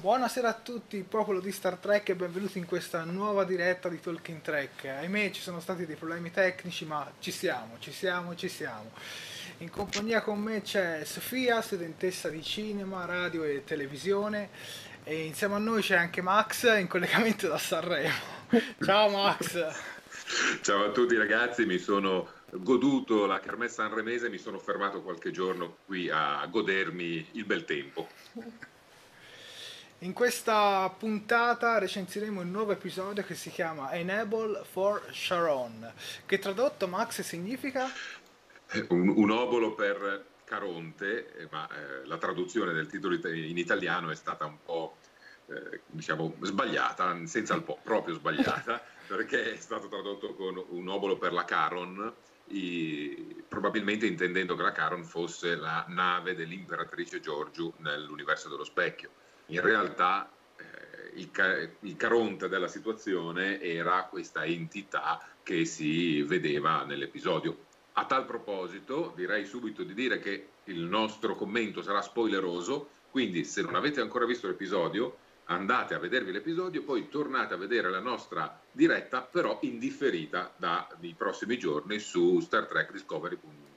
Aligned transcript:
Buonasera 0.00 0.48
a 0.48 0.54
tutti, 0.54 1.04
popolo 1.06 1.40
di 1.40 1.52
Star 1.52 1.76
Trek 1.76 2.08
e 2.08 2.14
benvenuti 2.14 2.56
in 2.56 2.64
questa 2.64 3.04
nuova 3.04 3.44
diretta 3.44 3.90
di 3.90 4.00
Talking 4.00 4.40
Trek. 4.40 4.86
Ahimè 4.86 5.30
ci 5.30 5.42
sono 5.42 5.60
stati 5.60 5.84
dei 5.84 5.96
problemi 5.96 6.30
tecnici 6.30 6.86
ma 6.86 7.06
ci 7.18 7.30
siamo, 7.30 7.76
ci 7.80 7.92
siamo, 7.92 8.34
ci 8.34 8.48
siamo. 8.48 8.92
In 9.58 9.68
compagnia 9.68 10.22
con 10.22 10.40
me 10.40 10.62
c'è 10.62 11.04
Sofia, 11.04 11.60
studentessa 11.60 12.30
di 12.30 12.42
cinema, 12.42 13.04
radio 13.04 13.44
e 13.44 13.62
televisione 13.62 14.48
e 15.04 15.26
insieme 15.26 15.56
a 15.56 15.58
noi 15.58 15.82
c'è 15.82 15.96
anche 15.96 16.22
Max 16.22 16.78
in 16.78 16.88
collegamento 16.88 17.46
da 17.46 17.58
Sanremo. 17.58 18.14
Ciao 18.82 19.10
Max! 19.10 19.66
Ciao 20.62 20.84
a 20.86 20.90
tutti 20.92 21.14
ragazzi, 21.14 21.66
mi 21.66 21.76
sono 21.76 22.26
goduto 22.52 23.26
la 23.26 23.38
Carmessa 23.38 23.82
sanremese 23.82 24.28
e 24.28 24.30
mi 24.30 24.38
sono 24.38 24.58
fermato 24.58 25.02
qualche 25.02 25.30
giorno 25.30 25.76
qui 25.84 26.08
a 26.08 26.42
godermi 26.46 27.28
il 27.32 27.44
bel 27.44 27.66
tempo. 27.66 28.08
In 30.02 30.14
questa 30.14 30.88
puntata 30.98 31.76
recensiremo 31.76 32.40
un 32.40 32.50
nuovo 32.50 32.72
episodio 32.72 33.22
che 33.22 33.34
si 33.34 33.50
chiama 33.50 33.92
Enable 33.92 34.62
for 34.64 35.06
Sharon, 35.12 35.92
che 36.24 36.38
tradotto 36.38 36.88
Max 36.88 37.20
significa? 37.20 37.86
Un, 38.88 39.08
un 39.14 39.30
obolo 39.30 39.74
per 39.74 40.24
Caronte, 40.44 41.36
eh, 41.36 41.48
ma 41.50 41.68
eh, 41.68 42.06
la 42.06 42.16
traduzione 42.16 42.72
del 42.72 42.86
titolo 42.86 43.14
in 43.14 43.58
italiano 43.58 44.08
è 44.08 44.14
stata 44.14 44.46
un 44.46 44.56
po' 44.64 44.96
eh, 45.48 45.82
diciamo 45.88 46.34
sbagliata, 46.40 47.26
senza 47.26 47.54
il 47.54 47.62
po', 47.62 47.78
proprio 47.82 48.14
sbagliata, 48.14 48.82
perché 49.06 49.52
è 49.52 49.56
stato 49.56 49.88
tradotto 49.88 50.32
con 50.32 50.64
un 50.66 50.88
obolo 50.88 51.18
per 51.18 51.34
la 51.34 51.44
Caron, 51.44 52.10
i, 52.46 53.44
probabilmente 53.46 54.06
intendendo 54.06 54.56
che 54.56 54.62
la 54.62 54.72
Caron 54.72 55.04
fosse 55.04 55.56
la 55.56 55.84
nave 55.88 56.34
dell'imperatrice 56.34 57.20
Giorgio 57.20 57.74
nell'universo 57.80 58.48
dello 58.48 58.64
specchio 58.64 59.19
in 59.50 59.60
realtà 59.60 60.30
eh, 60.56 60.64
il, 61.14 61.70
il, 61.80 61.96
caronte 61.96 62.48
della 62.48 62.68
situazione 62.68 63.60
era 63.60 64.04
questa 64.04 64.44
entità 64.44 65.20
che 65.42 65.64
si 65.64 66.22
vedeva 66.22 66.84
nell'episodio. 66.84 67.68
A 67.94 68.04
tal 68.06 68.24
proposito 68.24 69.12
direi 69.16 69.44
subito 69.44 69.82
di 69.82 69.94
dire 69.94 70.20
che 70.20 70.48
il 70.64 70.80
nostro 70.80 71.34
commento 71.34 71.82
sarà 71.82 72.00
spoileroso, 72.00 72.88
quindi 73.10 73.44
se 73.44 73.62
non 73.62 73.74
avete 73.74 74.00
ancora 74.00 74.24
visto 74.24 74.46
l'episodio 74.46 75.16
andate 75.46 75.94
a 75.94 75.98
vedervi 75.98 76.30
l'episodio, 76.30 76.84
poi 76.84 77.08
tornate 77.08 77.54
a 77.54 77.56
vedere 77.56 77.90
la 77.90 77.98
nostra 77.98 78.60
diretta, 78.70 79.22
però 79.22 79.58
indifferita 79.62 80.54
dai 80.56 81.14
prossimi 81.18 81.58
giorni 81.58 81.98
su 81.98 82.38
Star 82.38 82.66
Trek 82.66 82.92
Discovery.com 82.92 83.69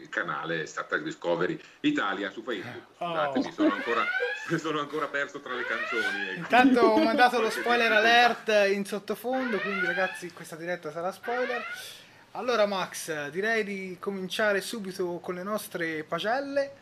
il 0.00 0.08
canale 0.08 0.66
Star 0.66 0.84
Trek 0.84 1.02
Discovery 1.02 1.60
Italia 1.80 2.30
su 2.30 2.42
Facebook. 2.42 2.82
Scusate, 2.96 3.38
oh. 3.38 3.42
mi 3.42 3.52
sono 3.52 3.72
ancora, 3.72 4.04
sono 4.58 4.80
ancora, 4.80 5.06
perso 5.08 5.40
tra 5.40 5.54
le 5.54 5.64
canzoni. 5.64 6.28
Ecco. 6.30 6.38
Intanto 6.38 6.80
ho 6.80 7.02
mandato 7.02 7.40
lo 7.40 7.48
spoiler 7.50 7.92
alert 7.92 8.72
in 8.72 8.84
sottofondo, 8.84 9.58
quindi 9.58 9.86
ragazzi 9.86 10.32
questa 10.32 10.56
diretta 10.56 10.90
sarà 10.90 11.12
spoiler. 11.12 11.62
Allora 12.32 12.66
Max, 12.66 13.28
direi 13.30 13.64
di 13.64 13.96
cominciare 13.98 14.60
subito 14.60 15.18
con 15.18 15.34
le 15.34 15.42
nostre 15.42 16.04
pagelle 16.04 16.72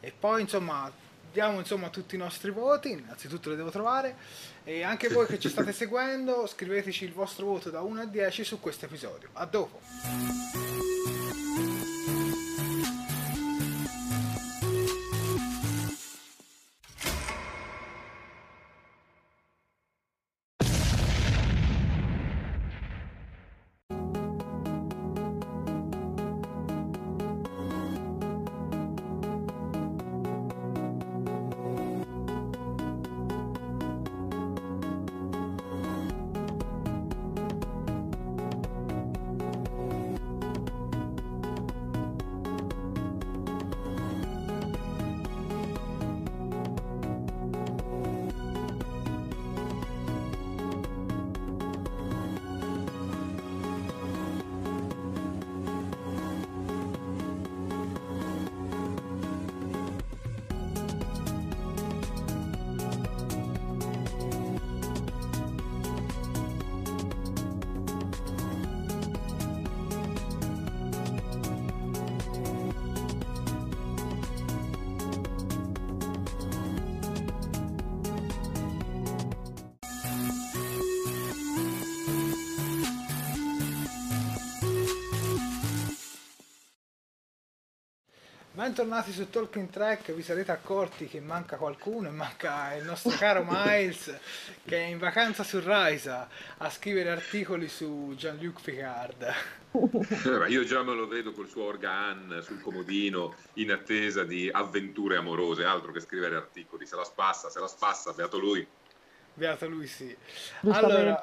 e 0.00 0.12
poi 0.18 0.40
insomma 0.42 0.90
diamo 1.34 1.58
insomma 1.58 1.88
tutti 1.88 2.14
i 2.14 2.18
nostri 2.18 2.52
voti, 2.52 2.92
innanzitutto 2.92 3.50
le 3.50 3.56
devo 3.56 3.70
trovare 3.70 4.16
e 4.62 4.82
anche 4.82 5.08
voi 5.08 5.26
che 5.26 5.38
ci 5.38 5.48
state 5.48 5.72
seguendo 5.72 6.46
scriveteci 6.46 7.04
il 7.04 7.12
vostro 7.12 7.44
voto 7.44 7.70
da 7.70 7.82
1 7.82 8.00
a 8.02 8.04
10 8.06 8.44
su 8.44 8.60
questo 8.60 8.84
episodio. 8.86 9.28
A 9.32 9.44
dopo! 9.44 9.80
Bentornati 88.64 89.12
su 89.12 89.28
Talking 89.28 89.68
Track, 89.68 90.14
vi 90.14 90.22
sarete 90.22 90.50
accorti 90.50 91.06
che 91.06 91.20
manca 91.20 91.58
qualcuno 91.58 92.08
e 92.08 92.12
manca 92.12 92.74
il 92.74 92.86
nostro 92.86 93.10
caro 93.10 93.44
Miles 93.46 94.18
che 94.64 94.78
è 94.78 94.86
in 94.86 94.96
vacanza 94.96 95.42
su 95.42 95.60
Raisa 95.60 96.26
a 96.56 96.70
scrivere 96.70 97.10
articoli 97.10 97.68
su 97.68 98.14
Jean-Luc 98.16 98.62
Picard. 98.62 99.32
Io 100.48 100.64
già 100.64 100.82
me 100.82 100.94
lo 100.94 101.06
vedo 101.06 101.32
col 101.32 101.46
suo 101.46 101.64
organ 101.64 102.40
sul 102.42 102.62
comodino 102.62 103.34
in 103.54 103.70
attesa 103.70 104.24
di 104.24 104.48
avventure 104.50 105.18
amorose, 105.18 105.62
altro 105.64 105.92
che 105.92 106.00
scrivere 106.00 106.34
articoli, 106.34 106.86
se 106.86 106.96
la 106.96 107.04
spassa, 107.04 107.50
se 107.50 107.60
la 107.60 107.68
spassa, 107.68 108.14
beato 108.14 108.38
lui. 108.38 108.66
Beato 109.36 109.68
lui 109.68 109.88
sì. 109.88 110.16
Allora, 110.68 111.20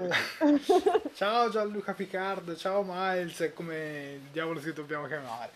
ciao 1.15 1.49
Gianluca 1.49 1.93
Picard, 1.93 2.57
ciao 2.57 2.83
Miles, 2.85 3.51
come 3.53 4.19
diavolo 4.33 4.59
ti 4.59 4.73
dobbiamo 4.73 5.07
chiamare. 5.07 5.51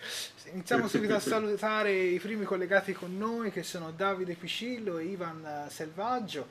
Iniziamo 0.54 0.88
subito 0.88 1.16
a 1.16 1.20
salutare 1.20 1.92
i 1.92 2.18
primi 2.18 2.46
collegati 2.46 2.94
con 2.94 3.18
noi 3.18 3.52
che 3.52 3.62
sono 3.62 3.92
Davide 3.92 4.36
Piscillo 4.36 5.00
e 5.00 5.04
Ivan 5.04 5.66
Selvaggio. 5.68 6.48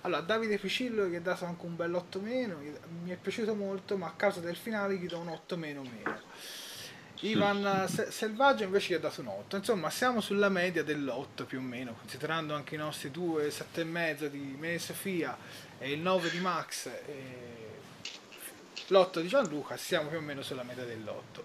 Allora, 0.00 0.22
Davide 0.22 0.58
Piscillo 0.58 1.06
gli 1.06 1.14
ha 1.14 1.20
dato 1.20 1.44
anche 1.44 1.64
un 1.64 1.76
bel 1.76 1.94
8 1.94 2.20
meno, 2.20 2.58
mi 3.04 3.10
è 3.10 3.16
piaciuto 3.16 3.54
molto, 3.54 3.96
ma 3.96 4.08
a 4.08 4.14
causa 4.16 4.40
del 4.40 4.56
finale 4.56 4.96
gli 4.96 5.06
do 5.06 5.18
un 5.18 5.28
8 5.28 5.56
meno 5.56 5.82
meno. 5.82 6.20
Ivan 7.24 7.88
Selvaggio 7.88 8.64
invece 8.64 8.92
gli 8.92 8.96
ha 8.96 9.00
dato 9.00 9.22
un 9.22 9.28
8. 9.28 9.56
Insomma, 9.56 9.88
siamo 9.88 10.20
sulla 10.20 10.50
media 10.50 10.82
dell'8 10.82 11.44
più 11.46 11.58
o 11.58 11.62
meno, 11.62 11.94
considerando 11.98 12.54
anche 12.54 12.74
i 12.74 12.78
nostri 12.78 13.10
2, 13.10 13.48
7,5 13.48 14.26
di 14.26 14.56
me 14.58 14.74
e 14.74 14.78
Sofia 14.78 15.36
e 15.78 15.92
il 15.92 16.00
9 16.00 16.30
di 16.30 16.38
Max 16.40 16.86
e 16.86 17.72
l'8 18.88 19.20
di 19.20 19.28
Gianluca, 19.28 19.78
siamo 19.78 20.10
più 20.10 20.18
o 20.18 20.20
meno 20.20 20.42
sulla 20.42 20.64
media 20.64 20.84
dell'8. 20.84 21.40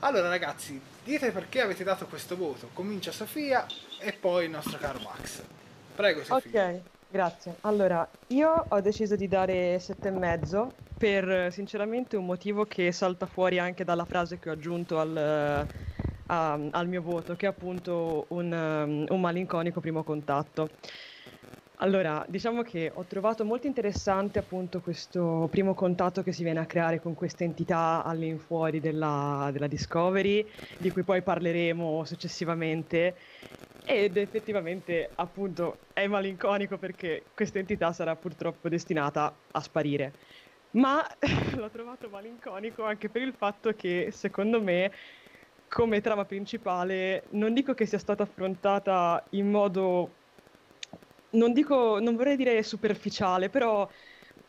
Allora 0.00 0.28
ragazzi, 0.28 0.78
dite 1.02 1.30
perché 1.30 1.62
avete 1.62 1.82
dato 1.82 2.06
questo 2.06 2.36
voto. 2.36 2.68
Comincia 2.74 3.10
Sofia 3.10 3.66
e 3.98 4.12
poi 4.12 4.44
il 4.44 4.50
nostro 4.50 4.76
caro 4.76 4.98
Max. 4.98 5.42
Prego 5.94 6.22
Sofia. 6.24 6.68
Ok, 6.68 6.80
grazie. 7.08 7.56
Allora, 7.62 8.06
io 8.28 8.66
ho 8.68 8.80
deciso 8.82 9.16
di 9.16 9.26
dare 9.26 9.76
7,5 9.78 10.68
per 10.98 11.52
sinceramente 11.52 12.16
un 12.16 12.24
motivo 12.24 12.64
che 12.64 12.90
salta 12.90 13.26
fuori 13.26 13.58
anche 13.58 13.84
dalla 13.84 14.04
frase 14.04 14.38
che 14.38 14.48
ho 14.48 14.52
aggiunto 14.52 14.98
al, 14.98 15.66
a, 16.26 16.52
al 16.70 16.88
mio 16.88 17.02
voto, 17.02 17.36
che 17.36 17.46
è 17.46 17.48
appunto 17.48 18.24
un, 18.28 18.52
um, 18.52 19.04
un 19.08 19.20
malinconico 19.20 19.80
primo 19.80 20.02
contatto. 20.02 20.70
Allora, 21.80 22.24
diciamo 22.26 22.62
che 22.62 22.90
ho 22.94 23.04
trovato 23.04 23.44
molto 23.44 23.66
interessante 23.66 24.38
appunto 24.38 24.80
questo 24.80 25.46
primo 25.50 25.74
contatto 25.74 26.22
che 26.22 26.32
si 26.32 26.42
viene 26.42 26.60
a 26.60 26.64
creare 26.64 27.02
con 27.02 27.14
questa 27.14 27.44
entità 27.44 28.02
all'infuori 28.02 28.80
della, 28.80 29.50
della 29.52 29.66
Discovery, 29.66 30.46
di 30.78 30.90
cui 30.90 31.02
poi 31.02 31.20
parleremo 31.20 32.02
successivamente. 32.04 33.14
Ed 33.84 34.16
effettivamente 34.16 35.10
appunto 35.14 35.76
è 35.92 36.06
malinconico 36.08 36.76
perché 36.76 37.24
questa 37.34 37.58
entità 37.58 37.92
sarà 37.92 38.16
purtroppo 38.16 38.68
destinata 38.68 39.32
a 39.52 39.60
sparire 39.60 40.12
ma 40.76 41.04
l'ho 41.56 41.70
trovato 41.70 42.08
malinconico 42.08 42.84
anche 42.84 43.10
per 43.10 43.22
il 43.22 43.34
fatto 43.34 43.72
che 43.74 44.10
secondo 44.12 44.62
me 44.62 44.92
come 45.68 46.00
trama 46.00 46.24
principale 46.24 47.26
non 47.32 47.52
dico 47.54 47.74
che 47.74 47.86
sia 47.86 47.98
stata 47.98 48.22
affrontata 48.22 49.26
in 49.30 49.50
modo 49.50 50.20
non 51.30 51.52
dico 51.52 51.98
non 52.00 52.14
vorrei 52.16 52.36
dire 52.36 52.62
superficiale 52.62 53.50
però 53.50 53.88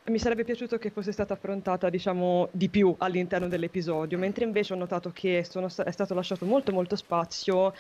mi 0.05 0.19
sarebbe 0.19 0.43
piaciuto 0.43 0.77
che 0.77 0.91
fosse 0.91 1.11
stata 1.11 1.33
affrontata 1.33 1.89
diciamo 1.89 2.49
di 2.53 2.69
più 2.69 2.95
all'interno 2.97 3.47
dell'episodio 3.47 4.17
mentre 4.17 4.45
invece 4.45 4.73
ho 4.73 4.77
notato 4.77 5.11
che 5.11 5.43
sono, 5.43 5.67
è 5.67 5.91
stato 5.91 6.13
lasciato 6.13 6.45
molto 6.45 6.71
molto 6.71 6.95
spazio 6.95 7.73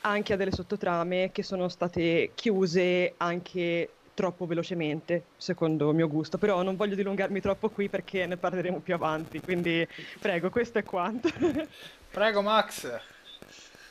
anche 0.00 0.32
a 0.32 0.36
delle 0.36 0.52
sottotrame 0.52 1.32
che 1.32 1.42
sono 1.42 1.68
state 1.68 2.32
chiuse 2.34 3.14
anche 3.18 3.95
troppo 4.16 4.46
velocemente, 4.46 5.26
secondo 5.36 5.90
il 5.90 5.94
mio 5.94 6.08
gusto, 6.08 6.38
però 6.38 6.62
non 6.62 6.74
voglio 6.74 6.94
dilungarmi 6.94 7.38
troppo 7.40 7.68
qui 7.68 7.90
perché 7.90 8.24
ne 8.24 8.38
parleremo 8.38 8.80
più 8.80 8.94
avanti, 8.94 9.40
quindi 9.40 9.86
prego, 10.18 10.48
questo 10.48 10.78
è 10.78 10.82
quanto. 10.82 11.28
prego 12.10 12.40
Max. 12.40 12.98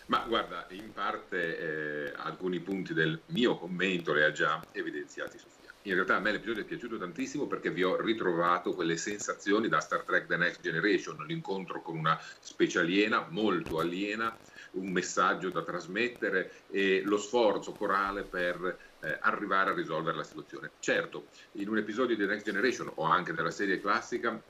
Ma 0.07 0.25
guarda, 0.27 0.66
in 0.69 0.92
parte 0.92 2.07
eh, 2.07 2.13
alcuni 2.18 2.60
punti 2.60 2.94
del 2.94 3.22
mio 3.27 3.56
commento 3.57 4.13
li 4.13 4.24
ha 4.24 4.31
già 4.31 4.63
evidenziati 4.72 5.38
Sofia. 5.38 5.72
In 5.83 5.94
realtà 5.94 6.16
a 6.16 6.19
me 6.19 6.31
l'episodio 6.31 6.63
è 6.63 6.66
piaciuto 6.66 6.98
tantissimo 6.98 7.45
perché 7.45 7.69
vi 7.69 7.83
ho 7.83 8.01
ritrovato 8.01 8.74
quelle 8.74 8.98
sensazioni 8.98 9.68
da 9.68 9.80
Star 9.80 10.01
Trek 10.01 10.25
The 10.25 10.38
Next 10.38 10.62
Generation, 10.62 11.24
l'incontro 11.28 11.83
con 11.83 11.95
una 11.98 12.19
specie 12.39 12.80
aliena, 12.80 13.28
molto 13.30 13.80
aliena, 13.80 14.36
un 14.75 14.92
messaggio 14.92 15.50
da 15.50 15.63
trasmettere 15.63 16.51
e 16.69 17.01
lo 17.04 17.18
sforzo 17.18 17.72
corale 17.74 18.24
per 18.24 18.77
eh, 19.01 19.18
arrivare 19.22 19.72
a 19.72 19.74
risolvere 19.74 20.18
la 20.18 20.24
situazione. 20.24 20.72
Certo, 20.80 21.27
in 21.54 21.69
un 21.69 21.77
episodio 21.77 22.16
di 22.16 22.25
Next 22.25 22.45
Generation 22.45 22.92
o 22.95 23.04
anche 23.04 23.33
della 23.33 23.51
serie 23.51 23.80
classica, 23.80 24.42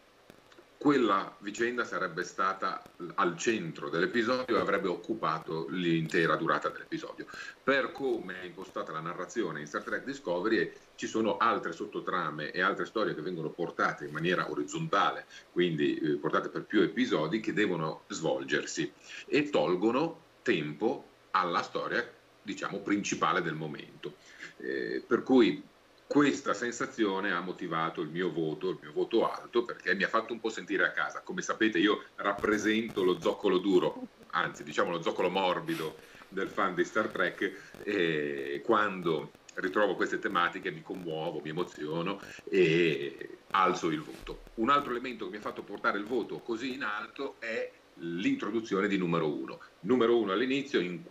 quella 0.77 1.35
vicenda 1.39 1.83
sarebbe 1.83 2.23
stata 2.23 2.83
al 3.15 3.35
centro 3.37 3.89
dell'episodio 3.89 4.57
e 4.57 4.59
avrebbe 4.59 4.87
occupato 4.87 5.65
l'intera 5.69 6.35
durata 6.35 6.69
dell'episodio. 6.69 7.25
Per 7.63 7.91
come 7.91 8.41
è 8.41 8.45
impostata 8.45 8.91
la 8.91 8.99
narrazione 8.99 9.61
in 9.61 9.67
Star 9.67 9.81
Trek 9.81 10.03
Discovery 10.03 10.71
ci 10.95 11.07
sono 11.07 11.37
altre 11.37 11.71
sottotrame 11.71 12.51
e 12.51 12.61
altre 12.61 12.85
storie 12.85 13.15
che 13.15 13.21
vengono 13.21 13.49
portate 13.49 14.05
in 14.05 14.11
maniera 14.11 14.49
orizzontale, 14.49 15.25
quindi 15.51 15.95
eh, 15.95 16.17
portate 16.17 16.49
per 16.49 16.65
più 16.65 16.81
episodi 16.81 17.39
che 17.39 17.53
devono 17.53 18.03
svolgersi 18.09 18.91
e 19.25 19.49
tolgono 19.49 20.24
tempo 20.45 21.07
alla 21.31 21.63
storia, 21.63 22.07
diciamo, 22.43 22.77
principale 22.81 23.41
del 23.41 23.55
momento. 23.55 24.13
Eh, 24.57 25.03
per 25.05 25.23
cui 25.23 25.63
questa 26.05 26.53
sensazione 26.53 27.31
ha 27.31 27.41
motivato 27.41 28.01
il 28.01 28.09
mio 28.09 28.31
voto, 28.31 28.69
il 28.69 28.77
mio 28.79 28.91
voto 28.93 29.27
alto, 29.27 29.65
perché 29.65 29.95
mi 29.95 30.03
ha 30.03 30.07
fatto 30.07 30.33
un 30.33 30.39
po' 30.39 30.49
sentire 30.49 30.85
a 30.85 30.91
casa. 30.91 31.21
Come 31.21 31.41
sapete 31.41 31.79
io 31.79 32.03
rappresento 32.17 33.03
lo 33.03 33.19
zoccolo 33.19 33.57
duro, 33.57 34.07
anzi 34.29 34.63
diciamo 34.63 34.91
lo 34.91 35.01
zoccolo 35.01 35.31
morbido 35.31 35.95
del 36.29 36.47
fan 36.47 36.75
di 36.75 36.83
Star 36.83 37.07
Trek 37.07 37.79
e 37.83 38.61
quando 38.63 39.31
ritrovo 39.55 39.95
queste 39.95 40.19
tematiche 40.19 40.69
mi 40.69 40.83
commuovo, 40.83 41.39
mi 41.41 41.49
emoziono 41.49 42.21
e 42.49 43.37
alzo 43.51 43.89
il 43.89 44.01
voto. 44.01 44.43
Un 44.55 44.69
altro 44.69 44.91
elemento 44.91 45.25
che 45.25 45.31
mi 45.31 45.37
ha 45.37 45.41
fatto 45.41 45.63
portare 45.63 45.97
il 45.97 46.05
voto 46.05 46.39
così 46.39 46.73
in 46.73 46.83
alto 46.83 47.37
è 47.39 47.71
l'introduzione 47.95 48.87
di 48.87 48.97
numero 48.97 49.27
uno. 49.27 49.59
Numero 49.81 50.17
uno 50.17 50.31
all'inizio, 50.31 50.79
in, 50.79 51.03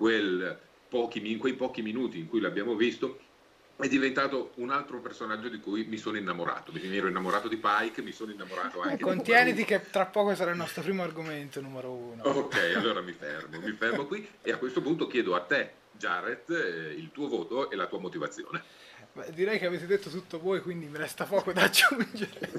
pochi, 0.88 1.30
in 1.30 1.38
quei 1.38 1.54
pochi 1.54 1.82
minuti 1.82 2.18
in 2.18 2.28
cui 2.28 2.40
l'abbiamo 2.40 2.74
visto, 2.74 3.18
è 3.76 3.88
diventato 3.88 4.52
un 4.56 4.70
altro 4.70 5.00
personaggio 5.00 5.48
di 5.48 5.58
cui 5.58 5.84
mi 5.84 5.96
sono 5.96 6.16
innamorato. 6.16 6.72
Mi 6.72 6.96
ero 6.96 7.08
innamorato 7.08 7.48
di 7.48 7.56
Pike, 7.56 8.02
mi 8.02 8.12
sono 8.12 8.30
innamorato 8.30 8.80
anche 8.80 8.94
eh, 8.94 8.98
Contieniti 8.98 9.64
che 9.64 9.90
tra 9.90 10.06
poco 10.06 10.34
sarà 10.34 10.52
il 10.52 10.56
nostro 10.56 10.82
primo 10.82 11.02
argomento 11.02 11.60
numero 11.60 11.90
uno. 11.90 12.22
Ok, 12.22 12.72
allora 12.76 13.00
mi 13.00 13.12
fermo, 13.12 13.58
mi 13.60 13.72
fermo 13.72 14.06
qui 14.06 14.26
e 14.42 14.52
a 14.52 14.58
questo 14.58 14.80
punto 14.80 15.06
chiedo 15.06 15.34
a 15.34 15.40
te, 15.40 15.72
Jared, 15.92 16.48
eh, 16.50 16.92
il 16.92 17.10
tuo 17.10 17.28
voto 17.28 17.70
e 17.70 17.76
la 17.76 17.86
tua 17.86 17.98
motivazione. 17.98 18.62
Beh, 19.14 19.32
direi 19.32 19.58
che 19.58 19.66
avete 19.66 19.86
detto 19.86 20.10
tutto 20.10 20.40
voi, 20.40 20.60
quindi 20.60 20.86
mi 20.86 20.98
resta 20.98 21.24
poco 21.24 21.52
da 21.52 21.62
aggiungere. 21.62 22.50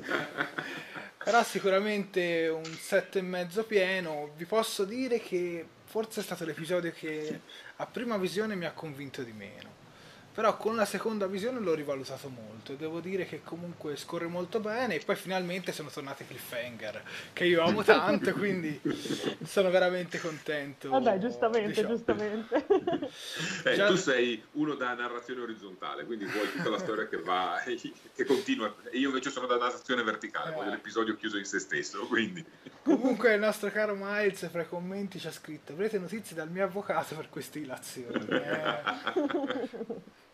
Però 1.23 1.43
sicuramente 1.43 2.47
un 2.47 2.77
e 3.19 3.21
mezzo 3.21 3.65
pieno. 3.65 4.31
Vi 4.37 4.45
posso 4.45 4.85
dire 4.85 5.19
che 5.19 5.65
forse 5.83 6.21
è 6.21 6.23
stato 6.23 6.45
l'episodio 6.45 6.91
che 6.91 7.41
a 7.75 7.85
prima 7.85 8.17
visione 8.17 8.55
mi 8.55 8.65
ha 8.65 8.71
convinto 8.71 9.21
di 9.21 9.33
meno 9.33 9.83
però 10.35 10.57
con 10.57 10.75
la 10.75 10.83
seconda 10.83 11.27
visione 11.27 11.61
l'ho 11.61 11.73
rivalutato 11.73 12.27
molto 12.27 12.73
e 12.73 12.75
devo 12.75 12.99
dire 12.99 13.25
che 13.25 13.41
comunque 13.41 13.95
scorre 13.95 14.27
molto 14.27 14.59
bene 14.59 14.95
e 14.95 14.99
poi 14.99 15.15
finalmente 15.15 15.71
sono 15.71 15.89
tornati 15.89 16.27
Cliffhanger 16.27 17.03
che 17.31 17.45
io 17.45 17.63
amo 17.63 17.83
tanto 17.83 18.33
quindi 18.33 18.81
sono 19.45 19.69
veramente 19.69 20.19
contento 20.19 20.89
vabbè 20.89 21.19
giustamente 21.19 21.67
diciamo. 21.69 21.87
giustamente 21.87 22.65
eh, 23.63 23.75
Già... 23.75 23.87
tu 23.87 23.95
sei 23.95 24.41
uno 24.53 24.75
da 24.75 24.93
narrazione 24.93 25.41
orizzontale 25.41 26.05
quindi 26.05 26.25
vuoi 26.25 26.51
tutta 26.51 26.69
la 26.69 26.77
storia 26.77 27.07
che 27.07 27.17
va 27.17 27.61
che 27.65 28.25
continua 28.25 28.73
io 28.91 29.09
invece 29.09 29.29
sono 29.29 29.47
da 29.47 29.57
narrazione 29.57 30.03
verticale 30.03 30.51
eh. 30.51 30.53
voglio 30.53 30.69
l'episodio 30.71 31.15
chiuso 31.15 31.37
in 31.37 31.45
se 31.45 31.59
stesso 31.59 32.05
quindi 32.07 32.43
comunque 32.83 33.33
il 33.33 33.39
nostro 33.39 33.69
caro 33.71 33.95
Miles 33.97 34.49
fra 34.49 34.61
i 34.61 34.67
commenti 34.67 35.19
ci 35.19 35.27
ha 35.27 35.31
scritto 35.31 35.73
avrete 35.73 35.99
notizie 35.99 36.35
dal 36.35 36.49
mio 36.49 36.63
avvocato 36.63 37.15
per 37.15 37.29
queste 37.29 37.59
illazioni 37.59 38.25
eh. 38.27 40.13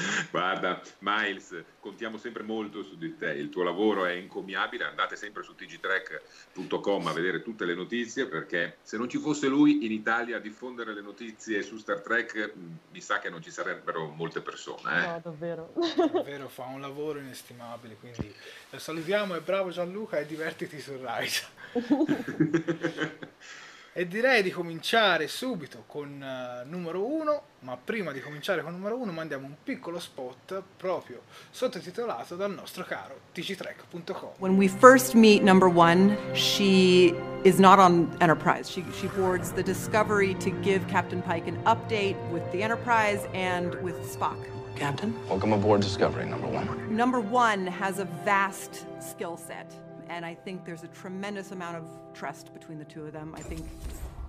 Guarda, 0.30 0.80
Miles, 1.00 1.62
contiamo 1.78 2.16
sempre 2.18 2.42
molto 2.42 2.82
su 2.82 2.96
di 2.96 3.16
te, 3.16 3.30
il 3.30 3.48
tuo 3.48 3.62
lavoro 3.62 4.04
è 4.04 4.12
incommiabile, 4.12 4.84
andate 4.84 5.16
sempre 5.16 5.42
su 5.42 5.54
tgtrack.com 5.54 7.06
a 7.06 7.12
vedere 7.12 7.42
tutte 7.42 7.64
le 7.64 7.74
notizie 7.74 8.26
perché 8.26 8.78
se 8.82 8.96
non 8.96 9.08
ci 9.08 9.18
fosse 9.18 9.48
lui 9.48 9.84
in 9.84 9.92
Italia 9.92 10.36
a 10.36 10.40
diffondere 10.40 10.94
le 10.94 11.02
notizie 11.02 11.62
su 11.62 11.76
Star 11.76 12.00
Trek 12.00 12.52
mm, 12.56 12.72
mi 12.92 13.00
sa 13.00 13.18
che 13.18 13.30
non 13.30 13.42
ci 13.42 13.50
sarebbero 13.50 14.08
molte 14.08 14.40
persone. 14.40 14.80
Eh? 14.82 15.06
No, 15.06 15.20
davvero. 15.22 15.72
davvero 16.12 16.48
fa 16.48 16.64
un 16.64 16.80
lavoro 16.80 17.18
inestimabile, 17.18 17.96
quindi 17.96 18.34
lo 18.70 18.78
salutiamo 18.78 19.34
e 19.34 19.40
bravo 19.40 19.70
Gianluca 19.70 20.18
e 20.18 20.26
divertiti 20.26 20.80
su 20.80 20.98
Rise. 21.00 21.46
E 23.92 24.06
direi 24.06 24.40
di 24.40 24.52
cominciare 24.52 25.26
subito 25.26 25.82
con 25.88 26.22
uh, 26.22 26.68
numero 26.68 27.04
uno, 27.04 27.42
ma 27.60 27.76
prima 27.76 28.12
di 28.12 28.20
cominciare 28.20 28.62
con 28.62 28.72
numero 28.72 28.96
uno 28.96 29.10
mandiamo 29.10 29.46
un 29.46 29.54
piccolo 29.64 29.98
spot 29.98 30.62
proprio 30.76 31.22
sottotitolato 31.50 32.36
dal 32.36 32.52
nostro 32.52 32.84
caro 32.84 33.18
tctrek.com. 33.34 34.34
When 34.38 34.56
we 34.56 34.68
first 34.68 35.14
meet 35.14 35.42
number 35.42 35.68
one, 35.68 36.16
she 36.34 37.12
is 37.42 37.58
not 37.58 37.80
on 37.80 38.08
Enterprise. 38.20 38.70
She, 38.70 38.84
she 38.92 39.08
boards 39.08 39.50
the 39.50 39.62
Discovery 39.62 40.34
to 40.34 40.50
give 40.60 40.86
Captain 40.86 41.20
Pike 41.20 41.48
an 41.48 41.58
update 41.64 42.16
with 42.30 42.48
the 42.52 42.62
Enterprise 42.62 43.26
and 43.34 43.74
with 43.82 43.96
Spock. 44.06 44.38
Captain, 44.76 45.12
welcome 45.28 45.52
aboard 45.52 45.80
Discovery, 45.80 46.26
number 46.26 46.46
one. 46.46 46.94
Number 46.94 47.18
one 47.18 47.66
has 47.66 47.98
a 47.98 48.04
vast 48.24 48.86
skill 49.00 49.36
set 49.36 49.74
and 50.10 50.26
I 50.26 50.34
think 50.34 50.64
there's 50.64 50.82
a 50.82 50.88
tremendous 50.88 51.52
amount 51.52 51.76
of 51.76 51.84
trust 52.12 52.52
between 52.52 52.78
the 52.78 52.84
two 52.84 53.06
of 53.06 53.12
them. 53.12 53.32
I 53.36 53.40
think 53.40 53.64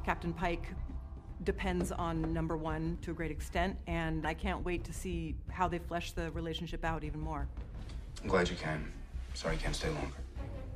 Captain 0.06 0.32
Pike 0.32 0.68
depends 1.44 1.92
on 1.92 2.32
number 2.32 2.56
one 2.56 3.00
to 3.02 3.12
a 3.12 3.14
great 3.16 3.32
extent, 3.32 3.76
and 3.88 4.28
I 4.28 4.36
can't 4.36 4.64
wait 4.64 4.84
to 4.86 4.94
see 4.94 5.36
how 5.50 5.68
they 5.68 5.80
flesh 5.80 6.12
the 6.12 6.30
relationship 6.32 6.86
out 6.86 7.04
even 7.04 7.20
more. 7.20 7.48
I'm 8.22 8.30
glad 8.30 8.48
you 8.48 8.56
came. 8.56 8.92
Sorry 9.34 9.56
you 9.56 9.62
can't 9.62 9.76
stay 9.76 9.90
longer. 9.90 10.16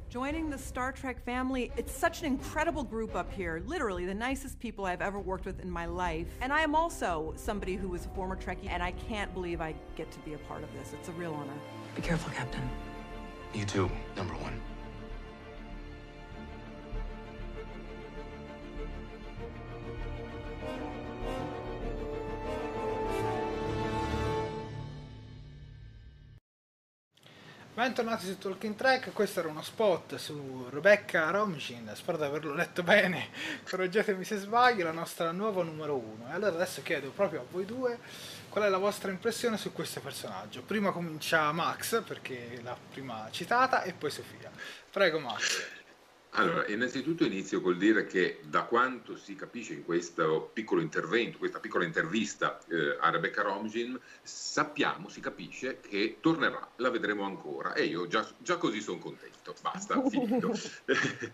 Joining 0.10 0.50
the 0.50 0.58
Star 0.58 0.92
Trek 0.92 1.24
family, 1.24 1.72
it's 1.78 1.92
such 1.92 2.22
an 2.22 2.26
incredible 2.26 2.84
group 2.84 3.16
up 3.16 3.32
here. 3.32 3.62
Literally, 3.68 4.06
the 4.06 4.14
nicest 4.14 4.60
people 4.60 4.86
I've 4.86 5.02
ever 5.02 5.20
worked 5.20 5.46
with 5.46 5.60
in 5.60 5.70
my 5.70 5.86
life. 5.86 6.28
And 6.42 6.52
I 6.52 6.62
am 6.62 6.74
also 6.74 7.34
somebody 7.36 7.76
who 7.76 7.90
was 7.90 8.06
a 8.06 8.10
former 8.10 8.36
Trekkie, 8.36 8.70
and 8.70 8.82
I 8.82 8.92
can't 8.92 9.32
believe 9.34 9.62
I 9.62 9.76
get 9.96 10.10
to 10.12 10.20
be 10.20 10.34
a 10.34 10.38
part 10.40 10.64
of 10.64 10.74
this. 10.74 10.94
It's 10.94 11.10
a 11.10 11.12
real 11.12 11.34
honor. 11.34 11.54
Be 11.96 12.02
careful, 12.02 12.32
Captain. 12.34 12.68
You 13.54 13.66
too, 13.66 13.92
number 14.16 14.34
one. 14.36 14.60
Bentornati 27.76 28.26
su 28.26 28.38
Talking 28.38 28.74
Track, 28.74 29.12
questo 29.12 29.42
era 29.42 29.50
uno 29.50 29.62
spot 29.62 30.16
su 30.16 30.66
Rebecca 30.70 31.30
Romijn, 31.30 31.92
spero 31.94 32.18
di 32.18 32.24
averlo 32.24 32.54
letto 32.54 32.84
bene, 32.84 33.28
correggetemi 33.70 34.24
se 34.24 34.38
sbaglio, 34.38 34.86
la 34.86 34.94
nostra 34.94 35.34
nuova 35.34 35.62
numero 35.62 35.98
uno. 35.98 36.30
E 36.30 36.36
allora 36.36 36.56
adesso 36.56 36.82
chiedo 36.84 37.10
proprio 37.10 37.42
a 37.42 37.46
voi 37.52 37.66
due 37.66 38.00
qual 38.48 38.64
è 38.64 38.70
la 38.70 38.78
vostra 38.78 39.12
impressione 39.12 39.58
su 39.58 39.74
questo 39.74 40.00
personaggio. 40.00 40.62
Prima 40.62 40.92
comincia 40.92 41.52
Max, 41.52 42.02
perché 42.02 42.62
la 42.64 42.78
prima 42.92 43.28
citata, 43.30 43.84
e 43.84 43.92
poi 43.92 44.10
Sofia. 44.10 44.50
Prego 44.90 45.20
Max. 45.20 45.75
Allora, 46.38 46.68
innanzitutto 46.68 47.24
inizio 47.24 47.62
col 47.62 47.78
dire 47.78 48.06
che 48.06 48.42
da 48.44 48.64
quanto 48.64 49.16
si 49.16 49.36
capisce 49.36 49.74
in 49.74 49.86
questo 49.86 50.50
piccolo 50.52 50.82
intervento, 50.82 51.38
questa 51.38 51.62
piccola 51.62 51.86
intervista 51.86 52.60
eh, 52.68 52.98
a 53.00 53.10
Rebecca 53.10 53.42
Romijn, 53.42 53.98
sappiamo, 54.22 55.08
si 55.08 55.22
capisce 55.22 55.80
che 55.80 56.18
tornerà, 56.20 56.72
la 56.78 56.90
vedremo 56.90 57.24
ancora 57.24 57.74
e 57.74 57.86
io 57.86 58.08
già, 58.08 58.28
già 58.40 58.58
così 58.58 58.82
sono 58.82 58.98
contento, 58.98 59.56
basta, 59.62 60.02
finito. 60.10 60.52
Eh, 60.86 61.32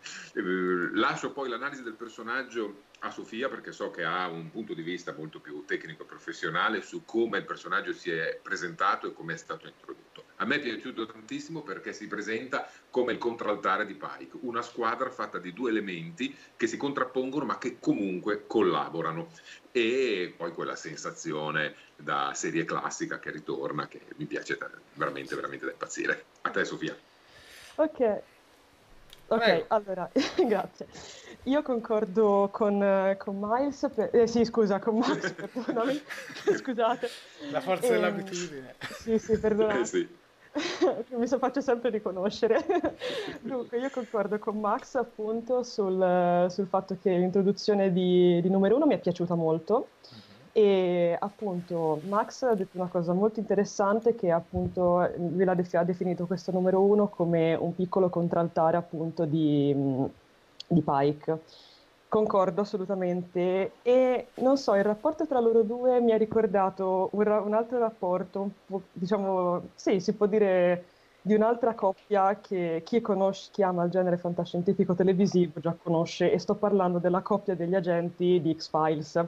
lascio 0.93 1.31
poi 1.31 1.49
l'analisi 1.49 1.81
del 1.81 1.95
personaggio 1.95 2.83
a 2.99 3.09
Sofia 3.09 3.49
perché 3.49 3.71
so 3.71 3.89
che 3.89 4.03
ha 4.03 4.27
un 4.27 4.51
punto 4.51 4.75
di 4.75 4.83
vista 4.83 5.13
molto 5.13 5.39
più 5.39 5.63
tecnico 5.65 6.03
e 6.03 6.05
professionale 6.05 6.83
su 6.83 7.05
come 7.05 7.39
il 7.39 7.45
personaggio 7.45 7.91
si 7.91 8.11
è 8.11 8.39
presentato 8.39 9.07
e 9.07 9.13
come 9.13 9.33
è 9.33 9.37
stato 9.37 9.65
introdotto. 9.65 10.20
A 10.41 10.45
me 10.45 10.55
è 10.55 10.59
piaciuto 10.59 11.05
tantissimo 11.05 11.61
perché 11.61 11.93
si 11.93 12.07
presenta 12.07 12.67
come 12.89 13.11
il 13.11 13.19
contraltare 13.19 13.85
di 13.85 13.93
Pike, 13.93 14.39
una 14.41 14.63
squadra 14.63 15.11
fatta 15.11 15.37
di 15.37 15.53
due 15.53 15.69
elementi 15.69 16.35
che 16.57 16.65
si 16.65 16.77
contrappongono 16.77 17.45
ma 17.45 17.59
che 17.59 17.77
comunque 17.79 18.45
collaborano 18.47 19.29
e 19.71 20.33
poi 20.35 20.51
quella 20.51 20.75
sensazione 20.75 21.75
da 21.95 22.31
serie 22.33 22.65
classica 22.65 23.19
che 23.19 23.29
ritorna 23.29 23.87
che 23.87 24.01
mi 24.15 24.25
piace 24.25 24.57
veramente 24.95 25.35
veramente 25.35 25.65
da 25.65 25.71
impazzire. 25.71 26.25
A 26.41 26.49
te 26.49 26.65
Sofia. 26.65 26.97
Ok, 27.75 28.21
Ok, 29.27 29.39
Prego. 29.39 29.65
allora, 29.69 30.11
grazie. 30.45 30.87
Io 31.43 31.61
concordo 31.61 32.49
con, 32.51 33.15
con 33.17 33.39
Miles, 33.39 33.89
per, 33.95 34.09
eh, 34.13 34.27
sì 34.27 34.43
scusa, 34.43 34.79
con 34.79 34.97
Max, 34.97 35.31
perdonami, 35.33 36.01
scusate. 36.57 37.09
La 37.51 37.61
forza 37.61 37.87
e, 37.87 37.89
dell'abitudine. 37.91 38.75
Sì, 38.99 39.17
sì, 39.17 39.37
perdonate. 39.37 39.79
Eh, 39.79 39.85
sì. 39.85 40.19
Mi 41.15 41.27
so, 41.27 41.37
faccio 41.37 41.61
sempre 41.61 41.89
riconoscere. 41.89 42.65
Dunque, 43.41 43.79
io 43.79 43.89
concordo 43.89 44.37
con 44.39 44.59
Max 44.59 44.95
appunto 44.95 45.63
sul, 45.63 46.47
sul 46.49 46.67
fatto 46.67 46.97
che 47.01 47.15
l'introduzione 47.17 47.91
di, 47.91 48.41
di 48.41 48.49
numero 48.49 48.75
uno 48.75 48.85
mi 48.85 48.95
è 48.95 48.99
piaciuta 48.99 49.35
molto. 49.35 49.89
E 50.53 51.15
appunto 51.17 52.01
Max 52.07 52.43
ha 52.43 52.55
detto 52.55 52.77
una 52.77 52.89
cosa 52.89 53.13
molto 53.13 53.39
interessante 53.39 54.15
che 54.15 54.31
appunto 54.31 55.09
lui 55.15 55.47
ha 55.47 55.83
definito 55.83 56.25
questo 56.25 56.51
numero 56.51 56.81
uno 56.81 57.07
come 57.07 57.55
un 57.55 57.73
piccolo 57.73 58.09
contraltare 58.09 58.75
appunto 58.75 59.23
di, 59.23 59.73
di 60.67 60.81
Pike. 60.81 61.39
Concordo 62.11 62.59
assolutamente 62.61 63.71
e 63.83 64.27
non 64.39 64.57
so, 64.57 64.75
il 64.75 64.83
rapporto 64.83 65.25
tra 65.25 65.39
loro 65.39 65.63
due 65.63 66.01
mi 66.01 66.11
ha 66.11 66.17
ricordato 66.17 67.07
un, 67.13 67.23
ra- 67.23 67.39
un 67.39 67.53
altro 67.53 67.79
rapporto, 67.79 68.49
diciamo, 68.91 69.69
sì, 69.75 70.01
si 70.01 70.13
può 70.13 70.25
dire 70.25 70.87
di 71.21 71.33
un'altra 71.35 71.73
coppia 71.73 72.37
che 72.41 72.81
chi, 72.83 72.99
conosce, 72.99 73.49
chi 73.53 73.63
ama 73.63 73.85
il 73.85 73.91
genere 73.91 74.17
fantascientifico 74.17 74.93
televisivo 74.93 75.61
già 75.61 75.73
conosce 75.81 76.29
e 76.33 76.37
sto 76.37 76.55
parlando 76.55 76.99
della 76.99 77.21
coppia 77.21 77.55
degli 77.55 77.75
agenti 77.75 78.41
di 78.41 78.55
X-Files 78.57 79.25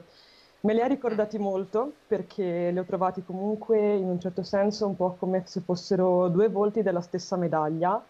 Me 0.60 0.74
li 0.74 0.80
ha 0.82 0.86
ricordati 0.86 1.38
molto 1.38 2.00
perché 2.06 2.70
li 2.70 2.78
ho 2.78 2.84
trovati 2.84 3.22
comunque 3.22 3.78
in 3.94 4.08
un 4.08 4.20
certo 4.20 4.42
senso 4.42 4.86
un 4.86 4.96
po' 4.96 5.14
come 5.16 5.42
se 5.46 5.60
fossero 5.62 6.28
due 6.28 6.48
volti 6.48 6.82
della 6.82 7.00
stessa 7.00 7.36
medaglia. 7.36 8.02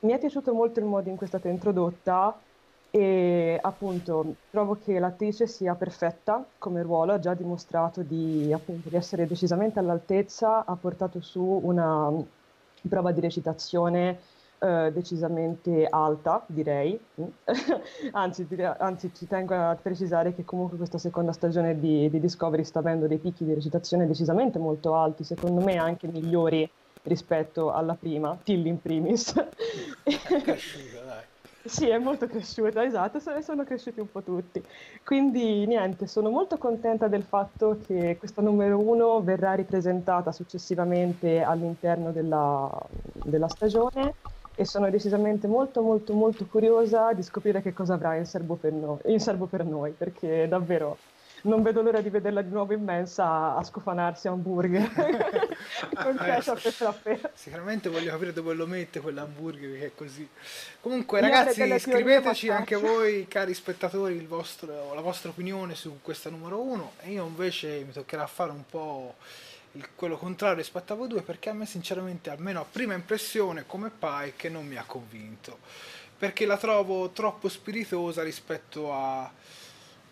Mi 0.00 0.12
è 0.12 0.18
piaciuto 0.18 0.52
molto 0.54 0.80
il 0.80 0.86
modo 0.86 1.08
in 1.08 1.16
cui 1.16 1.26
è 1.26 1.28
stata 1.28 1.48
introdotta 1.48 2.38
e 2.96 3.58
appunto 3.60 4.36
trovo 4.50 4.78
che 4.80 5.00
l'attrice 5.00 5.48
sia 5.48 5.74
perfetta 5.74 6.46
come 6.58 6.80
ruolo, 6.80 7.14
ha 7.14 7.18
già 7.18 7.34
dimostrato 7.34 8.02
di, 8.02 8.52
appunto, 8.52 8.88
di 8.88 8.94
essere 8.94 9.26
decisamente 9.26 9.80
all'altezza, 9.80 10.64
ha 10.64 10.76
portato 10.76 11.20
su 11.20 11.42
una 11.42 12.12
prova 12.88 13.10
di 13.10 13.20
recitazione 13.20 14.20
eh, 14.60 14.92
decisamente 14.92 15.88
alta, 15.90 16.44
direi. 16.46 16.96
anzi, 18.12 18.46
dire, 18.46 18.76
anzi, 18.78 19.10
ci 19.12 19.26
tengo 19.26 19.56
a 19.56 19.74
precisare 19.74 20.32
che 20.32 20.44
comunque 20.44 20.76
questa 20.76 20.98
seconda 20.98 21.32
stagione 21.32 21.80
di, 21.80 22.08
di, 22.08 22.20
Discovery 22.20 22.62
sta 22.62 22.78
avendo 22.78 23.08
dei 23.08 23.18
picchi 23.18 23.44
di 23.44 23.54
recitazione 23.54 24.06
decisamente 24.06 24.60
molto 24.60 24.94
alti, 24.94 25.24
secondo 25.24 25.64
me 25.64 25.78
anche 25.78 26.06
migliori 26.06 26.70
rispetto 27.02 27.72
alla 27.72 27.94
prima, 27.94 28.38
Tilly 28.40 28.68
in 28.68 28.80
primis. 28.80 29.34
cresciuta, 30.44 31.02
dai. 31.04 31.32
Sì, 31.66 31.88
è 31.88 31.96
molto 31.98 32.26
cresciuta, 32.26 32.84
esatto, 32.84 33.18
sono 33.40 33.64
cresciuti 33.64 33.98
un 33.98 34.10
po' 34.10 34.22
tutti. 34.22 34.62
Quindi 35.02 35.64
niente, 35.66 36.06
sono 36.06 36.28
molto 36.28 36.58
contenta 36.58 37.08
del 37.08 37.24
fatto 37.24 37.78
che 37.78 38.16
questa 38.18 38.42
numero 38.42 38.78
uno 38.78 39.22
verrà 39.22 39.54
ripresentata 39.54 40.30
successivamente 40.30 41.40
all'interno 41.40 42.12
della, 42.12 42.70
della 43.14 43.48
stagione 43.48 44.16
e 44.52 44.66
sono 44.66 44.90
decisamente 44.90 45.46
molto 45.48 45.80
molto 45.82 46.12
molto 46.14 46.46
curiosa 46.46 47.12
di 47.14 47.22
scoprire 47.22 47.62
che 47.62 47.72
cosa 47.72 47.94
avrà 47.94 48.14
in 48.16 48.26
serbo 48.26 48.56
per 48.56 48.72
noi, 48.74 48.98
in 49.06 49.18
serbo 49.18 49.46
per 49.48 49.64
noi 49.64 49.94
perché 49.94 50.46
davvero 50.46 51.00
non 51.44 51.62
vedo 51.62 51.82
l'ora 51.82 52.00
di 52.00 52.08
vederla 52.08 52.42
di 52.42 52.50
nuovo 52.50 52.72
immensa 52.72 53.56
a 53.56 53.62
scofanarsi 53.62 54.28
hamburger 54.28 54.90
con 55.94 56.16
ketchup 56.16 56.64
e 56.64 56.70
frappè. 56.70 57.20
Sicuramente 57.34 57.88
voglio 57.88 58.10
capire 58.10 58.32
dove 58.32 58.54
lo 58.54 58.66
mette 58.66 59.00
quell'hamburger 59.00 59.78
che 59.78 59.86
è 59.86 59.94
così. 59.94 60.26
Comunque 60.80 61.20
ragazzi 61.20 61.78
scriveteci 61.78 62.48
anche 62.50 62.76
voi 62.76 63.26
cari 63.28 63.52
spettatori 63.54 64.18
vostro, 64.24 64.94
la 64.94 65.00
vostra 65.00 65.30
opinione 65.30 65.74
su 65.74 65.98
questa 66.00 66.30
numero 66.30 66.60
uno. 66.60 66.92
E 67.00 67.10
io 67.10 67.26
invece 67.26 67.84
mi 67.84 67.92
toccherà 67.92 68.26
fare 68.26 68.50
un 68.50 68.64
po' 68.68 69.16
il, 69.72 69.88
quello 69.94 70.16
contrario 70.16 70.56
rispetto 70.56 70.94
a 70.94 70.96
voi 70.96 71.08
due 71.08 71.22
perché 71.22 71.50
a 71.50 71.52
me 71.52 71.66
sinceramente 71.66 72.30
almeno 72.30 72.60
a 72.60 72.66
prima 72.70 72.94
impressione 72.94 73.66
come 73.66 73.90
Pike 73.90 74.48
non 74.48 74.66
mi 74.66 74.76
ha 74.76 74.84
convinto. 74.84 75.58
Perché 76.16 76.46
la 76.46 76.56
trovo 76.56 77.10
troppo 77.10 77.50
spiritosa 77.50 78.22
rispetto 78.22 78.94
a 78.94 79.30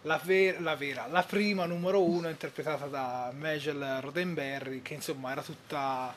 la, 0.02 0.20
ver- 0.22 0.60
la 0.60 0.74
vera, 0.74 1.06
la 1.08 1.22
prima 1.22 1.66
numero 1.66 2.02
uno 2.02 2.28
interpretata 2.28 2.86
da 2.86 3.32
Majel 3.36 3.98
Roddenberry 4.00 4.82
che 4.82 4.94
insomma 4.94 5.32
era 5.32 5.42
tutta 5.42 6.14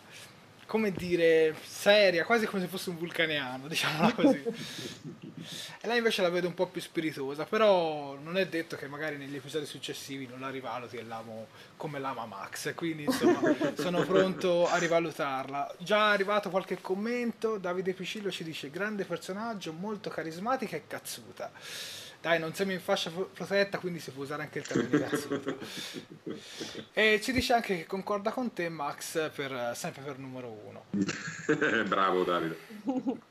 come 0.65 0.91
dire, 0.91 1.55
seria, 1.63 2.25
quasi 2.25 2.47
come 2.47 2.63
se 2.63 2.67
fosse 2.67 2.89
un 2.89 2.97
vulcaniano, 2.97 3.67
diciamola 3.69 4.13
così. 4.13 4.43
e 4.43 5.87
lei 5.87 5.97
invece 5.97 6.21
la 6.23 6.29
vedo 6.29 6.47
un 6.47 6.55
po' 6.55 6.67
più 6.67 6.81
spiritosa, 6.81 7.45
però 7.45 8.17
non 8.21 8.37
è 8.37 8.47
detto 8.47 8.75
che 8.75 8.87
magari 8.87 9.17
negli 9.17 9.35
episodi 9.35 9.65
successivi 9.65 10.25
non 10.27 10.39
la 10.39 10.49
rivaluti 10.49 10.97
e 10.97 11.03
l'amo 11.03 11.47
come 11.77 11.99
l'ama 11.99 12.25
Max, 12.25 12.73
quindi 12.73 13.03
insomma 13.03 13.41
sono 13.77 14.03
pronto 14.05 14.67
a 14.67 14.77
rivalutarla. 14.77 15.75
Già 15.77 16.09
è 16.09 16.13
arrivato 16.13 16.49
qualche 16.49 16.81
commento, 16.81 17.57
Davide 17.57 17.93
Picillo 17.93 18.31
ci 18.31 18.43
dice 18.43 18.71
grande 18.71 19.05
personaggio, 19.05 19.71
molto 19.71 20.09
carismatica 20.09 20.75
e 20.75 20.87
cazzuta. 20.87 21.51
Dai, 22.25 22.39
non 22.39 22.55
siamo 22.55 22.71
in 22.71 22.79
fascia 22.79 23.11
protetta, 23.11 23.77
quindi 23.77 23.99
si 23.99 24.09
può 24.09 24.23
usare 24.23 24.41
anche 24.41 24.57
il 24.57 24.65
termine 24.65 25.07
cazzuto. 25.07 25.59
e 26.91 27.19
ci 27.21 27.31
dice 27.31 27.53
anche 27.53 27.77
che 27.77 27.85
concorda 27.85 28.31
con 28.31 28.51
te, 28.51 28.67
Max, 28.67 29.29
per, 29.29 29.73
sempre 29.75 30.01
per 30.01 30.17
numero 30.17 30.49
uno. 30.49 30.85
Bravo 31.85 32.23
Davide. 32.23 32.57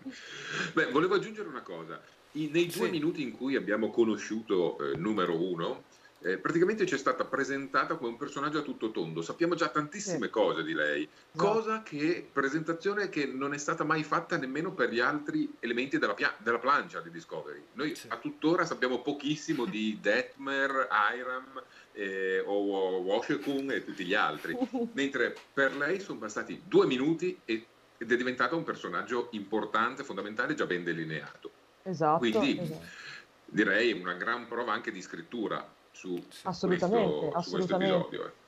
Beh, 0.75 0.93
volevo 0.93 1.17
aggiungere 1.17 1.49
una 1.49 1.63
cosa. 1.63 2.01
I, 2.35 2.51
nei 2.53 2.67
due 2.67 2.85
Sì. 2.85 2.91
minuti 2.93 3.23
in 3.23 3.33
cui 3.33 3.57
abbiamo 3.57 3.91
conosciuto 3.91 4.79
eh, 4.79 4.97
numero 4.97 5.43
uno, 5.43 5.83
eh, 6.25 6.39
praticamente 6.39 6.87
ci 6.87 6.95
è 6.95 6.99
stata 6.99 7.27
presentata 7.27 7.97
come 7.97 8.09
un 8.09 8.17
personaggio 8.17 8.61
a 8.61 8.63
tutto 8.63 8.91
tondo. 8.91 9.21
Sappiamo 9.21 9.55
già 9.55 9.69
tantissime 9.69 10.27
Sì. 10.27 10.31
cose 10.33 10.65
di 10.65 10.73
lei, 10.73 11.07
cosa 11.37 11.83
che 11.83 12.27
presentazione 12.33 13.11
che 13.11 13.27
non 13.27 13.53
è 13.53 13.59
stata 13.59 13.85
mai 13.85 14.03
fatta 14.03 14.39
nemmeno 14.39 14.73
per 14.73 14.91
gli 14.91 15.01
altri 15.01 15.53
elementi 15.61 15.99
della, 15.99 16.15
pia- 16.15 16.35
della 16.39 16.59
plancia 16.59 17.01
di 17.01 17.11
Discovery. 17.11 17.63
Noi 17.75 17.95
Sì. 17.95 18.07
a 18.09 18.17
tuttora 18.17 18.65
sappiamo 18.65 19.03
pochissimo 19.03 19.67
di 19.67 19.99
Detmer, 20.01 20.89
Hiram 20.91 21.63
eh, 21.93 22.43
o, 22.47 23.01
Washington 23.01 23.73
e 23.73 23.85
tutti 23.85 24.07
gli 24.07 24.15
altri, 24.15 24.57
mentre 24.95 25.37
per 25.53 25.77
lei 25.77 26.01
sono 26.01 26.19
bastati 26.19 26.63
due 26.67 26.87
minuti 26.87 27.39
e- 27.45 27.67
ed 27.99 28.11
è 28.11 28.17
diventato 28.17 28.57
un 28.57 28.65
personaggio 28.65 29.29
importante, 29.33 30.05
fondamentale, 30.05 30.55
già 30.55 30.65
ben 30.65 30.83
delineato. 30.85 31.51
Esatto. 31.83 32.19
Quindi 32.19 32.59
esatto. 32.59 32.87
direi 33.45 33.93
una 33.93 34.15
gran 34.15 34.49
prova 34.49 34.73
anche 34.73 34.91
di 34.91 35.03
scrittura 35.03 35.83
su, 35.95 36.23
Assolutamente, 36.43 37.09
questo, 37.09 37.25
su 37.25 37.31
questo 37.31 37.39
assolutamente. 37.39 37.95
episodio. 37.97 38.27
eh. 38.27 38.43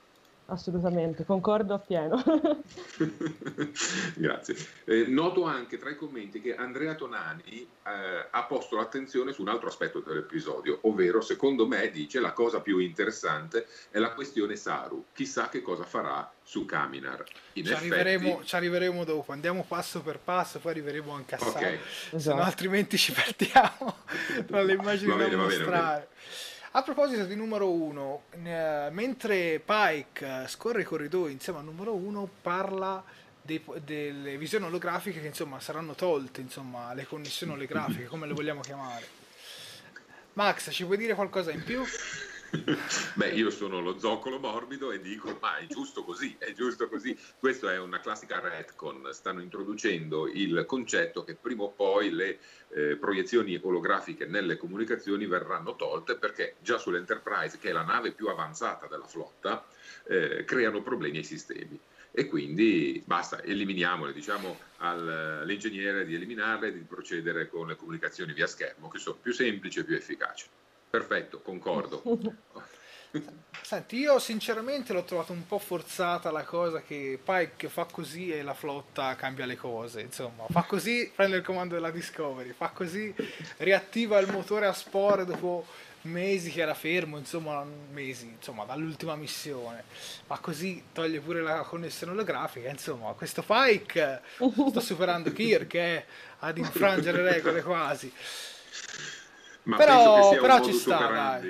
Assolutamente, 0.49 1.25
concordo 1.25 1.75
appieno. 1.75 2.23
Grazie. 4.15 4.55
Eh, 4.85 5.07
noto 5.09 5.45
anche 5.45 5.77
tra 5.77 5.91
i 5.91 5.97
commenti 5.97 6.41
che 6.41 6.55
Andrea 6.55 6.95
Tonani 6.95 7.63
eh, 7.85 8.27
ha 8.31 8.45
posto 8.45 8.77
l'attenzione 8.77 9.33
su 9.33 9.43
un 9.43 9.49
altro 9.49 9.67
aspetto 9.69 9.99
dell'episodio, 10.01 10.79
ovvero, 10.83 11.21
secondo 11.21 11.67
me, 11.67 11.91
dice 11.91 12.21
la 12.21 12.33
cosa 12.33 12.61
più 12.61 12.79
interessante 12.79 13.67
è 13.91 13.99
la 13.99 14.13
questione 14.13 14.55
Saru. 14.55 15.07
Chissà 15.13 15.49
che 15.49 15.63
cosa 15.63 15.83
farà 15.83 16.31
su 16.45 16.65
Kaminar. 16.65 17.25
In 17.55 17.65
Ci 17.65 17.73
effetti, 17.73 17.93
arriveremo, 17.93 18.45
ci 18.45 18.55
arriveremo 18.55 19.03
dopo, 19.05 19.33
andiamo 19.33 19.65
passo 19.67 20.01
per 20.01 20.21
passo, 20.21 20.61
poi 20.61 20.71
arriveremo 20.73 21.13
anche 21.13 21.35
a 21.35 21.39
Ok. 21.41 21.51
Saru, 21.51 21.65
se 21.65 21.79
no 22.11 22.17
Esatto. 22.19 22.41
altrimenti 22.43 22.97
ci 22.97 23.11
perdiamo 23.37 23.97
tra 24.47 24.63
le 24.63 24.75
immagini 24.75 25.11
Va 25.11 25.17
da 25.17 25.25
bene, 25.25 25.37
mostrare. 25.37 26.09
A 26.77 26.83
proposito 26.83 27.25
di 27.25 27.35
numero 27.35 27.73
uno, 27.73 28.25
eh, 28.33 28.89
mentre 28.91 29.63
Pike 29.65 30.43
eh, 30.43 30.47
scorre 30.47 30.83
i 30.83 30.85
corridoi 30.85 31.33
insieme 31.33 31.61
al 31.61 31.65
numero 31.65 31.95
uno, 31.95 32.29
parla 32.43 33.03
dei- 33.41 33.65
delle 33.83 34.37
visioni 34.37 34.67
olografiche 34.67 35.23
che 35.23 35.27
insomma 35.27 35.59
saranno 35.59 35.95
tolte, 35.95 36.43
insomma, 36.43 36.93
le 36.93 37.07
connessioni 37.07 37.55
olografiche, 37.55 38.05
come 38.05 38.27
le 38.27 38.35
vogliamo 38.35 38.61
chiamare. 38.61 39.07
Max, 40.35 40.71
ci 40.71 40.85
puoi 40.85 40.99
dire 40.99 41.15
qualcosa 41.15 41.51
in 41.51 41.65
più? 41.65 41.83
Beh, 43.15 43.31
io 43.31 43.51
sono 43.51 43.81
lo 43.81 43.99
zoccolo 43.99 44.39
morbido 44.39 44.93
e 44.93 45.01
dico, 45.01 45.37
ma 45.41 45.59
è 45.59 45.67
giusto 45.67 46.05
così, 46.05 46.37
è 46.39 46.53
giusto 46.53 46.89
così. 46.89 47.19
Questa 47.39 47.73
è 47.73 47.79
una 47.79 48.01
classica 48.01 48.39
retcon, 48.41 49.09
stanno 49.13 49.41
introducendo 49.41 50.29
il 50.29 50.65
concetto 50.67 51.25
che 51.25 51.35
prima 51.35 51.65
o 51.65 51.73
poi 51.73 52.11
le 52.11 52.39
eh, 52.69 52.97
proiezioni 52.97 53.59
olografiche 53.63 54.27
nelle 54.27 54.57
comunicazioni 54.57 55.27
verranno 55.27 55.77
tolte 55.77 56.17
perché 56.17 56.57
già 56.61 56.79
sull'Enterprise, 56.79 57.59
che 57.59 57.71
è 57.71 57.73
la 57.73 57.85
nave 57.85 58.13
più 58.13 58.29
avanzata 58.29 58.87
della 58.87 59.07
flotta, 59.07 59.67
eh, 60.07 60.45
creano 60.45 60.83
problemi 60.83 61.19
ai 61.19 61.25
sistemi. 61.25 61.79
E 62.11 62.27
quindi 62.27 63.03
basta, 63.05 63.43
eliminiamole, 63.43 64.13
diciamo 64.13 64.59
al- 64.77 65.41
all'ingegnere 65.43 66.07
di 66.07 66.15
eliminarle 66.15 66.69
e 66.69 66.73
di 66.73 66.85
procedere 66.85 67.49
con 67.49 67.67
le 67.67 67.77
comunicazioni 67.77 68.33
via 68.33 68.47
schermo, 68.47 68.89
che 68.89 68.99
sono 68.99 69.19
più 69.21 69.33
semplici 69.33 69.81
e 69.81 69.85
più 69.85 69.97
efficaci. 69.97 70.47
Perfetto, 70.97 71.41
concordo. 71.41 72.03
Senti, 73.61 73.97
io 73.97 74.19
sinceramente 74.19 74.95
l'ho 74.95 75.05
trovato 75.05 75.33
un 75.33 75.47
po' 75.47 75.59
forzata 75.59 76.31
la 76.31 76.45
cosa 76.45 76.81
che 76.81 77.19
Pike 77.23 77.69
fa 77.69 77.85
così 77.85 78.33
e 78.33 78.43
la 78.43 78.55
flotta 78.55 79.15
cambia 79.15 79.45
le 79.45 79.57
cose, 79.57 80.01
insomma, 80.01 80.45
fa 80.49 80.63
così, 80.63 81.11
prende 81.15 81.37
il 81.37 81.43
comando 81.43 81.75
della 81.75 81.91
Discovery, 81.91 82.53
fa 82.53 82.69
così, 82.69 83.15
riattiva 83.59 84.19
il 84.21 84.31
motore 84.31 84.67
a 84.67 84.73
spore 84.73 85.25
dopo 85.25 85.67
mesi 86.03 86.51
che 86.51 86.63
era 86.63 86.75
fermo, 86.75 87.19
insomma, 87.19 87.67
mesi, 87.91 88.27
insomma, 88.27 88.65
dall'ultima 88.65 89.17
missione, 89.17 89.85
ma 90.29 90.39
così 90.39 90.85
toglie 90.93 91.21
pure 91.21 91.43
la 91.43 91.61
connessione 91.63 92.13
olografica, 92.13 92.71
insomma, 92.71 93.13
questo 93.13 93.43
Pike 93.43 94.23
sta 94.71 94.81
superando 94.81 95.33
Kirk 95.33 95.75
eh, 95.75 96.05
ad 96.39 96.57
infrangere 96.57 97.21
regole 97.23 97.63
quasi. 97.63 98.11
Ma 99.67 99.77
Però- 99.77 99.95
penso 99.95 100.15
che 100.15 100.23
sia 100.35 100.41
però 100.41 100.57
un 100.57 100.65
ci 100.65 100.73
sta. 100.73 101.41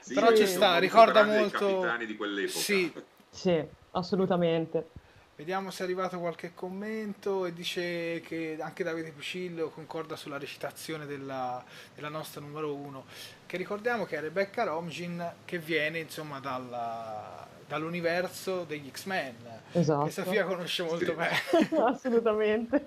Sì, 0.00 0.12
Però 0.14 0.32
ci 0.36 0.46
sta, 0.46 0.78
ricorda 0.78 1.24
molto- 1.24 1.58
capitani 1.80 2.06
di 2.06 2.16
quell'epoca. 2.16 2.58
Sì, 2.58 2.92
Sì, 3.30 3.64
assolutamente. 3.92 4.88
Vediamo 5.36 5.70
se 5.72 5.82
è 5.82 5.86
arrivato 5.86 6.18
qualche 6.20 6.52
commento 6.54 7.44
e 7.44 7.52
dice 7.52 8.20
che 8.20 8.56
anche 8.60 8.84
Davide 8.84 9.10
Pucillo 9.10 9.68
concorda 9.70 10.14
sulla 10.14 10.38
recitazione 10.38 11.06
della, 11.06 11.62
della 11.94 12.08
nostra 12.08 12.40
numero 12.40 12.72
uno, 12.74 13.04
che 13.46 13.56
ricordiamo 13.56 14.04
che 14.04 14.16
è 14.16 14.20
Rebecca 14.20 14.62
Romijn 14.64 15.32
che 15.44 15.58
viene 15.58 15.98
insomma 15.98 16.38
dalla- 16.38 17.46
dall'universo 17.66 18.62
degli 18.64 18.88
X-Men, 18.90 19.34
Esatto. 19.72 20.04
che 20.04 20.10
Sofia 20.12 20.44
conosce 20.44 20.82
molto 20.84 21.04
Sì. 21.04 21.12
bene. 21.12 21.36
Assolutamente. 21.84 22.86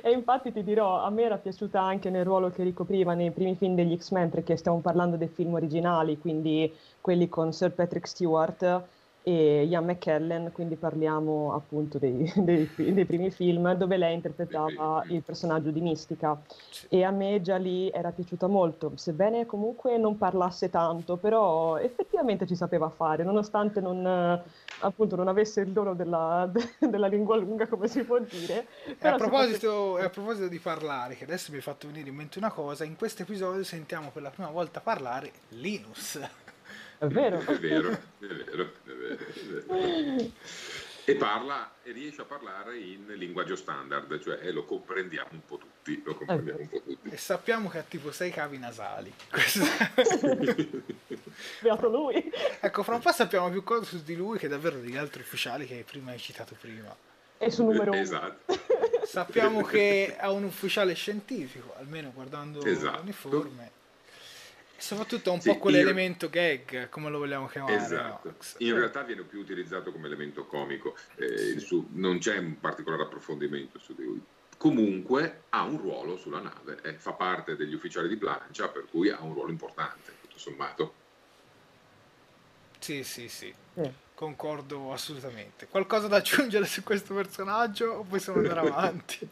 E 0.00 0.10
infatti 0.10 0.52
ti 0.52 0.62
dirò, 0.62 1.02
a 1.02 1.10
me 1.10 1.22
era 1.22 1.36
piaciuta 1.36 1.80
anche 1.80 2.08
nel 2.08 2.24
ruolo 2.24 2.50
che 2.50 2.62
ricopriva 2.62 3.14
nei 3.14 3.30
primi 3.30 3.56
film 3.56 3.74
degli 3.74 3.96
X-Men, 3.96 4.30
perché 4.30 4.56
stiamo 4.56 4.78
parlando 4.78 5.16
dei 5.16 5.28
film 5.28 5.54
originali, 5.54 6.18
quindi 6.18 6.72
quelli 7.00 7.28
con 7.28 7.52
Sir 7.52 7.72
Patrick 7.72 8.06
Stewart 8.06 8.82
e 9.22 9.64
Ian 9.64 9.84
McKellen, 9.84 10.50
quindi 10.52 10.76
parliamo 10.76 11.54
appunto 11.54 11.98
dei, 11.98 12.30
dei 12.36 12.68
dei 12.76 13.04
primi 13.04 13.30
film 13.30 13.72
dove 13.74 13.96
lei 13.96 14.14
interpretava 14.14 15.04
il 15.08 15.22
personaggio 15.22 15.70
di 15.70 15.80
Mistica. 15.80 16.40
E 16.88 17.04
a 17.04 17.10
me 17.10 17.40
già 17.40 17.56
lì 17.56 17.90
era 17.90 18.10
piaciuta 18.10 18.46
molto, 18.46 18.92
sebbene 18.96 19.46
comunque 19.46 19.96
non 19.98 20.16
parlasse 20.18 20.70
tanto, 20.70 21.16
però 21.16 21.76
effettivamente 21.78 22.46
ci 22.46 22.56
sapeva 22.56 22.88
fare, 22.88 23.24
nonostante 23.24 23.80
non, 23.80 24.04
eh, 24.06 24.42
appunto, 24.80 25.16
non 25.16 25.28
avesse 25.28 25.60
il 25.60 25.70
dono 25.70 25.94
della, 25.94 26.50
della 26.78 27.06
lingua 27.06 27.36
lunga, 27.36 27.66
come 27.66 27.88
si 27.88 28.02
può 28.04 28.18
dire. 28.18 28.66
E 28.84 28.92
a, 28.92 28.94
però 28.96 29.18
si 29.18 29.28
proposito, 29.28 29.98
e 29.98 30.04
a 30.04 30.10
proposito 30.10 30.48
di 30.48 30.58
parlare, 30.58 31.14
che 31.14 31.24
adesso 31.24 31.50
mi 31.50 31.56
hai 31.56 31.62
fatto 31.62 31.86
venire 31.86 32.08
in 32.08 32.14
mente 32.16 32.38
una 32.38 32.50
cosa, 32.50 32.84
in 32.84 32.96
questo 32.96 33.22
episodio 33.22 33.62
sentiamo 33.64 34.10
per 34.10 34.22
la 34.22 34.30
prima 34.30 34.50
volta 34.50 34.80
parlare 34.80 35.30
Linus. 35.50 36.18
È 37.02 37.06
vero. 37.08 37.40
È 37.40 37.58
vero, 37.58 37.90
è 37.90 37.98
vero, 38.20 38.72
è 38.84 38.92
vero, 38.92 39.18
è 39.18 39.64
vero. 39.66 40.30
E 41.04 41.16
parla 41.16 41.72
e 41.82 41.90
riesce 41.90 42.20
a 42.20 42.24
parlare 42.24 42.78
in 42.78 43.06
linguaggio 43.16 43.56
standard, 43.56 44.22
cioè 44.22 44.48
lo 44.52 44.64
comprendiamo 44.64 45.30
un 45.32 45.44
po' 45.44 45.58
tutti, 45.58 46.00
lo 46.04 46.14
comprendiamo 46.14 46.60
un 46.60 46.68
po' 46.68 46.80
tutti. 46.80 47.08
E 47.10 47.16
sappiamo 47.16 47.68
che 47.68 47.78
ha 47.78 47.82
tipo 47.82 48.12
6 48.12 48.30
cavi 48.30 48.58
nasali. 48.58 49.12
Beato 51.60 51.88
lui. 51.88 52.30
ecco, 52.60 52.84
fra 52.84 52.94
un 52.94 53.00
po' 53.00 53.10
sappiamo 53.10 53.50
più 53.50 53.64
cose 53.64 53.84
su 53.96 54.04
di 54.04 54.14
lui 54.14 54.38
che 54.38 54.46
davvero 54.46 54.78
degli 54.78 54.96
altri 54.96 55.22
ufficiali 55.22 55.66
che 55.66 55.84
prima 55.84 56.12
hai 56.12 56.18
citato 56.20 56.54
prima. 56.60 56.94
E 57.36 57.50
su 57.50 57.64
numero 57.64 57.90
uno. 57.90 58.00
Esatto. 58.00 58.56
Sappiamo 59.04 59.62
che 59.62 60.16
è 60.16 60.28
un 60.28 60.44
ufficiale 60.44 60.94
scientifico, 60.94 61.74
almeno 61.78 62.12
guardando 62.14 62.64
Esatto. 62.64 62.98
l'uniforme. 62.98 63.80
Soprattutto 64.82 65.30
ha 65.30 65.34
un 65.34 65.40
Sì, 65.40 65.50
po' 65.50 65.54
io- 65.54 65.60
quell'elemento 65.60 66.28
gag, 66.28 66.88
come 66.88 67.08
lo 67.08 67.18
vogliamo 67.18 67.46
chiamare. 67.46 67.76
Esatto. 67.76 68.34
In 68.58 68.74
realtà 68.74 69.02
viene 69.02 69.22
più 69.22 69.38
utilizzato 69.38 69.92
come 69.92 70.06
elemento 70.08 70.44
comico, 70.44 70.96
eh, 71.14 71.60
su- 71.60 71.86
non 71.92 72.18
c'è 72.18 72.36
un 72.38 72.58
particolare 72.58 73.04
approfondimento 73.04 73.78
su 73.78 73.94
di 73.94 74.02
lui. 74.02 74.20
Comunque 74.58 75.42
ha 75.50 75.62
un 75.62 75.78
ruolo 75.78 76.16
sulla 76.16 76.40
nave, 76.40 76.80
eh, 76.82 76.94
fa 76.94 77.12
parte 77.12 77.54
degli 77.54 77.74
ufficiali 77.74 78.08
di 78.08 78.16
plancia, 78.16 78.68
per 78.68 78.86
cui 78.90 79.08
ha 79.08 79.18
un 79.20 79.34
ruolo 79.34 79.50
importante, 79.50 80.14
tutto 80.20 80.38
sommato. 80.38 80.94
Sì, 82.80 83.04
sì, 83.04 83.28
sì. 83.28 83.54
Sì. 83.74 83.92
Concordo 84.14 84.92
assolutamente. 84.92 85.68
Qualcosa 85.68 86.08
da 86.08 86.16
aggiungere 86.16 86.66
su 86.66 86.82
questo 86.82 87.14
personaggio 87.14 87.86
o 87.86 88.02
possiamo 88.02 88.38
andare 88.40 88.60
avanti? 88.68 89.28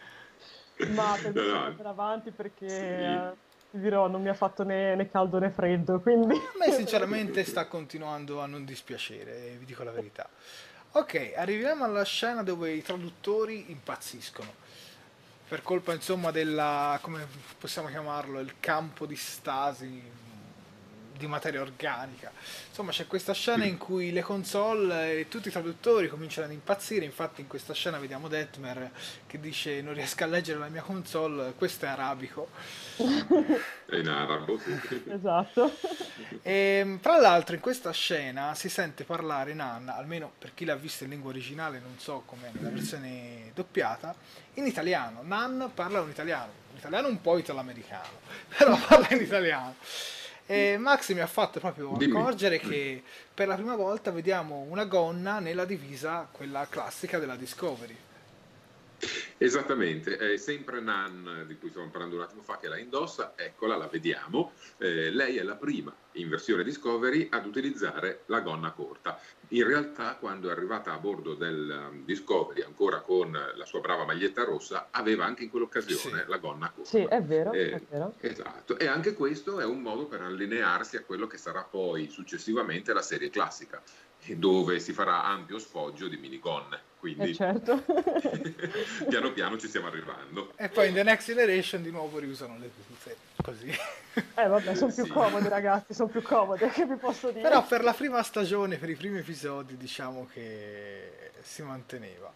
Ma 0.94 1.18
per 1.20 1.32
me 1.34 1.42
No, 1.44 1.68
no. 1.68 1.74
per 1.74 1.86
avanti 1.86 2.30
perché 2.30 2.66
Sì. 2.68 3.49
Eh, 3.70 3.76
ti 3.76 3.78
dirò, 3.78 4.08
non 4.08 4.22
mi 4.22 4.28
ha 4.28 4.34
fatto 4.34 4.64
né, 4.64 4.94
né 4.94 5.08
caldo 5.08 5.38
né 5.38 5.50
freddo, 5.50 6.00
quindi... 6.00 6.34
A 6.34 6.58
me 6.58 6.72
sinceramente 6.74 7.44
sta 7.44 7.66
continuando 7.66 8.40
a 8.40 8.46
non 8.46 8.64
dispiacere, 8.64 9.56
vi 9.58 9.64
dico 9.64 9.82
la 9.82 9.92
verità. 9.92 10.28
Ok, 10.92 11.34
arriviamo 11.36 11.84
alla 11.84 12.04
scena 12.04 12.42
dove 12.42 12.72
i 12.72 12.82
traduttori 12.82 13.70
impazziscono. 13.70 14.52
Per 15.48 15.62
colpa 15.62 15.92
insomma 15.92 16.30
della, 16.30 16.98
come 17.00 17.26
possiamo 17.58 17.88
chiamarlo, 17.88 18.40
il 18.40 18.54
campo 18.60 19.06
di 19.06 19.16
stasi 19.16 20.02
di 21.20 21.26
materia 21.28 21.60
organica. 21.60 22.32
Insomma, 22.68 22.90
c'è 22.90 23.06
questa 23.06 23.32
scena 23.32 23.64
in 23.64 23.78
cui 23.78 24.10
le 24.10 24.22
console 24.22 25.20
e 25.20 25.28
tutti 25.28 25.48
i 25.48 25.50
traduttori 25.52 26.08
cominciano 26.08 26.46
ad 26.46 26.52
impazzire. 26.52 27.04
Infatti, 27.04 27.42
in 27.42 27.46
questa 27.46 27.74
scena 27.74 27.98
vediamo 27.98 28.26
Detmer 28.26 28.90
che 29.26 29.38
dice: 29.38 29.82
Non 29.82 29.94
riesco 29.94 30.24
a 30.24 30.26
leggere 30.26 30.58
la 30.58 30.68
mia 30.68 30.82
console, 30.82 31.52
questo 31.56 31.84
è 31.84 31.88
arabico. 31.88 32.48
È 32.96 33.96
in 33.96 34.08
arabo, 34.08 34.58
sì. 34.58 35.04
Esatto. 35.08 35.76
E, 36.42 36.78
Ehm, 36.80 37.00
tra 37.00 37.18
l'altro, 37.18 37.54
in 37.54 37.60
questa 37.60 37.90
scena 37.92 38.54
si 38.54 38.68
sente 38.68 39.04
parlare 39.04 39.54
Nan, 39.54 39.88
almeno 39.88 40.32
per 40.38 40.52
chi 40.54 40.64
l'ha 40.64 40.74
vista 40.76 41.04
in 41.04 41.10
lingua 41.10 41.30
originale, 41.30 41.78
non 41.80 41.98
so 41.98 42.22
com'è 42.26 42.50
nella 42.52 42.70
versione 42.70 43.50
doppiata, 43.54 44.14
in 44.54 44.66
italiano. 44.66 45.20
Nan 45.22 45.70
parla 45.74 46.00
un 46.00 46.10
italiano, 46.10 46.52
un 46.72 46.78
italiano 46.78 47.08
un 47.08 47.20
po' 47.20 47.38
italo-americano, 47.38 48.20
però 48.56 48.76
parla 48.86 49.08
in 49.10 49.22
italiano. 49.22 49.74
E 50.52 50.76
Max 50.78 51.12
mi 51.12 51.20
ha 51.20 51.28
fatto 51.28 51.60
proprio 51.60 51.92
accorgere 51.92 52.58
che 52.58 53.04
per 53.32 53.46
la 53.46 53.54
prima 53.54 53.76
volta 53.76 54.10
vediamo 54.10 54.66
una 54.68 54.84
gonna 54.84 55.38
nella 55.38 55.64
divisa, 55.64 56.28
quella 56.28 56.66
classica 56.68 57.20
della 57.20 57.36
Discovery. 57.36 57.96
Esattamente, 59.38 60.16
è 60.16 60.36
sempre 60.38 60.80
Nan 60.80 61.44
di 61.46 61.56
cui 61.56 61.70
stavamo 61.70 61.92
parlando 61.92 62.16
un 62.16 62.22
attimo 62.22 62.42
fa 62.42 62.58
che 62.58 62.66
la 62.66 62.78
indossa, 62.78 63.34
eccola, 63.36 63.76
la 63.76 63.86
vediamo. 63.86 64.50
Eh, 64.78 65.10
lei 65.10 65.36
è 65.36 65.44
la 65.44 65.54
prima 65.54 65.94
in 66.14 66.28
versione 66.28 66.64
Discovery 66.64 67.28
ad 67.30 67.46
utilizzare 67.46 68.24
la 68.26 68.40
gonna 68.40 68.72
corta. 68.72 69.20
In 69.52 69.66
realtà, 69.66 70.14
quando 70.14 70.48
è 70.48 70.52
arrivata 70.52 70.92
a 70.92 70.98
bordo 70.98 71.34
del 71.34 71.88
um, 71.90 72.04
Discovery, 72.04 72.62
ancora 72.62 73.00
con 73.00 73.32
la 73.32 73.64
sua 73.64 73.80
brava 73.80 74.04
maglietta 74.04 74.44
rossa, 74.44 74.88
aveva 74.92 75.24
anche 75.24 75.42
in 75.42 75.50
quell'occasione 75.50 76.20
Sì. 76.22 76.28
la 76.28 76.36
gonna 76.38 76.70
corta. 76.70 76.88
Sì, 76.88 77.02
è 77.02 77.20
vero, 77.20 77.52
Eh, 77.52 77.70
è 77.72 77.82
vero. 77.90 78.14
Esatto, 78.20 78.78
e 78.78 78.86
anche 78.86 79.14
questo 79.14 79.58
è 79.58 79.64
un 79.64 79.80
modo 79.82 80.06
per 80.06 80.20
allinearsi 80.20 80.96
a 80.96 81.02
quello 81.02 81.26
che 81.26 81.36
sarà 81.36 81.62
poi 81.64 82.08
successivamente 82.08 82.92
la 82.92 83.02
serie 83.02 83.28
classica, 83.28 83.82
dove 84.26 84.78
si 84.80 84.92
farà 84.92 85.24
ampio 85.24 85.58
sfoggio 85.58 86.08
di 86.08 86.16
minigonne. 86.16 86.88
Quindi 87.00 87.30
Eh 87.30 87.34
certo. 87.34 87.82
piano 89.08 89.32
piano 89.32 89.56
ci 89.58 89.68
stiamo 89.68 89.86
arrivando. 89.86 90.52
E 90.56 90.68
poi 90.68 90.88
in 90.88 90.94
The 90.94 91.02
Next 91.02 91.26
Generation 91.28 91.82
di 91.82 91.90
nuovo 91.90 92.18
riusano 92.18 92.58
le 92.58 92.70
pinze, 92.86 93.16
così. 93.42 93.68
Eh 94.34 94.46
vabbè, 94.46 94.74
sono 94.74 94.92
più 94.92 95.04
Sì. 95.04 95.10
comode 95.10 95.48
ragazzi, 95.48 95.94
sono 95.94 96.08
più 96.10 96.20
comode, 96.20 96.68
che 96.68 96.84
vi 96.84 96.96
posso 96.96 97.28
dire? 97.30 97.40
Però 97.40 97.64
per 97.64 97.82
la 97.82 97.94
prima 97.94 98.22
stagione, 98.22 98.76
per 98.76 98.90
i 98.90 98.96
primi 98.96 99.18
episodi, 99.18 99.76
diciamo 99.78 100.28
che 100.30 101.30
si 101.42 101.62
manteneva. 101.62 102.30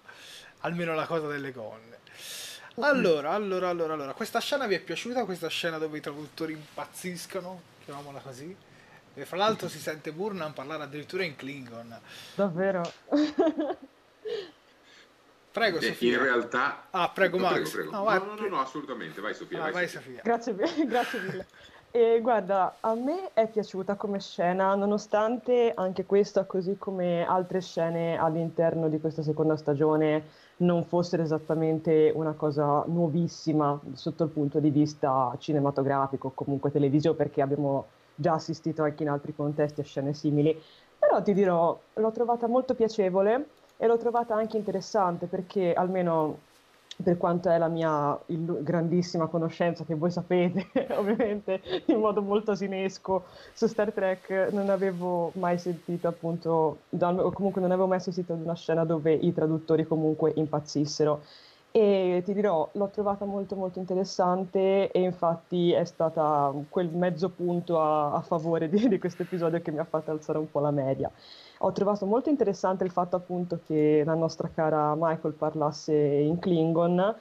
Almeno 0.61 0.95
la 0.95 1.05
cosa 1.05 1.27
delle 1.27 1.53
gonne. 1.53 1.99
Allora, 2.77 3.33
allora, 3.33 3.69
allora, 3.69 3.93
allora, 3.93 4.13
questa 4.15 4.41
scena 4.41 4.67
vi 4.67 4.75
è 4.77 4.81
piaciuta? 4.81 5.25
Questa 5.27 5.49
scena 5.49 5.77
dove 5.79 5.99
i 5.99 6.01
traduttori 6.01 6.55
impazziscono, 6.55 7.61
chiamiamola 7.85 8.21
così? 8.21 8.57
E 9.17 9.25
fra 9.25 9.37
l'altro 9.37 9.69
si 9.69 9.79
sente 9.79 10.11
Burnham 10.13 10.53
parlare 10.53 10.83
addirittura 10.83 11.23
in 11.25 11.37
Klingon. 11.37 11.97
Davvero. 12.35 12.83
Prego, 15.53 15.79
Eh, 15.79 15.83
Sofia. 15.83 16.17
in 16.17 16.23
realtà... 16.23 16.87
Ah, 16.91 17.11
prego, 17.11 17.37
No, 17.37 17.45
Max. 17.45 17.53
prego, 17.55 17.71
prego. 17.71 17.91
No, 17.93 17.99
No, 17.99 18.05
vai- 18.05 18.19
no, 18.19 18.35
no, 18.35 18.49
no, 18.49 18.61
assolutamente, 18.61 19.21
vai 19.21 19.35
Sofia. 19.35 19.59
Ah, 19.59 19.63
vai, 19.63 19.73
vai, 19.73 19.89
Sofia. 19.89 20.21
Sofia. 20.21 20.23
Grazie, 20.25 20.55
grazie 20.87 21.21
mille. 21.21 21.47
E 21.93 22.19
guarda, 22.21 22.79
a 22.81 22.95
me 22.95 23.31
è 23.35 23.47
piaciuta 23.47 23.95
come 23.95 24.19
scena, 24.19 24.75
nonostante 24.75 25.71
anche 25.77 26.05
questa, 26.07 26.43
così 26.43 26.77
come 26.77 27.25
altre 27.25 27.61
scene 27.61 28.19
all'interno 28.19 28.89
di 28.89 28.99
questa 28.99 29.23
seconda 29.23 29.57
stagione, 29.57 30.25
non 30.57 30.85
fossero 30.87 31.23
esattamente 31.23 32.11
una 32.13 32.33
cosa 32.33 32.83
nuovissima 32.89 33.79
sotto 33.93 34.25
il 34.25 34.31
punto 34.31 34.59
di 34.59 34.71
vista 34.71 35.37
cinematografico, 35.39 36.27
o 36.29 36.33
comunque 36.35 36.73
televisivo, 36.73 37.15
perché 37.15 37.41
abbiamo 37.43 37.87
già 38.15 38.35
assistito 38.35 38.83
anche 38.83 39.03
in 39.03 39.09
altri 39.09 39.35
contesti 39.35 39.81
a 39.81 39.85
scene 39.85 40.15
simili. 40.15 40.61
Però 40.99 41.23
ti 41.23 41.33
dirò, 41.35 41.91
l'ho 41.95 42.11
trovata 42.11 42.47
molto 42.49 42.75
piacevole 42.75 43.55
e 43.77 43.87
l'ho 43.87 43.97
trovata 43.97 44.35
anche 44.35 44.57
interessante 44.57 45.27
perché 45.29 45.73
almeno 45.73 46.47
per 47.03 47.17
quanto 47.17 47.51
è 47.51 47.59
la 47.59 47.67
mia 47.69 48.23
illu- 48.29 48.63
grandissima 48.63 49.27
conoscenza, 49.27 49.85
che 49.85 49.95
voi 49.97 50.11
sapete 50.13 50.69
ovviamente 50.95 51.61
in 51.87 51.99
modo 51.99 52.23
molto 52.23 52.53
asinesco 52.53 53.27
su 53.53 53.67
Star 53.67 53.93
Trek, 53.93 54.31
non 54.53 54.71
avevo 54.71 55.33
mai 55.37 55.59
sentito 55.59 56.07
appunto, 56.09 56.85
dal- 56.89 57.19
o 57.19 57.33
comunque 57.33 57.61
non 57.61 57.73
avevo 57.73 57.89
mai 57.89 57.97
assistito 57.99 58.33
ad 58.33 58.41
una 58.41 58.55
scena 58.55 58.85
dove 58.85 59.13
i 59.13 59.33
traduttori 59.33 59.85
comunque 59.87 60.33
impazzissero. 60.37 61.25
E 61.77 62.23
ti 62.25 62.33
dirò, 62.35 62.69
l'ho 62.75 62.89
trovata 62.89 63.25
molto 63.25 63.57
molto 63.57 63.81
interessante 63.81 64.93
e 64.93 65.01
infatti 65.01 65.73
è 65.73 65.85
stata 65.85 66.53
quel 66.69 66.89
mezzo 66.91 67.31
punto 67.31 67.81
a, 67.81 68.13
a 68.13 68.21
favore 68.21 68.69
di, 68.69 68.87
di 68.89 68.99
questo 69.01 69.23
episodio 69.23 69.61
che 69.61 69.73
mi 69.73 69.81
ha 69.81 69.85
fatto 69.85 70.13
alzare 70.13 70.39
un 70.39 70.49
po' 70.49 70.61
la 70.61 70.71
media. 70.71 71.11
Ho 71.59 71.73
trovato 71.73 72.07
molto 72.07 72.29
interessante 72.29 72.85
il 72.85 72.93
fatto 72.93 73.17
appunto 73.17 73.59
che 73.67 74.05
la 74.07 74.15
nostra 74.15 74.49
cara 74.55 74.95
Michael 74.97 75.35
parlasse 75.35 75.97
in 75.97 76.39
Klingon 76.39 77.17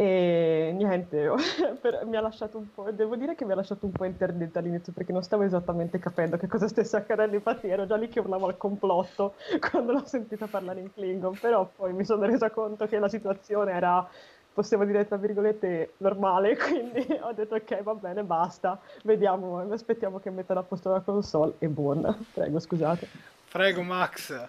e 0.00 0.72
niente, 0.72 1.30
per- 1.78 2.06
mi 2.06 2.16
ha 2.16 2.22
lasciato 2.22 2.56
un 2.56 2.72
po', 2.72 2.90
devo 2.90 3.16
dire 3.16 3.34
che 3.34 3.44
mi 3.44 3.52
ha 3.52 3.56
lasciato 3.56 3.84
un 3.84 3.92
po' 3.92 4.06
interdetta 4.06 4.58
all'inizio 4.58 4.94
perché 4.94 5.12
non 5.12 5.22
stavo 5.22 5.42
esattamente 5.42 5.98
capendo 5.98 6.38
che 6.38 6.46
cosa 6.46 6.68
stesse 6.68 6.96
accadendo, 6.96 7.36
infatti 7.36 7.68
ero 7.68 7.86
già 7.86 7.96
lì 7.96 8.08
che 8.08 8.20
urlavo 8.20 8.46
al 8.46 8.56
complotto 8.56 9.34
quando 9.70 9.92
l'ho 9.92 10.06
sentita 10.06 10.46
parlare 10.46 10.80
in 10.80 10.90
Klingon, 10.90 11.38
però 11.38 11.70
poi 11.76 11.92
mi 11.92 12.06
sono 12.06 12.24
resa 12.24 12.48
conto 12.48 12.86
che 12.86 12.98
la 12.98 13.10
situazione 13.10 13.72
era, 13.72 14.08
possiamo 14.54 14.86
dire 14.86 15.06
tra 15.06 15.18
virgolette, 15.18 15.92
normale, 15.98 16.56
quindi 16.64 17.06
ho 17.20 17.34
detto 17.34 17.56
ok 17.56 17.82
va 17.82 17.92
bene, 17.92 18.24
basta, 18.24 18.80
vediamo, 19.02 19.70
aspettiamo 19.70 20.18
che 20.18 20.30
mettano 20.30 20.60
a 20.60 20.62
posto 20.62 20.90
la 20.90 21.00
console 21.00 21.56
e 21.58 21.68
buon, 21.68 22.24
prego 22.32 22.58
scusate. 22.58 23.06
Prego, 23.50 23.82
Max. 23.82 24.48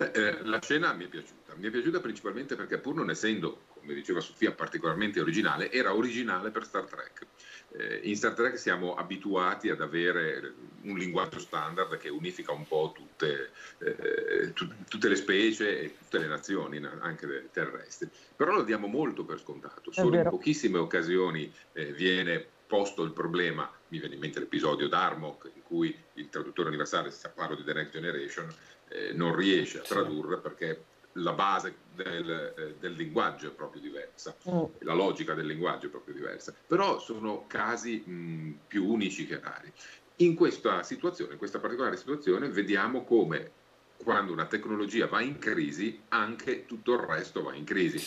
Eh, 0.00 0.10
eh, 0.14 0.44
la 0.44 0.60
scena 0.60 0.92
mi 0.92 1.06
è 1.06 1.08
piaciuta, 1.08 1.54
mi 1.56 1.66
è 1.66 1.70
piaciuta 1.70 1.98
principalmente 1.98 2.54
perché 2.54 2.78
pur 2.78 2.94
non 2.94 3.10
essendo, 3.10 3.62
come 3.88 3.94
diceva 3.94 4.20
Sofia, 4.20 4.52
particolarmente 4.52 5.18
originale, 5.18 5.72
era 5.72 5.94
originale 5.94 6.50
per 6.50 6.64
Star 6.64 6.84
Trek. 6.84 7.26
Eh, 7.72 8.00
in 8.02 8.16
Star 8.16 8.34
Trek 8.34 8.58
siamo 8.58 8.94
abituati 8.94 9.70
ad 9.70 9.80
avere 9.80 10.52
un 10.82 10.98
linguaggio 10.98 11.38
standard 11.38 11.96
che 11.96 12.10
unifica 12.10 12.52
un 12.52 12.66
po' 12.68 12.92
tutte, 12.94 13.50
eh, 13.78 14.52
tu- 14.52 14.68
tutte 14.88 15.08
le 15.08 15.16
specie 15.16 15.80
e 15.80 15.96
tutte 15.96 16.18
le 16.18 16.26
nazioni, 16.26 16.78
na- 16.78 16.98
anche 17.00 17.48
terrestri, 17.50 18.10
però 18.36 18.54
lo 18.54 18.62
diamo 18.62 18.88
molto 18.88 19.24
per 19.24 19.38
scontato. 19.40 19.90
Solo 19.90 20.16
in 20.16 20.28
pochissime 20.28 20.76
occasioni 20.76 21.50
eh, 21.72 21.92
viene 21.92 22.46
posto 22.66 23.02
il 23.02 23.12
problema, 23.12 23.70
mi 23.88 23.98
viene 23.98 24.14
in 24.16 24.20
mente 24.20 24.40
l'episodio 24.40 24.86
d'Armok 24.88 25.50
in 25.54 25.62
cui 25.62 25.96
il 26.14 26.28
traduttore 26.28 26.68
universale, 26.68 27.10
se 27.10 27.30
parlo 27.34 27.56
di 27.56 27.64
The 27.64 27.72
Next 27.72 27.92
Generation, 27.92 28.54
eh, 28.88 29.12
non 29.14 29.34
riesce 29.34 29.78
a 29.78 29.82
tradurre 29.82 30.38
perché 30.38 30.84
la 31.12 31.32
base 31.32 31.78
del, 31.92 32.54
eh, 32.56 32.76
del 32.78 32.92
linguaggio 32.92 33.48
è 33.48 33.52
proprio 33.52 33.80
diversa, 33.80 34.36
Mm. 34.48 34.64
la 34.80 34.94
logica 34.94 35.34
del 35.34 35.46
linguaggio 35.46 35.86
è 35.86 35.90
proprio 35.90 36.14
diversa, 36.14 36.54
però 36.66 36.98
sono 37.00 37.46
casi 37.46 38.02
mh, 38.06 38.64
più 38.66 38.86
unici 38.86 39.26
che 39.26 39.40
rari. 39.40 39.72
In 40.20 40.34
questa 40.34 40.82
situazione, 40.82 41.32
in 41.32 41.38
questa 41.38 41.60
particolare 41.60 41.96
situazione, 41.96 42.48
vediamo 42.48 43.04
come 43.04 43.52
quando 43.96 44.32
una 44.32 44.46
tecnologia 44.46 45.06
va 45.06 45.20
in 45.20 45.38
crisi, 45.38 46.04
anche 46.08 46.66
tutto 46.66 46.94
il 46.94 47.00
resto 47.00 47.42
va 47.42 47.54
in 47.54 47.64
crisi. 47.64 47.98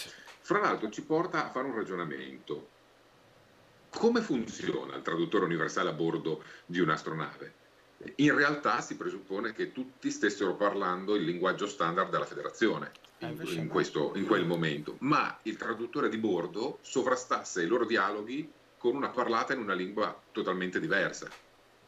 Fra 0.44 0.60
l'altro 0.60 0.90
ci 0.90 1.06
porta 1.06 1.46
a 1.46 1.50
fare 1.50 1.68
un 1.68 1.76
ragionamento. 1.76 2.70
Come 3.90 4.22
funziona 4.22 4.96
il 4.96 5.02
traduttore 5.02 5.46
universale 5.46 5.90
a 5.90 5.94
bordo 5.94 6.44
di 6.66 6.80
un'astronave? 6.80 7.61
In 8.16 8.36
realtà 8.36 8.82
si 8.82 8.96
presuppone 8.96 9.54
che 9.54 9.72
tutti 9.72 10.10
stessero 10.10 10.56
parlando 10.56 11.16
il 11.16 11.24
linguaggio 11.24 11.68
standard 11.68 12.10
della 12.10 12.26
federazione 12.26 12.92
Eh, 13.20 13.28
in, 13.28 13.42
in 13.48 13.68
questo- 13.68 14.14
in 14.16 14.26
quel 14.26 14.46
momento, 14.46 14.96
ma 15.00 15.38
il 15.44 15.56
traduttore 15.56 16.10
di 16.10 16.18
bordo 16.18 16.80
sovrastasse 16.82 17.62
i 17.62 17.68
loro 17.68 17.86
dialoghi 17.86 18.52
con 18.78 18.96
una 18.96 19.10
parlata 19.10 19.54
in 19.54 19.60
una 19.60 19.74
lingua 19.76 20.20
totalmente 20.32 20.80
diversa. 20.80 21.30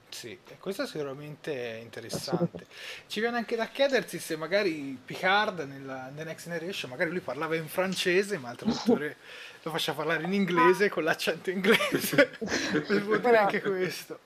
Sì, 0.10 0.38
e 0.48 0.58
questo 0.60 0.86
sicuramente 0.86 1.52
è 1.52 1.82
interessante. 1.82 2.68
Ci 3.08 3.20
viene 3.20 3.38
anche 3.38 3.56
da 3.56 3.66
chiedersi 3.70 4.20
se 4.20 4.38
magari 4.38 4.96
Picard 5.04 5.62
nella 5.62 6.12
The 6.16 6.24
Next 6.24 6.46
Generation, 6.46 6.92
magari 6.92 7.10
lui 7.10 7.22
parlava 7.22 7.56
in 7.56 7.68
francese, 7.68 8.38
ma 8.38 8.52
il 8.52 8.58
traduttore 8.58 9.18
lo 9.64 9.72
faceva 9.72 9.98
parlare 9.98 10.26
in 10.26 10.34
inglese 10.34 10.90
con 10.90 11.04
l'accento 11.04 11.50
inglese. 11.50 12.38
Può 13.04 13.18
dire 13.18 13.38
anche 13.38 13.62
questo. 13.62 14.20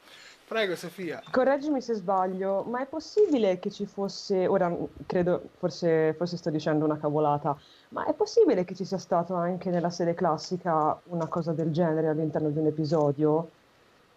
Prego, 0.48 0.78
Sofia. 0.78 1.22
Correggimi 1.30 1.82
se 1.82 1.94
sbaglio, 1.94 2.64
ma 2.64 2.82
è 2.82 2.86
possibile 2.86 3.60
che 3.60 3.70
ci 3.70 3.86
fosse, 3.86 4.48
ora 4.48 4.74
credo, 5.06 5.42
forse, 5.58 6.14
forse 6.14 6.38
sto 6.38 6.50
dicendo 6.50 6.86
una 6.86 6.98
cavolata, 6.98 7.58
ma 7.90 8.06
è 8.06 8.14
possibile 8.14 8.64
che 8.64 8.74
ci 8.74 8.86
sia 8.86 8.98
stato 8.98 9.34
anche 9.34 9.70
nella 9.70 9.90
serie 9.90 10.14
classica 10.14 10.98
una 11.08 11.28
cosa 11.28 11.52
del 11.52 11.72
genere 11.74 12.08
all'interno 12.08 12.50
di 12.50 12.60
un 12.60 12.68
episodio? 12.68 13.50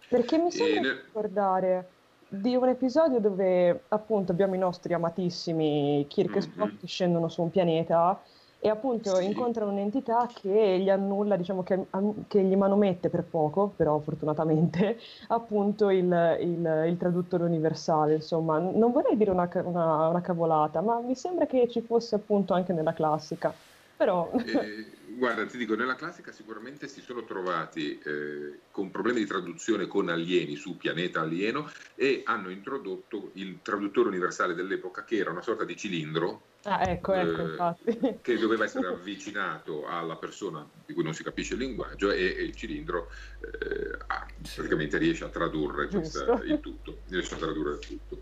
Perché 0.07 0.37
mi 0.37 0.51
sembra 0.51 0.79
di 0.81 0.99
ricordare 1.05 1.89
di 2.29 2.55
un 2.55 2.69
episodio 2.69 3.19
dove 3.19 3.83
appunto 3.89 4.31
abbiamo 4.31 4.55
i 4.55 4.57
nostri 4.57 4.93
amatissimi 4.93 6.05
Kirk 6.07 6.37
e 6.37 6.41
Spock 6.41 6.71
Mhm. 6.71 6.79
che 6.79 6.87
scendono 6.87 7.27
su 7.27 7.41
un 7.41 7.49
pianeta 7.49 8.21
e 8.63 8.69
appunto 8.69 9.15
sì. 9.15 9.25
incontrano 9.25 9.71
un'entità 9.71 10.29
che 10.31 10.77
gli 10.79 10.89
annulla, 10.89 11.35
diciamo 11.35 11.63
che, 11.63 11.87
che, 12.27 12.43
gli 12.43 12.55
manomette 12.55 13.09
per 13.09 13.23
poco, 13.23 13.73
però 13.75 13.97
fortunatamente, 13.97 14.99
appunto 15.29 15.89
il, 15.89 16.37
il, 16.39 16.85
il 16.89 16.97
traduttore 16.97 17.43
universale, 17.43 18.13
insomma, 18.13 18.59
non 18.59 18.91
vorrei 18.91 19.17
dire 19.17 19.31
una, 19.31 19.49
una, 19.63 20.09
una, 20.09 20.21
cavolata, 20.21 20.79
ma 20.81 20.99
mi 20.99 21.15
sembra 21.15 21.47
che 21.47 21.67
ci 21.69 21.81
fosse 21.81 22.13
appunto 22.13 22.53
anche 22.53 22.71
nella 22.71 22.93
classica, 22.93 23.51
però... 23.97 24.31
Eh, 24.45 24.85
guarda, 25.17 25.43
ti 25.47 25.57
dico, 25.57 25.73
nella 25.73 25.95
classica 25.95 26.31
sicuramente 26.31 26.87
si 26.87 27.01
sono 27.01 27.23
trovati 27.23 27.97
eh, 27.97 28.59
con 28.69 28.91
problemi 28.91 29.21
di 29.21 29.25
traduzione 29.25 29.87
con 29.87 30.07
alieni 30.07 30.55
su 30.55 30.77
pianeta 30.77 31.21
alieno 31.21 31.67
e 31.95 32.21
hanno 32.25 32.51
introdotto 32.51 33.31
il 33.33 33.57
traduttore 33.63 34.09
universale 34.09 34.53
dell'epoca 34.53 35.03
che 35.03 35.17
era 35.17 35.31
una 35.31 35.41
sorta 35.41 35.63
di 35.63 35.75
cilindro 35.75 36.49
Ah, 36.63 36.87
ecco, 36.87 37.13
ecco, 37.13 37.75
eh, 37.85 38.19
che 38.21 38.37
doveva 38.37 38.65
essere 38.65 38.87
avvicinato 38.87 39.87
alla 39.87 40.15
persona 40.15 40.67
di 40.85 40.93
cui 40.93 41.03
non 41.03 41.13
si 41.13 41.23
capisce 41.23 41.53
il 41.53 41.59
linguaggio 41.59 42.11
e, 42.11 42.35
e 42.37 42.43
il 42.43 42.55
cilindro 42.55 43.09
eh, 43.39 43.97
ah, 44.07 44.27
praticamente 44.53 44.99
riesce 44.99 45.23
a 45.23 45.29
tradurre 45.29 45.87
questa, 45.87 46.39
il 46.43 46.59
tutto, 46.59 46.99
riesce 47.07 47.33
a 47.33 47.37
tradurre 47.37 47.73
il 47.73 47.79
tutto. 47.79 48.21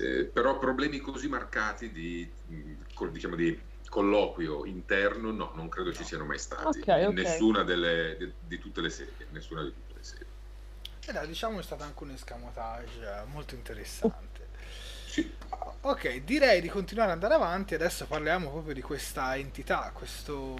Eh, 0.00 0.24
però 0.24 0.56
problemi 0.58 0.98
così 0.98 1.28
marcati 1.28 1.90
di, 1.90 2.30
diciamo, 3.10 3.34
di 3.34 3.58
colloquio 3.88 4.64
interno 4.66 5.32
no, 5.32 5.50
non 5.56 5.68
credo 5.68 5.92
ci 5.92 6.04
siano 6.04 6.24
mai 6.24 6.38
stati 6.38 6.78
okay, 6.78 7.02
in 7.02 7.08
okay. 7.08 7.24
nessuna 7.24 7.64
delle, 7.64 8.16
di, 8.16 8.32
di, 8.46 8.58
tutte 8.60 8.80
le 8.80 8.90
serie, 8.90 9.26
nessuna 9.30 9.64
di 9.64 9.72
tutte 9.74 9.94
le 9.96 10.04
serie. 10.04 10.26
Eh, 11.06 11.12
dai, 11.12 11.26
diciamo 11.26 11.58
è 11.58 11.62
stato 11.62 11.82
anche 11.82 12.04
un 12.04 12.10
escamotage 12.10 13.24
molto 13.32 13.56
interessante. 13.56 14.29
Ok, 15.82 16.18
direi 16.24 16.60
di 16.60 16.68
continuare 16.68 17.12
ad 17.12 17.16
andare 17.22 17.34
avanti. 17.34 17.74
Adesso 17.74 18.06
parliamo 18.06 18.50
proprio 18.50 18.74
di 18.74 18.82
questa 18.82 19.36
entità, 19.36 19.90
questo 19.94 20.58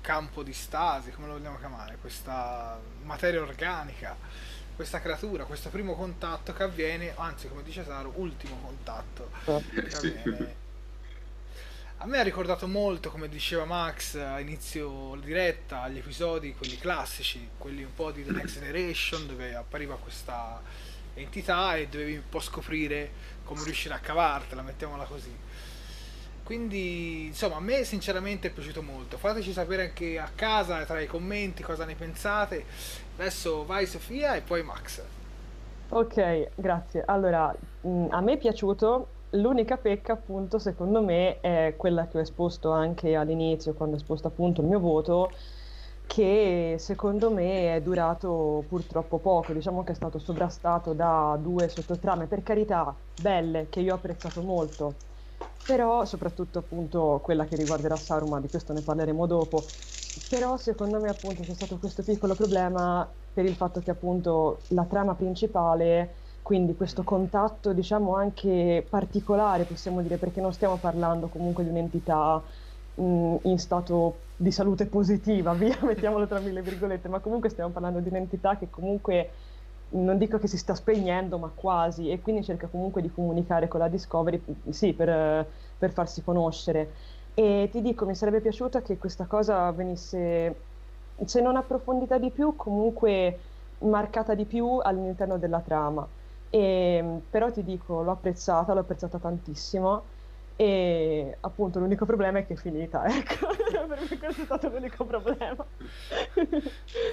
campo 0.00 0.42
di 0.42 0.52
stasi, 0.52 1.10
come 1.10 1.26
lo 1.26 1.34
vogliamo 1.34 1.58
chiamare, 1.58 1.96
questa 2.00 2.78
materia 3.02 3.40
organica, 3.40 4.16
questa 4.74 5.00
creatura, 5.00 5.44
questo 5.44 5.70
primo 5.70 5.94
contatto 5.94 6.52
che 6.52 6.62
avviene, 6.62 7.14
anzi, 7.16 7.48
come 7.48 7.62
dice 7.62 7.84
Saro, 7.84 8.12
ultimo 8.16 8.56
contatto 8.62 9.30
che 9.44 9.96
avviene. 9.96 10.62
A 11.98 12.06
me 12.06 12.18
ha 12.18 12.22
ricordato 12.22 12.66
molto, 12.66 13.10
come 13.10 13.28
diceva 13.28 13.64
Max 13.64 14.16
a 14.16 14.40
inizio 14.40 15.16
diretta, 15.22 15.88
gli 15.88 15.98
episodi, 15.98 16.54
quelli 16.54 16.76
classici, 16.76 17.48
quelli 17.56 17.82
un 17.82 17.94
po' 17.94 18.10
di 18.10 18.24
The 18.24 18.32
Next 18.32 18.58
Generation, 18.58 19.26
dove 19.26 19.54
appariva 19.54 19.96
questa 19.96 20.60
entità 21.14 21.76
e 21.76 21.86
dovevi 21.88 22.16
un 22.16 22.28
po' 22.28 22.40
scoprire 22.40 23.10
come 23.44 23.62
riuscire 23.64 23.94
a 23.94 23.98
cavartela, 23.98 24.62
mettiamola 24.62 25.04
così. 25.04 25.34
Quindi, 26.44 27.26
insomma, 27.26 27.56
a 27.56 27.60
me 27.60 27.84
sinceramente 27.84 28.48
è 28.48 28.50
piaciuto 28.50 28.82
molto. 28.82 29.16
Fateci 29.16 29.52
sapere 29.52 29.84
anche 29.84 30.18
a 30.18 30.28
casa, 30.34 30.84
tra 30.84 31.00
i 31.00 31.06
commenti, 31.06 31.62
cosa 31.62 31.86
ne 31.86 31.94
pensate. 31.94 32.64
Adesso 33.16 33.64
vai 33.64 33.86
Sofia 33.86 34.34
e 34.34 34.42
poi 34.42 34.62
Max. 34.62 35.02
Ok, 35.88 36.48
grazie. 36.54 37.02
Allora, 37.06 37.54
mm, 37.86 38.06
a 38.10 38.20
me 38.20 38.32
è 38.32 38.36
piaciuto. 38.36 39.08
L'unica 39.30 39.78
pecca, 39.78 40.12
appunto, 40.12 40.58
secondo 40.58 41.02
me, 41.02 41.40
è 41.40 41.74
quella 41.78 42.06
che 42.08 42.18
ho 42.18 42.20
esposto 42.20 42.70
anche 42.70 43.16
all'inizio, 43.16 43.72
quando 43.72 43.96
ho 43.96 43.98
esposto 43.98 44.28
appunto 44.28 44.60
il 44.60 44.66
mio 44.66 44.80
voto, 44.80 45.30
che 46.06 46.76
secondo 46.78 47.30
me 47.32 47.74
è 47.76 47.82
durato 47.82 48.64
purtroppo 48.68 49.18
poco, 49.20 49.52
diciamo 49.52 49.82
che 49.82 49.92
è 49.92 49.94
stato 49.94 50.18
sovrastato 50.18 50.92
da 50.92 51.36
due 51.40 51.68
sottotrame, 51.68 52.26
per 52.26 52.42
carità, 52.42 52.98
belle, 53.14 53.68
che 53.68 53.80
io 53.80 53.92
ho 53.94 53.96
apprezzato 53.96 54.42
molto, 54.42 55.00
però 55.64 56.04
soprattutto 56.04 56.58
appunto 56.58 57.20
quella 57.22 57.46
che 57.46 57.56
riguarderà 57.56 57.98
Saruman, 57.98 58.40
di 58.42 58.48
questo 58.48 58.72
ne 58.72 58.82
parleremo 58.82 59.26
dopo, 59.26 59.70
però 60.28 60.56
secondo 60.56 61.00
me 61.00 61.08
appunto 61.08 61.42
c'è 61.42 61.54
stato 61.54 61.78
questo 61.78 62.04
piccolo 62.04 62.34
problema 62.34 63.12
per 63.32 63.44
il 63.46 63.56
fatto 63.56 63.80
che 63.82 63.90
appunto 63.90 64.64
la 64.68 64.86
trama 64.86 65.14
principale, 65.16 66.16
quindi 66.42 66.76
questo 66.76 67.02
contatto 67.02 67.72
diciamo 67.72 68.14
anche 68.14 68.86
particolare 68.88 69.64
possiamo 69.66 70.02
dire, 70.02 70.18
perché 70.18 70.40
non 70.40 70.52
stiamo 70.52 70.78
parlando 70.78 71.28
comunque 71.28 71.64
di 71.64 71.70
un'entità 71.70 72.44
in 72.96 73.58
stato 73.58 74.23
di 74.36 74.50
salute 74.50 74.86
positiva, 74.86 75.52
via, 75.54 75.78
mettiamolo 75.82 76.26
tra 76.26 76.40
mille 76.40 76.62
virgolette, 76.62 77.08
ma 77.08 77.20
comunque 77.20 77.48
stiamo 77.48 77.70
parlando 77.70 78.00
di 78.00 78.08
un'entità 78.08 78.56
che 78.56 78.70
comunque 78.70 79.30
non 79.94 80.18
dico 80.18 80.38
che 80.38 80.48
si 80.48 80.58
sta 80.58 80.74
spegnendo, 80.74 81.38
ma 81.38 81.50
quasi, 81.54 82.10
e 82.10 82.20
quindi 82.20 82.42
cerca 82.42 82.66
comunque 82.68 83.00
di 83.00 83.10
comunicare 83.12 83.68
con 83.68 83.80
la 83.80 83.88
Discovery, 83.88 84.42
sì, 84.70 84.92
per, 84.92 85.46
per 85.78 85.92
farsi 85.92 86.22
conoscere. 86.22 86.94
E 87.34 87.68
ti 87.70 87.80
dico, 87.80 88.04
mi 88.06 88.14
sarebbe 88.14 88.40
piaciuto 88.40 88.82
che 88.82 88.98
questa 88.98 89.26
cosa 89.26 89.70
venisse, 89.72 90.64
se 91.24 91.40
non 91.40 91.56
approfondita 91.56 92.18
di 92.18 92.30
più, 92.30 92.56
comunque 92.56 93.38
marcata 93.78 94.34
di 94.34 94.46
più 94.46 94.78
all'interno 94.82 95.38
della 95.38 95.60
trama. 95.60 96.08
E, 96.48 97.22
però 97.28 97.50
ti 97.50 97.62
dico, 97.62 98.02
l'ho 98.02 98.12
apprezzata, 98.12 98.72
l'ho 98.74 98.80
apprezzata 98.80 99.18
tantissimo 99.18 100.13
e 100.56 101.36
appunto 101.40 101.78
l'unico 101.78 102.06
problema 102.06 102.38
è 102.38 102.46
che 102.46 102.54
è 102.54 102.56
finita, 102.56 103.04
ecco, 103.12 103.48
per 103.88 104.06
me 104.08 104.18
questo 104.18 104.42
è 104.42 104.44
stato 104.44 104.68
l'unico 104.68 105.04
problema. 105.04 105.64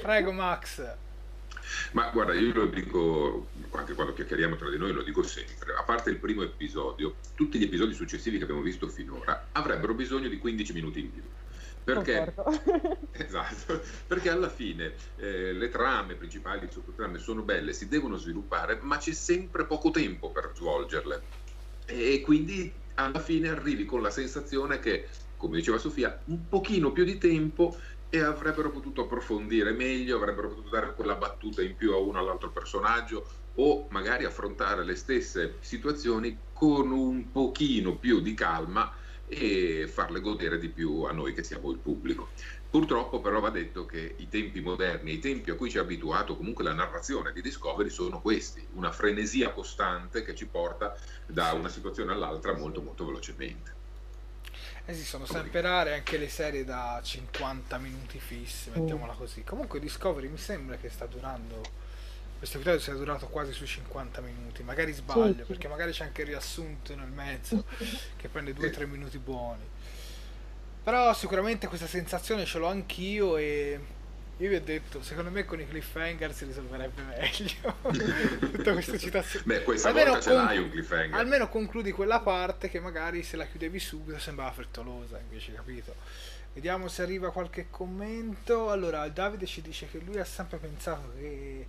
Prego 0.01 0.31
Max. 0.31 0.95
Ma 1.93 2.09
guarda, 2.09 2.33
io 2.33 2.53
lo 2.53 2.65
dico 2.67 3.47
anche 3.71 3.93
quando 3.93 4.13
chiacchieriamo 4.13 4.55
tra 4.55 4.69
di 4.69 4.77
noi, 4.77 4.91
lo 4.91 5.03
dico 5.03 5.23
sempre, 5.23 5.73
a 5.73 5.83
parte 5.83 6.09
il 6.09 6.17
primo 6.17 6.43
episodio, 6.43 7.15
tutti 7.35 7.57
gli 7.57 7.63
episodi 7.63 7.93
successivi 7.93 8.37
che 8.37 8.43
abbiamo 8.43 8.61
visto 8.61 8.87
finora 8.87 9.47
avrebbero 9.53 9.93
bisogno 9.93 10.27
di 10.27 10.37
15 10.37 10.73
minuti 10.73 10.99
in 10.99 11.11
più. 11.11 11.23
Perché, 11.83 12.31
esatto, 13.13 13.81
perché 14.05 14.29
alla 14.29 14.49
fine 14.49 14.93
eh, 15.17 15.51
le 15.53 15.69
trame 15.69 16.13
principali, 16.13 16.61
le 16.61 16.71
sottotrame 16.71 17.17
sono 17.17 17.41
belle, 17.41 17.73
si 17.73 17.87
devono 17.87 18.17
sviluppare, 18.17 18.77
ma 18.81 18.97
c'è 18.97 19.13
sempre 19.13 19.65
poco 19.65 19.89
tempo 19.89 20.29
per 20.29 20.51
svolgerle. 20.53 21.39
E 21.85 22.21
quindi 22.21 22.71
alla 23.05 23.19
fine 23.19 23.49
arrivi 23.49 23.85
con 23.85 24.01
la 24.01 24.09
sensazione 24.09 24.79
che, 24.79 25.07
come 25.37 25.57
diceva 25.57 25.77
Sofia, 25.77 26.19
un 26.25 26.47
pochino 26.47 26.91
più 26.91 27.03
di 27.03 27.17
tempo 27.17 27.77
e 28.09 28.19
avrebbero 28.19 28.71
potuto 28.71 29.03
approfondire 29.03 29.71
meglio, 29.71 30.17
avrebbero 30.17 30.49
potuto 30.49 30.69
dare 30.69 30.93
quella 30.93 31.15
battuta 31.15 31.61
in 31.61 31.75
più 31.75 31.93
a 31.93 31.97
uno 31.97 32.19
o 32.19 32.21
all'altro 32.21 32.49
personaggio 32.49 33.25
o 33.55 33.87
magari 33.89 34.25
affrontare 34.25 34.83
le 34.83 34.95
stesse 34.95 35.55
situazioni 35.59 36.37
con 36.53 36.91
un 36.91 37.31
pochino 37.31 37.95
più 37.95 38.19
di 38.19 38.33
calma 38.33 38.93
e 39.27 39.87
farle 39.87 40.19
godere 40.19 40.59
di 40.59 40.67
più 40.67 41.03
a 41.03 41.11
noi 41.11 41.33
che 41.33 41.43
siamo 41.43 41.71
il 41.71 41.77
pubblico. 41.77 42.29
Purtroppo 42.71 43.19
però 43.19 43.41
va 43.41 43.49
detto 43.49 43.85
che 43.85 44.15
i 44.17 44.29
tempi 44.29 44.61
moderni, 44.61 45.11
i 45.11 45.19
tempi 45.19 45.51
a 45.51 45.55
cui 45.55 45.69
ci 45.69 45.77
ha 45.77 45.81
abituato 45.81 46.37
comunque 46.37 46.63
la 46.63 46.71
narrazione 46.71 47.33
di 47.33 47.41
Discovery 47.41 47.89
sono 47.89 48.21
questi, 48.21 48.65
una 48.75 48.93
frenesia 48.93 49.51
costante 49.51 50.23
che 50.23 50.33
ci 50.33 50.45
porta 50.45 50.95
da 51.25 51.51
una 51.51 51.67
situazione 51.67 52.13
all'altra 52.13 52.55
molto 52.55 52.81
molto 52.81 53.05
velocemente. 53.05 53.79
Eh 54.85 54.93
sì, 54.93 55.03
sono 55.03 55.25
sempre 55.25 55.59
rare 55.59 55.95
anche 55.95 56.17
le 56.17 56.29
serie 56.29 56.63
da 56.63 57.01
50 57.03 57.77
minuti 57.77 58.19
fissi, 58.19 58.69
mettiamola 58.73 59.13
così. 59.13 59.43
Comunque 59.43 59.81
Discovery 59.81 60.29
mi 60.29 60.37
sembra 60.37 60.77
che 60.77 60.89
sta 60.89 61.05
durando 61.05 61.61
questo 62.37 62.57
episodio 62.57 62.81
sia 62.81 62.93
durato 62.93 63.27
quasi 63.27 63.51
sui 63.51 63.67
50 63.67 64.21
minuti, 64.21 64.63
magari 64.63 64.93
sbaglio, 64.93 65.43
perché 65.45 65.67
magari 65.67 65.91
c'è 65.91 66.05
anche 66.05 66.21
il 66.21 66.27
riassunto 66.29 66.95
nel 66.95 67.11
mezzo 67.11 67.65
che 68.15 68.29
prende 68.29 68.55
2-3 68.55 68.87
minuti 68.87 69.17
buoni. 69.19 69.70
Però 70.83 71.13
sicuramente 71.13 71.67
questa 71.67 71.87
sensazione 71.87 72.45
ce 72.45 72.57
l'ho 72.57 72.67
anch'io 72.67 73.37
e 73.37 73.79
io 74.37 74.49
vi 74.49 74.55
ho 74.55 74.61
detto, 74.61 75.03
secondo 75.03 75.29
me 75.29 75.45
con 75.45 75.59
i 75.59 75.67
cliffhanger 75.67 76.33
si 76.33 76.45
risolverebbe 76.45 77.03
meglio 77.03 77.75
tutta 78.51 78.71
questa 78.73 78.97
citazione. 78.97 79.45
Beh, 79.45 79.63
questa 79.63 79.89
almeno 79.89 80.11
volta 80.11 80.23
ce 80.23 80.33
l'hai 80.33 80.57
un 80.57 80.71
cliffhanger. 80.71 81.19
Almeno 81.19 81.47
concludi 81.47 81.91
quella 81.91 82.21
parte 82.21 82.67
che 82.67 82.79
magari 82.79 83.21
se 83.21 83.37
la 83.37 83.45
chiudevi 83.45 83.77
subito 83.77 84.17
sembrava 84.17 84.51
frettolosa, 84.51 85.19
invece, 85.19 85.53
capito? 85.53 85.93
Vediamo 86.53 86.87
se 86.87 87.03
arriva 87.03 87.31
qualche 87.31 87.67
commento. 87.69 88.71
Allora, 88.71 89.07
Davide 89.09 89.45
ci 89.45 89.61
dice 89.61 89.87
che 89.87 89.99
lui 89.99 90.19
ha 90.19 90.25
sempre 90.25 90.57
pensato 90.57 91.13
che 91.19 91.67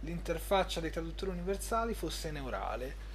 l'interfaccia 0.00 0.80
dei 0.80 0.90
traduttori 0.90 1.30
universali 1.30 1.92
fosse 1.92 2.30
neurale 2.30 3.10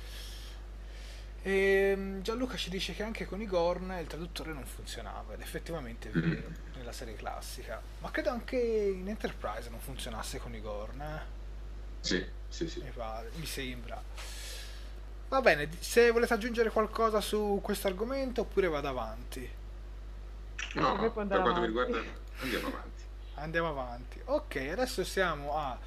e 1.47 1.91
ehm, 1.91 2.21
Gianluca 2.21 2.57
ci 2.57 2.69
dice 2.69 2.93
che 2.93 3.03
anche 3.03 3.25
con 3.25 3.39
i 3.39 3.47
Gorn 3.47 3.95
il 4.01 4.07
traduttore 4.07 4.51
non 4.51 4.65
funzionava 4.65 5.33
ed 5.33 5.39
effettivamente 5.39 6.09
è 6.09 6.11
vero 6.11 6.49
mm. 6.49 6.75
nella 6.75 6.91
serie 6.91 7.15
classica, 7.15 7.81
ma 7.99 8.11
credo 8.11 8.31
anche 8.31 8.57
in 8.57 9.07
Enterprise 9.07 9.69
non 9.69 9.79
funzionasse 9.79 10.39
con 10.39 10.53
i 10.53 10.59
Gorn. 10.59 10.99
Eh? 10.99 11.21
Sì, 12.01 12.25
sì, 12.49 12.67
sì. 12.67 12.81
Mi, 12.81 12.89
pare, 12.89 13.31
mi 13.35 13.45
sembra. 13.45 14.03
Va 15.29 15.39
bene, 15.39 15.69
se 15.79 16.11
volete 16.11 16.33
aggiungere 16.33 16.69
qualcosa 16.69 17.21
su 17.21 17.61
questo 17.63 17.87
argomento 17.87 18.41
oppure 18.41 18.67
vado 18.67 18.89
avanti. 18.89 19.49
No, 20.73 20.99
per 20.99 21.13
quanto 21.13 21.41
mi 21.41 21.65
riguarda 21.65 21.97
andiamo 22.39 22.67
avanti. 22.67 23.03
Andiamo 23.35 23.69
avanti. 23.69 24.21
Ok, 24.25 24.67
adesso 24.69 25.05
siamo 25.05 25.55
a 25.55 25.79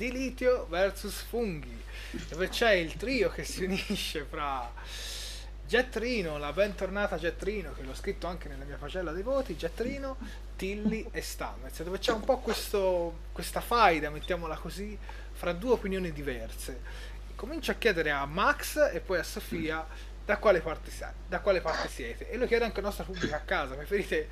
di 0.00 0.10
litio 0.10 0.66
versus 0.70 1.20
funghi, 1.20 1.78
dove 2.30 2.48
c'è 2.48 2.70
il 2.70 2.94
trio 2.94 3.28
che 3.28 3.44
si 3.44 3.64
unisce 3.64 4.24
fra 4.24 4.72
Gettrino, 5.66 6.38
la 6.38 6.54
bentornata 6.54 7.18
Gettrino, 7.18 7.74
che 7.74 7.82
l'ho 7.82 7.94
scritto 7.94 8.26
anche 8.26 8.48
nella 8.48 8.64
mia 8.64 8.78
pagella 8.78 9.12
dei 9.12 9.22
voti, 9.22 9.58
Gettrino, 9.58 10.16
Tilly 10.56 11.06
e 11.10 11.20
Stamez, 11.20 11.82
dove 11.82 11.98
c'è 11.98 12.12
un 12.12 12.24
po' 12.24 12.38
questo, 12.38 13.24
questa 13.30 13.60
faida, 13.60 14.08
mettiamola 14.08 14.56
così, 14.56 14.96
fra 15.32 15.52
due 15.52 15.72
opinioni 15.72 16.12
diverse. 16.12 16.80
Comincio 17.34 17.72
a 17.72 17.74
chiedere 17.74 18.10
a 18.10 18.24
Max 18.24 18.78
e 18.94 19.00
poi 19.00 19.18
a 19.18 19.22
Sofia 19.22 19.86
da 20.24 20.38
quale 20.38 20.60
parte, 20.60 20.90
da 21.28 21.40
quale 21.40 21.60
parte 21.60 21.88
siete. 21.88 22.30
E 22.30 22.38
lo 22.38 22.46
chiedo 22.46 22.64
anche 22.64 22.78
al 22.78 22.86
nostro 22.86 23.04
pubblico 23.04 23.34
a 23.34 23.40
casa, 23.40 23.74
preferite 23.74 24.30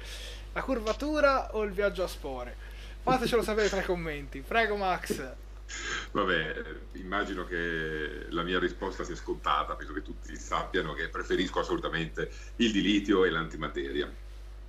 la 0.54 0.62
curvatura 0.62 1.54
o 1.54 1.62
il 1.62 1.72
viaggio 1.72 2.04
a 2.04 2.08
spore? 2.08 2.56
Fatecelo 3.02 3.42
sapere 3.42 3.68
tra 3.68 3.80
i 3.80 3.84
commenti. 3.84 4.40
Prego 4.40 4.76
Max. 4.76 5.46
Vabbè, 6.12 6.62
immagino 6.92 7.44
che 7.44 8.26
la 8.30 8.42
mia 8.42 8.58
risposta 8.58 9.04
sia 9.04 9.16
scontata, 9.16 9.74
penso 9.76 9.92
che 9.92 10.02
tutti 10.02 10.34
sappiano 10.36 10.94
che 10.94 11.08
preferisco 11.08 11.60
assolutamente 11.60 12.30
il 12.56 12.72
dilitio 12.72 13.24
e 13.24 13.30
l'antimateria. 13.30 14.10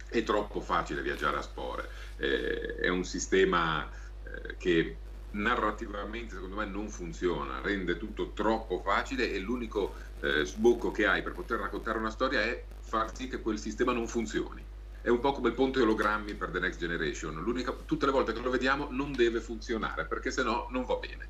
È 0.09 0.23
troppo 0.23 0.59
facile 0.59 1.01
viaggiare 1.01 1.37
a 1.37 1.41
spore, 1.41 1.89
eh, 2.17 2.75
è 2.77 2.87
un 2.89 3.05
sistema 3.05 3.87
eh, 4.23 4.57
che 4.57 4.97
narrativamente 5.31 6.35
secondo 6.35 6.55
me 6.55 6.65
non 6.65 6.89
funziona, 6.89 7.61
rende 7.61 7.97
tutto 7.97 8.31
troppo 8.31 8.81
facile 8.81 9.31
e 9.31 9.39
l'unico 9.39 9.95
eh, 10.21 10.43
sbocco 10.43 10.91
che 10.91 11.05
hai 11.05 11.21
per 11.21 11.33
poter 11.33 11.59
raccontare 11.59 11.99
una 11.99 12.09
storia 12.09 12.41
è 12.41 12.65
far 12.79 13.15
sì 13.15 13.27
che 13.27 13.39
quel 13.39 13.59
sistema 13.59 13.93
non 13.93 14.07
funzioni 14.07 14.65
è 15.01 15.09
un 15.09 15.19
po' 15.19 15.31
come 15.31 15.49
il 15.49 15.55
ponte 15.55 15.81
ologrammi 15.81 16.33
per 16.33 16.49
The 16.49 16.59
Next 16.59 16.79
Generation. 16.79 17.35
L'unica, 17.41 17.71
tutte 17.85 18.05
le 18.05 18.11
volte 18.11 18.33
che 18.33 18.41
lo 18.41 18.49
vediamo 18.49 18.87
non 18.91 19.11
deve 19.13 19.39
funzionare 19.39 20.05
perché 20.05 20.31
sennò 20.31 20.67
non 20.71 20.85
va 20.85 20.95
bene. 20.95 21.27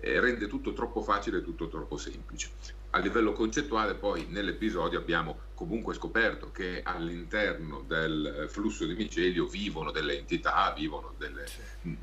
Eh, 0.00 0.20
rende 0.20 0.48
tutto 0.48 0.72
troppo 0.72 1.02
facile 1.02 1.38
e 1.38 1.42
tutto 1.42 1.68
troppo 1.68 1.96
semplice. 1.96 2.50
A 2.90 2.98
livello 2.98 3.32
concettuale, 3.32 3.94
poi 3.94 4.26
nell'episodio 4.28 4.98
abbiamo 4.98 5.38
comunque 5.54 5.94
scoperto 5.94 6.50
che 6.52 6.82
all'interno 6.82 7.82
del 7.86 8.46
flusso 8.48 8.84
di 8.84 8.94
micelio 8.94 9.46
vivono 9.46 9.90
delle 9.90 10.18
entità, 10.18 10.72
vivono 10.76 11.14
delle 11.16 11.44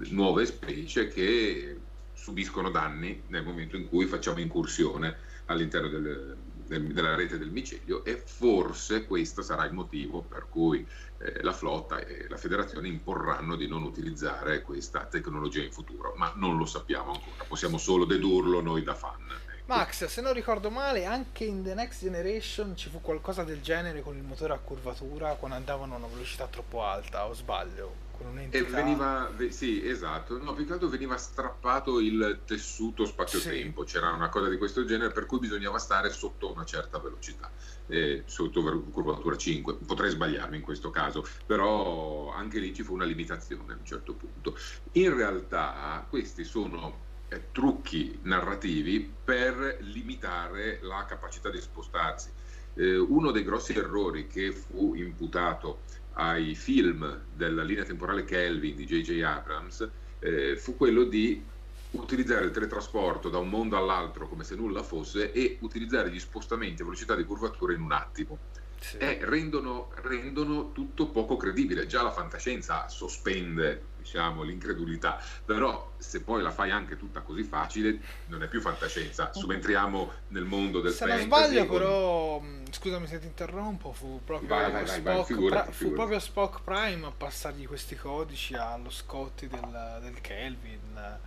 nuove 0.09 0.45
specie 0.45 1.07
che 1.09 1.77
subiscono 2.13 2.69
danni 2.71 3.23
nel 3.27 3.43
momento 3.43 3.77
in 3.77 3.87
cui 3.87 4.05
facciamo 4.05 4.39
incursione 4.39 5.17
all'interno 5.45 5.89
del, 5.89 6.37
del, 6.71 6.93
della 6.93 7.15
rete 7.15 7.37
del 7.37 7.51
micelio 7.51 8.05
e 8.05 8.15
forse 8.15 9.05
questo 9.05 9.41
sarà 9.41 9.65
il 9.65 9.73
motivo 9.73 10.21
per 10.21 10.47
cui 10.47 10.87
eh, 11.17 11.43
la 11.43 11.51
flotta 11.51 11.99
e 11.99 12.27
la 12.29 12.37
federazione 12.37 12.87
imporranno 12.87 13.57
di 13.57 13.67
non 13.67 13.83
utilizzare 13.83 14.61
questa 14.61 15.05
tecnologia 15.05 15.61
in 15.61 15.71
futuro, 15.71 16.13
ma 16.15 16.31
non 16.35 16.57
lo 16.57 16.65
sappiamo 16.65 17.11
ancora, 17.11 17.43
possiamo 17.45 17.77
solo 17.77 18.05
dedurlo 18.05 18.61
noi 18.61 18.83
da 18.83 18.95
fan. 18.95 19.27
Max, 19.65 20.05
se 20.05 20.21
non 20.21 20.33
ricordo 20.33 20.69
male, 20.69 21.05
anche 21.05 21.43
in 21.43 21.63
The 21.63 21.73
Next 21.73 22.01
Generation 22.01 22.75
ci 22.75 22.89
fu 22.89 22.99
qualcosa 23.01 23.43
del 23.43 23.61
genere 23.61 24.01
con 24.01 24.15
il 24.15 24.23
motore 24.23 24.53
a 24.53 24.57
curvatura 24.57 25.35
quando 25.35 25.57
andavano 25.57 25.95
a 25.95 25.97
una 25.97 26.07
velocità 26.07 26.47
troppo 26.47 26.83
alta, 26.83 27.27
o 27.27 27.33
sbaglio? 27.33 28.00
Con 28.21 28.31
un'entità... 28.31 28.57
E 28.57 28.69
veniva, 28.69 29.31
sì, 29.49 29.87
esatto, 29.87 30.41
no, 30.41 30.53
più 30.53 30.65
che 30.65 30.73
altro 30.73 30.87
veniva 30.87 31.17
strappato 31.17 31.99
il 31.99 32.41
tessuto 32.45 33.05
spazio-tempo, 33.05 33.85
sì. 33.85 33.93
c'era 33.93 34.11
una 34.11 34.29
cosa 34.29 34.47
di 34.47 34.57
questo 34.57 34.85
genere 34.85 35.11
per 35.11 35.25
cui 35.25 35.39
bisognava 35.39 35.79
stare 35.79 36.11
sotto 36.11 36.51
una 36.51 36.63
certa 36.63 36.99
velocità, 36.99 37.49
eh, 37.87 38.23
sotto 38.25 38.61
curvatura 38.91 39.35
5. 39.35 39.75
Potrei 39.85 40.11
sbagliarmi 40.11 40.57
in 40.57 40.63
questo 40.63 40.91
caso, 40.91 41.25
però 41.45 42.31
anche 42.31 42.59
lì 42.59 42.73
ci 42.73 42.83
fu 42.83 42.93
una 42.93 43.05
limitazione 43.05 43.73
a 43.73 43.77
un 43.77 43.85
certo 43.85 44.13
punto. 44.13 44.55
In 44.93 45.15
realtà 45.15 46.05
questi 46.07 46.43
sono 46.43 47.09
eh, 47.29 47.51
trucchi 47.51 48.19
narrativi 48.23 49.11
per 49.23 49.77
limitare 49.79 50.79
la 50.81 51.05
capacità 51.05 51.49
di 51.49 51.61
spostarsi. 51.61 52.29
Eh, 52.73 52.97
uno 52.97 53.31
dei 53.31 53.43
grossi 53.43 53.73
errori 53.73 54.27
che 54.27 54.51
fu 54.51 54.93
imputato 54.95 55.79
ai 56.13 56.55
film 56.55 57.23
della 57.33 57.63
linea 57.63 57.83
temporale 57.83 58.23
Kelvin 58.23 58.75
di 58.75 58.85
J.J. 58.85 59.21
Abrams 59.21 59.89
eh, 60.19 60.55
fu 60.57 60.75
quello 60.75 61.03
di 61.03 61.43
utilizzare 61.91 62.45
il 62.45 62.51
teletrasporto 62.51 63.29
da 63.29 63.37
un 63.37 63.49
mondo 63.49 63.77
all'altro 63.77 64.27
come 64.27 64.43
se 64.43 64.55
nulla 64.55 64.83
fosse 64.83 65.31
e 65.31 65.57
utilizzare 65.61 66.09
gli 66.09 66.19
spostamenti 66.19 66.81
a 66.81 66.85
velocità 66.85 67.15
di 67.15 67.25
curvatura 67.25 67.73
in 67.73 67.81
un 67.81 67.91
attimo 67.91 68.37
sì. 68.81 68.97
eh, 68.97 69.19
rendono, 69.21 69.91
rendono, 69.95 70.71
tutto 70.71 71.09
poco 71.09 71.37
credibile. 71.37 71.85
Già 71.85 72.01
la 72.01 72.11
fantascienza 72.11 72.87
sospende 72.89 73.89
diciamo, 74.01 74.43
l'incredulità, 74.43 75.21
però 75.45 75.93
se 75.97 76.21
poi 76.21 76.41
la 76.41 76.51
fai 76.51 76.71
anche 76.71 76.97
tutta 76.97 77.21
così 77.21 77.43
facile 77.43 77.99
non 78.27 78.43
è 78.43 78.47
più 78.47 78.59
fantascienza, 78.61 79.31
subentriamo 79.33 80.11
nel 80.29 80.43
mondo 80.43 80.81
del 80.81 80.91
se 80.91 81.05
fantasy. 81.05 81.21
Se 81.21 81.27
non 81.27 81.39
sbaglio 81.39 81.65
con... 81.65 81.77
però, 81.77 82.41
scusami 82.71 83.07
se 83.07 83.19
ti 83.19 83.27
interrompo, 83.27 83.93
fu 83.93 84.21
proprio, 84.23 84.47
vai, 84.47 84.71
vai, 84.71 84.87
Spock, 84.87 85.01
vai, 85.01 85.23
figurati, 85.25 85.63
pra- 85.63 85.71
fu 85.73 85.91
proprio 85.93 86.19
Spock 86.19 86.63
Prime 86.63 87.05
a 87.05 87.11
passargli 87.11 87.67
questi 87.67 87.95
codici 87.95 88.55
allo 88.55 88.89
Scotti 88.89 89.47
del, 89.47 89.99
del 90.01 90.19
Kelvin 90.21 91.19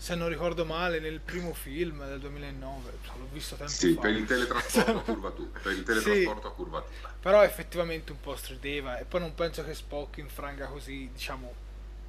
se 0.00 0.14
non 0.14 0.30
ricordo 0.30 0.64
male, 0.64 0.98
nel 0.98 1.20
primo 1.20 1.52
film 1.52 2.02
del 2.06 2.18
2009. 2.20 2.90
L'ho 3.18 3.28
visto 3.30 3.54
tempo 3.54 3.70
sì, 3.70 3.92
fa. 3.92 4.00
per 4.00 4.12
il 4.12 4.24
teletrasporto 4.24 4.96
a 4.96 5.02
curvatura. 5.04 5.60
Per 5.60 5.72
il 5.72 5.82
teletrasporto 5.82 6.40
sì, 6.40 6.46
a 6.46 6.50
curvatura. 6.52 7.14
Però 7.20 7.42
effettivamente 7.44 8.10
un 8.10 8.18
po' 8.18 8.34
strideva. 8.34 8.98
E 8.98 9.04
poi 9.04 9.20
non 9.20 9.34
penso 9.34 9.62
che 9.62 9.74
Spock 9.74 10.16
infranga 10.16 10.68
così, 10.68 11.10
diciamo. 11.12 11.52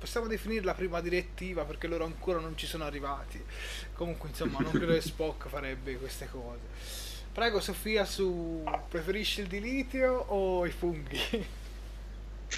Possiamo 0.01 0.25
definire 0.25 0.65
la 0.65 0.73
prima 0.73 0.99
direttiva 0.99 1.63
perché 1.63 1.85
loro 1.85 2.05
ancora 2.05 2.39
non 2.39 2.57
ci 2.57 2.65
sono 2.65 2.85
arrivati. 2.85 3.39
Comunque, 3.93 4.29
insomma, 4.29 4.57
non 4.57 4.71
credo 4.71 4.93
che 4.93 5.01
Spock 5.01 5.47
farebbe 5.47 5.95
queste 5.97 6.27
cose. 6.27 6.57
Prego, 7.31 7.59
Sofia, 7.59 8.03
su 8.03 8.63
preferisci 8.89 9.41
il 9.41 9.47
dilitio 9.47 10.25
o 10.29 10.65
i 10.65 10.71
funghi? 10.71 11.19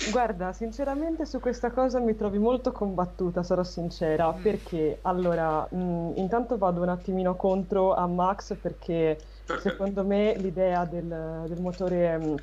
Guarda, 0.10 0.53
sinceramente 0.53 1.25
su 1.25 1.41
questa 1.41 1.69
cosa 1.71 1.99
mi 1.99 2.15
trovi 2.15 2.38
molto 2.38 2.71
combattuta, 2.71 3.43
sarò 3.43 3.63
sincera, 3.63 4.32
mm. 4.32 4.41
perché 4.41 4.99
allora, 5.01 5.67
mh, 5.69 6.13
intanto 6.15 6.58
vado 6.58 6.82
un 6.82 6.88
attimino 6.88 7.36
contro 7.36 7.93
a 7.93 8.08
Max 8.08 8.56
perché 8.56 9.19
secondo 9.60 10.06
me 10.06 10.34
l'idea 10.38 10.86
del, 10.86 11.43
del 11.47 11.60
motore 11.60 12.17
mh, 12.17 12.36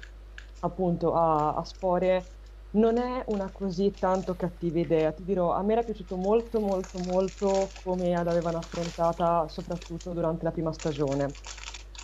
appunto 0.60 1.14
a, 1.14 1.54
a, 1.54 1.64
spore 1.64 2.22
non 2.72 2.98
è 2.98 3.24
una 3.28 3.50
così 3.50 3.98
tanto 3.98 4.36
cattiva 4.36 4.78
idea. 4.78 5.12
Ti 5.12 5.24
dirò, 5.24 5.52
a 5.52 5.62
me 5.62 5.72
era 5.72 5.82
piaciuto 5.84 6.16
molto 6.16 6.60
molto 6.60 6.98
molto 6.98 7.72
come 7.74 8.12
l'avevano 8.22 8.58
affrontata 8.58 9.48
soprattutto 9.48 10.12
durante 10.12 10.44
la 10.44 10.52
prima 10.52 10.72
stagione. 10.72 11.36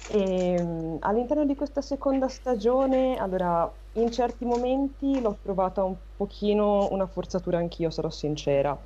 E 0.09 0.62
mh, 0.62 0.98
all'interno 1.00 1.44
di 1.44 1.55
questa 1.55 1.81
seconda 1.83 2.29
stagione, 2.29 3.16
allora 3.16 3.72
in 3.92 4.11
certi 4.11 4.44
momenti 4.44 5.20
l'ho 5.20 5.38
trovata 5.40 5.83
un 5.85 5.98
pochino 6.14 6.88
una 6.90 7.07
forzatura 7.07 7.59
anch'io, 7.59 7.90
sarò 7.90 8.11
sincera. 8.11 8.81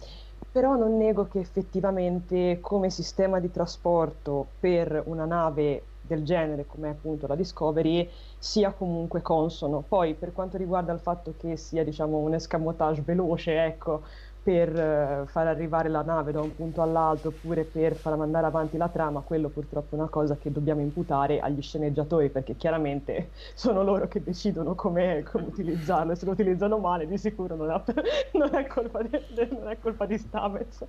Però 0.51 0.75
non 0.77 0.97
nego 0.97 1.29
che 1.29 1.39
effettivamente 1.39 2.59
come 2.61 2.91
sistema 2.91 3.39
di 3.41 3.51
trasporto 3.51 4.55
per 4.59 5.03
una 5.07 5.25
nave 5.25 5.90
del 6.11 6.25
genere 6.25 6.67
come 6.67 6.89
appunto 6.89 7.27
la 7.29 7.37
Discovery 7.37 8.11
sia 8.39 8.73
comunque 8.73 9.23
consono. 9.23 9.83
Poi 9.83 10.15
per 10.15 10.33
quanto 10.33 10.57
riguarda 10.57 10.93
il 10.93 10.99
fatto 11.01 11.35
che 11.37 11.57
sia 11.57 11.85
diciamo 11.85 12.19
un 12.19 12.35
escamotage 12.35 13.03
veloce, 13.03 13.65
ecco, 13.65 14.03
per 14.43 14.71
uh, 14.71 15.27
far 15.27 15.47
arrivare 15.47 15.89
la 15.89 16.03
nave 16.03 16.33
da 16.33 16.41
un 16.41 16.55
punto 16.55 16.81
all'altro 16.81 17.29
oppure 17.29 17.65
per 17.65 17.95
far 17.95 18.17
mandare 18.17 18.47
avanti 18.47 18.77
la 18.77 18.89
trama, 18.89 19.21
quello 19.21 19.49
purtroppo 19.49 19.97
è 19.97 19.99
una 19.99 20.09
cosa 20.09 20.37
che 20.37 20.51
dobbiamo 20.51 20.81
imputare 20.81 21.41
agli 21.41 21.61
sceneggiatori 21.61 22.31
perché 22.31 22.57
chiaramente 22.57 23.31
sono 23.55 23.83
loro 23.83 24.09
che 24.09 24.23
decidono 24.23 24.75
come, 24.75 25.25
utilizzarlo 25.33 26.13
e 26.13 26.17
se 26.17 26.25
lo 26.25 26.33
utilizzano 26.33 26.79
male 26.79 27.07
di 27.07 27.19
sicuro 27.19 27.55
non, 27.55 27.71
è, 27.71 27.83
non 28.39 28.55
è, 28.55 28.67
colpa, 28.67 29.03
di, 29.03 29.11
non 29.51 29.69
è 29.69 29.79
colpa 29.79 30.07
di 30.07 30.17
Stamez. 30.17 30.85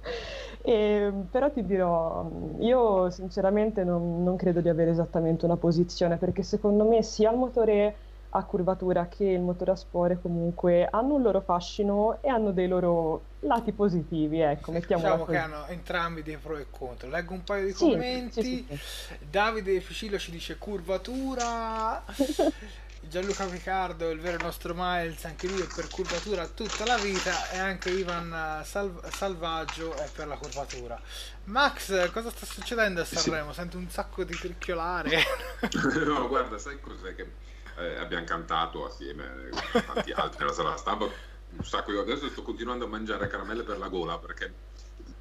E, 0.62 1.12
però 1.30 1.52
ti 1.52 1.66
dirò, 1.66 2.30
io 2.60 3.10
sinceramente 3.10 3.84
non, 3.84 4.24
non 4.24 4.36
credo 4.38 4.62
di 4.62 4.70
avere 4.70 4.92
esattamente 4.92 5.46
una 5.46 5.58
posizione 5.58 6.18
perché 6.18 6.44
secondo 6.44 6.86
me 6.86 7.02
sia 7.04 7.32
il 7.32 7.38
motore 7.38 7.96
a 8.34 8.44
curvatura 8.44 9.08
che 9.08 9.26
il 9.26 9.42
motore 9.42 9.72
a 9.72 9.76
spore 9.76 10.20
comunque 10.22 10.88
hanno 10.90 11.16
un 11.16 11.22
loro 11.22 11.42
fascino 11.42 12.20
e 12.22 12.30
hanno 12.30 12.52
dei 12.52 12.68
loro 12.68 13.24
lati 13.40 13.72
positivi, 13.72 14.40
ecco, 14.40 14.72
mettiamola 14.72 15.10
diciamo 15.10 15.26
così. 15.26 15.38
che 15.38 15.44
hanno 15.44 15.66
entrambi 15.68 16.24
dei 16.24 16.38
pro 16.38 16.58
e 16.58 16.68
contro. 16.70 17.10
Leggo 17.10 17.34
un 17.34 17.44
paio 17.44 17.66
di 17.66 17.74
sì, 17.74 17.90
commenti. 17.90 18.42
Sì, 18.42 18.66
sì, 18.70 19.18
Davide 19.30 19.80
Ficillo 19.82 20.18
ci 20.18 20.32
dice 20.32 20.58
curvatura. 20.58 22.04
Gianluca 23.04 23.46
Picardo, 23.46 24.10
il 24.12 24.20
vero 24.20 24.42
nostro 24.44 24.74
Miles, 24.78 25.26
anche 25.26 25.48
lui 25.48 25.60
è 25.60 25.68
per 25.76 25.90
curvatura 25.90 26.48
tutta 26.48 26.86
la 26.86 26.98
vita 26.98 27.50
e 27.50 27.58
anche 27.58 27.90
Ivan 27.90 28.64
Salv- 28.64 29.10
Salvaggio 29.10 29.94
è 29.96 30.08
per 30.16 30.28
la 30.28 30.38
curvatura. 30.38 31.02
Max, 31.46 32.12
cosa 32.12 32.30
sta 32.30 32.46
succedendo 32.46 33.02
a 33.02 33.04
Sanremo? 33.04 33.52
Sento 33.54 33.78
un 33.78 33.90
sacco 33.90 34.24
di 34.24 34.36
cricchiolare. 34.36 35.18
no, 36.06 36.28
guarda, 36.28 36.60
sai 36.60 36.80
cos'è 36.80 37.16
che 37.16 37.50
eh, 37.78 37.98
abbiamo 37.98 38.26
cantato 38.26 38.86
assieme 38.86 39.26
a 39.74 39.82
tanti 39.82 40.12
altri 40.16 40.40
nella 40.40 40.54
sala 40.54 40.76
stampa 40.78 41.06
un 41.06 41.64
sacco 41.66 41.92
di 41.92 41.98
adesso 41.98 42.30
sto 42.30 42.44
continuando 42.44 42.86
a 42.86 42.88
mangiare 42.88 43.28
caramelle 43.28 43.64
per 43.64 43.78
la 43.78 43.88
gola 43.88 44.18
perché 44.18 44.54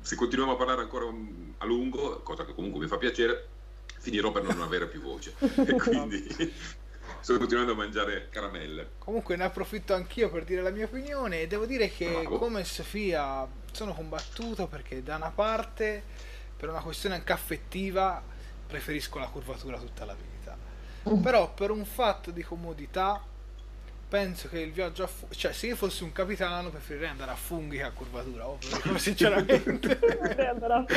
se 0.01 0.15
continuiamo 0.15 0.55
a 0.55 0.57
parlare 0.57 0.83
ancora 0.83 1.07
a 1.59 1.65
lungo 1.65 2.21
cosa 2.23 2.45
che 2.45 2.55
comunque 2.55 2.81
mi 2.81 2.87
fa 2.87 2.97
piacere 2.97 3.49
finirò 3.99 4.31
per 4.31 4.43
non 4.43 4.61
avere 4.63 4.87
più 4.87 5.01
voce 5.01 5.35
e 5.39 5.73
quindi 5.75 6.53
sto 7.21 7.37
continuando 7.37 7.73
a 7.73 7.77
mangiare 7.77 8.29
caramelle. 8.31 8.93
Comunque 8.99 9.37
ne 9.37 9.45
approfitto 9.45 9.95
anch'io 9.95 10.31
per 10.31 10.45
dire 10.45 10.63
la 10.63 10.71
mia 10.71 10.87
opinione 10.87 11.43
e 11.43 11.47
devo 11.47 11.67
dire 11.67 11.91
che 11.91 12.11
Bravo. 12.11 12.39
come 12.39 12.65
Sofia 12.65 13.47
sono 13.73 13.95
combattuto 13.95 14.67
perché 14.67 15.03
da 15.03 15.17
una 15.17 15.31
parte 15.31 16.03
per 16.57 16.69
una 16.69 16.81
questione 16.81 17.17
anche 17.17 17.33
affettiva 17.33 18.23
preferisco 18.67 19.19
la 19.19 19.29
curvatura 19.29 19.79
tutta 19.79 20.05
la 20.05 20.15
vita. 20.15 20.30
Però 21.23 21.53
per 21.53 21.71
un 21.71 21.85
fatto 21.85 22.31
di 22.31 22.43
comodità 22.43 23.23
penso 24.09 24.49
che 24.49 24.59
il 24.59 24.73
viaggio 24.73 25.05
a 25.05 25.07
funghi, 25.07 25.37
cioè 25.37 25.53
se 25.53 25.69
io 25.69 25.77
fossi 25.77 26.03
un 26.03 26.11
capitano 26.11 26.71
preferirei 26.71 27.11
andare 27.11 27.31
a 27.31 27.37
funghi 27.37 27.77
che 27.77 27.85
a 27.85 27.93
curvatura, 27.93 28.49
ovvio, 28.49 28.77
dico 28.83 28.99
sinceramente. 28.99 29.97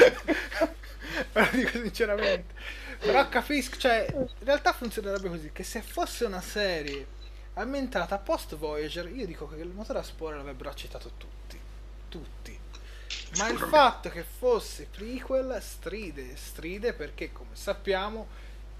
Però 1.31 1.47
dico 1.51 1.69
sinceramente. 1.69 2.55
Però 2.99 3.29
capisco, 3.29 3.77
cioè, 3.77 4.07
in 4.11 4.27
realtà 4.39 4.73
funzionerebbe 4.73 5.29
così, 5.29 5.51
che 5.51 5.63
se 5.63 5.81
fosse 5.81 6.25
una 6.25 6.41
serie 6.41 7.05
ambientata 7.53 8.17
post 8.17 8.55
Voyager, 8.55 9.07
io 9.09 9.27
dico 9.27 9.47
che 9.47 9.57
il 9.57 9.67
motore 9.67 9.99
a 9.99 10.03
spore 10.03 10.35
l'avrebbero 10.35 10.69
accettato 10.69 11.11
tutti. 11.17 11.59
Tutti. 12.09 12.59
Ma 13.37 13.47
il 13.47 13.57
fatto 13.59 14.09
che 14.09 14.23
fosse 14.23 14.87
prequel 14.89 15.59
stride, 15.61 16.35
stride 16.35 16.93
perché 16.93 17.31
come 17.31 17.51
sappiamo 17.53 18.27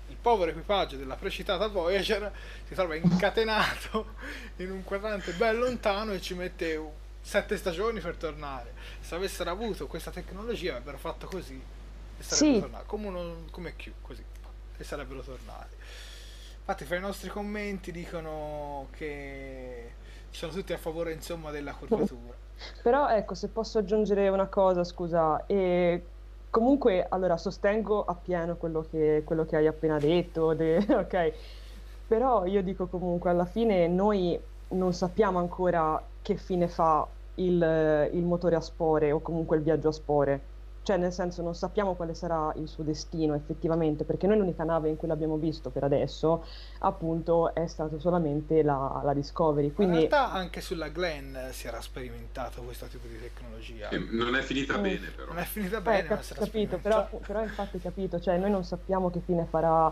il 0.10 0.16
povero 0.22 0.52
equipaggio 0.52 0.96
della 0.98 1.16
precitata 1.16 1.68
Voyager 1.68 2.32
si 2.68 2.74
trova 2.74 2.96
incatenato 2.96 4.16
in 4.58 4.72
un 4.72 4.84
quadrante 4.84 5.32
ben 5.34 5.58
lontano 5.58 6.14
e 6.14 6.22
ci 6.22 6.34
mette 6.34 7.02
sette 7.22 7.56
stagioni 7.58 8.00
per 8.02 8.16
tornare. 8.18 8.74
Se 9.00 9.16
avessero 9.16 9.50
avuto 9.50 9.88
questa 9.88 10.12
tecnologia 10.12 10.72
avrebbero 10.72 10.98
fatto 10.98 11.28
così 11.28 11.62
e 12.20 12.24
sarebbero 12.24 12.54
Sì. 12.56 12.60
tornati 12.62 12.86
come, 12.86 13.08
uno, 13.08 13.36
come 13.50 13.76
Q, 13.76 13.92
così 14.02 14.24
e 14.78 14.84
sarebbero 14.84 15.22
tornati. 15.22 15.76
Infatti 16.60 16.86
fra 16.86 16.96
i 16.98 17.02
nostri 17.02 17.30
commenti 17.30 17.92
dicono 17.92 18.88
che 18.96 19.92
sono 20.30 20.52
tutti 20.52 20.74
a 20.74 20.78
favore 20.78 21.12
insomma 21.14 21.52
della 21.52 21.74
curvatura. 21.74 22.36
Però 22.82 23.10
ecco, 23.10 23.36
se 23.36 23.48
posso 23.50 23.80
aggiungere 23.80 24.30
una 24.30 24.48
cosa, 24.48 24.84
scusa, 24.84 25.46
e 25.46 26.02
comunque 26.54 27.04
allora 27.10 27.36
sostengo 27.38 28.06
appieno 28.06 28.58
quello 28.58 28.86
che, 28.88 29.24
quello 29.26 29.44
che 29.44 29.56
hai 29.56 29.66
appena 29.66 29.98
detto, 29.98 30.54
de- 30.54 30.78
ok, 30.88 31.34
però 32.06 32.46
io 32.46 32.62
dico 32.62 32.86
comunque 32.86 33.32
alla 33.32 33.46
fine 33.46 33.88
noi 33.88 34.40
non 34.70 34.94
sappiamo 34.94 35.40
ancora 35.40 36.00
che 36.22 36.36
fine 36.38 36.68
fa 36.68 37.08
il, 37.36 38.10
il 38.14 38.24
motore 38.24 38.56
a 38.56 38.62
spore 38.62 39.12
o 39.12 39.20
comunque 39.20 39.58
il 39.58 39.64
viaggio 39.64 39.88
a 39.88 39.92
spore. 39.92 40.53
Cioè, 40.84 40.98
nel 40.98 41.14
senso, 41.14 41.42
non 41.42 41.56
sappiamo 41.56 41.94
quale 41.96 42.14
sarà 42.14 42.52
il 42.58 42.68
suo 42.68 42.84
destino 42.84 43.34
effettivamente, 43.36 44.04
perché 44.04 44.28
noi 44.28 44.38
l'unica 44.38 44.66
nave 44.66 44.90
in 44.90 44.98
cui 44.98 45.08
l'abbiamo 45.08 45.38
visto 45.38 45.70
per 45.70 45.86
adesso, 45.86 46.44
appunto, 46.80 47.54
è 47.56 47.66
stato 47.68 48.00
solamente 48.00 48.62
la, 48.64 49.02
la 49.04 49.14
Discovery. 49.14 49.68
Ma 49.68 49.70
In 49.70 49.76
Quindi 49.76 49.98
realtà 50.08 50.32
anche 50.34 50.60
sulla 50.60 50.90
Glenn 50.90 51.38
si 51.52 51.68
era 51.68 51.80
sperimentato 51.80 52.62
questo 52.64 52.86
tipo 52.88 53.08
di 53.08 53.18
tecnologia. 53.18 53.88
E 53.90 53.98
non 54.12 54.36
è 54.36 54.42
finita 54.42 54.78
Mm. 54.78 54.82
bene, 54.82 55.08
però. 55.16 55.28
Non 55.32 55.40
è 55.42 55.46
finita 55.46 55.78
Eh, 55.78 55.82
bene, 55.82 56.04
cap- 56.04 56.18
ma 56.18 56.24
si 56.24 56.34
era 56.34 56.42
capito, 56.44 56.78
però, 56.80 57.08
però 57.26 57.42
infatti 57.42 57.80
capito, 57.80 58.20
cioè 58.20 58.38
noi 58.38 58.52
non 58.52 58.66
sappiamo 58.66 59.10
che 59.10 59.22
fine 59.22 59.46
farà 59.50 59.92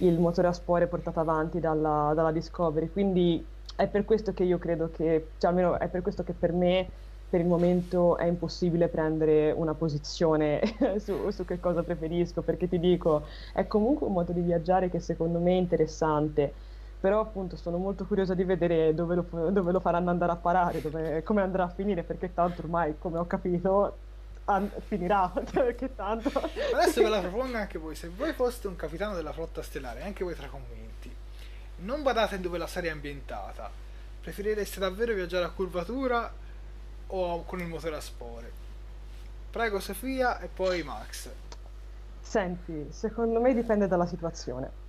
il 0.00 0.18
motore 0.18 0.48
a 0.48 0.52
spore 0.52 0.86
portato 0.86 1.20
avanti 1.20 1.60
dalla, 1.60 2.12
dalla 2.14 2.30
Discovery, 2.32 2.90
quindi 2.90 3.42
è 3.74 3.86
per 3.88 4.04
questo 4.04 4.34
che 4.34 4.44
io 4.44 4.58
credo 4.58 4.90
che, 4.90 5.28
cioè 5.38 5.50
almeno 5.50 5.78
è 5.78 5.88
per 5.88 6.02
questo 6.02 6.22
che 6.24 6.34
per 6.34 6.52
me 6.52 6.88
per 7.28 7.40
il 7.40 7.46
momento 7.46 8.16
è 8.16 8.24
impossibile 8.24 8.88
prendere 8.88 9.50
una 9.50 9.74
posizione 9.74 10.60
su, 10.98 11.30
su 11.30 11.44
che 11.44 11.58
cosa 11.58 11.82
preferisco, 11.82 12.42
perché 12.42 12.68
ti 12.68 12.78
dico, 12.78 13.24
è 13.52 13.66
comunque 13.66 14.06
un 14.06 14.12
modo 14.12 14.32
di 14.32 14.40
viaggiare 14.40 14.88
che 14.88 15.00
secondo 15.00 15.38
me 15.38 15.50
è 15.50 15.56
interessante, 15.56 16.52
però 17.00 17.20
appunto 17.20 17.56
sono 17.56 17.78
molto 17.78 18.04
curiosa 18.06 18.34
di 18.34 18.44
vedere 18.44 18.94
dove 18.94 19.16
lo, 19.16 19.50
dove 19.50 19.72
lo 19.72 19.80
faranno 19.80 20.10
andare 20.10 20.32
a 20.32 20.36
parare, 20.36 20.80
dove- 20.80 21.22
come 21.24 21.42
andrà 21.42 21.64
a 21.64 21.68
finire, 21.68 22.04
perché 22.04 22.32
tanto 22.32 22.62
ormai, 22.62 22.94
come 22.98 23.18
ho 23.18 23.26
capito, 23.26 23.96
an- 24.44 24.70
finirà, 24.86 25.30
perché 25.50 25.94
tanto... 25.96 26.30
Adesso 26.74 27.02
ve 27.02 27.08
la 27.08 27.20
propongo 27.20 27.56
anche 27.56 27.78
voi. 27.78 27.96
Se 27.96 28.08
voi 28.08 28.32
foste 28.32 28.68
un 28.68 28.76
capitano 28.76 29.14
della 29.14 29.32
flotta 29.32 29.62
stellare, 29.62 30.02
anche 30.02 30.22
voi 30.22 30.34
tra 30.34 30.46
commenti, 30.46 31.12
non 31.78 32.02
badate 32.02 32.40
dove 32.40 32.56
la 32.56 32.68
serie 32.68 32.90
è 32.90 32.92
ambientata. 32.92 33.68
Preferireste 34.20 34.80
davvero 34.80 35.12
viaggiare 35.12 35.44
a 35.44 35.50
curvatura 35.50 36.44
o 37.08 37.44
con 37.44 37.60
il 37.60 37.66
motore 37.66 37.96
a 37.96 38.00
spore? 38.00 38.50
Prego 39.50 39.80
Sofia 39.80 40.38
e 40.40 40.48
poi 40.48 40.82
Max. 40.82 41.30
Senti, 42.20 42.88
secondo 42.90 43.40
me 43.40 43.54
dipende 43.54 43.86
dalla 43.86 44.06
situazione. 44.06 44.84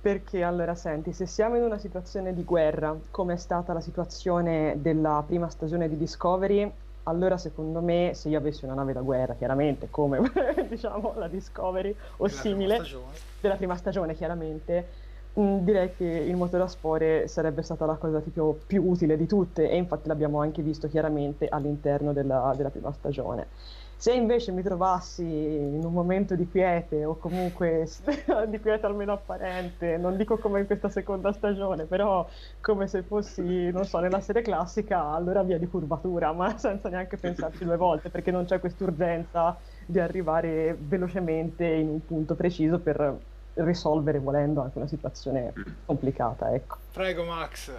Perché 0.00 0.42
allora, 0.42 0.74
senti, 0.74 1.12
se 1.12 1.26
siamo 1.26 1.56
in 1.56 1.62
una 1.62 1.76
situazione 1.76 2.32
di 2.32 2.42
guerra, 2.42 2.96
come 3.10 3.34
è 3.34 3.36
stata 3.36 3.74
la 3.74 3.82
situazione 3.82 4.76
della 4.80 5.22
prima 5.26 5.50
stagione 5.50 5.88
di 5.90 5.98
Discovery, 5.98 6.72
allora 7.02 7.36
secondo 7.36 7.80
me, 7.82 8.12
se 8.14 8.30
io 8.30 8.38
avessi 8.38 8.64
una 8.64 8.74
nave 8.74 8.94
da 8.94 9.00
guerra, 9.02 9.34
chiaramente, 9.34 9.88
come 9.90 10.20
diciamo 10.68 11.12
la 11.16 11.28
Discovery 11.28 11.90
o 11.90 12.24
prima 12.24 12.40
simile, 12.40 12.74
stagione. 12.76 13.12
della 13.40 13.56
prima 13.56 13.76
stagione, 13.76 14.14
chiaramente, 14.14 14.88
direi 15.32 15.92
che 15.94 16.04
il 16.04 16.36
motore 16.36 16.64
a 16.64 16.66
spore 16.66 17.28
sarebbe 17.28 17.62
stata 17.62 17.86
la 17.86 17.96
cosa 17.96 18.20
tipo 18.20 18.62
più 18.66 18.84
utile 18.86 19.16
di 19.16 19.26
tutte, 19.26 19.68
e 19.70 19.76
infatti 19.76 20.08
l'abbiamo 20.08 20.40
anche 20.40 20.62
visto 20.62 20.88
chiaramente 20.88 21.46
all'interno 21.48 22.12
della, 22.12 22.52
della 22.56 22.70
prima 22.70 22.92
stagione. 22.92 23.50
Se 23.96 24.12
invece 24.14 24.50
mi 24.52 24.62
trovassi 24.62 25.22
in 25.24 25.84
un 25.84 25.92
momento 25.92 26.34
di 26.34 26.48
quiete 26.48 27.04
o 27.04 27.18
comunque 27.18 27.86
di 28.48 28.58
quiete 28.60 28.86
almeno 28.86 29.12
apparente, 29.12 29.98
non 29.98 30.16
dico 30.16 30.38
come 30.38 30.60
in 30.60 30.66
questa 30.66 30.88
seconda 30.88 31.32
stagione, 31.32 31.86
però 31.86 32.26
come 32.60 32.86
se 32.88 33.02
fossi, 33.04 33.70
non 33.70 33.84
so, 33.84 33.98
nella 33.98 34.20
serie 34.20 34.40
classica, 34.42 35.10
allora 35.10 35.42
via 35.42 35.58
di 35.58 35.66
curvatura, 35.66 36.32
ma 36.32 36.56
senza 36.56 36.88
neanche 36.88 37.18
pensarci 37.18 37.64
due 37.64 37.76
volte, 37.76 38.10
perché 38.10 38.30
non 38.30 38.44
c'è 38.46 38.58
quest'urgenza 38.58 39.60
di 39.86 39.98
arrivare 39.98 40.76
velocemente 40.80 41.66
in 41.66 41.88
un 41.88 42.04
punto 42.04 42.34
preciso 42.34 42.80
per 42.80 43.28
risolvere, 43.54 44.18
volendo, 44.18 44.62
anche 44.62 44.78
una 44.78 44.88
situazione 44.88 45.52
complicata, 45.84 46.52
ecco. 46.52 46.78
Prego 46.92 47.24
Max. 47.24 47.72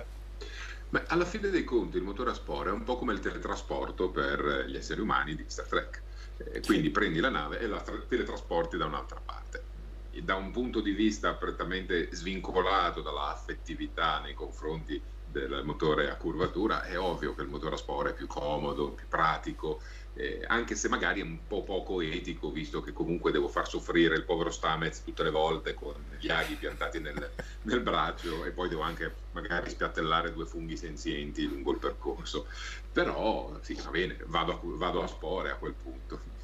Beh, 0.89 1.03
alla 1.07 1.25
fine 1.25 1.49
dei 1.49 1.63
conti 1.63 1.97
il 1.97 2.03
motore 2.03 2.31
a 2.31 2.33
spore 2.33 2.69
è 2.69 2.73
un 2.73 2.83
po' 2.83 2.97
come 2.97 3.13
il 3.13 3.19
teletrasporto 3.19 4.09
per 4.09 4.65
gli 4.67 4.75
esseri 4.75 4.99
umani 4.99 5.35
di 5.35 5.45
Star 5.47 5.65
Trek. 5.65 6.01
Eh, 6.37 6.61
quindi 6.61 6.89
prendi 6.89 7.19
la 7.19 7.29
nave 7.29 7.59
e 7.59 7.67
la 7.67 7.79
tra- 7.79 8.01
teletrasporti 8.07 8.75
da 8.75 8.85
un'altra 8.85 9.21
parte. 9.23 9.63
E 10.11 10.21
Da 10.21 10.35
un 10.35 10.51
punto 10.51 10.81
di 10.81 10.91
vista 10.91 11.33
prettamente 11.35 12.13
svincolato 12.13 13.01
dalla 13.01 13.29
affettività 13.29 14.19
nei 14.19 14.33
confronti 14.33 15.01
del 15.25 15.61
motore 15.63 16.09
a 16.11 16.15
curvatura, 16.15 16.83
è 16.83 16.99
ovvio 16.99 17.33
che 17.33 17.41
il 17.41 17.47
motore 17.47 17.75
a 17.75 17.77
spore 17.77 18.09
è 18.09 18.13
più 18.13 18.27
comodo, 18.27 18.89
più 18.89 19.07
pratico, 19.07 19.79
eh, 20.13 20.43
anche 20.47 20.75
se 20.75 20.89
magari 20.89 21.21
è 21.21 21.23
un 21.23 21.39
po' 21.47 21.63
poco 21.63 22.01
etico, 22.01 22.51
visto 22.51 22.81
che 22.81 22.91
comunque 22.91 23.31
devo 23.31 23.47
far 23.47 23.65
soffrire 23.67 24.15
il 24.15 24.23
povero 24.23 24.51
Stamez 24.51 25.03
tutte 25.03 25.23
le 25.23 25.31
volte 25.31 25.73
con 25.73 25.95
gli 26.19 26.29
aghi 26.29 26.55
piantati 26.55 26.99
nel, 26.99 27.31
nel 27.63 27.79
braccio 27.79 28.43
e 28.43 28.51
poi 28.51 28.67
devo 28.67 28.81
anche 28.81 29.13
magari 29.31 29.69
spiattellare 29.69 30.33
due 30.33 30.45
funghi 30.45 30.75
senzienti 30.75 31.47
lungo 31.47 31.71
il 31.71 31.77
percorso. 31.77 32.47
Però 32.91 33.57
sì, 33.61 33.79
va 33.83 33.89
bene, 33.89 34.17
vado 34.25 34.51
a, 34.51 34.59
vado 34.61 35.01
a 35.01 35.07
spore 35.07 35.51
a 35.51 35.55
quel 35.55 35.73
punto. 35.73 36.39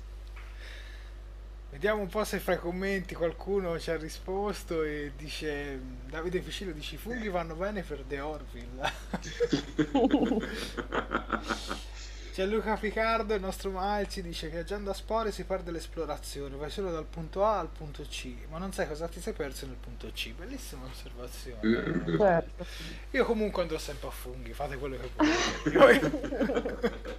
Vediamo 1.70 2.02
un 2.02 2.08
po' 2.08 2.24
se 2.24 2.40
fra 2.40 2.54
i 2.54 2.60
commenti 2.60 3.14
qualcuno 3.14 3.78
ci 3.78 3.92
ha 3.92 3.98
risposto 3.98 4.84
e 4.84 5.12
dice 5.18 5.78
Davide 6.06 6.42
Ficillo 6.42 6.72
dice 6.72 6.96
i 6.96 6.98
funghi 6.98 7.28
vanno 7.28 7.56
bene 7.56 7.82
per 7.82 8.06
The 8.08 8.22
Orville. 8.22 8.94
C'è 12.38 12.46
Luca 12.46 12.76
Picardo, 12.76 13.34
il 13.34 13.42
nostro 13.42 13.72
Mal, 13.72 14.08
ci 14.08 14.22
dice 14.22 14.48
viaggiando 14.50 14.92
a 14.92 14.94
spore 14.94 15.32
si 15.32 15.44
perde 15.44 15.72
l'esplorazione, 15.72 16.56
vai 16.56 16.70
solo 16.70 16.92
dal 16.92 17.06
punto 17.06 17.44
A 17.44 17.58
al 17.58 17.68
punto 17.68 18.04
C, 18.04 18.32
ma 18.52 18.60
non 18.60 18.72
sai 18.72 18.88
cosa 18.88 19.08
ti 19.08 19.20
sei 19.20 19.34
perso 19.34 19.66
nel 19.66 19.78
punto 19.78 20.12
C. 20.14 20.34
Bellissima 20.36 20.86
osservazione. 20.86 22.16
Certo. 22.16 22.66
Io 23.10 23.26
comunque 23.26 23.64
andrò 23.64 23.80
sempre 23.80 24.10
a 24.10 24.12
funghi, 24.12 24.54
fate 24.54 24.78
quello 24.78 24.98
che 24.98 25.10
volete. 25.74 27.10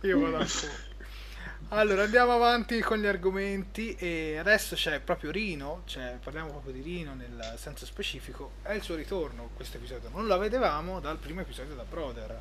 Io, 0.00 0.08
io 0.08 0.18
vado 0.18 0.36
a 0.38 0.44
funghi. 0.46 0.74
Allora 1.68 2.02
andiamo 2.02 2.32
avanti 2.32 2.80
con 2.80 2.98
gli 2.98 3.06
argomenti 3.06 3.94
e 3.94 4.36
adesso 4.36 4.74
c'è 4.74 4.98
proprio 4.98 5.30
Rino, 5.30 5.82
cioè 5.84 6.18
parliamo 6.20 6.50
proprio 6.50 6.72
di 6.72 6.80
Rino 6.80 7.14
nel 7.14 7.54
senso 7.56 7.86
specifico, 7.86 8.54
è 8.62 8.72
il 8.72 8.82
suo 8.82 8.96
ritorno 8.96 9.50
questo 9.54 9.76
episodio, 9.76 10.08
non 10.08 10.26
lo 10.26 10.36
vedevamo 10.38 10.98
dal 10.98 11.18
primo 11.18 11.42
episodio 11.42 11.76
da 11.76 11.84
Brother. 11.84 12.40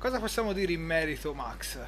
Cosa 0.00 0.18
possiamo 0.18 0.54
dire 0.54 0.72
in 0.72 0.80
merito 0.80 1.34
Max? 1.34 1.78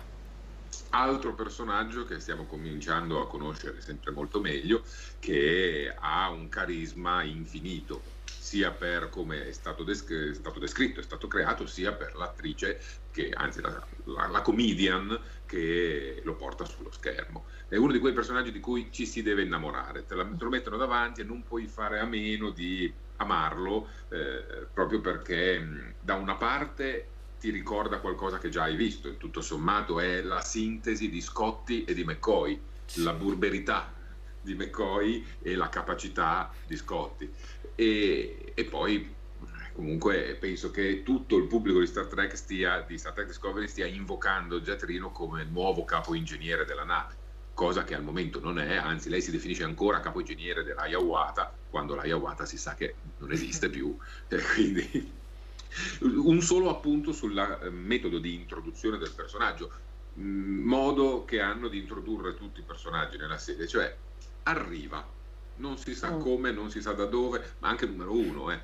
altro 0.90 1.32
personaggio 1.32 2.04
che 2.04 2.20
stiamo 2.20 2.44
cominciando 2.44 3.22
a 3.22 3.26
conoscere 3.26 3.80
sempre 3.80 4.10
molto 4.10 4.38
meglio, 4.38 4.82
che 5.18 5.90
ha 5.98 6.28
un 6.28 6.50
carisma 6.50 7.22
infinito, 7.22 8.02
sia 8.26 8.70
per 8.70 9.08
come 9.08 9.48
è 9.48 9.52
stato, 9.52 9.82
desc- 9.82 10.12
è 10.12 10.34
stato 10.34 10.58
descritto, 10.58 11.00
è 11.00 11.02
stato 11.02 11.26
creato, 11.26 11.64
sia 11.66 11.92
per 11.92 12.14
l'attrice, 12.14 12.78
che, 13.10 13.30
anzi 13.30 13.62
la, 13.62 13.82
la, 14.04 14.26
la 14.26 14.42
comedian 14.42 15.18
che 15.46 16.20
lo 16.22 16.34
porta 16.34 16.66
sullo 16.66 16.92
schermo. 16.92 17.46
È 17.66 17.76
uno 17.76 17.92
di 17.92 17.98
quei 17.98 18.12
personaggi 18.12 18.52
di 18.52 18.60
cui 18.60 18.88
ci 18.90 19.06
si 19.06 19.22
deve 19.22 19.40
innamorare, 19.40 20.04
te, 20.04 20.14
la, 20.14 20.24
te 20.24 20.44
lo 20.44 20.50
mettono 20.50 20.76
davanti 20.76 21.22
e 21.22 21.24
non 21.24 21.42
puoi 21.42 21.66
fare 21.66 21.98
a 21.98 22.04
meno 22.04 22.50
di 22.50 22.92
amarlo, 23.16 23.88
eh, 24.10 24.66
proprio 24.70 25.00
perché 25.00 25.94
da 25.98 26.16
una 26.16 26.34
parte 26.34 27.11
ti 27.42 27.50
ricorda 27.50 27.98
qualcosa 27.98 28.38
che 28.38 28.50
già 28.50 28.62
hai 28.62 28.76
visto, 28.76 29.16
tutto 29.16 29.40
sommato 29.40 29.98
è 29.98 30.22
la 30.22 30.40
sintesi 30.42 31.10
di 31.10 31.20
Scotti 31.20 31.82
e 31.82 31.92
di 31.92 32.04
McCoy, 32.04 32.56
la 32.98 33.14
burberità 33.14 33.92
di 34.40 34.54
McCoy 34.54 35.26
e 35.42 35.56
la 35.56 35.68
capacità 35.68 36.52
di 36.64 36.76
Scotti. 36.76 37.28
E, 37.74 38.52
e 38.54 38.64
poi 38.64 39.12
comunque 39.72 40.36
penso 40.38 40.70
che 40.70 41.02
tutto 41.02 41.36
il 41.36 41.48
pubblico 41.48 41.80
di 41.80 41.88
Star 41.88 42.06
Trek 42.06 42.36
stia, 42.36 42.82
di 42.82 42.96
Star 42.96 43.12
Trek 43.12 43.26
Discovery 43.26 43.66
stia 43.66 43.86
invocando 43.86 44.60
Jet 44.60 44.84
Reno 44.84 45.10
come 45.10 45.42
nuovo 45.42 45.84
capo 45.84 46.14
ingegnere 46.14 46.64
della 46.64 46.84
nave 46.84 47.16
cosa 47.54 47.82
che 47.82 47.96
al 47.96 48.04
momento 48.04 48.38
non 48.38 48.60
è, 48.60 48.76
anzi 48.76 49.08
lei 49.08 49.20
si 49.20 49.32
definisce 49.32 49.64
ancora 49.64 49.98
capo 49.98 50.20
ingegnere 50.20 50.62
dell'Ayawata, 50.62 51.52
quando 51.68 51.96
l'Ayawata 51.96 52.44
si 52.44 52.56
sa 52.56 52.74
che 52.74 52.94
non 53.18 53.32
esiste 53.32 53.68
più, 53.68 53.96
e 54.28 54.42
quindi 54.54 55.20
un 56.00 56.40
solo 56.40 56.70
appunto 56.70 57.12
sul 57.12 57.36
eh, 57.36 57.70
metodo 57.70 58.18
di 58.18 58.34
introduzione 58.34 58.98
del 58.98 59.12
personaggio, 59.14 59.70
mm, 60.18 60.64
modo 60.64 61.24
che 61.24 61.40
hanno 61.40 61.68
di 61.68 61.78
introdurre 61.78 62.34
tutti 62.36 62.60
i 62.60 62.64
personaggi 62.64 63.16
nella 63.16 63.38
serie, 63.38 63.66
cioè 63.66 63.94
arriva, 64.44 65.06
non 65.56 65.78
si 65.78 65.94
sa 65.94 66.12
mm. 66.12 66.20
come, 66.20 66.50
non 66.50 66.70
si 66.70 66.80
sa 66.80 66.92
da 66.92 67.06
dove, 67.06 67.54
ma 67.60 67.68
anche 67.68 67.86
numero 67.86 68.12
uno, 68.12 68.50
eh, 68.50 68.60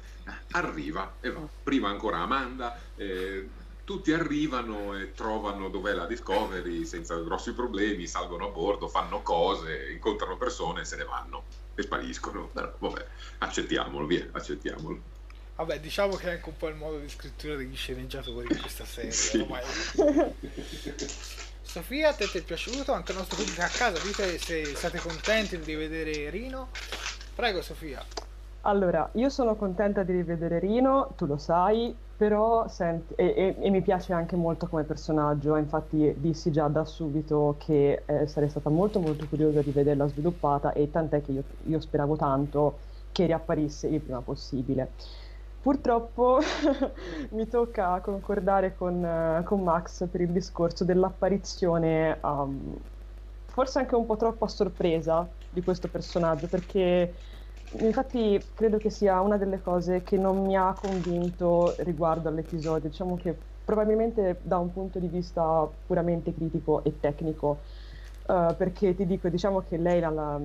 arriva 0.53 1.15
e 1.21 1.31
va. 1.31 1.47
Prima 1.63 1.89
ancora 1.89 2.19
Amanda, 2.19 2.79
eh, 2.97 3.49
tutti 3.85 4.13
arrivano 4.13 4.95
e 4.99 5.13
trovano 5.13 5.71
dov'è 5.71 5.95
la 5.95 6.07
Discovery 6.07 6.85
senza 6.85 7.17
grossi 7.21 7.53
problemi, 7.53 8.07
salgono 8.07 8.49
a 8.49 8.51
bordo, 8.51 8.89
fanno 8.89 9.23
cose, 9.23 9.91
incontrano 9.91 10.37
persone 10.37 10.83
e 10.83 10.85
se 10.85 10.97
ne 10.97 11.05
vanno 11.05 11.45
e 11.75 11.83
spariscono. 11.83 12.51
Però 12.53 12.75
vabbè, 12.79 13.07
accettiamolo, 13.39 14.07
via, 14.07 14.29
accettiamolo. 14.31 15.17
Vabbè, 15.59 15.81
diciamo 15.81 16.15
che 16.15 16.29
è 16.29 16.35
anche 16.35 16.49
un 16.49 16.57
po' 16.57 16.69
il 16.69 16.77
modo 16.77 17.01
di 17.01 17.09
scrittura 17.09 17.57
degli 17.57 17.75
sceneggiatori 17.75 18.47
di 18.47 18.61
questa 18.61 18.85
serie. 18.85 19.11
sì. 19.11 19.45
Sofia, 21.63 22.11
a 22.11 22.15
te 22.15 22.27
ti 22.29 22.39
è 22.39 22.43
piaciuto? 22.43 22.93
Anche 22.93 23.11
il 23.11 23.19
nostro 23.19 23.39
pubblico 23.39 23.63
a 23.63 23.67
casa, 23.67 23.99
dite 23.99 24.39
se 24.39 24.65
siete 24.77 25.01
contenti 25.01 25.59
di 25.59 25.65
rivedere 25.65 26.31
Rino. 26.31 26.69
Prego 27.35 27.61
Sofia. 27.61 28.01
Allora, 28.63 29.11
io 29.15 29.29
sono 29.31 29.57
contenta 29.57 30.05
di 30.05 30.13
rivedere 30.13 30.61
Rino, 30.61 31.13
tu 31.17 31.27
lo 31.27 31.39
sai, 31.39 31.93
però 32.17 32.69
senti, 32.69 33.15
e, 33.15 33.27
e, 33.27 33.57
e, 33.59 33.71
mi 33.71 33.83
piace 33.83 34.13
anche 34.13 34.37
molto 34.37 34.69
come 34.69 34.85
personaggio, 34.85 35.57
infatti 35.57 36.15
dissi 36.19 36.53
già 36.53 36.69
da 36.69 36.85
subito 36.85 37.57
che 37.59 38.05
eh, 38.07 38.29
sarei 38.29 38.49
stata 38.49 38.71
molto 38.71 39.01
molto 39.01 39.27
curiosa 39.27 39.61
di 39.61 39.73
vederla 39.73 40.07
sviluppata 40.07 40.73
e 40.73 40.89
tant'è 40.89 41.21
che 41.21 41.33
io, 41.33 41.43
io 41.65 41.81
speravo 41.81 42.15
tanto 42.15 42.79
che 43.11 43.27
riapparisse 43.27 43.89
il 43.89 44.01
prima 44.01 44.21
possibile. 44.21 44.93
Purtroppo 45.61 46.39
mi 47.31 47.49
tocca 47.49 48.01
concordare 48.01 48.77
con, 48.77 49.03
uh, 49.03 49.43
con, 49.43 49.63
Max 49.63 50.07
per 50.09 50.21
il 50.21 50.31
discorso 50.31 50.85
dell'apparizione, 50.85 52.17
um, 52.23 52.77
forse 53.47 53.81
anche 53.81 53.97
un 53.97 54.07
po' 54.07 54.17
troppo 54.17 54.45
a 54.45 54.49
sorpresa 54.49 55.29
di 55.51 55.61
questo 55.63 55.89
personaggio, 55.89 56.47
perché 56.47 57.13
infatti 57.81 58.41
credo 58.55 58.79
che 58.79 58.89
sia 58.89 59.21
una 59.21 59.37
delle 59.37 59.61
cose 59.61 60.03
che 60.05 60.17
non 60.17 60.43
mi 60.47 60.57
ha 60.57 60.73
convinto 60.75 61.75
riguardo 61.79 62.29
all'episodio. 62.29 62.89
Diciamo 62.89 63.17
che 63.17 63.37
probabilmente 63.65 64.39
da 64.43 64.59
un 64.59 64.73
punto 64.73 65.01
di 65.01 65.09
vista 65.09 65.69
puramente 65.87 66.33
critico 66.33 66.85
e 66.85 67.01
tecnico, 67.01 67.59
uh, 68.27 68.55
perché 68.57 68.95
ti 68.95 69.05
dico, 69.07 69.29
diciamo 69.29 69.65
che 69.69 69.77
lei 69.77 69.99
la, 69.99 70.11
la 70.11 70.41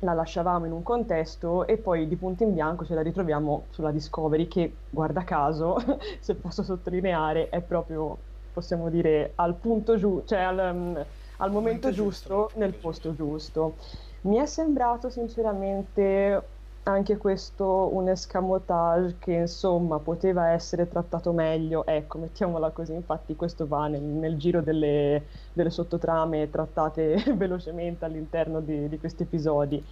la 0.00 0.12
lasciavamo 0.14 0.66
in 0.66 0.72
un 0.72 0.82
contesto 0.82 1.66
e 1.66 1.76
poi 1.76 2.08
di 2.08 2.16
punto 2.16 2.42
in 2.42 2.54
bianco 2.54 2.84
ce 2.84 2.94
la 2.94 3.02
ritroviamo 3.02 3.64
sulla 3.70 3.90
Discovery 3.90 4.48
che, 4.48 4.72
guarda 4.88 5.24
caso, 5.24 5.76
se 6.20 6.34
posso 6.34 6.62
sottolineare, 6.62 7.48
è 7.48 7.60
proprio, 7.60 8.16
possiamo 8.52 8.88
dire, 8.88 9.32
al 9.36 9.54
punto 9.54 9.96
giusto, 9.96 10.28
cioè 10.28 10.40
al, 10.40 10.58
um, 10.58 11.04
al 11.36 11.50
momento, 11.50 11.88
momento, 11.88 11.90
giusto, 11.90 12.34
giusto 12.44 12.58
nel 12.58 12.74
posto 12.74 13.14
giusto. 13.14 13.74
Mi 14.22 14.36
è 14.36 14.46
sembrato 14.46 15.08
sinceramente 15.08 16.42
anche 16.84 17.16
questo 17.18 17.94
un 17.94 18.08
escamotage 18.08 19.16
che 19.18 19.32
insomma 19.32 19.98
poteva 19.98 20.50
essere 20.50 20.88
trattato 20.88 21.32
meglio, 21.32 21.84
ecco, 21.86 22.18
mettiamola 22.18 22.70
così, 22.70 22.94
infatti 22.94 23.36
questo 23.36 23.66
va 23.66 23.86
nel, 23.88 24.02
nel 24.02 24.36
giro 24.38 24.62
delle, 24.62 25.26
delle, 25.52 25.70
sottotrame 25.70 26.48
trattate 26.50 27.22
velocemente 27.36 28.04
all'interno 28.04 28.60
di, 28.60 28.88
di, 28.88 28.98
questi 28.98 29.24
episodi. 29.24 29.84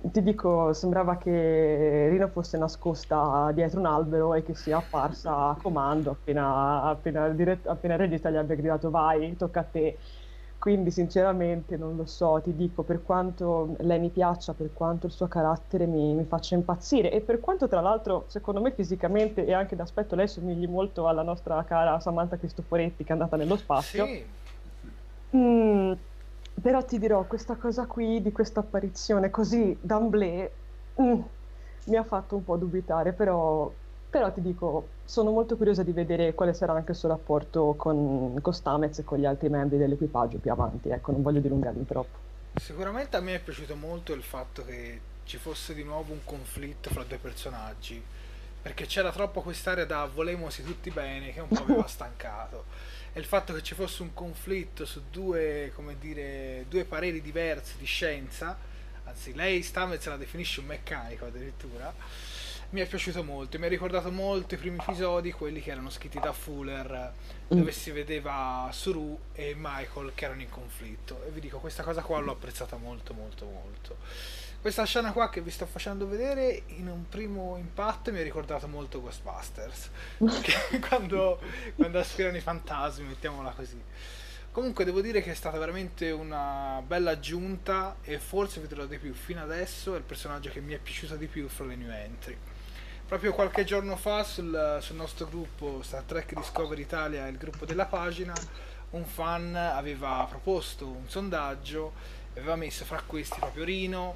Ti 0.00 0.22
dico, 0.22 0.72
sembrava 0.72 1.16
che 1.16 2.08
Rino 2.08 2.28
fosse 2.28 2.56
nascosta 2.56 3.50
dietro 3.52 3.80
un 3.80 3.86
albero 3.86 4.32
e 4.34 4.44
che 4.44 4.54
sia 4.54 4.76
apparsa 4.76 5.48
a 5.48 5.56
comando 5.60 6.12
appena, 6.12 6.82
appena, 6.84 7.28
dirett- 7.30 7.66
appena 7.66 7.94
il 7.94 8.00
regista 8.00 8.30
gli 8.30 8.36
abbia 8.36 8.54
gridato 8.54 8.90
vai, 8.90 9.36
tocca 9.36 9.60
a 9.60 9.64
te 9.64 9.98
quindi 10.58 10.90
sinceramente 10.90 11.76
non 11.76 11.94
lo 11.94 12.04
so, 12.04 12.40
ti 12.42 12.54
dico, 12.54 12.82
per 12.82 13.02
quanto 13.02 13.76
lei 13.78 14.00
mi 14.00 14.10
piaccia, 14.10 14.54
per 14.54 14.72
quanto 14.72 15.06
il 15.06 15.12
suo 15.12 15.28
carattere 15.28 15.86
mi, 15.86 16.14
mi 16.14 16.24
faccia 16.24 16.56
impazzire 16.56 17.12
e 17.12 17.20
per 17.20 17.38
quanto 17.38 17.68
tra 17.68 17.80
l'altro 17.80 18.24
secondo 18.26 18.60
me 18.60 18.72
fisicamente 18.72 19.46
e 19.46 19.52
anche 19.52 19.76
d'aspetto 19.76 20.16
lei 20.16 20.26
somigli 20.26 20.66
molto 20.66 21.06
alla 21.06 21.22
nostra 21.22 21.62
cara 21.64 22.00
Samantha 22.00 22.36
Cristoforetti 22.36 23.04
che 23.04 23.10
è 23.10 23.12
andata 23.12 23.36
nello 23.36 23.56
spazio. 23.56 24.06
Sì. 24.06 24.26
Mm, 25.36 25.92
però 26.60 26.82
ti 26.84 26.98
dirò, 26.98 27.24
questa 27.24 27.54
cosa 27.54 27.86
qui 27.86 28.20
di 28.20 28.32
questa 28.32 28.60
apparizione 28.60 29.30
così 29.30 29.78
d'amblè 29.80 30.50
mm, 31.00 31.20
mi 31.84 31.96
ha 31.96 32.02
fatto 32.02 32.34
un 32.34 32.44
po' 32.44 32.56
dubitare, 32.56 33.12
però 33.12 33.70
però 34.10 34.32
ti 34.32 34.40
dico, 34.40 34.88
sono 35.04 35.30
molto 35.30 35.56
curiosa 35.56 35.82
di 35.82 35.92
vedere 35.92 36.34
quale 36.34 36.54
sarà 36.54 36.72
anche 36.72 36.92
il 36.92 36.96
suo 36.96 37.08
rapporto 37.08 37.74
con, 37.76 38.38
con 38.40 38.54
Stamez 38.54 38.98
e 38.98 39.04
con 39.04 39.18
gli 39.18 39.26
altri 39.26 39.50
membri 39.50 39.76
dell'equipaggio 39.76 40.38
più 40.38 40.50
avanti. 40.50 40.88
Ecco, 40.88 41.12
non 41.12 41.22
voglio 41.22 41.40
dilungarmi 41.40 41.84
troppo. 41.84 42.16
Sicuramente 42.54 43.16
a 43.16 43.20
me 43.20 43.34
è 43.34 43.40
piaciuto 43.40 43.76
molto 43.76 44.14
il 44.14 44.22
fatto 44.22 44.64
che 44.64 45.00
ci 45.24 45.36
fosse 45.36 45.74
di 45.74 45.84
nuovo 45.84 46.12
un 46.12 46.24
conflitto 46.24 46.88
fra 46.88 47.04
due 47.04 47.18
personaggi. 47.18 48.02
Perché 48.60 48.86
c'era 48.86 49.12
troppo 49.12 49.42
quest'area 49.42 49.84
da 49.84 50.08
volemosi 50.12 50.62
tutti 50.64 50.90
bene 50.90 51.32
che 51.32 51.40
un 51.40 51.48
po' 51.48 51.62
aveva 51.62 51.86
stancato. 51.86 52.64
E 53.12 53.20
il 53.20 53.26
fatto 53.26 53.52
che 53.52 53.62
ci 53.62 53.74
fosse 53.74 54.02
un 54.02 54.14
conflitto 54.14 54.86
su 54.86 55.02
due, 55.10 55.70
come 55.74 55.96
dire, 55.98 56.64
due 56.68 56.84
pareri 56.84 57.20
diversi 57.20 57.76
di 57.78 57.84
scienza, 57.84 58.56
anzi 59.04 59.34
lei 59.34 59.62
Stamez 59.62 60.04
la 60.06 60.16
definisce 60.16 60.60
un 60.60 60.66
meccanico 60.66 61.26
addirittura, 61.26 61.92
mi 62.70 62.80
è 62.80 62.86
piaciuto 62.86 63.24
molto, 63.24 63.58
mi 63.58 63.64
ha 63.64 63.68
ricordato 63.68 64.10
molto 64.10 64.54
i 64.54 64.58
primi 64.58 64.76
episodi, 64.78 65.32
quelli 65.32 65.60
che 65.60 65.70
erano 65.70 65.88
scritti 65.88 66.20
da 66.20 66.32
Fuller, 66.32 67.12
dove 67.48 67.62
mm. 67.62 67.68
si 67.68 67.90
vedeva 67.90 68.68
Suru 68.72 69.18
e 69.32 69.54
Michael 69.56 70.12
che 70.14 70.26
erano 70.26 70.42
in 70.42 70.50
conflitto. 70.50 71.24
E 71.26 71.30
vi 71.30 71.40
dico, 71.40 71.58
questa 71.58 71.82
cosa 71.82 72.02
qua 72.02 72.18
l'ho 72.18 72.32
apprezzata 72.32 72.76
molto, 72.76 73.14
molto, 73.14 73.46
molto. 73.46 73.96
Questa 74.60 74.84
scena 74.84 75.12
qua 75.12 75.30
che 75.30 75.40
vi 75.40 75.50
sto 75.50 75.64
facendo 75.66 76.06
vedere 76.06 76.64
in 76.66 76.88
un 76.88 77.08
primo 77.08 77.56
impatto 77.56 78.12
mi 78.12 78.18
ha 78.18 78.22
ricordato 78.22 78.66
molto 78.68 79.00
Ghostbusters. 79.00 79.90
quando, 80.88 81.40
quando 81.74 81.98
aspirano 81.98 82.36
i 82.36 82.40
fantasmi, 82.40 83.06
mettiamola 83.06 83.50
così. 83.52 83.80
Comunque 84.50 84.84
devo 84.84 85.00
dire 85.00 85.22
che 85.22 85.30
è 85.30 85.34
stata 85.34 85.56
veramente 85.56 86.10
una 86.10 86.82
bella 86.84 87.12
aggiunta 87.12 87.98
e 88.02 88.18
forse 88.18 88.60
vedrò 88.60 88.86
di 88.86 88.98
più 88.98 89.14
fino 89.14 89.40
adesso 89.40 89.94
è 89.94 89.98
il 89.98 90.02
personaggio 90.02 90.50
che 90.50 90.60
mi 90.60 90.74
è 90.74 90.78
piaciuto 90.78 91.14
di 91.16 91.28
più 91.28 91.48
fra 91.48 91.64
le 91.64 91.76
new 91.76 91.90
entry. 91.90 92.36
Proprio 93.08 93.32
qualche 93.32 93.64
giorno 93.64 93.96
fa 93.96 94.22
sul, 94.22 94.80
sul 94.82 94.96
nostro 94.96 95.24
gruppo 95.24 95.80
Star 95.82 96.02
Trek 96.02 96.34
Discovery 96.34 96.82
Italia, 96.82 97.26
il 97.26 97.38
gruppo 97.38 97.64
della 97.64 97.86
pagina, 97.86 98.34
un 98.90 99.06
fan 99.06 99.56
aveva 99.56 100.26
proposto 100.28 100.86
un 100.86 101.08
sondaggio 101.08 101.94
e 102.34 102.40
aveva 102.40 102.56
messo 102.56 102.84
fra 102.84 103.00
questi 103.06 103.38
proprio 103.40 103.64
Rino, 103.64 104.14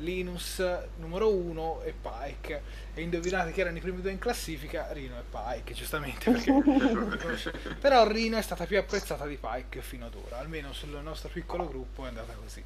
Linus 0.00 0.62
numero 0.98 1.32
1 1.32 1.80
e 1.84 1.94
Pike. 1.98 2.62
E 2.92 3.00
indovinate 3.00 3.52
chi 3.52 3.62
erano 3.62 3.78
i 3.78 3.80
primi 3.80 4.02
due 4.02 4.10
in 4.10 4.18
classifica? 4.18 4.92
Rino 4.92 5.14
e 5.18 5.22
Pike 5.30 5.72
giustamente 5.72 6.30
perché 6.30 7.52
però 7.80 8.06
Rino 8.06 8.36
è 8.36 8.42
stata 8.42 8.66
più 8.66 8.76
apprezzata 8.76 9.24
di 9.24 9.38
Pike 9.40 9.80
fino 9.80 10.04
ad 10.04 10.14
ora 10.14 10.40
almeno 10.40 10.74
sul 10.74 10.90
nostro 11.02 11.30
piccolo 11.30 11.66
gruppo 11.66 12.04
è 12.04 12.08
andata 12.08 12.34
così. 12.34 12.62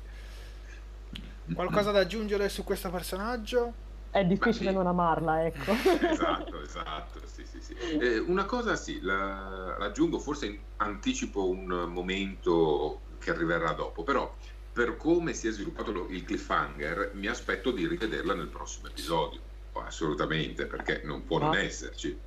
Qualcosa 1.55 1.93
da 1.93 2.01
aggiungere 2.01 2.49
su 2.49 2.65
questo 2.65 2.91
personaggio? 2.91 3.90
È 4.11 4.25
difficile 4.25 4.71
sì. 4.71 4.75
non 4.77 4.87
amarla, 4.87 5.45
ecco. 5.47 5.73
Esatto, 6.11 6.61
esatto, 6.61 7.21
sì, 7.27 7.45
sì, 7.45 7.61
sì. 7.61 7.75
Eh, 7.75 8.19
una 8.19 8.45
cosa 8.45 8.75
sì, 8.77 9.01
la, 9.01 9.77
raggiungo, 9.79 10.19
forse 10.19 10.59
anticipo 10.77 11.49
un 11.49 11.67
momento 11.89 13.03
che 13.19 13.31
arriverà 13.31 13.73
dopo, 13.73 14.03
però 14.03 14.35
per 14.73 14.97
come 14.97 15.33
si 15.33 15.47
è 15.49 15.51
sviluppato 15.53 15.93
lo- 15.93 16.09
il 16.09 16.25
cliffhanger 16.25 17.13
mi 17.15 17.27
aspetto 17.29 17.71
di 17.71 17.87
rivederla 17.87 18.35
nel 18.35 18.49
prossimo 18.49 18.89
episodio, 18.89 19.41
Oh, 19.73 19.83
assolutamente, 19.83 20.67
perché 20.67 21.03
non 21.05 21.25
può 21.25 21.39
non 21.39 21.55
Ah. 21.55 21.61
esserci. 21.61 22.21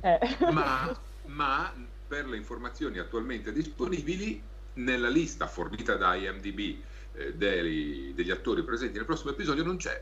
Eh. 0.00 0.18
Ma, 0.52 0.96
ma 1.26 1.72
per 2.06 2.26
le 2.28 2.36
informazioni 2.36 2.98
attualmente 2.98 3.50
disponibili, 3.52 4.40
nella 4.74 5.08
lista 5.08 5.48
fornita 5.48 5.96
da 5.96 6.14
IMDb 6.14 6.80
eh, 7.12 7.34
dei- 7.34 8.12
degli 8.14 8.30
attori 8.30 8.62
presenti 8.62 8.96
nel 8.98 9.06
prossimo 9.06 9.30
episodio 9.32 9.64
non 9.64 9.76
c'è. 9.78 10.00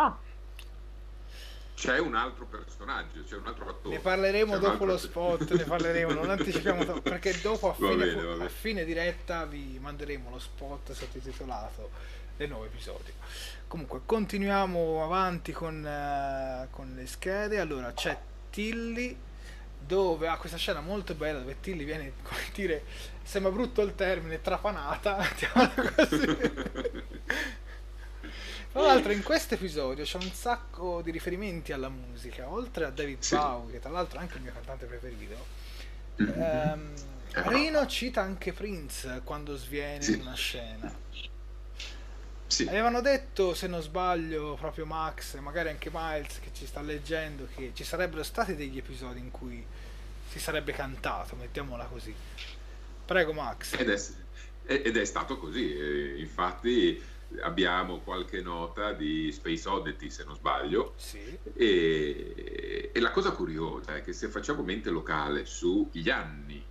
Ah, 0.00 0.16
C'è 1.74 1.98
un 1.98 2.14
altro 2.16 2.46
personaggio, 2.46 3.22
c'è 3.24 3.36
un 3.36 3.46
altro 3.46 3.68
attore. 3.68 3.96
Ne 3.96 4.00
parleremo 4.00 4.58
dopo 4.58 4.84
altro- 4.84 4.86
lo 4.86 4.96
spot, 4.98 5.52
ne 5.52 5.64
parleremo, 5.64 6.12
non 6.12 6.28
anticipiamo 6.30 6.84
troppo, 6.84 7.02
perché 7.02 7.40
dopo 7.40 7.70
a 7.70 7.74
fine, 7.74 7.94
bene, 7.96 8.44
a 8.44 8.48
fine 8.48 8.84
diretta 8.84 9.44
vi 9.44 9.78
manderemo 9.80 10.30
lo 10.30 10.38
spot 10.40 10.92
sottotitolato 10.92 11.90
del 12.36 12.48
nuovo 12.48 12.64
episodio. 12.64 13.12
Comunque, 13.68 14.00
continuiamo 14.04 15.04
avanti 15.04 15.52
con, 15.52 15.84
eh, 15.86 16.68
con 16.70 16.94
le 16.96 17.06
schede. 17.06 17.60
Allora, 17.60 17.92
c'è 17.92 18.18
Tilly 18.50 19.16
dove 19.80 20.26
ha 20.28 20.36
questa 20.36 20.56
scena 20.58 20.80
molto 20.80 21.14
bella 21.14 21.38
dove 21.40 21.60
Tilly 21.60 21.84
viene, 21.84 22.14
come 22.22 22.40
dire, 22.54 22.84
sembra 23.22 23.52
brutto 23.52 23.82
il 23.82 23.94
termine, 23.94 24.40
trapanata, 24.40 25.18
così. 25.94 26.36
Tra 28.72 28.82
l'altro 28.82 29.12
in 29.12 29.22
questo 29.22 29.54
episodio 29.54 30.04
c'è 30.04 30.18
un 30.18 30.30
sacco 30.30 31.00
di 31.02 31.10
riferimenti 31.10 31.72
alla 31.72 31.88
musica, 31.88 32.48
oltre 32.50 32.84
a 32.84 32.90
David 32.90 33.20
Sì. 33.20 33.34
Bowie, 33.34 33.72
che 33.72 33.80
tra 33.80 33.90
l'altro 33.90 34.18
è 34.18 34.22
anche 34.22 34.36
il 34.36 34.42
mio 34.42 34.52
cantante 34.52 34.86
preferito. 34.86 35.46
Mhm. 36.16 36.32
ehm, 36.42 36.92
Eh, 37.30 37.42
Rino 37.48 37.86
cita 37.86 38.22
anche 38.22 38.54
Prince 38.54 39.20
quando 39.22 39.54
sviene 39.56 40.02
Sì. 40.02 40.14
in 40.14 40.20
una 40.22 40.34
scena. 40.34 40.94
Sì. 42.46 42.66
Avevano 42.66 43.02
detto, 43.02 43.52
se 43.54 43.66
non 43.66 43.82
sbaglio, 43.82 44.56
proprio 44.58 44.86
Max 44.86 45.34
e 45.34 45.40
magari 45.40 45.68
anche 45.68 45.90
Miles 45.92 46.40
che 46.40 46.50
ci 46.54 46.64
sta 46.66 46.80
leggendo, 46.80 47.46
che 47.54 47.72
ci 47.74 47.84
sarebbero 47.84 48.22
stati 48.22 48.56
degli 48.56 48.78
episodi 48.78 49.18
in 49.18 49.30
cui 49.30 49.62
si 50.28 50.38
sarebbe 50.38 50.72
cantato, 50.72 51.36
mettiamola 51.36 51.84
così. 51.84 52.14
Prego 53.04 53.32
Max. 53.34 53.74
Ed 53.78 53.90
è, 53.90 54.02
ed 54.64 54.96
è 54.96 55.04
stato 55.04 55.36
così, 55.38 56.16
infatti 56.18 57.00
abbiamo 57.42 58.00
qualche 58.00 58.40
nota 58.40 58.92
di 58.92 59.30
Space 59.32 59.68
Oddity 59.68 60.08
se 60.10 60.24
non 60.24 60.34
sbaglio 60.34 60.94
Sì. 60.96 61.38
e, 61.54 62.90
e 62.92 63.00
la 63.00 63.10
cosa 63.10 63.32
curiosa 63.32 63.96
è 63.96 64.00
che 64.02 64.12
se 64.12 64.28
facciamo 64.28 64.62
mente 64.62 64.90
locale 64.90 65.44
sugli 65.44 66.08
anni 66.08 66.64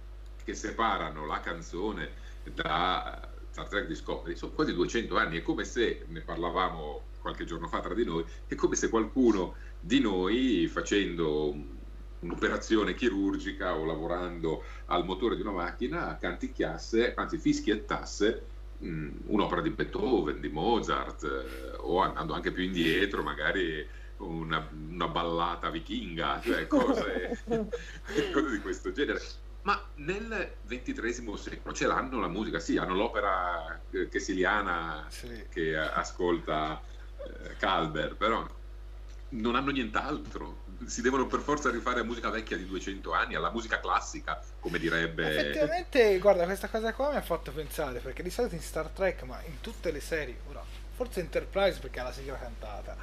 che 0.44 0.54
separano 0.56 1.26
la 1.26 1.40
canzone 1.42 2.12
da 2.54 3.30
Star 3.52 3.68
Trek 3.68 3.88
Discovery 3.88 4.36
sono 4.36 4.52
quasi 4.52 4.74
200 4.74 5.18
anni, 5.18 5.38
è 5.40 5.42
come 5.42 5.64
se, 5.66 6.06
ne 6.08 6.22
parlavamo 6.22 7.02
qualche 7.22 7.44
giorno 7.44 7.68
fa 7.68 7.80
tra 7.82 7.94
di 7.94 8.06
noi, 8.06 8.24
è 8.48 8.56
come 8.56 8.76
se 8.76 8.90
qualcuno 8.90 9.56
di 9.80 10.00
noi 10.00 10.68
facendo 10.68 11.50
un- 11.52 11.76
un'operazione 12.20 12.94
chirurgica 12.96 13.76
o 13.76 13.86
lavorando 13.86 14.64
al 14.86 15.06
motore 15.06 15.36
di 15.36 15.42
una 15.42 15.52
macchina 15.52 16.18
canticchiasse, 16.20 17.14
anzi 17.16 17.38
fischiettasse 17.38 18.46
un'opera 18.80 19.62
di 19.62 19.70
Beethoven, 19.72 20.40
di 20.40 20.50
Mozart 20.50 21.24
eh, 21.24 21.76
o 21.78 22.00
andando 22.02 22.34
anche 22.34 22.52
più 22.52 22.64
indietro 22.64 23.24
magari 23.24 23.86
una, 24.18 24.68
una 24.90 25.08
ballata 25.08 25.70
vichinga, 25.70 26.42
cioè 26.44 26.68
cose, 26.68 27.40
cose 27.46 28.52
di 28.52 28.60
questo 28.62 28.92
genere. 28.92 29.22
Ma 29.64 29.84
nel 29.96 30.54
XXIII 30.66 31.38
secolo 31.38 31.76
ce 31.76 31.88
l'hanno 31.88 32.20
la 32.20 32.28
musica, 32.30 32.60
sì, 32.60 32.78
hanno 32.78 32.96
l'opera 32.96 33.82
eh, 33.92 34.08
chessiliana 34.08 35.06
Sì. 35.10 35.46
che 35.50 35.76
ascolta 35.76 36.82
eh, 37.18 37.56
Calber, 37.58 38.16
però 38.16 38.48
non 39.30 39.56
hanno 39.56 39.72
nient'altro. 39.72 40.64
Si 40.86 41.02
devono 41.02 41.26
per 41.28 41.40
forza 41.40 41.72
rifare 41.72 42.02
a 42.02 42.04
musica 42.04 42.30
vecchia 42.30 42.56
di 42.56 42.66
200 42.66 43.12
anni, 43.14 43.36
alla 43.36 43.52
musica 43.52 43.80
classica, 43.80 44.42
come 44.60 44.78
direbbe... 44.78 45.28
Effettivamente, 45.30 46.18
guarda, 46.20 46.46
questa 46.46 46.68
cosa 46.70 46.94
qua 46.94 47.10
mi 47.10 47.16
ha 47.18 47.22
fatto 47.22 47.52
pensare, 47.52 48.00
perché 48.00 48.22
di 48.24 48.30
solito 48.30 48.56
in 48.56 48.62
Star 48.62 48.88
Trek, 48.90 49.24
ma 49.24 49.42
in 49.46 49.60
tutte 49.60 49.92
le 49.92 50.00
serie, 50.00 50.38
ora, 50.48 50.64
forse 50.96 51.20
Enterprise 51.20 51.80
perché 51.80 52.00
ha 52.00 52.04
la 52.04 52.12
sigla 52.12 52.38
cantata, 52.38 52.96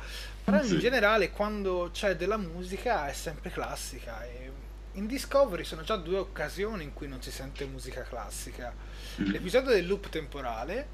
però 0.45 0.59
in 0.59 0.69
Sì. 0.69 0.79
generale 0.79 1.31
quando 1.31 1.91
c'è 1.93 2.17
della 2.17 2.37
musica 2.37 3.09
è 3.09 3.13
sempre 3.13 3.51
classica. 3.51 4.25
E 4.25 4.51
in 4.93 5.07
Discovery 5.07 5.65
sono 5.65 5.83
già 5.83 5.97
due 5.97 6.19
occasioni 6.19 6.85
in 6.85 6.93
cui 6.93 7.09
non 7.09 7.23
si 7.23 7.33
sente 7.33 7.65
musica 7.67 8.03
classica. 8.03 8.73
Mm. 9.21 9.31
L'episodio 9.31 9.71
del 9.73 9.87
loop 9.87 10.09
temporale, 10.09 10.87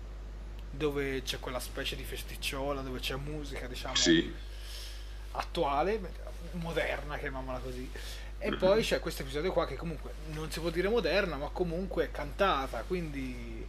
dove 0.71 1.23
c'è 1.23 1.39
quella 1.41 1.61
specie 1.61 1.95
di 1.97 2.05
festicciola, 2.05 2.81
dove 2.81 3.01
c'è 3.01 3.17
musica, 3.17 3.67
diciamo, 3.67 3.95
Sì, 3.95 4.33
attuale, 5.33 5.99
moderna, 6.53 7.19
chiamiamola 7.19 7.59
così. 7.59 7.91
E 8.43 8.57
poi 8.57 8.83
c'è 8.83 9.01
questo 9.01 9.21
episodio 9.21 9.53
qua 9.53 9.67
che 9.67 9.77
comunque 9.77 10.13
non 10.33 10.51
si 10.51 10.61
può 10.61 10.71
dire 10.71 10.89
moderna, 10.89 11.37
ma 11.37 11.49
comunque 11.49 12.05
è 12.05 12.11
cantata, 12.11 12.83
quindi 12.87 13.67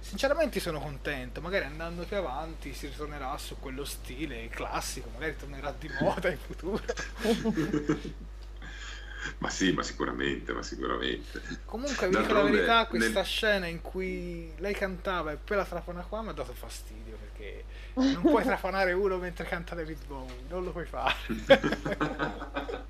sinceramente 0.00 0.58
sono 0.58 0.80
contento. 0.80 1.40
Magari 1.40 1.66
andando 1.66 2.04
più 2.04 2.16
avanti 2.16 2.74
si 2.74 2.88
ritornerà 2.88 3.38
su 3.38 3.56
quello 3.60 3.84
stile 3.84 4.48
classico, 4.48 5.08
magari 5.12 5.36
tornerà 5.36 5.72
di 5.78 5.88
moda 6.00 6.28
in 6.28 6.38
futuro. 6.38 6.82
ma 9.38 9.50
sì, 9.50 9.72
ma 9.72 9.84
sicuramente, 9.84 10.52
ma 10.52 10.62
sicuramente. 10.62 11.40
Comunque, 11.64 12.08
vi 12.08 12.16
dico 12.16 12.32
la 12.32 12.42
verità, 12.42 12.86
questa 12.86 13.20
nel- 13.20 13.24
scena 13.24 13.66
in 13.66 13.82
cui 13.82 14.52
lei 14.56 14.74
cantava 14.74 15.30
e 15.30 15.36
poi 15.36 15.56
la 15.56 15.64
trapana 15.64 16.02
qua 16.02 16.22
mi 16.22 16.30
ha 16.30 16.32
dato 16.32 16.52
fastidio 16.52 17.16
perché 17.16 17.64
non 17.96 18.20
puoi 18.22 18.42
trapanare 18.44 18.92
uno 18.92 19.16
mentre 19.16 19.44
canta 19.46 19.74
David 19.74 20.06
Bowie, 20.06 20.42
non 20.48 20.64
lo 20.64 20.70
puoi 20.70 20.84
fare. 20.84 21.14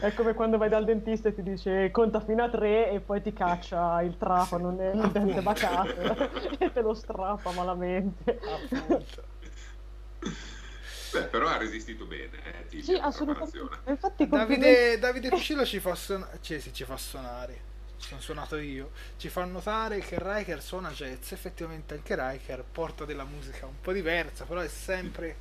è 0.00 0.14
come 0.14 0.34
quando 0.34 0.56
vai 0.56 0.68
dal 0.68 0.84
dentista 0.84 1.28
e 1.28 1.34
ti 1.34 1.42
dice 1.42 1.90
conta 1.90 2.20
fino 2.20 2.44
a 2.44 2.48
tre 2.48 2.90
e 2.90 3.00
poi 3.00 3.20
ti 3.20 3.32
caccia 3.32 4.00
il 4.02 4.16
trapano 4.16 4.70
nel 4.70 5.10
dente 5.10 5.42
bacato 5.42 5.90
e 6.58 6.72
te 6.72 6.80
lo 6.80 6.94
strappa 6.94 7.50
malamente. 7.52 8.38
Appunto. 8.40 9.28
Beh, 11.12 11.24
però 11.24 11.48
ha 11.48 11.56
resistito 11.56 12.04
bene, 12.04 12.38
eh, 12.70 12.82
Sì, 12.82 12.94
assolutamente. 12.94 13.58
Infatti, 13.86 14.28
Davide, 14.28 14.98
Davide 14.98 15.28
Cucillo 15.28 15.64
ci 15.64 15.80
fa 15.80 15.96
suonare, 15.96 16.38
cioè, 16.40 16.60
sì, 16.60 16.72
ci 16.72 16.84
fa 16.84 16.96
suonare, 16.96 17.60
sono 18.06 18.20
suonato 18.20 18.56
io, 18.56 18.90
ci 19.16 19.28
fa 19.28 19.44
notare 19.44 20.00
che 20.00 20.16
Riker 20.18 20.62
suona 20.62 20.90
jazz, 20.90 21.32
effettivamente 21.32 21.94
anche 21.94 22.16
Riker 22.16 22.64
porta 22.70 23.04
della 23.04 23.24
musica 23.24 23.66
un 23.66 23.80
po' 23.80 23.92
diversa, 23.92 24.44
però 24.44 24.60
è 24.60 24.68
sempre 24.68 25.36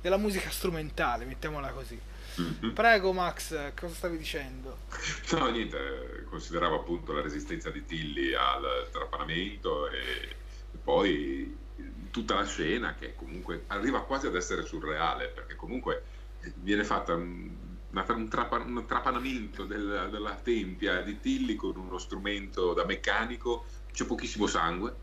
della 0.00 0.16
musica 0.16 0.50
strumentale, 0.50 1.24
mettiamola 1.24 1.68
così. 1.70 2.00
Mhm. 2.36 2.72
Prego 2.72 3.12
Max, 3.12 3.72
cosa 3.74 3.94
stavi 3.94 4.16
dicendo? 4.16 4.78
No, 5.32 5.48
niente, 5.50 6.24
consideravo 6.28 6.76
appunto 6.76 7.12
la 7.12 7.20
resistenza 7.20 7.70
di 7.70 7.84
Tilly 7.84 8.34
al 8.34 8.88
trapanamento 8.90 9.88
e, 9.90 10.36
poi 10.82 11.56
tutta 12.10 12.34
la 12.34 12.44
scena 12.44 12.94
che 12.94 13.14
comunque 13.14 13.64
arriva 13.68 14.02
quasi 14.02 14.26
ad 14.26 14.34
essere 14.34 14.64
surreale 14.64 15.28
perché 15.28 15.54
comunque 15.54 16.02
viene 16.56 16.84
fatta 16.84 17.14
una- 17.90 18.06
un 18.08 18.28
trapa- 18.28 18.58
un 18.58 18.84
trapanamento 18.86 19.64
del- 19.64 20.08
della 20.10 20.34
tempia 20.34 21.00
di 21.02 21.18
Tilly 21.20 21.56
con 21.56 21.76
uno 21.76 21.98
strumento 21.98 22.72
da 22.72 22.84
meccanico, 22.84 23.64
c'è 23.92 24.04
pochissimo 24.04 24.46
sangue, 24.46 24.94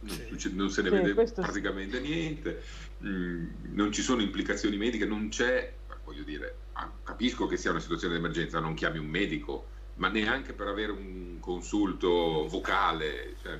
non, 0.00 0.16
Sì. 0.38 0.54
non 0.54 0.70
se 0.70 0.82
ne 0.82 0.88
Sì, 0.90 0.94
vede 0.96 1.14
questo 1.14 1.40
sì. 1.40 1.46
praticamente 1.48 2.00
niente, 2.00 2.62
mm, 3.04 3.46
non 3.74 3.92
ci 3.92 4.02
sono 4.02 4.22
implicazioni 4.22 4.76
mediche, 4.76 5.04
non 5.06 5.28
c'è, 5.28 5.72
voglio 6.04 6.22
dire, 6.22 6.54
ah, 6.74 6.90
capisco 7.02 7.46
che 7.46 7.56
sia 7.56 7.70
una 7.70 7.80
situazione 7.80 8.14
di 8.14 8.20
emergenza, 8.20 8.60
non 8.60 8.74
chiami 8.74 8.98
un 8.98 9.06
medico, 9.06 9.66
ma 9.96 10.08
neanche 10.08 10.52
per 10.52 10.68
avere 10.68 10.92
un 10.92 11.36
consulto 11.40 12.46
vocale. 12.48 13.34
cioè. 13.42 13.58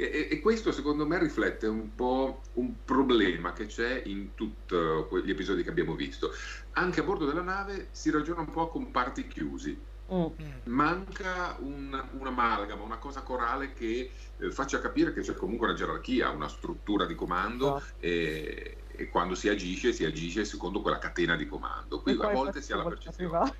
E, 0.00 0.28
e- 0.30 0.40
questo 0.40 0.72
secondo 0.72 1.06
me 1.06 1.18
riflette 1.18 1.66
un 1.66 1.94
po' 1.94 2.40
un 2.54 2.72
problema 2.86 3.52
che 3.52 3.66
c'è 3.66 4.00
in 4.06 4.34
tutti 4.34 4.74
gli 5.22 5.30
episodi 5.30 5.62
che 5.62 5.68
abbiamo 5.68 5.94
visto. 5.94 6.30
Anche 6.72 7.00
a 7.00 7.02
bordo 7.02 7.26
della 7.26 7.42
nave 7.42 7.88
si 7.90 8.10
ragiona 8.10 8.40
un 8.40 8.50
po' 8.50 8.62
a 8.62 8.70
comparti 8.70 9.26
chiusi 9.26 9.88
Mm. 10.12 10.24
Mm. 10.42 10.50
manca 10.64 11.56
un- 11.60 12.04
un'amalgama, 12.18 12.82
una 12.82 12.98
cosa 12.98 13.20
corale 13.22 13.72
che 13.74 14.10
eh, 14.38 14.50
faccia 14.50 14.80
capire 14.80 15.12
che 15.12 15.20
c'è 15.20 15.34
comunque 15.34 15.68
una 15.68 15.76
gerarchia, 15.76 16.30
una 16.30 16.48
struttura 16.48 17.06
di 17.06 17.14
comando 17.14 17.76
Esatto. 17.76 17.94
e, 18.00 18.76
e 18.90 19.08
quando 19.08 19.36
si 19.36 19.48
agisce, 19.48 19.92
si 19.92 20.04
agisce 20.04 20.44
secondo 20.44 20.80
quella 20.80 20.98
catena 20.98 21.36
di 21.36 21.46
comando. 21.46 22.00
Qui 22.00 22.18
a 22.20 22.28
volte 22.30 22.60
si 22.60 22.72
ha 22.72 22.76
la 22.76 22.84
percezione. 22.86 23.52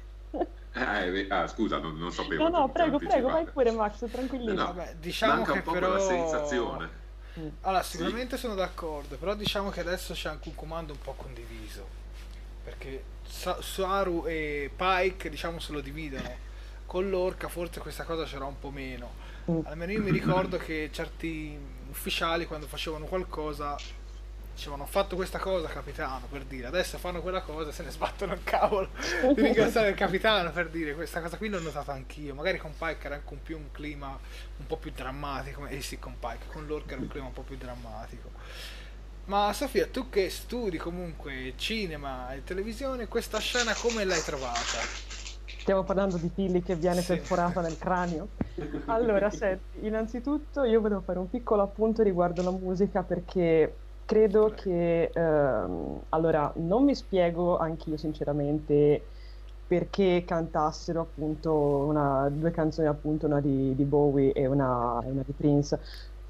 Eh, 0.73 1.21
eh, 1.21 1.27
ah, 1.31 1.49
scusa, 1.49 1.79
non, 1.79 1.99
non 1.99 2.13
sapevo. 2.13 2.49
No, 2.49 2.59
no, 2.59 2.69
prego, 2.69 2.99
prego, 2.99 3.29
vai 3.29 3.45
pure 3.45 3.73
Max, 3.73 4.09
tranquillissimo. 4.09 4.61
No, 4.61 4.73
Vabbè, 4.73 4.95
diciamo 5.01 5.35
Manca 5.35 5.53
che 5.53 5.59
un 5.59 5.65
po' 5.65 5.73
però 5.73 5.89
quella 5.89 6.05
sensazione. 6.05 6.89
Mm. 7.39 7.49
Allora, 7.63 7.83
sicuramente 7.83 8.37
sì. 8.37 8.43
sono 8.43 8.55
d'accordo, 8.55 9.17
però 9.17 9.35
diciamo 9.35 9.71
che 9.71 9.81
adesso 9.81 10.15
c'è 10.15 10.29
anche 10.29 10.49
un 10.49 10.55
comando 10.55 10.93
un 10.93 11.01
po' 11.01 11.15
condiviso. 11.15 11.99
Perché 12.63 13.03
Saru 13.27 14.27
e 14.27 14.71
Pike, 14.75 15.29
diciamo, 15.29 15.59
se 15.59 15.73
lo 15.73 15.81
dividono. 15.81 16.49
Con 16.87 17.09
l'orca 17.09 17.49
forse 17.49 17.81
questa 17.81 18.05
cosa 18.05 18.25
c'era 18.25 18.45
un 18.45 18.59
po' 18.59 18.71
meno. 18.71 19.11
Mm. 19.51 19.61
Almeno 19.65 19.93
io 19.93 20.03
mi 20.03 20.11
ricordo 20.11 20.57
che 20.57 20.91
certi 20.93 21.59
ufficiali 21.89 22.47
quando 22.47 22.67
facevano 22.67 23.07
qualcosa 23.07 23.77
dicevano 24.61 24.83
ho 24.83 24.87
fatto 24.87 25.17
questa 25.17 25.39
cosa 25.39 25.69
capitano 25.69 26.27
per 26.31 26.45
dire 26.45 26.67
adesso 26.67 26.99
fanno 26.99 27.23
quella 27.23 27.41
cosa 27.41 27.71
e 27.71 27.73
se 27.73 27.83
ne 27.83 27.91
sbattono 27.91 28.35
il 28.35 28.45
cavolo 28.45 28.91
di 29.35 29.41
ringraziare 29.41 29.89
il 29.89 29.95
capitano 29.95 30.51
per 30.53 30.69
dire 30.69 30.95
questa 30.95 31.23
cosa 31.23 31.39
qui 31.39 31.49
l'ho 31.49 31.61
notata 31.61 31.93
anch'io 31.93 32.35
magari 32.35 32.59
con 32.59 32.75
Pike 32.77 33.07
era 33.07 33.15
anche 33.15 33.33
un 33.33 33.43
più 33.43 33.57
un 33.57 33.71
clima 33.73 34.09
un 34.09 34.67
po' 34.67 34.77
più 34.77 34.93
drammatico 34.95 35.65
eh 35.67 35.81
sì 35.81 35.99
con 35.99 36.19
Pike 36.19 36.47
con 36.49 36.67
l'orca 36.67 36.93
era 36.93 37.01
un 37.01 37.09
clima 37.09 37.27
un 37.27 37.33
po' 37.33 37.41
più 37.41 37.57
drammatico 37.57 38.29
ma 39.25 39.51
Sofia 39.55 39.87
tu 39.87 40.11
che 40.11 40.29
studi 40.29 40.77
comunque 40.77 41.55
cinema 41.57 42.35
e 42.35 42.45
televisione 42.45 43.09
questa 43.09 43.39
scena 43.39 43.73
come 43.75 44.05
l'hai 44.05 44.21
trovata? 44.23 45.19
Stiamo 45.47 45.85
parlando 45.85 46.17
di 46.17 46.33
Tilly 46.33 46.63
che 46.63 46.75
viene 46.75 47.01
sì. 47.01 47.09
perforata 47.09 47.61
nel 47.61 47.77
cranio. 47.77 48.29
Allora, 48.87 49.31
senti, 49.31 49.87
innanzitutto 49.87 50.65
io 50.65 50.81
volevo 50.81 51.03
fare 51.03 51.19
un 51.19 51.29
piccolo 51.29 51.63
appunto 51.63 52.03
riguardo 52.03 52.43
la 52.43 52.51
musica 52.51 53.03
perché 53.03 53.73
credo 54.11 54.51
che 54.57 55.13
ehm, 55.15 56.07
allora 56.09 56.53
non 56.57 56.83
mi 56.83 56.97
spiego 56.97 57.59
anch'io 57.59 57.97
sinceramente 57.97 59.07
perché 59.65 60.25
cantassero 60.27 61.03
appunto 61.03 61.55
una, 61.55 62.29
due 62.29 62.51
canzoni 62.51 62.89
appunto 62.89 63.27
una 63.27 63.41
di, 63.41 63.73
di 63.77 63.85
Bowie 63.85 64.33
e 64.33 64.47
una, 64.49 64.99
una, 65.05 65.23
di 65.25 65.33
Prince. 65.33 65.79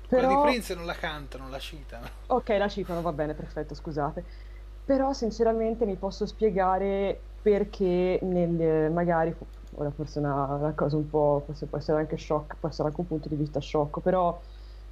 Però 0.06 0.26
Quella 0.26 0.42
di 0.42 0.48
Prince 0.50 0.74
non 0.74 0.84
la 0.84 0.92
cantano, 0.92 1.48
la 1.48 1.58
citano. 1.58 2.06
Ok 2.28 2.50
la 2.50 2.68
citano 2.68 3.00
va 3.00 3.12
bene 3.12 3.32
perfetto 3.32 3.74
scusate. 3.74 4.26
Però 4.84 5.14
sinceramente 5.14 5.86
mi 5.86 5.96
posso 5.96 6.26
spiegare 6.26 7.18
perché 7.40 8.18
nel, 8.20 8.92
magari 8.92 9.34
ora 9.76 9.90
forse 9.90 10.20
è 10.20 10.22
una, 10.22 10.44
una 10.56 10.74
cosa 10.74 10.98
un 10.98 11.08
po' 11.08 11.44
forse 11.46 11.66
può 11.66 11.78
essere 11.78 12.00
anche 12.00 12.18
shock 12.18 12.58
può 12.58 12.68
essere 12.68 12.88
anche 12.88 13.00
un 13.00 13.06
punto 13.06 13.30
di 13.30 13.36
vista 13.36 13.58
sciocco 13.58 14.00
però 14.00 14.38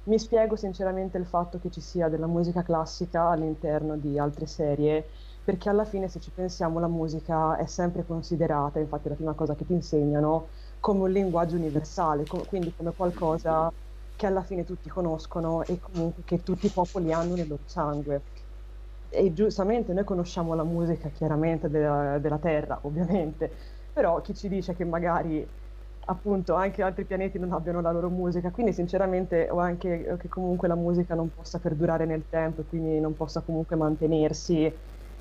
mi 0.09 0.19
spiego 0.19 0.55
sinceramente 0.55 1.17
il 1.17 1.25
fatto 1.27 1.59
che 1.59 1.69
ci 1.69 1.81
sia 1.81 2.09
della 2.09 2.27
musica 2.27 2.63
classica 2.63 3.29
all'interno 3.29 3.97
di 3.97 4.17
altre 4.19 4.45
serie, 4.47 5.09
perché 5.43 5.69
alla 5.69 5.85
fine 5.85 6.09
se 6.09 6.19
ci 6.19 6.31
pensiamo 6.33 6.79
la 6.79 6.87
musica 6.87 7.55
è 7.57 7.65
sempre 7.67 8.05
considerata, 8.05 8.79
infatti 8.79 9.07
è 9.07 9.09
la 9.09 9.15
prima 9.15 9.33
cosa 9.35 9.55
che 9.55 9.65
ti 9.65 9.73
insegnano, 9.73 10.49
come 10.79 11.01
un 11.03 11.11
linguaggio 11.11 11.55
universale, 11.55 12.25
com- 12.25 12.45
quindi 12.45 12.73
come 12.73 12.93
qualcosa 12.93 13.71
che 14.15 14.25
alla 14.25 14.43
fine 14.43 14.63
tutti 14.65 14.89
conoscono 14.89 15.63
e 15.65 15.79
comunque 15.79 16.23
che 16.23 16.41
tutti 16.43 16.65
i 16.67 16.71
popoli 16.71 17.11
hanno 17.13 17.35
nel 17.35 17.47
loro 17.47 17.63
sangue. 17.65 18.25
E 19.11 19.33
giustamente 19.33 19.91
noi 19.93 20.03
conosciamo 20.03 20.53
la 20.53 20.63
musica 20.63 21.09
chiaramente 21.09 21.67
della, 21.69 22.19
della 22.19 22.37
Terra, 22.39 22.79
ovviamente, 22.83 23.55
però 23.91 24.21
chi 24.21 24.35
ci 24.35 24.47
dice 24.47 24.75
che 24.75 24.85
magari 24.85 25.51
appunto 26.09 26.55
anche 26.55 26.81
altri 26.83 27.05
pianeti 27.05 27.37
non 27.39 27.51
abbiano 27.53 27.81
la 27.81 27.91
loro 27.91 28.09
musica, 28.09 28.51
quindi 28.51 28.73
sinceramente 28.73 29.49
o 29.49 29.59
anche 29.59 30.15
che 30.19 30.27
comunque 30.27 30.67
la 30.67 30.75
musica 30.75 31.15
non 31.15 31.31
possa 31.31 31.59
perdurare 31.59 32.05
nel 32.05 32.27
tempo 32.27 32.61
e 32.61 32.65
quindi 32.65 32.99
non 32.99 33.15
possa 33.15 33.43
comunque 33.43 33.75
mantenersi 33.75 34.65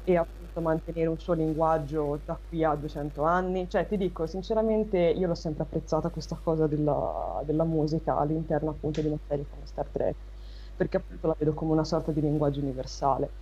e 0.02 0.16
appunto 0.16 0.60
mantenere 0.62 1.08
un 1.08 1.18
suo 1.18 1.34
linguaggio 1.34 2.22
da 2.24 2.40
qui 2.46 2.64
a 2.64 2.74
200 2.76 3.22
anni. 3.24 3.68
Cioè 3.68 3.86
ti 3.86 3.96
dico, 3.98 4.26
sinceramente 4.26 4.98
io 4.98 5.26
l'ho 5.28 5.34
sempre 5.34 5.64
apprezzata 5.64 6.10
questa 6.10 6.38
cosa 6.42 6.66
della, 6.66 7.42
della 7.44 7.64
musica 7.64 8.16
all'interno 8.16 8.70
appunto 8.70 9.00
di 9.02 9.08
una 9.08 9.18
serie 9.26 9.46
come 9.46 9.66
Star 9.66 9.90
Trek, 9.90 10.16
perché 10.74 10.96
appunto 10.98 11.26
la 11.26 11.34
vedo 11.38 11.52
come 11.54 11.72
una 11.72 11.84
sorta 11.84 12.12
di 12.12 12.20
linguaggio 12.22 12.60
universale. 12.60 13.34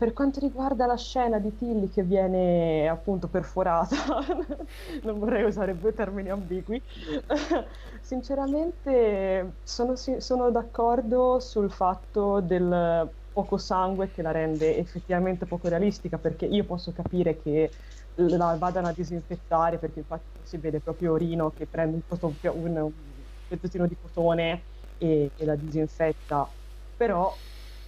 Per 0.00 0.14
quanto 0.14 0.40
riguarda 0.40 0.86
la 0.86 0.96
scena 0.96 1.38
di 1.38 1.54
Tilly 1.54 1.90
che 1.90 2.02
viene 2.04 2.88
appunto 2.88 3.28
perforata, 3.28 3.96
non 5.04 5.18
vorrei 5.18 5.44
usare 5.44 5.76
due 5.76 5.92
termini 5.92 6.30
ambigui, 6.30 6.82
sinceramente 8.00 9.58
sono, 9.62 9.94
sono 9.96 10.50
d'accordo 10.50 11.38
sul 11.38 11.70
fatto 11.70 12.40
del 12.40 13.14
poco 13.30 13.58
sangue 13.58 14.08
che 14.10 14.22
la 14.22 14.30
rende 14.30 14.74
effettivamente 14.78 15.46
poco 15.46 15.68
realistica, 15.68 16.18
perché 16.18 16.46
io 16.46 16.64
posso 16.64 16.92
capire 16.92 17.36
che 17.36 17.74
la 18.14 18.56
vadano 18.56 18.88
a 18.88 18.92
disinfettare, 18.94 19.78
perché 19.78 19.98
infatti 19.98 20.30
si 20.42 20.56
vede 20.58 20.80
proprio 20.80 21.14
Rino 21.16 21.52
che 21.52 21.66
prende 21.68 21.96
un, 22.08 22.38
un, 22.54 22.76
un 22.78 23.24
pezzettino 23.46 23.86
di 23.86 23.96
cotone 23.98 24.68
e, 24.96 25.30
e 25.36 25.44
la 25.44 25.56
disinfetta, 25.56 26.54
però 26.96 27.38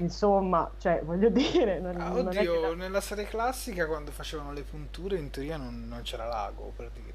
insomma, 0.02 0.70
cioè, 0.78 1.00
voglio 1.04 1.28
dire... 1.30 1.78
Non, 1.80 2.00
ah, 2.00 2.08
non 2.08 2.26
oddio, 2.26 2.60
la... 2.60 2.74
nella 2.74 3.00
serie 3.00 3.24
classica 3.26 3.86
quando 3.86 4.10
facevano 4.10 4.52
le 4.52 4.62
punture 4.62 5.16
in 5.16 5.30
teoria 5.30 5.56
non, 5.56 5.86
non 5.88 6.02
c'era 6.02 6.26
l'ago, 6.26 6.72
per 6.76 6.90
dire. 6.92 7.10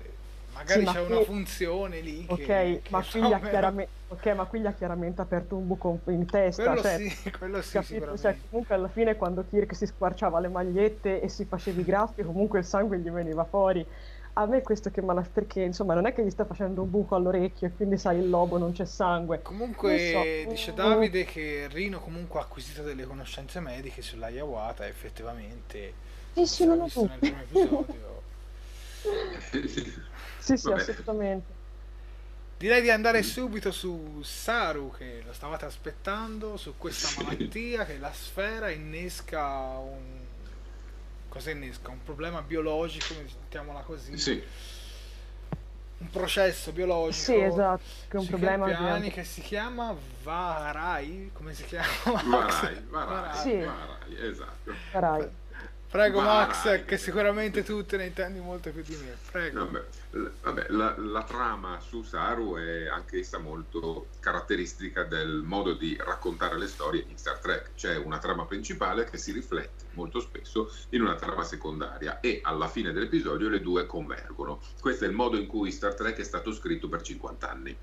Magari 0.53 0.88
sì, 0.88 0.91
c'è 0.91 1.05
qui... 1.05 1.15
una 1.15 1.23
funzione 1.23 1.99
lì 1.99 2.25
Ok, 2.27 2.45
che, 2.45 2.81
ma, 2.89 3.01
che 3.01 3.19
qui 3.19 3.39
chiaramente... 3.41 3.91
ok, 4.07 4.25
ma 4.27 4.45
qui 4.45 4.59
gli 4.59 4.65
ha 4.65 4.73
chiaramente 4.73 5.21
aperto 5.21 5.55
un 5.55 5.67
buco 5.67 5.99
in 6.05 6.25
testa. 6.25 6.63
Quello 6.63 6.81
cioè, 6.81 6.97
sì, 6.97 7.31
quello 7.38 7.61
sì, 7.61 7.71
capito? 7.73 8.17
Cioè, 8.17 8.38
comunque 8.49 8.75
alla 8.75 8.88
fine 8.88 9.15
quando 9.15 9.45
Kirk 9.47 9.75
si 9.75 9.85
squarciava 9.85 10.39
le 10.39 10.47
magliette 10.47 11.21
e 11.21 11.29
si 11.29 11.45
faceva 11.45 11.79
i 11.79 11.83
graffi, 11.83 12.23
comunque 12.23 12.59
il 12.59 12.65
sangue 12.65 12.97
gli 12.97 13.09
veniva 13.09 13.43
fuori 13.43 13.85
a 14.38 14.45
me 14.45 14.61
questo 14.61 14.91
che 14.91 15.01
mala 15.01 15.21
perché 15.21 15.61
insomma 15.61 15.95
non 15.95 16.05
è 16.05 16.13
che 16.13 16.23
gli 16.23 16.29
sta 16.29 16.45
facendo 16.45 16.83
un 16.83 16.91
buco 16.91 17.15
all'orecchio 17.15 17.67
e 17.67 17.71
quindi 17.75 17.97
sai 17.97 18.19
il 18.19 18.29
lobo 18.29 18.57
non 18.57 18.71
c'è 18.71 18.85
sangue. 18.85 19.41
Comunque 19.41 20.43
so. 20.45 20.49
dice 20.49 20.73
Davide 20.73 21.25
che 21.25 21.67
Rino 21.71 21.99
comunque 21.99 22.39
ha 22.39 22.43
acquisito 22.43 22.83
delle 22.83 23.03
conoscenze 23.05 23.59
mediche 23.59 24.01
sull'Ayawata 24.01 24.85
effettivamente. 24.85 25.93
Sì 26.33 26.45
sì 26.45 26.65
non 26.65 26.81
ho 26.81 26.85
visto 26.85 27.05
nel 27.07 27.19
primo 27.19 27.41
episodio. 27.41 28.15
Sì 30.39 30.55
sì 30.55 30.69
Vabbè. 30.69 30.81
assolutamente. 30.81 31.55
Direi 32.57 32.81
di 32.81 32.89
andare 32.89 33.21
subito 33.21 33.71
su 33.71 34.21
Saru 34.23 34.91
che 34.91 35.21
lo 35.25 35.33
stavate 35.33 35.65
aspettando 35.65 36.57
su 36.57 36.75
questa 36.77 37.21
malattia 37.21 37.85
che 37.85 37.97
la 37.97 38.11
sfera 38.13 38.69
innesca 38.69 39.77
un 39.77 40.16
cosa 41.38 41.51
innesca? 41.51 41.91
Un 41.91 42.03
problema 42.03 42.41
biologico, 42.41 43.13
mettiamola 43.13 43.81
così. 43.81 44.17
Sì. 44.17 44.43
Un 45.99 46.09
processo 46.09 46.71
biologico. 46.71 47.31
Sì, 47.31 47.39
esatto, 47.39 47.83
che 48.07 48.17
è 48.17 48.19
un 48.19 48.27
problema 48.27 48.65
piani 48.65 49.11
che 49.11 49.23
si 49.23 49.41
chiama 49.41 49.95
Varai, 50.23 51.31
come 51.33 51.53
si 51.53 51.63
chiama? 51.65 51.88
Varai, 52.03 52.85
Varai, 52.89 53.38
sì. 53.38 53.57
Varai, 53.57 54.29
esatto. 54.29 54.73
Varai. 54.91 55.27
Prego 55.89 56.21
Max, 56.21 56.83
che 56.85 56.97
sicuramente 56.97 57.63
tu 57.63 57.85
te 57.85 57.97
ne 57.97 58.05
intendi 58.07 58.39
molto 58.39 58.71
più 58.71 58.83
di 58.83 58.95
me. 58.95 59.15
Prego. 59.31 59.65
Vabbè, 59.65 59.85
vabbè 60.10 60.68
la, 60.70 60.95
la, 60.97 61.24
trama 61.24 61.80
su 61.80 62.01
Saru 62.01 62.55
è 62.55 62.88
anch'essa 62.88 63.39
molto 63.39 64.08
caratteristica 64.20 65.03
del 65.03 65.41
modo 65.43 65.74
di 65.74 65.97
raccontare 65.99 66.58
le 66.58 66.68
storie 66.68 67.05
in 67.08 67.18
Star 67.18 67.39
Trek. 67.39 67.72
C'è 67.76 67.97
una 67.97 68.18
trama 68.18 68.45
principale 68.45 69.05
che 69.10 69.18
si 69.18 69.32
riflette 69.32 69.86
molto 69.93 70.20
spesso 70.20 70.72
in 70.89 71.01
una 71.01 71.16
trama 71.16 71.43
secondaria 71.43 72.20
e 72.20 72.39
alla 72.41 72.70
fine 72.70 72.93
dell'episodio 72.93 73.49
le 73.49 73.62
due 73.62 73.86
convergono. 73.86 74.62
Questo 74.80 75.05
è 75.05 75.08
il 75.08 75.14
modo 75.14 75.38
in 75.38 75.47
cui 75.47 75.72
Star 75.72 75.93
Trek 75.93 76.18
è 76.18 76.24
stato 76.24 76.53
scritto 76.53 76.88
per 76.88 77.01
50 77.01 77.49
anni. 77.49 77.78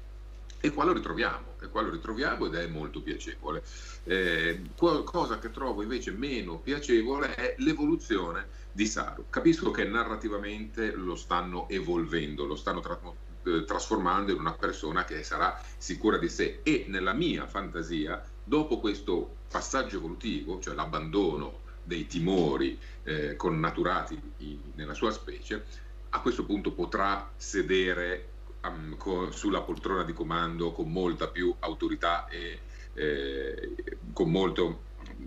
E 0.60 0.70
qua 0.70 0.84
lo 0.84 0.94
ritroviamo, 0.94 1.56
e 1.60 1.68
qua 1.68 1.82
lo 1.82 1.90
ritroviamo 1.90 2.46
ed 2.46 2.54
è 2.54 2.66
molto 2.66 3.02
piacevole. 3.02 3.62
Eh, 4.04 4.62
cosa 4.76 5.38
che 5.38 5.50
trovo 5.50 5.82
invece 5.82 6.10
meno 6.12 6.58
piacevole 6.58 7.34
è 7.34 7.54
l'evoluzione 7.58 8.62
di 8.74 8.86
Saru. 8.86 9.26
Capisco 9.30 9.70
che 9.70 9.84
narrativamente 9.84 10.90
lo 10.90 11.14
stanno 11.14 11.68
evolvendo, 11.68 12.44
lo 12.44 12.56
stanno 12.56 12.80
tra- 12.80 12.98
eh, 13.44 13.64
trasformando 13.64 14.32
in 14.32 14.40
una 14.40 14.54
persona 14.54 15.04
che 15.04 15.22
sarà 15.22 15.62
sicura 15.76 16.18
di 16.18 16.28
sé 16.28 16.58
e 16.64 16.86
nella 16.88 17.12
mia 17.12 17.46
fantasia, 17.46 18.20
dopo 18.42 18.80
questo 18.80 19.36
passaggio 19.48 19.98
evolutivo, 19.98 20.58
cioè 20.58 20.74
l'abbandono 20.74 21.60
dei 21.84 22.08
timori 22.08 22.76
eh, 23.04 23.36
connaturati 23.36 24.20
in, 24.38 24.58
nella 24.74 24.94
sua 24.94 25.12
specie, 25.12 25.64
a 26.08 26.20
questo 26.20 26.44
punto 26.44 26.72
potrà 26.72 27.30
sedere 27.36 28.30
um, 28.64 28.96
co- 28.96 29.30
sulla 29.30 29.60
poltrona 29.60 30.02
di 30.02 30.12
comando 30.12 30.72
con 30.72 30.90
molta 30.90 31.28
più 31.28 31.54
autorità 31.60 32.26
e 32.26 32.58
eh, 32.94 33.74
con 34.12 34.30
molto, 34.32 34.82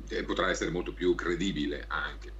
eh, 0.09 0.23
potrà 0.23 0.49
essere 0.49 0.69
molto 0.69 0.91
più 0.91 1.15
credibile 1.15 1.85
anche. 1.87 2.37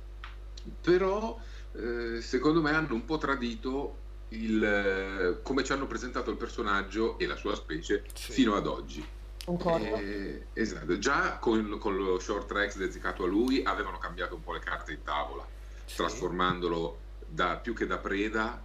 Però 0.82 1.40
eh, 1.74 2.22
secondo 2.22 2.62
me 2.62 2.72
hanno 2.72 2.94
un 2.94 3.06
po' 3.06 3.18
tradito 3.18 4.06
il, 4.30 4.64
eh, 4.64 5.42
come 5.42 5.64
ci 5.64 5.72
hanno 5.72 5.88
presentato 5.88 6.32
il 6.32 6.38
personaggio 6.38 7.18
e 7.18 7.28
la 7.28 7.36
sua 7.36 7.56
specie 7.56 8.04
sì. 8.14 8.32
fino 8.32 8.56
ad 8.56 8.68
oggi. 8.68 9.06
Eh, 9.96 10.48
esatto, 10.54 10.98
già 10.98 11.38
con, 11.38 11.78
con, 11.80 11.96
lo 11.96 12.20
short 12.20 12.48
tracks 12.48 12.76
dedicato 12.76 13.24
a 13.24 13.28
lui 13.28 13.64
avevano 13.64 13.98
cambiato 13.98 14.36
un 14.36 14.44
po' 14.44 14.52
le 14.52 14.60
carte 14.60 14.92
in 14.92 15.04
tavola, 15.04 15.48
sì. 15.86 15.96
trasformandolo 15.96 17.00
da, 17.26 17.56
più 17.56 17.74
che 17.74 17.88
da 17.88 17.98
preda 17.98 18.62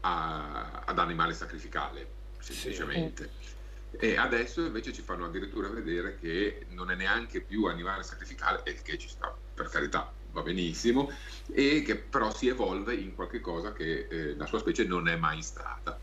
a, 0.00 0.82
ad 0.84 0.98
animale 0.98 1.32
sacrificale, 1.32 2.06
semplicemente. 2.38 3.30
Sì. 3.40 3.54
E 3.98 4.16
adesso 4.18 4.60
invece 4.62 4.92
ci 4.92 5.00
fanno 5.00 5.24
addirittura 5.24 5.68
vedere 5.68 6.18
che 6.18 6.66
non 6.70 6.90
è 6.90 6.96
neanche 6.96 7.40
più 7.40 7.64
animale 7.64 8.02
sacrificale, 8.02 8.60
e 8.64 8.74
che 8.82 8.98
ci 8.98 9.08
sta, 9.08 9.34
per 9.54 9.70
carità, 9.70 10.12
va 10.36 10.42
benissimo, 10.42 11.10
e 11.52 11.82
che 11.82 11.96
però 11.96 12.32
si 12.34 12.48
evolve 12.48 12.94
in 12.94 13.14
qualche 13.14 13.40
cosa 13.40 13.72
che 13.72 14.06
eh, 14.10 14.36
la 14.36 14.46
sua 14.46 14.58
specie 14.58 14.84
non 14.84 15.08
è 15.08 15.16
mai 15.16 15.42
stata, 15.42 15.98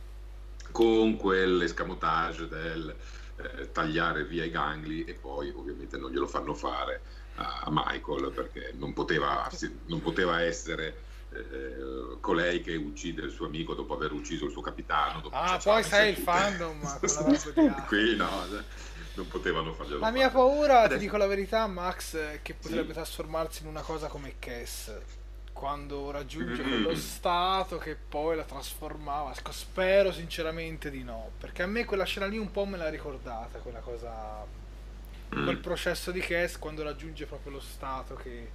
con 0.72 1.18
quell'escamotage 1.18 2.48
del 2.48 2.96
eh, 3.36 3.72
tagliare 3.72 4.26
via 4.26 4.44
i 4.44 4.50
gangli 4.50 5.06
e 5.08 5.14
poi 5.14 5.52
ovviamente 5.56 5.98
non 5.98 6.12
glielo 6.12 6.28
fanno 6.28 6.54
fare 6.56 7.22
a 7.36 7.68
Michael 7.72 8.32
perché 8.32 8.74
non 8.78 8.94
poteva, 8.94 9.50
non 9.88 10.02
poteva 10.02 10.42
essere 10.42 10.96
eh, 11.32 12.18
colei 12.20 12.62
che 12.62 12.76
uccide 12.76 13.24
il 13.24 13.32
suo 13.32 13.48
amico 13.48 13.74
dopo 13.74 13.96
aver 13.96 14.12
ucciso 14.12 14.46
il 14.46 14.52
suo 14.52 14.62
capitano. 14.62 15.30
ah, 15.32 15.60
poi 15.64 15.84
sai 15.84 16.12
il 16.12 16.18
fandom. 16.18 16.80
Qui 17.88 18.16
no, 18.16 18.48
non 19.16 19.28
potevano 19.28 19.74
farglielo. 19.74 20.00
La 20.00 20.12
mia 20.12 20.30
paura, 20.30 20.82
Adesso... 20.82 21.00
ti 21.00 21.06
dico 21.06 21.18
la 21.18 21.28
verità, 21.28 21.66
Max, 21.68 22.16
è 22.16 22.40
che 22.42 22.54
potrebbe 22.54 22.88
sì. 22.88 22.94
trasformarsi 22.94 23.64
in 23.64 23.70
una 23.70 23.82
cosa 23.82 24.08
come 24.08 24.36
Cass. 24.40 24.92
Quando 25.54 26.12
raggiunge 26.12 26.64
mm-hmm. 26.64 26.84
quello 26.84 26.96
stato 26.96 27.78
che 27.78 27.96
poi 27.96 28.36
la 28.36 28.44
trasformava. 28.44 29.34
Spero 29.50 30.12
sinceramente 30.12 30.90
di 30.90 31.04
no. 31.04 31.32
Perché 31.38 31.62
a 31.62 31.68
me 31.68 31.86
quella 31.86 32.06
scena 32.06 32.26
lì 32.26 32.38
un 32.38 32.52
po' 32.52 32.66
me 32.66 32.78
l'ha 32.78 32.90
ricordata. 32.90 33.60
Quella 33.60 33.80
cosa. 33.80 34.46
Mm. 35.36 35.44
Quel 35.46 35.58
processo 35.58 36.12
di 36.12 36.20
Cass 36.20 36.58
quando 36.58 36.84
raggiunge 36.84 37.26
proprio 37.26 37.54
lo 37.54 37.60
stato 37.60 38.16
che 38.16 38.50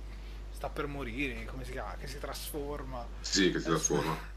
sta 0.50 0.68
per 0.68 0.86
morire, 0.86 1.44
come 1.44 1.64
si 1.64 1.70
chiama, 1.70 1.94
che 1.98 2.08
si 2.08 2.18
trasforma. 2.18 3.06
Sì, 3.20 3.52
che 3.52 3.60
si 3.60 3.66
trasforma. 3.66 4.36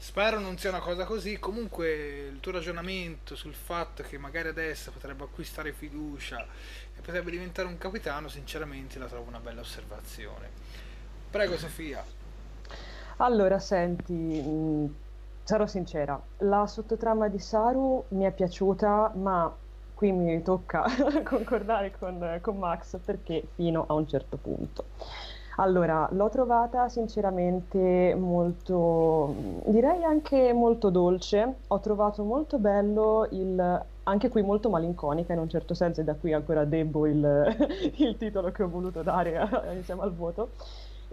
Spero 0.00 0.38
non 0.38 0.56
sia 0.56 0.70
una 0.70 0.78
cosa 0.78 1.04
così. 1.04 1.38
Comunque 1.38 2.28
il 2.32 2.40
tuo 2.40 2.52
ragionamento 2.52 3.34
sul 3.34 3.54
fatto 3.54 4.02
che 4.04 4.16
magari 4.16 4.48
adesso 4.48 4.92
potrebbe 4.92 5.24
acquistare 5.24 5.72
fiducia 5.72 6.40
e 6.96 7.00
potrebbe 7.00 7.32
diventare 7.32 7.66
un 7.66 7.76
capitano, 7.78 8.28
sinceramente 8.28 8.98
la 8.98 9.06
trovo 9.06 9.28
una 9.28 9.40
bella 9.40 9.60
osservazione. 9.60 10.48
Prego 11.30 11.58
Sofia. 11.58 12.02
Allora, 13.16 13.58
senti, 13.58 14.12
mh, 14.12 14.94
sarò 15.42 15.66
sincera, 15.66 16.20
la 16.38 16.66
sottotrama 16.66 17.28
di 17.28 17.40
Saru 17.40 18.04
mi 18.10 18.24
è 18.24 18.30
piaciuta, 18.30 19.12
ma 19.16 19.52
qui 19.94 20.12
mi 20.12 20.40
tocca 20.42 20.84
concordare 21.24 21.92
con, 21.98 22.38
con 22.40 22.56
Max 22.56 22.96
perché 23.04 23.48
fino 23.56 23.84
a 23.88 23.94
un 23.94 24.06
certo 24.06 24.36
punto. 24.36 24.84
Allora, 25.60 26.08
l'ho 26.12 26.28
trovata 26.28 26.88
sinceramente 26.88 28.14
molto, 28.16 29.34
direi 29.66 30.04
anche 30.04 30.52
molto 30.52 30.88
dolce. 30.88 31.56
Ho 31.68 31.80
trovato 31.80 32.22
molto 32.22 32.58
bello 32.58 33.26
il, 33.32 33.84
anche 34.04 34.28
qui 34.28 34.42
molto 34.42 34.70
malinconica 34.70 35.32
in 35.32 35.40
un 35.40 35.48
certo 35.48 35.74
senso, 35.74 36.00
e 36.00 36.04
da 36.04 36.14
qui 36.14 36.32
ancora 36.32 36.64
debbo 36.64 37.06
il, 37.06 37.56
il 37.96 38.16
titolo 38.16 38.52
che 38.52 38.62
ho 38.62 38.68
voluto 38.68 39.02
dare 39.02 39.36
insieme 39.74 40.02
al 40.02 40.14
voto. 40.14 40.50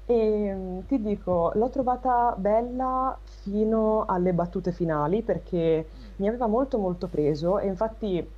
E 0.05 0.83
ti 0.87 1.01
dico, 1.01 1.51
l'ho 1.55 1.69
trovata 1.69 2.35
bella 2.37 3.17
fino 3.23 4.05
alle 4.05 4.31
battute 4.33 4.71
finali 4.71 5.23
perché 5.23 5.87
mi 6.17 6.27
aveva 6.27 6.45
molto 6.45 6.77
molto 6.77 7.07
preso 7.07 7.57
e 7.57 7.65
infatti 7.65 8.31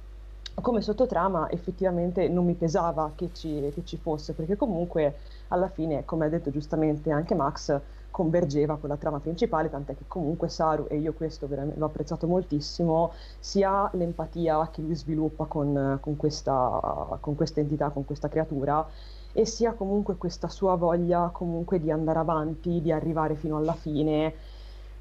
come 0.62 0.82
sottotrama 0.82 1.50
effettivamente 1.52 2.28
non 2.30 2.46
mi 2.46 2.56
pesava 2.56 3.12
che 3.16 3.32
ci, 3.34 3.70
che 3.74 3.84
ci 3.86 3.98
fosse 3.98 4.34
perché 4.34 4.56
comunque 4.56 5.18
alla 5.50 5.70
fine, 5.70 6.06
come 6.06 6.26
ha 6.26 6.30
detto 6.30 6.50
giustamente 6.50 7.12
anche 7.12 7.36
Max, 7.36 7.80
convergeva 8.10 8.78
con 8.78 8.90
la 8.90 8.98
trama 8.98 9.20
principale, 9.20 9.70
tant'è 9.70 9.96
che 9.96 10.06
comunque 10.08 10.50
Saru, 10.50 10.88
e 10.90 10.98
io 10.98 11.14
questo 11.14 11.48
l'ho 11.48 11.86
apprezzato 11.86 12.26
moltissimo, 12.26 13.12
sia 13.40 13.90
l'empatia 13.94 14.70
che 14.72 14.82
lui 14.82 14.96
sviluppa 14.96 15.46
con, 15.46 16.00
con, 16.02 16.16
questa, 16.16 17.18
con 17.20 17.36
questa 17.36 17.60
entità, 17.60 17.90
con 17.90 18.06
questa 18.06 18.28
creatura, 18.28 18.86
e 19.34 19.46
sia 19.46 19.74
comunque 19.74 20.16
questa 20.16 20.48
sua 20.48 20.74
voglia 20.76 21.30
comunque 21.32 21.80
di 21.80 21.92
andare 21.92 22.18
avanti, 22.18 22.82
di 22.82 22.92
arrivare 22.92 23.36
fino 23.36 23.58
alla 23.58 23.74
fine. 23.74 24.34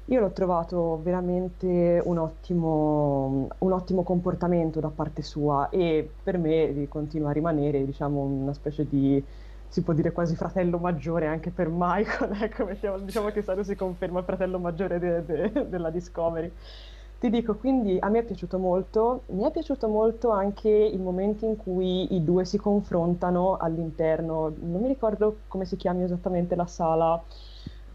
Io 0.05 0.19
l'ho 0.19 0.29
trovato 0.29 0.99
veramente 1.01 1.99
un 2.05 2.17
ottimo, 2.19 3.47
un 3.57 3.71
ottimo 3.71 4.03
comportamento 4.03 4.79
da 4.79 4.89
parte 4.89 5.21
sua 5.21 5.69
e 5.69 6.07
per 6.23 6.37
me 6.37 6.85
continua 6.87 7.31
a 7.31 7.33
rimanere 7.33 7.83
diciamo, 7.83 8.21
una 8.21 8.53
specie 8.53 8.87
di 8.87 9.21
si 9.69 9.81
può 9.81 9.93
dire 9.93 10.11
quasi 10.11 10.35
fratello 10.35 10.77
maggiore 10.77 11.27
anche 11.27 11.51
per 11.51 11.69
Michael, 11.71 12.31
ecco, 12.41 12.65
mettiamo, 12.65 12.97
diciamo 12.99 13.29
che 13.29 13.41
Saru 13.41 13.63
si 13.63 13.75
conferma 13.75 14.19
il 14.19 14.25
fratello 14.25 14.59
maggiore 14.59 14.99
de, 14.99 15.25
de, 15.25 15.69
della 15.69 15.89
Discovery. 15.89 16.51
Ti 17.19 17.29
dico, 17.31 17.55
quindi 17.55 17.97
a 17.99 18.09
me 18.09 18.19
è 18.19 18.23
piaciuto 18.23 18.59
molto, 18.59 19.23
mi 19.27 19.43
è 19.43 19.51
piaciuto 19.51 19.87
molto 19.87 20.29
anche 20.29 20.69
il 20.69 20.99
momento 20.99 21.45
in 21.45 21.55
cui 21.57 22.13
i 22.13 22.23
due 22.23 22.45
si 22.45 22.57
confrontano 22.57 23.57
all'interno, 23.57 24.53
non 24.59 24.81
mi 24.81 24.87
ricordo 24.87 25.39
come 25.47 25.65
si 25.65 25.77
chiami 25.77 26.03
esattamente 26.03 26.55
la 26.55 26.67
sala, 26.67 27.23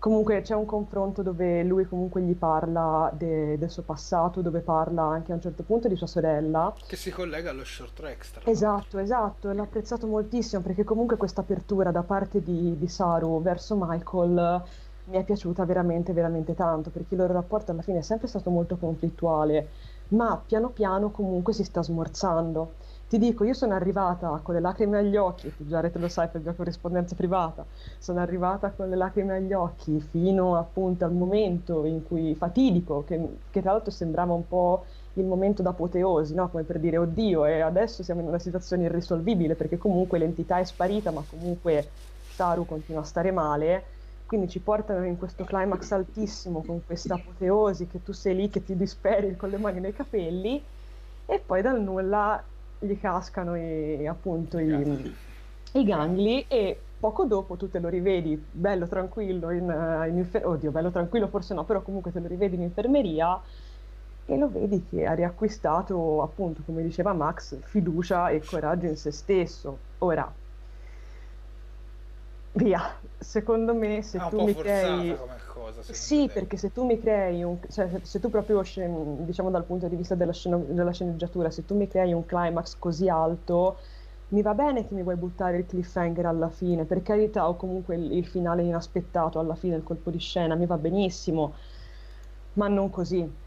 comunque 0.03 0.43
c'è 0.43 0.57
un 0.57 0.65
confronto 0.65 1.23
dove 1.23 1.63
lui 1.63 1.87
comunque 1.87 2.23
gli 2.23 2.35
parla 2.35 3.09
de- 3.17 3.57
del 3.57 3.71
suo 3.71 3.85
passato, 3.85 4.41
dove 4.41 4.59
parla 4.59 5.03
anche 5.03 5.31
a 5.31 5.37
un 5.37 5.41
certo 5.41 5.63
punto 5.63 5.87
di 5.87 5.95
sua 5.95 6.09
sorella. 6.09 6.75
Che 6.85 6.97
si 6.97 7.13
collega 7.13 7.51
allo 7.51 7.63
short 7.63 7.93
track. 7.95 8.31
Tra 8.33 8.51
esatto, 8.51 8.99
esatto, 8.99 9.49
e 9.49 9.55
l'ho 9.55 9.63
apprezzato 9.63 10.09
moltissimo 10.09 10.61
perché 10.61 10.83
comunque 10.83 11.17
questa 11.17 11.43
apertura 11.43 11.93
da 11.93 12.03
parte 12.03 12.43
di, 12.43 12.77
di 12.77 12.89
Saru 12.89 13.41
verso 13.43 13.77
Michael 13.79 14.63
mi 15.05 15.19
è 15.19 15.23
piaciuta 15.23 15.65
veramente, 15.65 16.13
veramente 16.13 16.57
tanto, 16.57 16.91
perché 16.91 17.15
il 17.15 17.21
loro 17.21 17.35
rapporto 17.35 17.71
alla 17.71 17.83
fine 17.83 17.99
è 17.99 18.03
sempre 18.03 18.27
stato 18.27 18.51
molto 18.51 18.77
conflittuale, 18.79 19.69
ma 20.09 20.43
piano 20.45 20.71
piano 20.71 21.11
comunque 21.13 21.53
si 21.53 21.63
sta 21.63 21.81
smorzando 21.81 22.73
ti 23.13 23.19
dico, 23.19 23.45
io 23.45 23.53
sono 23.53 23.75
arrivata 23.75 24.41
con 24.43 24.55
le 24.55 24.61
lacrime 24.63 24.97
agli 24.97 25.19
occhi, 25.19 25.55
tu 25.55 25.67
già 25.67 25.83
te 25.83 25.99
lo 25.99 26.09
sai 26.09 26.29
per 26.29 26.41
la 26.45 26.55
corrispondenza 26.55 27.15
privata, 27.15 27.63
sono 27.99 28.21
arrivata 28.21 28.71
con 28.71 28.89
le 28.89 28.97
lacrime 28.97 29.35
agli 29.35 29.53
occhi 29.53 30.01
fino 30.01 30.57
appunto 30.57 31.05
al 31.05 31.13
momento 31.13 31.85
in 31.85 32.07
cui 32.07 32.35
fatidico, 32.35 33.05
che, 33.07 33.21
che 33.51 33.61
tra 33.61 33.73
l'altro 33.73 33.91
sembrava 33.91 34.33
un 34.33 34.49
po' 34.49 34.87
il 35.15 35.27
momento 35.27 35.61
d'apoteosi, 35.61 36.35
no? 36.35 36.49
come 36.49 36.63
per 36.63 36.79
dire 36.79 36.97
oddio 36.97 37.45
e 37.45 37.61
adesso 37.61 38.03
siamo 38.03 38.23
in 38.23 38.29
una 38.29 38.39
situazione 38.39 38.85
irrisolvibile 38.85 39.57
perché 39.57 39.77
comunque 39.77 40.19
l'entità 40.19 40.59
è 40.59 40.65
sparita 40.65 41.11
ma 41.11 41.23
comunque 41.29 41.87
Saru 42.31 42.65
continua 42.65 43.03
a 43.03 43.05
stare 43.05 43.31
male, 43.31 43.85
quindi 44.25 44.49
ci 44.49 44.61
portano 44.61 45.05
in 45.05 45.19
questo 45.19 45.45
climax 45.45 45.91
altissimo 45.91 46.63
con 46.65 46.81
questa 46.87 47.17
apoteosi 47.17 47.89
che 47.89 48.03
tu 48.03 48.13
sei 48.13 48.37
lì 48.37 48.49
che 48.49 48.65
ti 48.65 48.75
disperi 48.75 49.37
con 49.37 49.51
le 49.51 49.59
mani 49.59 49.81
nei 49.81 49.93
capelli 49.93 50.65
e 51.27 51.39
poi 51.45 51.61
dal 51.61 51.79
nulla 51.79 52.43
gli 52.83 52.99
cascano 52.99 53.57
i, 53.57 54.07
appunto 54.07 54.59
i, 54.59 55.14
i, 55.72 55.85
gangli 55.85 56.45
e 56.49 56.78
poco 56.99 57.24
dopo 57.24 57.57
tu 57.57 57.70
te 57.70 57.78
lo 57.78 57.89
rivedi 57.89 58.43
bello 58.51 58.87
tranquillo 58.87 59.51
in, 59.51 59.62
in 60.09 60.16
infermeria, 60.18 60.49
oddio 60.49 60.70
bello 60.70 60.91
tranquillo 60.91 61.28
forse 61.28 61.55
no, 61.55 61.64
però 61.64 61.80
comunque 61.83 62.12
te 62.12 62.20
lo 62.20 62.26
rivedi 62.26 62.57
in 62.57 62.62
infermeria 62.62 63.41
e 64.26 64.37
lo 64.37 64.49
vedi 64.51 64.85
che 64.89 65.05
ha 65.05 65.14
riacquistato 65.14 66.22
appunto 66.22 66.62
come 66.64 66.83
diceva 66.83 67.12
Max 67.12 67.57
fiducia 67.62 68.28
e 68.28 68.43
coraggio 68.45 68.87
in 68.87 68.97
se 68.97 69.11
stesso. 69.11 69.78
Ora, 69.99 70.33
via, 72.53 72.95
secondo 73.18 73.74
me 73.74 74.03
se 74.03 74.20
tu 74.28 74.45
mi 74.45 74.55
crei... 74.55 75.16
Cosa, 75.63 75.83
sì, 75.83 76.27
te. 76.27 76.33
perché 76.33 76.57
se 76.57 76.71
tu 76.71 76.85
mi 76.85 76.99
crei 76.99 77.43
un... 77.43 77.59
cioè 77.69 78.01
se, 78.03 78.19
tu 78.19 78.31
proprio, 78.31 78.63
diciamo 79.25 79.51
dal 79.51 79.65
punto 79.65 79.89
di 79.89 79.97
vista 79.97 80.15
della, 80.15 80.33
sceno... 80.33 80.65
della 80.69 80.93
sceneggiatura, 80.93 81.51
se 81.51 81.65
tu 81.65 81.77
mi 81.77 81.87
crei 81.87 82.13
un 82.13 82.25
climax 82.27 82.79
così 82.79 83.09
alto, 83.09 83.79
mi 84.29 84.43
va 84.43 84.55
bene 84.55 84.87
che 84.87 84.95
mi 84.95 85.03
vuoi 85.03 85.17
buttare 85.17 85.59
il 85.59 85.67
cliffhanger 85.67 86.27
alla 86.27 86.51
fine, 86.51 86.85
per 86.85 87.03
carità, 87.03 87.49
o 87.49 87.57
comunque 87.57 87.97
il, 87.97 88.13
il 88.13 88.27
finale 88.27 88.63
inaspettato 88.63 89.39
alla 89.39 89.55
fine, 89.55 89.77
il 89.77 89.83
colpo 89.83 90.11
di 90.11 90.19
scena, 90.19 90.55
mi 90.55 90.67
va 90.67 90.79
benissimo, 90.79 91.55
ma 92.55 92.69
non 92.69 92.91
così 92.91 93.41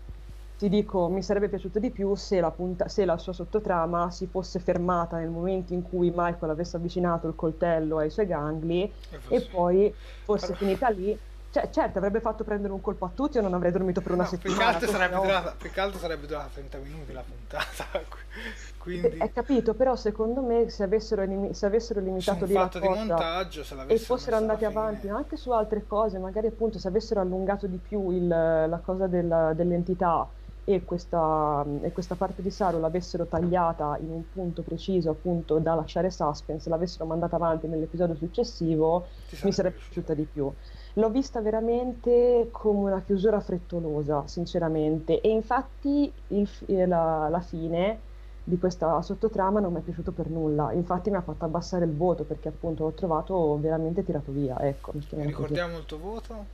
ti 0.58 0.70
dico, 0.70 1.10
mi 1.10 1.22
sarebbe 1.22 1.50
piaciuto 1.50 1.80
di 1.80 1.92
più 1.92 2.16
se 2.16 2.40
la, 2.40 2.52
punta- 2.52 2.88
se 2.88 3.04
la, 3.04 3.18
sua 3.18 3.34
sottotrama 3.34 4.10
si 4.10 4.28
fosse 4.28 4.60
fermata 4.60 5.18
nel 5.18 5.30
momento 5.30 5.74
in 5.74 5.82
cui 5.82 6.12
Michael 6.16 6.52
avesse 6.52 6.78
avvicinato 6.78 7.28
il 7.28 7.36
coltello 7.36 7.98
ai 7.98 8.10
suoi 8.10 8.26
gangli 8.26 8.82
e, 8.82 8.94
e 9.36 9.42
poi 9.42 9.94
fosse 10.24 10.56
finita 10.56 10.90
lì. 10.90 11.20
Cioè, 11.56 11.70
certo, 11.70 12.00
avrebbe 12.00 12.20
fatto 12.20 12.44
prendere 12.44 12.74
un 12.74 12.82
colpo 12.82 13.06
a 13.06 13.12
tutti 13.16 13.38
o 13.38 13.42
non 13.42 13.54
avrei 13.54 13.72
dormito 13.72 14.02
per 14.02 14.12
una 14.12 14.24
no, 14.24 14.30
settimana. 14.30 14.78
Più 14.78 14.88
sarebbe, 14.88 15.16
no. 15.16 15.22
durata, 15.22 15.56
più 15.58 15.72
che 15.72 15.80
altro 15.80 16.00
sarebbe 16.00 16.28
durata 16.28 16.50
30 16.52 16.78
minuti 16.80 17.14
la 17.14 17.24
puntata. 17.26 17.86
Quindi... 18.78 19.18
Hai 19.20 19.32
capito, 19.32 19.74
però 19.74 19.96
secondo 19.96 20.42
me 20.42 20.70
se 20.70 20.84
avessero, 20.84 21.22
elim- 21.22 21.52
se 21.52 21.66
avessero 21.66 22.02
limitato 22.02 22.44
lì 22.44 22.52
la 22.52 22.70
cosa 22.70 22.90
montaggio, 22.90 23.64
e 23.88 23.98
fossero 24.00 24.36
andati 24.36 24.66
avanti 24.66 25.08
anche 25.08 25.38
su 25.38 25.52
altre 25.52 25.88
cose, 25.88 26.18
magari 26.18 26.48
appunto 26.48 26.78
se 26.78 26.90
avessero 26.90 27.22
allungato 27.22 27.68
di 27.68 27.78
più 27.78 28.12
il, 28.12 28.28
la 28.28 28.82
cosa 28.84 29.08
della, 29.08 29.54
dell'entità 29.54 30.28
e 30.66 30.84
questa, 30.84 31.64
e 31.82 31.92
questa, 31.94 32.16
parte 32.16 32.42
di 32.42 32.50
Saru 32.50 32.82
l'avessero 32.82 33.26
tagliata 33.26 33.98
in 34.02 34.10
un 34.10 34.24
punto 34.30 34.62
preciso 34.62 35.12
appunto 35.12 35.60
da 35.60 35.74
lasciare 35.74 36.12
suspense, 36.12 36.70
l'avessero 36.70 37.06
mandata 37.06 37.38
avanti 37.38 37.68
nell'episodio 37.68 38.16
successivo, 38.16 39.08
mi 39.44 39.54
sarebbe 39.54 39.78
piaciuta 39.78 40.14
di 40.14 40.28
più. 40.30 40.52
L'ho 40.98 41.10
vista 41.10 41.42
veramente 41.42 42.48
come 42.52 42.92
una 42.92 43.02
chiusura 43.02 43.42
frettolosa, 43.42 44.28
sinceramente, 44.28 45.20
e 45.20 45.30
infatti 45.30 46.12
il, 46.28 46.50
la, 46.88 47.28
la 47.30 47.42
fine 47.42 48.00
di 48.48 48.58
questa 48.58 49.02
sottotrama 49.02 49.60
non 49.60 49.74
mi 49.74 49.80
è 49.80 49.82
piaciuto 49.82 50.12
per 50.12 50.30
nulla. 50.30 50.72
Infatti 50.72 51.10
mi 51.10 51.18
ha 51.18 51.22
fatto 51.22 51.44
abbassare 51.44 51.84
il 51.84 51.94
voto 51.94 52.24
perché 52.24 52.48
appunto 52.48 52.84
l'ho 52.84 52.92
trovato 52.92 53.60
veramente 53.60 54.06
tirato 54.06 54.32
via. 54.32 54.58
Ecco, 54.62 54.92
così. 54.92 55.22
Ricordiamo 55.22 55.80
il 55.80 55.86
tuo 55.86 55.98
voto? 55.98 56.46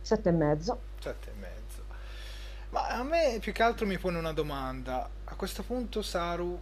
Sette 0.00 0.30
e 0.30 0.32
mezzo. 0.32 0.78
Sette 0.98 1.30
e 1.30 1.38
mezzo. 1.38 1.82
Ma 2.70 2.86
a 2.88 3.02
me 3.02 3.36
più 3.40 3.52
che 3.52 3.62
altro 3.62 3.84
mi 3.84 3.98
pone 3.98 4.16
una 4.16 4.32
domanda. 4.32 5.08
A 5.24 5.34
questo 5.34 5.62
punto 5.62 6.02
Saru 6.02 6.58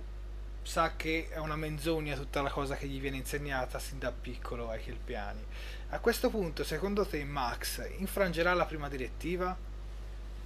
sa 0.69 0.95
che 0.97 1.29
è 1.31 1.39
una 1.39 1.57
menzogna 1.57 2.15
tutta 2.15 2.43
la 2.43 2.51
cosa 2.51 2.77
che 2.77 2.87
gli 2.87 3.01
viene 3.01 3.17
insegnata 3.17 3.79
sin 3.79 3.99
da 3.99 4.13
piccolo 4.13 4.69
ai 4.69 4.83
Kelpiani. 4.83 5.45
A 5.91 6.01
questo 6.01 6.29
punto, 6.31 6.63
secondo 6.65 7.07
te, 7.07 7.25
Max 7.25 7.83
infrangerà 7.99 8.53
la 8.55 8.67
prima 8.67 8.89
direttiva? 8.89 9.59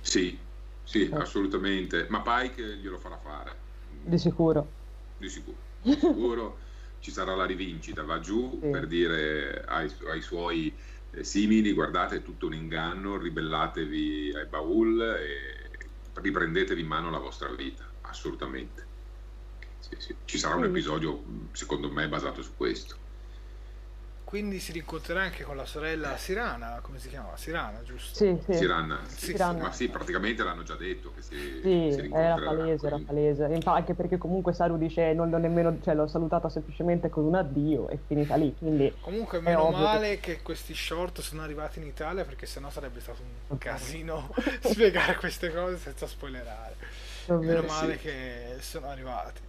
Sì, 0.01 0.39
sì, 0.83 1.11
assolutamente. 1.13 2.07
Ma 2.09 2.21
Pike 2.23 2.77
glielo 2.79 2.99
farà 2.99 3.19
fare. 3.19 3.57
Di 4.01 4.19
sicuro. 4.19 4.77
Di 5.17 5.29
sicuro. 5.29 5.59
Di 5.81 5.97
sicuro 5.99 6.59
ci 6.99 7.11
sarà 7.11 7.35
la 7.35 7.45
rivincita, 7.47 8.03
va 8.05 8.21
giù 8.21 8.59
Sì. 8.61 8.71
per 8.71 8.87
dire 8.87 9.65
ai, 9.67 9.93
ai 10.07 10.21
suoi 10.23 10.77
eh, 11.11 11.25
simili, 11.25 11.73
guardate, 11.73 12.17
è 12.17 12.23
tutto 12.23 12.47
un 12.47 12.55
inganno, 12.55 13.19
ribellatevi 13.19 14.33
ai 14.35 14.47
Baul 14.47 15.01
e 15.03 15.79
riprendetevi 16.15 16.81
in 16.81 16.87
mano 16.87 17.11
la 17.11 17.19
vostra 17.19 17.49
vita, 17.55 17.91
assolutamente. 18.03 18.92
Sì. 19.99 20.15
Ci 20.25 20.39
sarà 20.39 20.55
un 20.57 20.63
Sì. 20.65 20.69
episodio, 20.69 21.13
mh, 21.17 21.49
secondo 21.53 21.91
me, 21.91 22.09
basato 22.09 22.43
su 22.43 22.57
questo. 22.57 22.97
Quindi 24.25 24.61
si 24.61 24.73
rincontrerà 24.73 25.21
anche 25.21 25.43
con 25.45 25.57
la 25.57 25.67
sorella 25.67 26.17
Sirana, 26.17 26.79
come 26.81 26.99
si 26.99 27.11
chiama? 27.11 27.37
Sirana, 27.37 27.83
giusto? 27.83 28.15
Sì, 28.15 28.35
sì. 28.47 28.55
Siranna. 28.55 29.01
Sì, 29.07 29.27
Siranna. 29.27 29.65
Ma 29.65 29.73
sì, 29.73 29.91
praticamente 29.91 30.43
l'hanno 30.43 30.63
già 30.63 30.75
detto 30.75 31.13
che 31.15 31.21
si, 31.21 31.37
Sì, 31.63 31.93
si 31.93 32.11
era 32.11 32.37
palese, 32.37 32.87
era 32.87 32.99
palese. 33.05 33.45
Infa- 33.53 33.75
anche 33.75 33.93
perché 33.93 34.17
comunque 34.17 34.55
Saru 34.55 34.79
dice 34.79 35.13
non 35.13 35.29
l'ho 35.29 35.37
nemmeno, 35.37 35.77
cioè 35.83 35.93
l'ho 35.95 36.07
salutata 36.07 36.49
semplicemente 36.49 37.11
con 37.11 37.25
un 37.25 37.35
addio 37.35 37.91
e 37.91 37.99
finita 38.07 38.37
lì, 38.37 38.55
quindi 38.57 38.95
Comunque 39.03 39.37
È 39.37 39.41
meno 39.43 39.65
ovvio 39.65 39.77
che- 39.77 39.83
male 39.83 40.19
che... 40.21 40.41
questi 40.41 40.75
short 40.75 41.21
sono 41.21 41.43
arrivati 41.43 41.79
in 41.81 41.85
Italia 41.85 42.25
perché 42.25 42.47
sennò 42.47 42.71
sarebbe 42.71 43.01
stato 43.01 43.21
un 43.49 43.59
casino 43.59 44.35
spiegare 44.65 45.15
queste 45.17 45.53
cose 45.53 45.77
senza 45.77 46.07
spoilerare. 46.07 46.77
davvero. 47.27 47.61
Meno 47.61 47.71
male 47.71 47.99
sì. 47.99 47.99
che 47.99 48.57
sono 48.61 48.87
arrivati. 48.89 49.41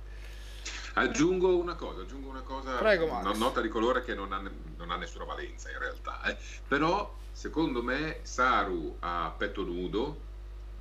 Aggiungo 0.94 1.58
una 1.58 1.76
cosa, 1.76 2.02
aggiungo 2.02 2.30
una 2.30 2.42
cosa, 2.42 2.78
Prego, 2.78 3.06
una 3.06 3.34
nota 3.34 3.62
di 3.62 3.70
colore 3.70 4.04
che 4.04 4.14
non 4.14 4.32
ha, 4.32 4.42
non 4.78 4.92
ha 4.92 4.96
nessuna 4.96 5.24
valenza 5.24 5.72
in 5.72 5.80
realtà, 5.80 6.22
eh. 6.24 6.38
però 6.68 7.16
secondo 7.32 7.82
me 7.82 8.20
Saru 8.22 8.98
a 9.00 9.34
petto 9.36 9.64
nudo 9.64 10.32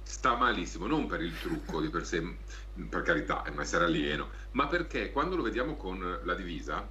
sta 0.02 0.36
malissimo, 0.36 0.86
non 0.86 1.06
per 1.06 1.22
il 1.22 1.38
trucco 1.38 1.80
di 1.80 1.88
per 1.88 2.04
sé, 2.04 2.22
per 2.88 3.02
carità, 3.02 3.42
è 3.44 3.50
un 3.50 3.60
essere 3.60 3.84
alieno, 3.84 4.28
ma 4.52 4.66
perché 4.66 5.12
quando 5.12 5.36
lo 5.36 5.42
vediamo 5.42 5.76
con 5.76 6.20
la 6.22 6.34
divisa 6.34 6.86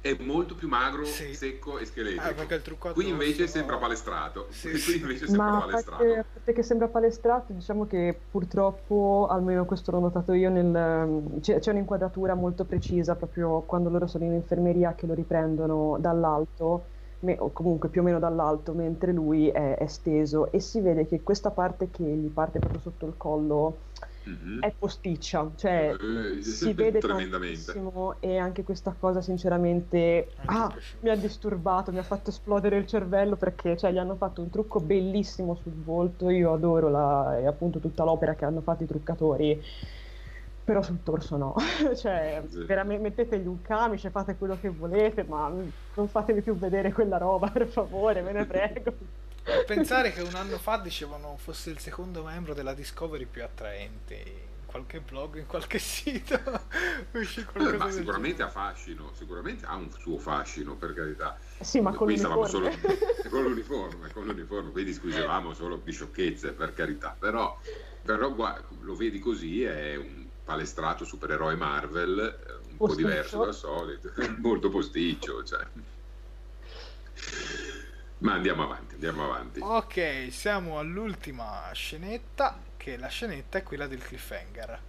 è 0.00 0.16
molto 0.20 0.54
più 0.54 0.68
magro, 0.68 1.04
Sì. 1.04 1.34
secco 1.34 1.78
e 1.78 1.84
scheletrico. 1.84 2.42
Ah, 2.42 2.54
il 2.54 2.62
trucco 2.62 2.92
Qui 2.92 3.08
invece 3.08 3.42
no? 3.42 3.48
sembra 3.48 3.76
palestrato, 3.76 4.46
Sì, 4.50 4.68
qui 4.70 4.78
sì. 4.78 5.00
invece 5.00 5.26
sembra 5.26 5.44
Ma 5.44 5.56
a 5.56 5.60
palestrato. 5.60 6.04
parte, 6.04 6.18
a 6.18 6.24
parte 6.32 6.52
che 6.52 6.62
sembra 6.62 6.88
palestrato, 6.88 7.52
diciamo 7.52 7.86
che 7.86 8.18
purtroppo, 8.30 9.26
almeno 9.28 9.64
questo 9.64 9.90
l'ho 9.90 9.98
notato 10.00 10.32
io, 10.32 10.48
nel- 10.50 11.40
c'è, 11.40 11.58
c'è 11.58 11.70
un'inquadratura 11.72 12.34
molto 12.34 12.64
precisa 12.64 13.16
proprio 13.16 13.62
quando 13.62 13.88
loro 13.90 14.06
sono 14.06 14.24
in 14.24 14.32
infermeria 14.34 14.94
che 14.94 15.06
lo 15.06 15.14
riprendono 15.14 15.96
dall'alto, 15.98 16.86
me- 17.20 17.36
o 17.38 17.50
comunque 17.52 17.88
più 17.88 18.00
o 18.02 18.04
meno 18.04 18.18
dall'alto, 18.18 18.72
mentre 18.74 19.12
lui 19.12 19.48
è, 19.48 19.76
è 19.76 19.86
steso 19.86 20.52
e 20.52 20.60
si 20.60 20.80
vede 20.80 21.06
che 21.06 21.22
questa 21.22 21.50
parte 21.50 21.90
che 21.90 22.04
gli 22.04 22.28
parte 22.28 22.58
proprio 22.58 22.80
sotto 22.80 23.06
il 23.06 23.14
collo 23.16 23.78
Mhm. 24.26 24.60
è 24.60 24.74
posticcia, 24.76 25.52
cioè 25.54 25.96
Eh, 26.00 26.42
si 26.42 26.72
vede 26.74 26.98
tremendamente. 27.00 27.72
tantissimo 27.72 28.20
e 28.20 28.38
anche 28.38 28.62
questa 28.64 28.94
cosa 28.94 29.20
sinceramente 29.20 30.32
ah, 30.46 30.74
mi 31.00 31.10
ha 31.10 31.16
disturbato, 31.16 31.92
mi 31.92 31.98
ha 31.98 32.02
fatto 32.02 32.30
esplodere 32.30 32.76
il 32.78 32.86
cervello 32.86 33.36
perché 33.36 33.76
cioè, 33.76 33.92
gli 33.92 33.98
hanno 33.98 34.16
fatto 34.16 34.42
un 34.42 34.50
trucco 34.50 34.80
bellissimo 34.80 35.54
sul 35.54 35.74
volto, 35.82 36.30
io 36.30 36.52
adoro 36.52 36.88
la, 36.88 37.38
e 37.38 37.46
appunto 37.46 37.78
tutta 37.80 38.04
l'opera 38.04 38.34
che 38.34 38.44
hanno 38.44 38.62
fatto 38.62 38.82
i 38.84 38.86
truccatori, 38.86 39.62
però 40.62 40.82
sul 40.82 41.02
torso 41.02 41.36
no, 41.36 41.54
cioè 41.96 42.42
Sì. 42.48 42.64
veramente 42.66 43.02
mettetegli 43.02 43.46
un 43.46 43.60
camice, 43.60 44.10
fate 44.10 44.36
quello 44.36 44.58
che 44.58 44.68
volete, 44.68 45.24
ma 45.24 45.48
non 45.48 46.08
fatevi 46.08 46.42
più 46.42 46.56
vedere 46.58 46.92
quella 46.92 47.18
roba 47.18 47.50
per 47.52 47.68
favore, 47.68 48.22
ve 48.22 48.32
ne 48.32 48.46
prego. 48.46 48.96
Pensare 49.66 50.12
che 50.12 50.22
un 50.22 50.34
anno 50.34 50.58
fa 50.58 50.76
dicevano 50.78 51.36
fosse 51.36 51.70
il 51.70 51.78
secondo 51.78 52.24
membro 52.24 52.52
della 52.52 52.74
Discovery 52.74 53.26
più 53.26 53.44
attraente 53.44 54.14
in 54.14 54.66
qualche 54.66 55.00
blog, 55.00 55.36
in 55.36 55.46
qualche 55.46 55.78
sito. 55.78 56.34
Eh, 57.12 57.76
ma 57.76 57.90
sicuramente 57.90 58.42
ha 58.42 58.48
fascino, 58.48 59.12
sicuramente 59.16 59.64
ha 59.64 59.76
un 59.76 59.90
suo 59.98 60.18
fascino, 60.18 60.74
per 60.74 60.94
carità. 60.94 61.38
Sì, 61.60 61.80
ma 61.80 61.92
con 61.92 62.06
Qui 62.08 62.18
stavamo 62.18 62.46
l'uniforme. 62.46 62.80
solo 62.80 63.28
con 63.30 63.42
l'uniforme, 63.42 64.12
con 64.12 64.24
l'uniforme, 64.26 64.70
quindi 64.72 64.92
scusavamo 64.92 65.54
solo 65.54 65.80
di 65.82 65.92
sciocchezze, 65.92 66.52
per 66.52 66.74
carità. 66.74 67.14
Però, 67.18 67.58
però 68.02 68.34
lo 68.80 68.94
vedi 68.96 69.20
così, 69.20 69.62
è 69.62 69.94
un 69.96 70.26
palestrato 70.44 71.04
supereroe 71.04 71.54
Marvel, 71.54 72.18
eh, 72.18 72.52
un 72.70 72.76
po' 72.76 72.86
Posticcio. 72.86 73.06
diverso 73.08 73.44
dal 73.44 73.54
solito, 73.54 74.12
molto 74.38 74.68
posticcio, 74.70 75.44
cioè. 75.44 75.64
Ma 78.18 78.32
andiamo 78.32 78.62
avanti, 78.62 78.94
andiamo 78.94 79.24
avanti. 79.24 79.60
Ok, 79.62 80.28
siamo 80.30 80.78
all'ultima 80.78 81.70
scenetta, 81.72 82.58
che 82.76 82.96
la 82.96 83.08
scenetta 83.08 83.58
è 83.58 83.62
quella 83.62 83.86
del 83.86 84.02
cliffhanger. 84.02 84.80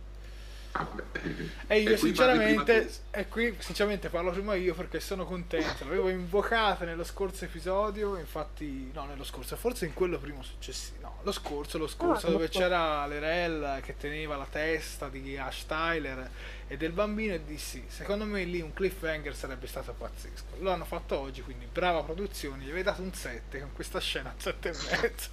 E 1.68 1.80
io 1.80 1.97
qui 1.97 2.11
parli 2.11 2.39
sinceramente, 2.39 2.91
e 3.11 3.28
qui 3.28 3.55
sinceramente 3.59 4.09
parlo 4.09 4.32
prima 4.32 4.55
io 4.55 4.74
perché 4.74 4.99
sono 4.99 5.26
contento. 5.26 5.84
L'avevo 5.84 6.09
invocata 6.09 6.86
nello 6.86 7.03
scorso 7.03 7.45
episodio, 7.45 8.18
infatti, 8.18 8.91
no, 8.93 9.05
nello 9.05 9.24
scorso, 9.24 9.55
forse 9.55 9.86
in 9.86 9.93
quello 9.93 10.18
primo 10.20 10.43
successivo, 10.43 10.97
no, 11.01 11.20
lo 11.24 11.32
scorso, 11.32 11.78
lo 11.78 11.88
scorso, 11.88 12.28
Ah, 12.28 12.32
dove 12.32 12.49
c'era 12.49 13.05
l'Erel 13.07 13.82
che 13.82 13.97
teneva 13.97 14.38
la 14.38 14.47
testa 14.49 15.09
di 15.09 15.38
Ash 15.38 15.65
Tyler 15.65 16.30
e 16.68 16.78
del 16.78 16.91
bambino 16.91 17.34
e 17.34 17.43
dissi, 17.43 17.84
secondo 17.88 18.26
me 18.26 18.43
lì 18.43 18.61
un 18.61 18.74
cliffhanger 18.74 19.36
sarebbe 19.36 19.68
stato 19.68 19.93
pazzesco. 19.93 20.57
Lo 20.59 20.72
hanno 20.72 20.86
fatto 20.86 21.18
oggi, 21.18 21.41
quindi 21.41 21.65
brava 21.72 22.03
produzione, 22.03 22.63
gli 22.63 22.70
avevi 22.70 22.84
dato 22.84 23.01
un 23.01 23.13
7 23.13 23.59
con 23.59 23.74
questa 23.74 23.99
scena 23.99 24.30
a 24.30 24.34
7 24.38 24.70
e 24.70 24.74
mezzo. 25.01 25.30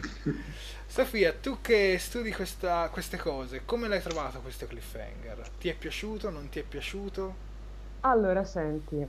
Sofia, 0.90 1.32
tu 1.32 1.60
che 1.62 1.96
studi 1.98 2.32
questa- 2.32 2.90
queste 2.90 3.16
cose, 3.16 3.64
come 3.64 3.88
l'hai 3.88 4.02
trovato 4.02 4.40
questo 4.42 4.66
cliffhanger? 4.66 5.48
Ti 5.58 5.68
è 5.68 5.74
piaciuto? 5.74 6.28
Non 6.28 6.48
ti 6.50 6.58
è 6.58 6.64
piaciuto? 6.64 7.34
Allora, 8.00 8.44
senti, 8.44 9.06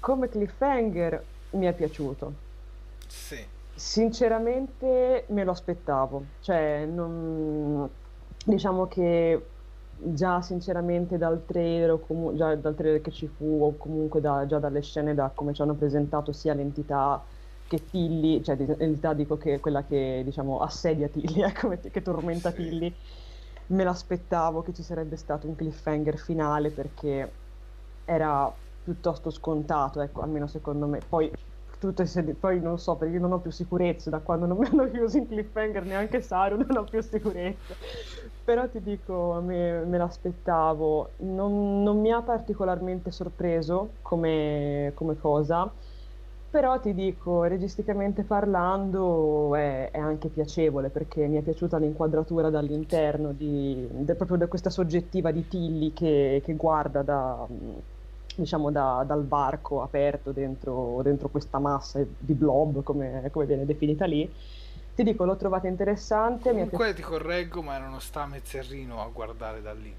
come 0.00 0.28
cliffhanger 0.28 1.24
mi 1.52 1.64
è 1.66 1.72
piaciuto. 1.74 2.34
Sì. 3.06 3.46
Sinceramente 3.74 5.24
me 5.28 5.44
lo 5.44 5.50
aspettavo, 5.52 6.32
cioè 6.40 6.84
non... 6.86 7.88
diciamo 8.44 8.86
che 8.86 9.48
già 9.96 10.42
sinceramente 10.42 11.16
dal 11.18 11.44
trailer, 11.46 11.92
o 11.92 11.98
comu- 12.00 12.36
già 12.36 12.54
dal 12.54 12.74
trailer 12.74 13.00
che 13.00 13.10
ci 13.10 13.26
fu 13.28 13.44
o 13.64 13.76
comunque 13.76 14.20
da- 14.20 14.44
già 14.46 14.58
dalle 14.58 14.82
scene 14.82 15.14
da 15.14 15.30
come 15.34 15.54
ci 15.54 15.62
hanno 15.62 15.74
presentato 15.74 16.32
sia 16.32 16.54
l'entità 16.54 17.24
che 17.76 17.84
Tilly, 17.84 18.42
cioè 18.42 18.56
di- 18.56 18.66
l'entità 18.66 19.14
dico 19.14 19.36
che 19.36 19.60
quella 19.60 19.84
che 19.84 20.22
diciamo 20.24 20.58
assedia 20.60 21.08
Tilly, 21.08 21.42
ecco, 21.42 21.68
che- 21.78 22.02
tormenta 22.02 22.50
Sì. 22.50 22.56
Tilly, 22.56 22.96
me 23.68 23.84
l'aspettavo 23.84 24.62
che 24.62 24.72
ci 24.72 24.82
sarebbe 24.82 25.16
stato 25.16 25.48
un 25.48 25.54
cliffhanger 25.54 26.18
finale 26.18 26.72
perché 26.72 27.38
era 28.04 28.54
piuttosto 28.82 29.30
scontato, 29.30 30.00
ecco, 30.00 30.20
almeno 30.22 30.46
secondo 30.46 30.86
me. 30.86 31.02
Poi, 31.02 31.30
tutte 31.78 32.04
se- 32.06 32.34
poi 32.36 32.60
non 32.60 32.78
so, 32.78 32.96
perché 32.96 33.14
io 33.14 33.20
non 33.20 33.32
ho 33.32 33.40
più 33.40 33.50
sicurezza 33.50 34.10
da 34.10 34.20
quando 34.20 34.46
non 34.46 34.58
mi 34.58 34.66
hanno 34.66 34.90
chiuso 34.90 35.16
in 35.18 35.26
cliffhanger, 35.28 35.84
neanche 35.86 36.20
Saru, 36.20 36.56
non 36.66 36.76
ho 36.76 36.88
più 36.88 37.00
sicurezza. 37.00 37.76
Però 38.44 38.68
ti 38.68 38.80
dico, 38.82 39.40
me, 39.42 39.84
me 39.84 39.98
l'aspettavo. 39.98 41.14
Non, 41.20 41.82
non 41.82 42.00
mi 42.00 42.10
ha 42.12 42.22
particolarmente 42.22 43.10
sorpreso 43.10 43.98
come, 44.02 44.92
come 44.94 45.16
cosa, 45.16 45.74
però 46.52 46.78
ti 46.78 46.92
dico, 46.92 47.44
registicamente 47.44 48.24
parlando 48.24 49.54
è, 49.56 49.90
è 49.90 49.98
anche 49.98 50.28
piacevole 50.28 50.90
perché 50.90 51.26
mi 51.26 51.38
è 51.38 51.40
piaciuta 51.40 51.78
l'inquadratura 51.78 52.50
dall'interno, 52.50 53.32
di, 53.32 53.88
de- 53.90 54.14
proprio 54.14 54.36
da 54.36 54.48
questa 54.48 54.68
soggettiva 54.68 55.30
di 55.30 55.48
Tilly 55.48 55.94
che, 55.94 56.42
che 56.44 56.52
guarda 56.52 57.00
da, 57.00 57.46
diciamo 58.36 58.70
da- 58.70 59.02
dal 59.06 59.26
varco 59.26 59.80
aperto 59.80 60.30
dentro, 60.32 61.00
dentro 61.02 61.30
questa 61.30 61.58
massa 61.58 62.04
di 62.18 62.34
blob, 62.34 62.82
come, 62.82 63.30
come 63.32 63.46
viene 63.46 63.64
definita 63.64 64.04
lì. 64.04 64.30
Ti 64.94 65.02
dico, 65.04 65.24
l'ho 65.24 65.36
trovata 65.36 65.68
interessante. 65.68 66.50
Comunque 66.50 66.92
ti 66.92 67.00
correggo, 67.00 67.62
ma 67.62 67.76
erano 67.76 67.98
Stamez 67.98 68.52
e 68.52 68.60
Rino 68.60 69.00
a 69.00 69.08
guardare 69.10 69.62
da 69.62 69.72
lì. 69.72 69.94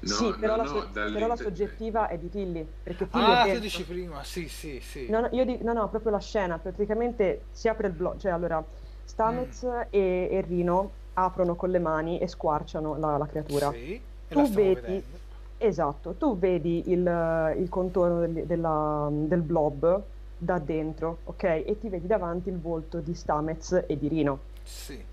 No, 0.00 0.14
sì, 0.14 0.32
però, 0.38 0.56
no, 0.56 0.62
la, 0.62 0.68
so- 0.68 0.88
però 0.92 1.26
la 1.26 1.36
soggettiva 1.36 2.08
è 2.08 2.16
di 2.18 2.30
Tilly, 2.30 2.66
perché 2.82 3.08
Tilly 3.08 3.22
Ah, 3.24 3.46
tu 3.52 3.58
dici 3.58 3.84
prima, 3.84 4.22
sì, 4.24 4.48
sì, 4.48 4.80
sì. 4.80 5.08
No, 5.10 5.20
no, 5.20 5.28
io 5.32 5.44
dico, 5.44 5.62
no, 5.64 5.72
no, 5.74 5.88
proprio 5.88 6.10
la 6.12 6.20
scena, 6.20 6.58
praticamente 6.58 7.42
si 7.50 7.68
apre 7.68 7.88
il 7.88 7.92
blog, 7.92 8.18
cioè 8.18 8.32
allora 8.32 8.64
Stamez 9.04 9.62
Mm. 9.64 9.80
e, 9.90 10.28
e 10.30 10.40
Rino 10.46 10.90
aprono 11.14 11.54
con 11.54 11.70
le 11.70 11.78
mani 11.78 12.18
e 12.18 12.28
squarciano 12.28 12.96
la, 12.98 13.18
la 13.18 13.26
creatura. 13.26 13.70
Sì. 13.72 14.00
tu 14.28 14.48
vedi, 14.52 14.80
vedendo. 14.80 15.18
esatto, 15.58 16.14
tu 16.14 16.38
vedi 16.38 16.90
il, 16.90 17.54
il 17.58 17.68
contorno 17.68 18.20
del, 18.20 18.46
della, 18.46 19.08
del 19.10 19.42
blob 19.42 20.02
da 20.36 20.58
dentro, 20.58 21.18
ok? 21.24 21.42
E 21.42 21.76
ti 21.78 21.88
vedi 21.90 22.06
davanti 22.06 22.48
il 22.48 22.58
volto 22.58 23.00
di 23.00 23.12
Stamez 23.14 23.84
e 23.86 23.98
di 23.98 24.08
Rino. 24.08 24.38
Sì. 24.62 25.04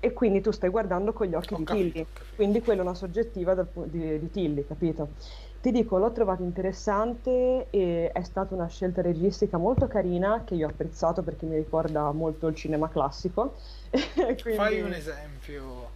E 0.00 0.12
quindi 0.12 0.40
tu 0.40 0.52
stai 0.52 0.70
guardando 0.70 1.12
con 1.12 1.26
gli 1.26 1.34
occhi 1.34 1.54
Ho 1.54 1.56
di 1.58 1.64
capito, 1.64 1.90
Tilly, 1.92 2.06
quindi 2.36 2.60
quella 2.60 2.80
è 2.80 2.84
una 2.84 2.94
soggettiva 2.94 3.54
dal 3.54 3.68
di, 3.86 4.18
di 4.20 4.30
Tilly, 4.30 4.64
capito? 4.64 5.14
Ti 5.60 5.72
dico, 5.72 5.98
l'ho 5.98 6.12
trovato 6.12 6.44
interessante 6.44 7.68
e 7.70 8.12
è 8.12 8.22
stata 8.22 8.54
una 8.54 8.68
scelta 8.68 9.02
registica 9.02 9.58
molto 9.58 9.88
carina 9.88 10.44
che 10.44 10.54
io 10.54 10.68
ho 10.68 10.70
apprezzato 10.70 11.24
perché 11.24 11.46
mi 11.46 11.56
ricorda 11.56 12.12
molto 12.12 12.46
il 12.46 12.54
cinema 12.54 12.88
classico. 12.88 13.56
Quindi- 14.40 14.54
Fai 14.54 14.80
un 14.80 14.92
esempio. 14.92 15.90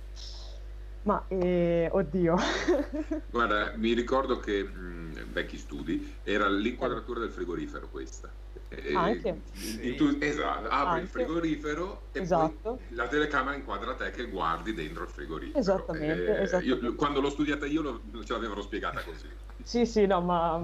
Ma, 1.03 1.25
eh, 1.29 1.89
oddio. 1.93 2.37
Guarda, 3.31 3.73
mi 3.77 3.93
ricordo 3.93 4.39
che 4.39 4.65
mh, 4.65 5.31
vecchi 5.33 5.59
studi 5.59 6.21
era 6.25 6.49
l'inquadratura 6.49 7.21
del 7.21 7.31
frigorifero 7.31 7.89
questa. 7.89 8.33
E- 8.75 8.95
Anche. 8.95 9.43
e 9.81 9.95
tu- 9.97 10.17
esatto, 10.19 10.69
apri 10.69 10.77
il 10.77 11.01
Anche. 11.01 11.07
frigorifero 11.07 12.03
e 12.13 12.21
Esatto. 12.23 12.77
poi 12.77 12.97
la 12.97 13.07
telecamera 13.07 13.55
inquadra 13.57 13.95
te 13.95 14.11
che 14.11 14.29
guardi 14.31 14.73
dentro 14.73 15.03
il 15.03 15.11
frigorifero. 15.11 15.59
Esattamente, 15.59 16.39
Eh, 16.39 16.43
esattamente. 16.43 16.85
io- 16.87 16.95
quando 16.95 17.21
l'ho 17.21 17.29
studiata 17.31 17.67
io 17.67 17.83
lo- 17.83 18.01
ce 18.25 18.33
l'avevano 18.33 18.63
spiegata 18.63 19.03
così. 19.03 19.29
Sì, 19.63 19.85
sì, 19.85 20.07
no, 20.07 20.21
ma 20.23 20.61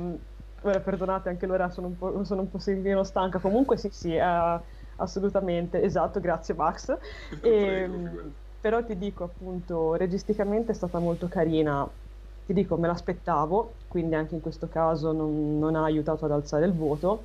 ora 0.63 0.81
perdonate, 0.81 1.29
anche 1.29 1.47
l'ora 1.47 1.69
sono 1.69 1.89
un 1.89 1.99
po', 1.99 2.25
sono 2.25 2.41
un 2.43 2.51
po' 2.51 2.59
meno 2.67 3.05
stanca. 3.05 3.39
Comunque 3.39 3.77
sì, 3.77 3.91
sì, 3.91 4.15
eh, 4.15 4.61
assolutamente, 4.97 5.83
esatto, 5.83 6.19
grazie 6.21 6.55
Max. 6.55 6.97
E, 7.43 7.89
figurati. 7.91 8.33
però 8.61 8.85
ti 8.85 8.97
dico 8.97 9.25
appunto, 9.25 9.95
registicamente 9.95 10.73
è 10.73 10.75
stata 10.75 10.99
molto 10.99 11.29
carina. 11.29 11.87
Ti 12.47 12.55
dico, 12.55 12.79
me 12.79 12.87
l'aspettavo, 12.87 13.75
quindi 13.87 14.15
anche 14.15 14.35
in 14.35 14.41
questo 14.41 14.69
caso 14.69 15.13
non, 15.13 15.59
non 15.59 15.77
ha 15.77 15.85
aiutato 15.85 16.25
ad 16.25 16.33
alzare 16.33 16.65
il 16.65 16.73
voto. 16.73 17.23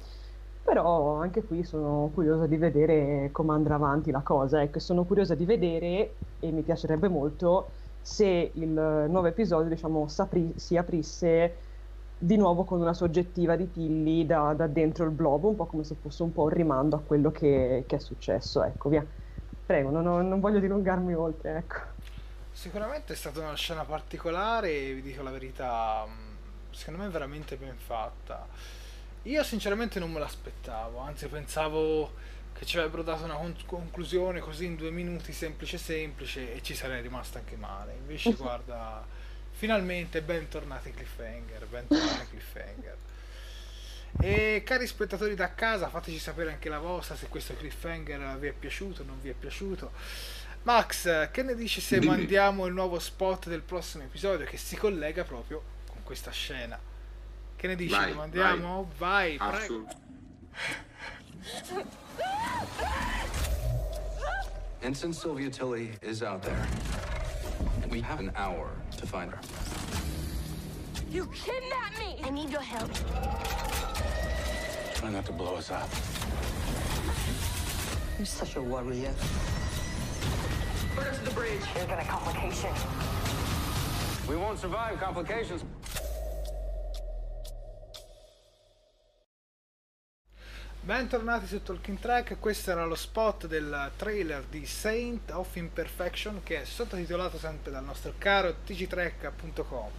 Però 0.64 1.16
anche 1.16 1.44
qui 1.44 1.64
sono 1.64 2.10
curiosa 2.14 2.48
di 2.48 2.56
vedere 2.58 3.30
come 3.32 3.54
andrà 3.54 3.76
avanti 3.76 4.12
la 4.12 4.22
cosa. 4.22 4.62
Ecco, 4.62 4.80
sono 4.80 5.04
curiosa 5.04 5.36
di 5.36 5.46
vedere 5.46 6.14
e 6.40 6.52
mi 6.52 6.62
piacerebbe 6.62 7.10
molto 7.10 7.70
se 8.02 8.52
il 8.54 8.68
nuovo 8.68 9.26
episodio, 9.28 9.70
diciamo, 9.70 10.08
s'apri- 10.08 10.54
si 10.58 10.78
aprisse 10.78 11.56
di 12.18 12.38
nuovo 12.38 12.64
con 12.64 12.80
una 12.80 12.94
soggettiva 12.94 13.58
di 13.58 13.70
Tilly 13.72 14.26
da, 14.26 14.54
da 14.54 14.68
dentro 14.68 15.04
il 15.04 15.12
blob, 15.12 15.44
un 15.44 15.56
po' 15.56 15.66
come 15.66 15.84
se 15.84 15.96
fosse 16.02 16.24
un 16.24 16.32
po' 16.32 16.44
un 16.44 16.50
rimando 16.50 16.96
a 16.96 17.02
quello 17.06 17.32
che, 17.32 17.84
che 17.86 17.96
è 17.98 18.00
successo. 18.00 18.64
Ecco, 18.64 18.90
via. 18.90 19.06
Prego, 19.66 19.90
non, 19.90 20.06
ho- 20.08 20.22
non 20.22 20.40
voglio 20.40 20.60
dilungarmi 20.60 21.14
oltre, 21.14 21.58
ecco. 21.58 21.76
Sicuramente 22.52 23.14
è 23.14 23.16
stata 23.16 23.40
una 23.40 23.56
scena 23.56 23.84
particolare 23.84 24.94
vi 24.94 25.02
dico 25.02 25.24
la 25.24 25.32
verità, 25.32 26.06
mh, 26.06 26.74
secondo 26.74 27.02
me 27.02 27.08
è 27.08 27.12
veramente 27.12 27.58
ben 27.58 27.76
fatta. 27.76 28.48
Io 29.24 29.42
sinceramente 29.44 30.00
non 30.00 30.12
me 30.12 30.20
l'aspettavo, 30.20 31.00
anzi 31.00 31.28
pensavo 31.28 32.14
che 32.52 32.66
ci 32.66 32.78
avrebbero 32.78 33.04
dato 33.04 33.24
una 33.24 33.36
con- 33.36 33.56
conclusione 33.66 34.42
così 34.42 34.66
in 34.66 34.76
due 34.76 34.92
minuti 34.92 35.32
semplice 35.32 35.78
semplice 35.78 36.54
e 36.54 36.62
ci 36.62 36.76
sarei 36.76 37.02
rimasto 37.02 37.38
anche 37.38 37.56
male. 37.56 37.94
Invece 37.94 38.34
guarda, 38.34 39.06
finalmente 39.52 40.22
bentornati 40.22 40.92
cliffhanger, 40.92 41.66
bentornati 41.68 42.28
cliffhanger. 42.32 42.98
E 44.20 44.62
cari 44.66 44.86
spettatori 44.86 45.36
da 45.36 45.54
casa, 45.56 45.88
fateci 45.88 46.20
sapere 46.20 46.52
anche 46.52 46.68
la 46.68 46.80
vostra 46.80 47.16
se 47.16 47.28
questo 47.28 47.56
cliffhanger 47.56 48.38
vi 48.40 48.48
è 48.48 48.52
piaciuto 48.52 49.04
o 49.04 49.06
non 49.06 49.22
vi 49.22 49.30
è 49.30 49.34
piaciuto. 49.34 49.92
Max, 50.64 51.32
che 51.32 51.44
ne 51.44 51.56
dici 51.56 51.80
se 51.80 52.02
mandiamo 52.02 52.66
il 52.66 52.74
nuovo 52.74 53.00
spot 53.00 53.48
del 53.48 53.62
prossimo 53.62 54.04
episodio 54.04 54.46
che 54.46 54.58
si 54.58 54.76
collega 54.76 55.24
proprio 55.24 55.64
con 55.88 56.04
questa 56.04 56.32
scena? 56.32 56.92
Che 57.64 57.70
ne 57.70 57.76
dici? 57.78 57.94
Vai, 57.94 58.10
Lo 58.10 58.16
mandiamo? 58.18 58.90
Vai, 58.98 59.38
prego. 59.38 59.56
Assolut- 59.56 59.96
Ensign 64.82 65.14
Sylvia 65.14 65.50
Tilly 65.50 65.98
is 66.02 66.22
out 66.22 66.42
there. 66.42 66.68
We 67.90 68.02
have 68.02 68.20
an 68.20 68.34
hour 68.36 68.68
to 68.98 69.06
find 69.08 69.32
her. 69.32 69.40
You 71.10 71.26
kidnapped 71.28 72.00
me! 72.00 72.20
I 72.26 72.32
need 72.32 72.50
your 72.50 72.60
help. 72.62 72.92
Try 74.96 75.10
not 75.12 75.26
to 75.28 75.32
blow 75.32 75.56
us 75.56 75.72
up. 75.72 75.88
You're 78.18 78.26
such 78.26 78.58
a 78.58 78.62
warrior. 78.62 79.14
Put 80.96 81.06
her 81.06 81.14
to 81.14 81.24
the 81.24 81.32
bridge. 81.32 81.62
There's 81.74 81.88
been 81.88 82.00
a 82.00 82.04
complication. 82.04 82.74
We 84.28 84.36
won't 84.36 84.60
survive 84.60 85.00
complications. 85.00 85.64
Bentornati 90.86 91.48
su 91.48 91.64
Talking 91.64 91.98
Track, 91.98 92.40
questo 92.42 92.72
era 92.72 92.84
lo 92.84 92.96
spot 92.96 93.48
del 93.48 93.90
trailer 93.96 94.44
di 94.50 94.66
Saint 94.66 95.32
of 95.32 95.56
Imperfection 95.56 96.42
che 96.44 96.62
è 96.64 96.66
sottotitolato 96.66 97.38
sempre 97.38 97.72
dal 97.72 97.86
nostro 97.86 98.14
caro 98.18 98.54
tgtrack.com. 98.66 99.92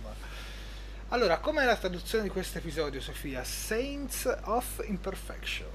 Allora, 1.09 1.39
com'è 1.39 1.65
la 1.65 1.77
traduzione 1.77 2.25
di 2.25 2.29
questo 2.31 2.59
episodio, 2.59 3.01
Sofia? 3.01 3.43
Saints 3.45 4.31
of 4.45 4.83
Imperfection. 4.85 5.69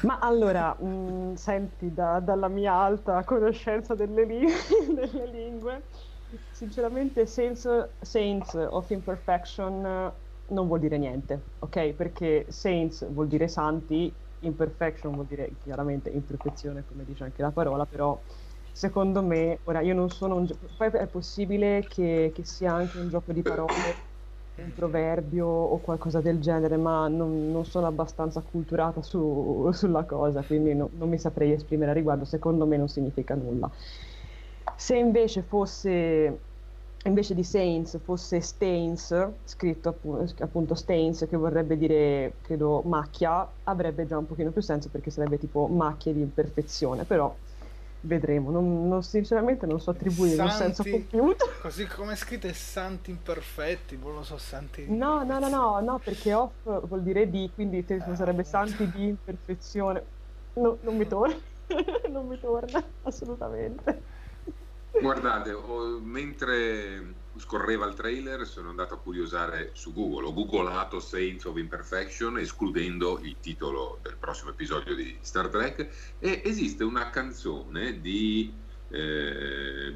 Ma 0.00 0.18
allora, 0.18 0.74
mh, 0.74 1.34
senti, 1.36 1.94
da- 1.94 2.18
dalla 2.18 2.48
mia 2.48 2.72
alta 2.72 3.22
conoscenza 3.22 3.94
delle, 3.94 4.24
li- 4.24 4.44
delle 4.92 5.26
lingue, 5.26 5.82
sinceramente 6.50 7.26
sense, 7.26 7.90
Saints 8.00 8.54
of 8.54 8.90
Imperfection 8.90 10.12
non 10.52 10.66
vuol 10.66 10.80
dire 10.80 10.98
niente, 10.98 11.42
ok? 11.58 11.92
Perché 11.94 12.46
Saints 12.48 13.10
vuol 13.10 13.26
dire 13.28 13.48
santi, 13.48 14.14
Imperfection 14.40 15.14
vuol 15.14 15.26
dire 15.26 15.56
chiaramente 15.58 16.10
imperfezione, 16.10 16.84
come 16.84 17.04
dice 17.04 17.24
anche 17.24 17.42
la 17.42 17.52
parola, 17.52 17.86
però 17.86 18.20
secondo 18.72 19.22
me, 19.22 19.60
ora 19.64 19.80
io 19.80 19.94
non 19.94 20.10
sono 20.10 20.36
un... 20.36 20.46
gio- 20.46 20.58
Poi 20.76 20.88
è 20.90 21.06
possibile 21.08 21.86
che, 21.86 22.30
che 22.34 22.44
sia 22.44 22.72
anche 22.72 22.98
un 22.98 23.08
gioco 23.08 23.32
di 23.32 23.42
parole 23.42 24.10
un 24.54 24.72
proverbio 24.72 25.46
o 25.46 25.80
qualcosa 25.80 26.20
del 26.20 26.38
genere, 26.38 26.76
ma 26.76 27.08
non, 27.08 27.50
non 27.50 27.64
sono 27.64 27.86
abbastanza 27.86 28.40
acculturata 28.40 29.00
su- 29.02 29.70
sulla 29.72 30.04
cosa, 30.04 30.42
quindi 30.44 30.74
no- 30.74 30.90
non 30.92 31.08
mi 31.08 31.18
saprei 31.18 31.52
esprimere 31.52 31.90
a 31.92 31.94
riguardo. 31.94 32.24
Secondo 32.24 32.66
me 32.66 32.76
non 32.76 32.88
significa 32.88 33.34
nulla. 33.34 33.70
Se 34.76 34.96
invece 34.96 35.42
fosse, 35.42 36.46
invece 37.04 37.34
di 37.34 37.42
Saints, 37.44 38.00
fosse 38.02 38.40
Stains, 38.40 39.32
scritto 39.44 39.88
appu- 39.90 40.34
appunto 40.40 40.74
Stains, 40.74 41.26
che 41.28 41.36
vorrebbe 41.36 41.76
dire, 41.76 42.34
credo, 42.40 42.82
macchia, 42.82 43.48
avrebbe 43.64 44.06
già 44.06 44.18
un 44.18 44.26
pochino 44.26 44.50
più 44.50 44.60
senso 44.62 44.88
perché 44.88 45.10
sarebbe 45.10 45.38
tipo 45.38 45.66
macchie 45.66 46.12
di 46.12 46.20
imperfezione, 46.20 47.04
però 47.04 47.34
vedremo. 48.00 48.50
Non, 48.50 48.88
non- 48.88 49.02
sinceramente 49.02 49.66
non 49.66 49.80
so 49.80 49.90
attribuire 49.90 50.42
un 50.42 50.50
senso 50.50 50.82
Santi, 50.82 50.90
compiuto. 50.90 51.44
così 51.60 51.86
come 51.86 52.12
è 52.12 52.16
scritto 52.16 52.46
è 52.46 52.52
santi 52.52 53.10
imperfetti, 53.10 53.96
non 53.96 54.14
lo 54.14 54.22
so, 54.22 54.36
santi... 54.38 54.86
No, 54.86 55.22
no, 55.24 55.38
no, 55.38 55.48
no, 55.48 55.80
no, 55.80 55.98
perché 55.98 56.34
off 56.34 56.62
vuol 56.62 57.02
dire 57.02 57.28
di, 57.28 57.50
quindi 57.54 57.78
Eh, 57.78 58.00
sarebbe 58.00 58.42
appunto. 58.42 58.44
santi 58.44 58.90
di 58.90 59.08
imperfezione. 59.08 60.06
No, 60.54 60.78
non 60.82 60.96
mi 60.96 61.06
torna, 61.06 61.34
non 62.10 62.26
mi 62.26 62.38
torna, 62.38 62.82
assolutamente. 63.02 64.02
Guardate, 64.94 65.52
ho- 65.52 66.00
mentre 66.00 67.24
scorreva 67.36 67.86
il 67.86 67.94
trailer 67.94 68.46
sono 68.46 68.68
andato 68.68 68.94
a 68.94 69.00
curiosare 69.00 69.70
su 69.74 69.92
Google, 69.92 70.26
ho 70.28 70.32
googolato 70.32 71.00
Saints 71.00 71.44
of 71.46 71.56
Imperfection 71.56 72.38
escludendo 72.38 73.18
il 73.20 73.40
titolo 73.40 73.98
del 74.02 74.16
prossimo 74.18 74.50
episodio 74.50 74.94
di 74.94 75.18
Star 75.22 75.48
Trek 75.48 76.14
e 76.18 76.42
esiste 76.44 76.84
una 76.84 77.10
canzone 77.10 78.00
di, 78.00 78.62
eh, 78.88 79.92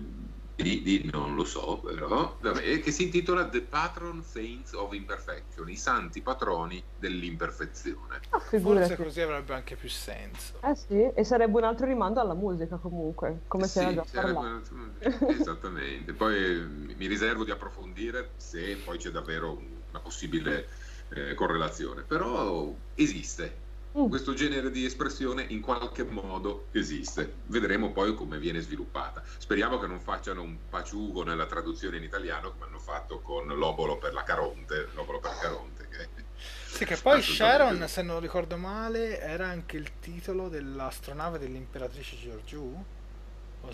di, 0.56 0.80
di- 0.82 1.10
non 1.12 1.34
lo 1.34 1.44
so 1.44 1.80
però, 1.80 2.38
vabbè, 2.40 2.80
che 2.80 2.90
si 2.90 3.04
intitola 3.04 3.46
The 3.46 3.60
Patron 3.62 4.22
Saints 4.22 4.72
of 4.72 4.92
Imperfection, 4.94 5.68
i 5.68 5.76
santi 5.76 6.22
patroni 6.22 6.82
dell'imperfezione. 6.94 8.20
Ah, 8.30 8.38
Forse 8.38 8.56
figurati. 8.58 8.96
così 8.96 9.20
avrebbe 9.20 9.52
anche 9.54 9.76
più 9.76 9.90
senso. 9.90 10.58
Eh 10.62 10.74
sì, 10.74 11.10
e 11.14 11.24
sarebbe 11.24 11.58
un 11.58 11.64
altro 11.64 11.86
rimando 11.86 12.20
alla 12.20 12.34
musica 12.34 12.76
comunque, 12.78 13.42
come 13.46 13.66
si 13.66 13.78
era 13.80 13.88
Sì, 13.90 13.94
già 13.96 14.04
sarebbe- 14.06 14.32
parlato. 14.34 15.28
esattamente. 15.28 16.12
Poi 16.14 16.34
eh, 16.42 16.64
mi 16.64 17.06
riservo 17.06 17.44
di 17.44 17.50
approfondire 17.50 18.32
se 18.36 18.76
poi 18.76 18.96
c'è 18.96 19.10
davvero 19.10 19.58
una 19.90 20.00
possibile 20.00 20.68
eh, 21.10 21.34
correlazione, 21.34 22.02
però 22.02 22.74
esiste. 22.94 23.64
Mm. 23.98 24.09
Questo 24.10 24.35
genere 24.35 24.70
di 24.70 24.85
espressione 24.85 25.47
in 25.48 25.62
qualche 25.62 26.05
modo 26.05 26.66
esiste. 26.73 27.36
Vedremo 27.47 27.93
poi 27.93 28.14
come 28.14 28.39
viene 28.39 28.60
sviluppata. 28.60 29.23
Speriamo 29.39 29.78
che 29.78 29.86
non 29.86 30.01
facciano 30.01 30.43
un 30.43 30.56
paciugo 30.68 31.24
nella 31.24 31.47
traduzione 31.47 31.97
in 31.97 32.02
italiano 32.02 32.52
come 32.52 32.66
hanno 32.66 32.78
fatto 32.78 33.20
con 33.20 33.47
l'obolo 33.47 33.97
per 33.97 34.12
la 34.12 34.23
Caronte, 34.23 34.89
l'obolo 34.94 35.18
per 35.18 35.39
Caronte. 35.40 35.89
Che... 35.89 36.24
Sì, 36.77 36.85
che 36.85 36.98
poi. 36.98 37.23
Sharon, 37.23 37.89
se 37.89 38.02
non 38.02 38.20
ricordo 38.20 38.59
male, 38.59 39.18
era 39.18 39.47
anche 39.47 39.78
il 39.78 39.93
titolo 39.98 40.51
dell'astronave 40.51 41.39
dell'imperatrice 41.39 42.18
Giorgiù? 42.18 42.85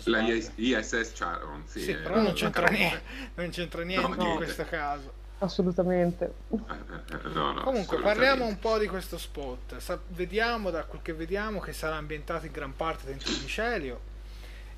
La 0.05 0.21
ISS 0.21 1.11
Charon, 1.13 1.63
sì. 1.67 1.81
Sì, 1.81 1.91
eh, 1.91 1.95
però 1.95 2.21
non 2.21 2.31
c'entra, 2.31 2.67
niente, 2.69 3.01
non 3.35 3.49
c'entra 3.49 3.83
niente 3.83 4.07
No, 4.07 4.13
in 4.13 4.19
niente. 4.19 4.43
questo 4.43 4.63
caso. 4.63 5.13
Assolutamente. 5.43 6.33
No, 6.49 6.57
no, 6.59 7.61
Comunque, 7.61 7.61
assolutamente. 7.63 8.01
parliamo 8.01 8.45
un 8.45 8.59
po' 8.59 8.77
di 8.77 8.87
questo 8.87 9.17
spot. 9.17 9.77
Sa- 9.77 9.99
vediamo, 10.09 10.69
da 10.69 10.83
quel 10.85 11.01
che 11.01 11.13
vediamo, 11.13 11.59
che 11.59 11.73
sarà 11.73 11.95
ambientato 11.95 12.45
in 12.45 12.51
gran 12.51 12.75
parte 12.75 13.05
dentro 13.05 13.31
il 13.31 13.39
micelio. 13.41 13.99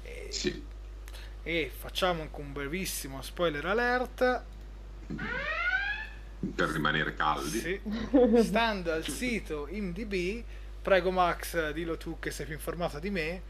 E, 0.03 0.27
Sì. 0.31 0.63
e 1.43 1.71
facciamo 1.77 2.21
anche 2.23 2.39
un 2.41 2.51
brevissimo 2.51 3.21
spoiler 3.21 3.65
alert. 3.65 4.43
Per 6.55 6.69
rimanere 6.69 7.13
caldi. 7.13 7.59
Sì. 7.59 7.81
Stando 8.43 8.91
al 8.91 9.03
sito 9.05 9.67
IMDb, 9.69 10.43
prego 10.81 11.11
Max, 11.11 11.71
dillo 11.71 11.97
tu 11.97 12.17
che 12.19 12.31
sei 12.31 12.45
più 12.45 12.55
informato 12.55 12.99
di 12.99 13.09
me. 13.09 13.41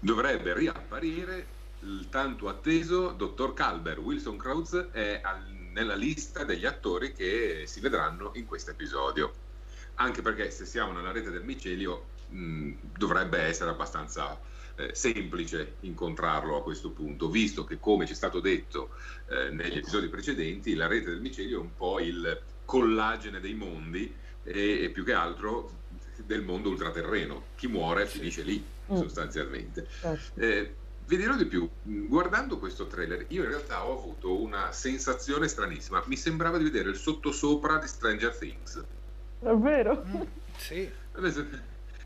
Dovrebbe 0.00 0.54
riapparire 0.54 1.58
il 1.80 2.08
tanto 2.10 2.48
atteso 2.48 3.10
dottor 3.12 3.54
Calber. 3.54 3.98
Wilson 4.00 4.36
Krautz 4.36 4.88
è 4.90 5.20
al- 5.22 5.58
nella 5.72 5.94
lista 5.94 6.44
degli 6.44 6.66
attori 6.66 7.12
che 7.12 7.64
si 7.66 7.80
vedranno 7.80 8.32
in 8.34 8.46
questo 8.46 8.70
episodio. 8.70 9.32
Anche 9.94 10.22
perché 10.22 10.50
se 10.50 10.64
siamo 10.64 10.92
nella 10.92 11.12
rete 11.12 11.30
del 11.30 11.44
micelio 11.44 12.06
mh, 12.28 12.72
dovrebbe 12.96 13.38
essere 13.40 13.70
abbastanza 13.70 14.38
eh, 14.76 14.94
semplice 14.94 15.74
incontrarlo 15.80 16.56
a 16.56 16.62
questo 16.62 16.90
punto, 16.90 17.28
visto 17.28 17.64
che 17.64 17.78
come 17.78 18.06
ci 18.06 18.12
è 18.12 18.16
stato 18.16 18.40
detto 18.40 18.90
eh, 19.28 19.50
negli 19.50 19.78
episodi 19.78 20.08
precedenti, 20.08 20.74
la 20.74 20.86
rete 20.86 21.10
del 21.10 21.20
micelio 21.20 21.58
è 21.58 21.60
un 21.60 21.74
po' 21.76 22.00
il 22.00 22.40
collagene 22.64 23.40
dei 23.40 23.54
mondi 23.54 24.14
e, 24.42 24.84
e 24.84 24.90
più 24.90 25.04
che 25.04 25.12
altro 25.12 25.78
del 26.24 26.42
mondo 26.42 26.70
ultraterreno. 26.70 27.44
Chi 27.56 27.66
muore 27.66 28.06
finisce 28.06 28.42
lì, 28.42 28.64
Mm. 28.90 28.96
sostanzialmente. 28.96 29.86
Certo. 30.00 30.40
Eh, 30.40 30.74
vi 31.10 31.16
dirò 31.16 31.34
di 31.34 31.46
più, 31.46 31.68
mh, 31.82 32.06
guardando 32.06 32.56
questo 32.58 32.86
trailer, 32.86 33.24
io 33.30 33.42
in 33.42 33.48
realtà 33.48 33.84
ho 33.84 33.98
avuto 33.98 34.40
una 34.40 34.70
sensazione 34.70 35.48
stranissima. 35.48 36.00
Mi 36.06 36.14
sembrava 36.16 36.56
di 36.56 36.62
vedere 36.62 36.90
il 36.90 36.96
sottosopra 36.96 37.78
di 37.78 37.88
Stranger 37.88 38.36
Things. 38.36 38.80
Davvero? 39.40 40.04
Mm, 40.06 40.20
sì. 40.56 40.88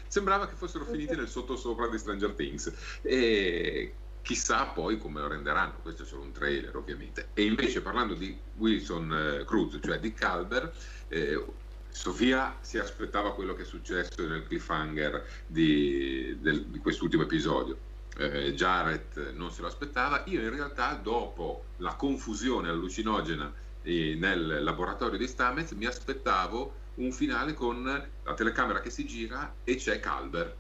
Sembrava 0.09 0.49
che 0.49 0.55
fossero 0.55 0.87
finiti 0.87 1.15
nel 1.15 1.29
sottosopra 1.29 1.89
di 1.89 1.99
Stranger 1.99 2.31
Things. 2.33 2.73
E 3.03 3.93
chissà 4.23 4.65
poi 4.69 4.97
come 4.97 5.21
lo 5.21 5.29
renderanno. 5.29 5.75
Questo 5.83 6.05
è 6.05 6.07
solo 6.07 6.23
un 6.23 6.33
trailer, 6.33 6.75
ovviamente. 6.75 7.29
E 7.35 7.45
invece, 7.45 7.83
parlando 7.83 8.15
di 8.15 8.35
Wilson 8.57 9.13
eh, 9.13 9.45
Cruz, 9.45 9.79
cioè 9.83 9.99
di 9.99 10.15
Calber, 10.15 10.73
eh, 11.09 11.45
Sofia 11.91 12.57
si 12.63 12.79
aspettava 12.79 13.35
quello 13.35 13.55
che 13.55 13.63
è 13.63 13.67
successo 13.67 14.27
nel 14.27 14.47
cliffhanger 14.47 15.43
di, 15.47 16.39
del- 16.41 16.65
di 16.65 16.79
quest'ultimo 16.79 17.25
episodio. 17.25 17.93
Eh, 18.17 18.53
Jared 18.55 19.33
non 19.35 19.51
se 19.51 19.61
lo 19.61 19.67
aspettava. 19.69 20.23
Io, 20.27 20.41
in 20.41 20.51
realtà, 20.51 20.95
dopo 20.95 21.65
la 21.79 21.95
confusione 21.95 22.69
allucinogena 22.69 23.53
eh, 23.83 24.15
nel 24.19 24.63
laboratorio 24.63 25.19
di 25.19 25.27
Stamez, 25.27 25.73
mi 25.73 25.87
aspettavo 25.87 26.83
un 26.95 27.11
finale 27.13 27.55
con 27.55 27.83
la 28.23 28.35
telecamera 28.35 28.81
che 28.81 28.91
si 28.91 29.05
gira 29.05 29.53
e 29.65 29.77
c'è 29.77 29.99
Calber. 29.99 30.57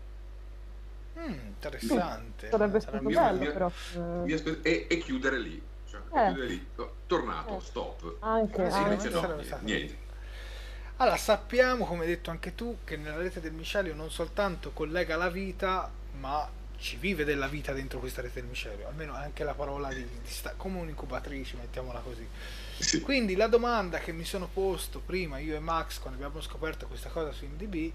Mm, 1.16 1.32
interessante. 1.46 2.50
Sarebbe 2.50 2.80
stato 2.80 3.00
mi- 3.02 3.14
bello, 3.14 3.38
mi- 3.38 3.46
però. 3.52 3.70
Mi 4.24 4.32
aspe- 4.32 4.58
e, 4.62 4.86
e 4.90 4.98
chiudere 4.98 5.38
lì. 5.38 5.62
Cioè, 5.88 6.00
e 6.12 6.20
Eh. 6.20 6.24
chiudere 6.26 6.46
lì. 6.48 6.66
Tornato, 7.06 7.56
Eh. 7.58 7.60
stop. 7.60 8.16
Anche, 8.20 8.70
sì, 8.70 8.76
anche. 8.78 9.08
No, 9.10 9.36
niente. 9.60 10.02
Allora, 10.96 11.16
sappiamo, 11.16 11.84
come 11.86 12.02
hai 12.02 12.08
detto 12.08 12.30
anche 12.30 12.54
tu, 12.56 12.78
che 12.84 12.96
nella 12.96 13.16
rete 13.16 13.40
del 13.40 13.52
micelio 13.52 13.94
non 13.94 14.10
soltanto 14.10 14.70
collega 14.72 15.16
la 15.16 15.28
vita, 15.28 15.90
ma 16.18 16.48
ci 16.84 16.96
vive 16.96 17.24
della 17.24 17.48
vita 17.48 17.72
dentro 17.72 17.98
questa 17.98 18.20
rete 18.20 18.40
del 18.40 18.50
micelio. 18.50 18.86
Almeno 18.86 19.14
anche 19.14 19.42
la 19.42 19.54
parola 19.54 19.88
di, 19.88 20.04
di 20.04 20.28
sta- 20.28 20.52
come 20.54 20.80
un'incubatrice, 20.80 21.56
mettiamola 21.56 22.00
così. 22.00 22.28
Sì. 22.78 23.00
Quindi 23.00 23.36
la 23.36 23.46
domanda 23.46 23.98
che 24.00 24.12
mi 24.12 24.24
sono 24.24 24.50
posto 24.52 25.00
prima 25.00 25.38
io 25.38 25.56
e 25.56 25.60
Max 25.60 25.98
quando 25.98 26.22
abbiamo 26.22 26.42
scoperto 26.42 26.86
questa 26.86 27.08
cosa 27.08 27.32
su 27.32 27.44
IMDb 27.44 27.90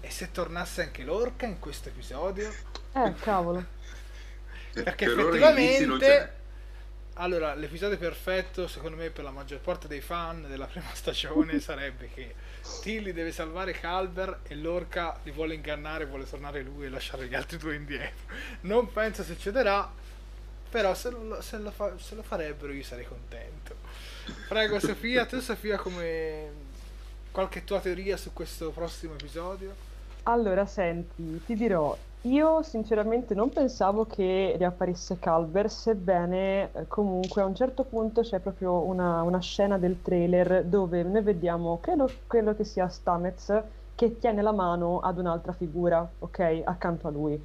è 0.00 0.08
se 0.08 0.32
tornasse 0.32 0.82
anche 0.82 1.04
l'orca 1.04 1.46
in 1.46 1.60
questo 1.60 1.90
episodio. 1.90 2.52
Eh, 2.92 3.14
cavolo. 3.20 3.64
Perché 4.72 5.06
Per 5.06 5.16
effettivamente 5.16 6.42
allora 7.18 7.54
l'episodio 7.54 7.96
perfetto 7.96 8.66
secondo 8.66 8.96
me 8.96 9.10
per 9.10 9.22
la 9.22 9.30
maggior 9.30 9.60
parte 9.60 9.86
dei 9.86 10.00
fan 10.00 10.48
della 10.48 10.66
prima 10.66 10.92
stagione 10.92 11.60
sarebbe 11.60 12.10
che 12.12 12.34
Tilly 12.80 13.12
deve 13.12 13.32
salvare 13.32 13.72
Calber 13.72 14.40
e 14.44 14.54
l'orca 14.54 15.18
li 15.22 15.30
vuole 15.30 15.54
ingannare, 15.54 16.06
vuole 16.06 16.28
tornare 16.28 16.62
lui 16.62 16.86
e 16.86 16.88
lasciare 16.88 17.26
gli 17.26 17.34
altri 17.34 17.58
due 17.58 17.74
indietro. 17.74 18.34
Non 18.62 18.90
penso 18.92 19.22
succederà, 19.22 19.90
però 20.70 20.94
se 20.94 21.10
lo, 21.10 21.40
se 21.40 21.58
lo 21.58 21.70
fa- 21.70 21.98
se 21.98 22.14
lo 22.14 22.22
farebbero 22.22 22.72
io 22.72 22.82
sarei 22.82 23.06
contento. 23.06 23.76
Prego 24.48 24.78
Sofia, 24.80 25.26
tu 25.26 25.40
Sofia 25.40 25.76
come 25.76 26.50
qualche 27.30 27.64
tua 27.64 27.80
teoria 27.80 28.16
su 28.16 28.32
questo 28.32 28.70
prossimo 28.70 29.14
episodio? 29.14 29.74
Allora, 30.24 30.64
senti, 30.64 31.42
ti 31.44 31.54
dirò, 31.54 31.96
io 32.24 32.62
sinceramente 32.62 33.34
non 33.34 33.50
pensavo 33.50 34.06
che 34.06 34.54
riapparisse 34.56 35.18
Calver, 35.18 35.70
sebbene 35.70 36.70
eh, 36.72 36.86
comunque 36.88 37.42
a 37.42 37.44
un 37.44 37.54
certo 37.54 37.84
punto 37.84 38.22
c'è 38.22 38.38
proprio 38.38 38.80
una, 38.80 39.22
una 39.22 39.40
scena 39.40 39.76
del 39.78 40.00
trailer 40.00 40.64
dove 40.64 41.02
noi 41.02 41.22
vediamo, 41.22 41.78
credo 41.80 42.08
quello 42.26 42.54
che 42.54 42.64
sia 42.64 42.88
Stamets, 42.88 43.62
che 43.94 44.18
tiene 44.18 44.40
la 44.42 44.52
mano 44.52 45.00
ad 45.00 45.18
un'altra 45.18 45.52
figura, 45.52 46.08
ok, 46.18 46.62
accanto 46.64 47.08
a 47.08 47.10
lui. 47.10 47.42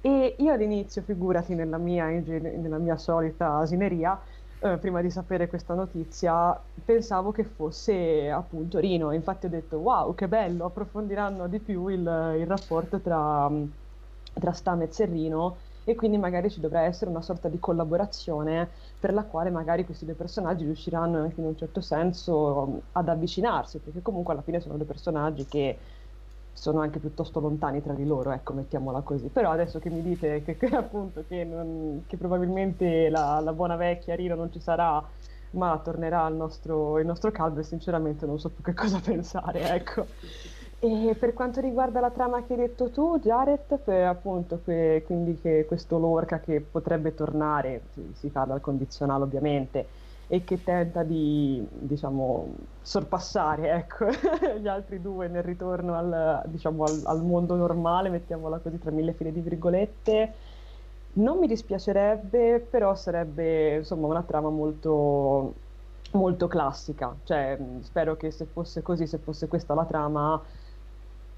E 0.00 0.36
io 0.38 0.52
all'inizio, 0.52 1.02
figurati 1.02 1.54
nella 1.54 1.78
mia, 1.78 2.06
nella 2.06 2.78
mia 2.78 2.96
solita 2.96 3.56
asineria, 3.58 4.18
eh, 4.60 4.78
prima 4.78 5.02
di 5.02 5.10
sapere 5.10 5.46
questa 5.48 5.74
notizia, 5.74 6.58
pensavo 6.84 7.32
che 7.32 7.44
fosse 7.44 8.30
appunto 8.30 8.78
Rino. 8.78 9.12
Infatti 9.12 9.46
ho 9.46 9.48
detto, 9.50 9.76
wow, 9.78 10.14
che 10.14 10.28
bello, 10.28 10.64
approfondiranno 10.66 11.48
di 11.48 11.58
più 11.58 11.88
il, 11.88 12.00
il 12.38 12.46
rapporto 12.46 13.00
tra, 13.00 13.50
tra 14.38 14.52
Stamez 14.52 15.00
e 15.00 15.04
Rino 15.06 15.58
e 15.84 15.94
quindi 15.94 16.18
magari 16.18 16.50
ci 16.50 16.60
dovrà 16.60 16.82
essere 16.82 17.10
una 17.10 17.22
sorta 17.22 17.48
di 17.48 17.58
collaborazione 17.58 18.70
per 18.98 19.12
la 19.12 19.24
quale 19.24 19.50
magari 19.50 19.84
questi 19.84 20.04
due 20.04 20.14
personaggi 20.14 20.64
riusciranno 20.64 21.18
anche 21.20 21.40
in 21.40 21.46
un 21.46 21.56
certo 21.56 21.80
senso 21.80 22.34
um, 22.62 22.80
ad 22.92 23.08
avvicinarsi, 23.08 23.78
perché 23.80 24.02
comunque 24.02 24.32
alla 24.34 24.42
fine 24.42 24.60
sono 24.60 24.76
due 24.76 24.86
personaggi 24.86 25.46
che 25.46 25.78
sono 26.52 26.80
anche 26.80 26.98
piuttosto 26.98 27.38
lontani 27.40 27.82
tra 27.82 27.92
di 27.94 28.04
loro, 28.06 28.32
ecco, 28.32 28.52
mettiamola 28.54 29.02
così. 29.02 29.28
Però 29.28 29.50
adesso 29.50 29.78
che 29.78 29.90
mi 29.90 30.02
dite 30.02 30.42
che, 30.42 30.56
che 30.56 30.66
appunto 30.74 31.24
che, 31.26 31.44
non- 31.44 32.04
che 32.06 32.16
probabilmente 32.16 33.08
la, 33.10 33.40
la 33.40 33.52
buona 33.52 33.76
vecchia 33.76 34.14
Rino 34.16 34.34
non 34.34 34.50
ci 34.50 34.60
sarà, 34.60 35.02
ma 35.50 35.78
tornerà 35.80 36.26
il 36.28 36.34
nostro, 36.34 36.98
il 36.98 37.06
nostro 37.06 37.30
Calver, 37.30 37.64
sinceramente 37.64 38.26
non 38.26 38.38
so 38.38 38.50
più 38.50 38.62
che 38.62 38.74
cosa 38.74 39.00
pensare, 39.04 39.68
ecco. 39.74 40.06
E 40.88 41.16
per 41.16 41.32
quanto 41.32 41.60
riguarda 41.60 41.98
la 42.00 42.10
trama 42.12 42.44
che 42.44 42.52
hai 42.52 42.60
detto 42.60 42.90
tu, 42.90 43.18
Jared, 43.18 43.66
appunto 44.06 44.60
que- 44.62 45.02
quindi 45.04 45.36
che 45.40 45.64
questo 45.66 45.98
Lorca 45.98 46.38
che 46.38 46.60
potrebbe 46.60 47.12
tornare, 47.14 47.88
si, 47.90 48.12
si 48.14 48.30
parla 48.30 48.54
al 48.54 48.60
condizionale 48.60 49.24
ovviamente, 49.24 49.90
e 50.28 50.44
che 50.44 50.62
tenta 50.62 51.02
di, 51.02 51.66
diciamo, 51.72 52.54
sorpassare, 52.80 53.70
ecco, 53.72 54.06
gli 54.60 54.68
altri 54.68 55.00
due 55.00 55.26
nel 55.28 55.42
ritorno 55.42 55.94
al, 55.96 56.42
diciamo, 56.46 56.84
al, 56.84 57.02
al 57.04 57.24
mondo 57.24 57.56
normale, 57.56 58.08
mettiamola 58.08 58.60
così 58.60 58.78
tra 58.78 58.90
mille 58.92 59.12
file 59.14 59.32
di 59.32 59.40
virgolette. 59.40 60.34
Non 61.14 61.38
mi 61.38 61.46
dispiacerebbe, 61.48 62.60
però 62.70 62.94
sarebbe 62.94 63.76
insomma 63.76 64.06
una 64.06 64.22
trama 64.22 64.50
molto, 64.50 65.62
molto 66.12 66.46
classica. 66.46 67.18
Cioè, 67.24 67.58
spero 67.80 68.16
che 68.16 68.30
se 68.30 68.46
fosse 68.46 68.82
così, 68.82 69.06
se 69.06 69.18
fosse 69.18 69.48
questa 69.48 69.74
la 69.74 69.86
trama, 69.86 70.42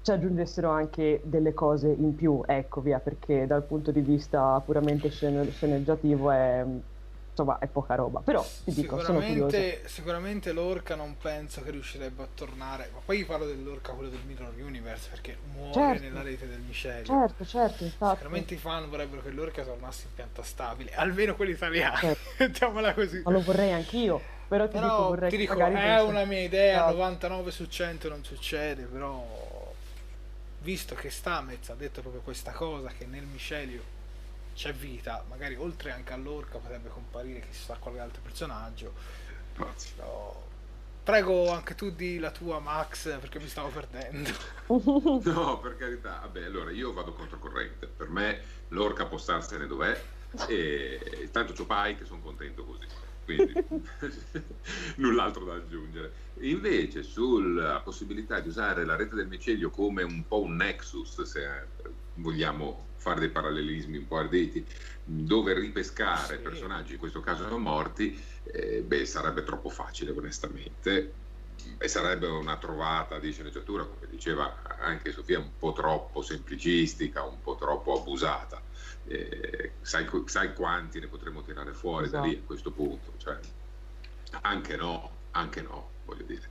ci 0.01 0.11
aggiungessero 0.11 0.69
anche 0.69 1.21
delle 1.23 1.53
cose 1.53 1.89
in 1.89 2.15
più, 2.15 2.41
ecco 2.45 2.81
via, 2.81 2.99
perché 2.99 3.45
dal 3.45 3.63
punto 3.63 3.91
di 3.91 4.01
vista 4.01 4.61
puramente 4.65 5.09
scene- 5.09 5.49
sceneggiativo 5.51 6.31
è, 6.31 6.65
insomma, 7.29 7.59
è 7.59 7.67
poca 7.67 7.95
roba. 7.95 8.21
Però 8.23 8.41
ti 8.63 8.71
dico, 8.73 8.97
sono. 9.01 9.19
Sicuramente, 9.19 9.81
sicuramente 9.87 10.51
l'orca 10.53 10.95
non 10.95 11.17
penso 11.21 11.61
che 11.61 11.71
riuscirebbe 11.71 12.23
a 12.23 12.27
tornare, 12.33 12.89
ma 12.93 12.99
poi 13.03 13.25
parlo 13.25 13.45
dell'orca 13.45 13.91
quello 13.91 14.09
del 14.09 14.21
Mirror 14.25 14.53
Universe 14.57 15.09
perché 15.09 15.37
muore 15.53 15.73
Certo. 15.73 16.03
nella 16.03 16.21
rete 16.21 16.47
del 16.47 16.59
micelio. 16.59 17.03
Certo, 17.05 17.45
certo, 17.45 17.83
infatti. 17.83 18.15
Sicuramente 18.15 18.53
i 18.53 18.57
fan 18.57 18.89
vorrebbero 18.89 19.21
che 19.21 19.31
l'orca 19.31 19.63
tornasse 19.63 20.05
in 20.07 20.13
pianta 20.15 20.43
stabile, 20.43 20.91
almeno 20.95 21.35
quelli 21.35 21.51
italiani, 21.51 21.97
Certo. 21.97 22.29
mettiamola 22.39 22.93
così. 22.93 23.21
Ma 23.25 23.31
lo 23.31 23.41
vorrei 23.41 23.73
anch'io, 23.73 24.21
però 24.47 24.65
ti 24.67 24.75
dico, 24.75 24.87
Però 24.87 25.07
vorrei 25.09 25.29
ti 25.29 25.37
dico, 25.37 25.53
è 25.59 26.01
una 26.01 26.23
mia 26.23 26.39
idea, 26.41 26.77
Esatto. 26.77 26.93
99 26.95 27.51
su 27.51 27.67
100 27.67 28.07
non 28.09 28.23
succede, 28.23 28.83
però 28.83 29.47
visto 30.61 30.95
che 30.95 31.09
Stamez 31.09 31.69
ha 31.69 31.75
detto 31.75 32.01
proprio 32.01 32.21
questa 32.21 32.51
cosa, 32.51 32.89
che 32.89 33.05
nel 33.05 33.23
micelio 33.23 33.97
c'è 34.53 34.73
vita, 34.73 35.23
magari 35.29 35.55
oltre 35.55 35.91
anche 35.91 36.13
all'orca 36.13 36.57
potrebbe 36.57 36.89
comparire 36.89 37.41
chissà 37.47 37.75
quale 37.75 37.99
altro 37.99 38.21
personaggio. 38.21 38.93
Però... 39.53 40.47
Prego 41.01 41.49
anche 41.51 41.73
tu 41.73 41.89
di 41.91 42.19
la 42.19 42.29
tua 42.29 42.59
Max 42.59 43.19
perché 43.19 43.39
mi 43.39 43.47
stavo 43.47 43.69
perdendo. 43.69 44.29
No, 45.23 45.57
per 45.59 45.75
carità. 45.77 46.19
Vabbè, 46.21 46.43
allora 46.43 46.69
io 46.71 46.93
vado 46.93 47.13
controcorrente. 47.13 47.87
Per 47.87 48.09
me 48.09 48.39
l'orca 48.67 49.05
può 49.05 49.17
starsene 49.17 49.65
dov'è. 49.65 49.99
E 50.47 51.29
tanto 51.31 51.53
c'ho 51.53 51.65
Pike, 51.65 52.05
sono 52.05 52.21
contento. 52.21 52.63
Quindi 53.35 53.53
null'altro 54.97 55.45
da 55.45 55.53
aggiungere. 55.53 56.11
Invece 56.39 57.03
sulla 57.03 57.79
possibilità 57.81 58.39
di 58.39 58.47
usare 58.47 58.85
la 58.85 58.95
rete 58.95 59.15
del 59.15 59.27
micelio 59.27 59.69
come 59.69 60.01
un 60.01 60.25
po' 60.27 60.41
un 60.41 60.55
nexus, 60.55 61.21
se 61.21 61.67
vogliamo 62.15 62.87
fare 62.95 63.19
dei 63.19 63.29
parallelismi 63.29 63.97
un 63.97 64.07
po' 64.07 64.17
arditi, 64.17 64.65
dove 65.03 65.53
ripescare 65.53 66.37
sì. 66.37 66.41
personaggi, 66.41 66.93
in 66.93 66.99
questo 66.99 67.21
caso 67.21 67.43
sono 67.43 67.59
morti, 67.59 68.19
eh, 68.43 68.81
beh, 68.81 69.05
sarebbe 69.05 69.43
troppo 69.43 69.69
facile 69.69 70.11
onestamente 70.11 71.13
e 71.77 71.87
sarebbe 71.87 72.27
una 72.27 72.57
trovata 72.57 73.19
di 73.19 73.31
sceneggiatura, 73.31 73.83
come 73.83 74.07
diceva 74.09 74.63
anche 74.79 75.11
Sofia, 75.11 75.39
un 75.39 75.51
po' 75.57 75.73
troppo 75.73 76.21
semplicistica, 76.21 77.23
un 77.23 77.41
po' 77.41 77.55
troppo 77.55 77.99
abusata. 77.99 78.61
Eh, 79.09 79.71
sai, 79.81 80.07
sai, 80.25 80.53
quanti 80.53 80.99
ne 80.99 81.07
potremmo 81.07 81.41
tirare 81.41 81.73
fuori 81.73 82.05
esatto. 82.05 82.21
da 82.21 82.27
lì 82.27 82.29
a 82.29 82.33
esatto. 82.33 82.45
questo 82.45 82.71
punto? 82.71 83.13
Cioè, 83.17 83.39
anche 84.41 84.75
no, 84.75 85.11
anche 85.31 85.61
no, 85.61 85.89
voglio 86.05 86.25
dire. 86.25 86.47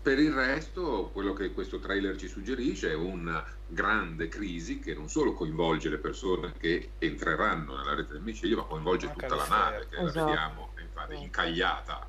Per 0.00 0.18
il 0.18 0.32
resto, 0.32 1.10
quello 1.12 1.34
che 1.34 1.52
questo 1.52 1.78
trailer 1.80 2.16
ci 2.16 2.28
suggerisce 2.28 2.90
è 2.90 2.94
una 2.94 3.44
grande 3.66 4.28
crisi 4.28 4.78
che 4.78 4.94
non 4.94 5.10
solo 5.10 5.34
coinvolge 5.34 5.90
le 5.90 5.98
persone 5.98 6.54
che 6.56 6.92
entreranno 6.98 7.76
nella 7.76 7.94
rete 7.94 8.14
del 8.14 8.22
micidio, 8.22 8.56
ma 8.56 8.62
coinvolge 8.62 9.08
Anche 9.08 9.20
tutta 9.20 9.34
la 9.34 9.46
nave, 9.48 9.86
che 9.90 9.98
esatto. 9.98 10.18
la 10.18 10.24
vediamo 10.24 10.72
infatti, 10.80 11.22
incagliata 11.22 12.06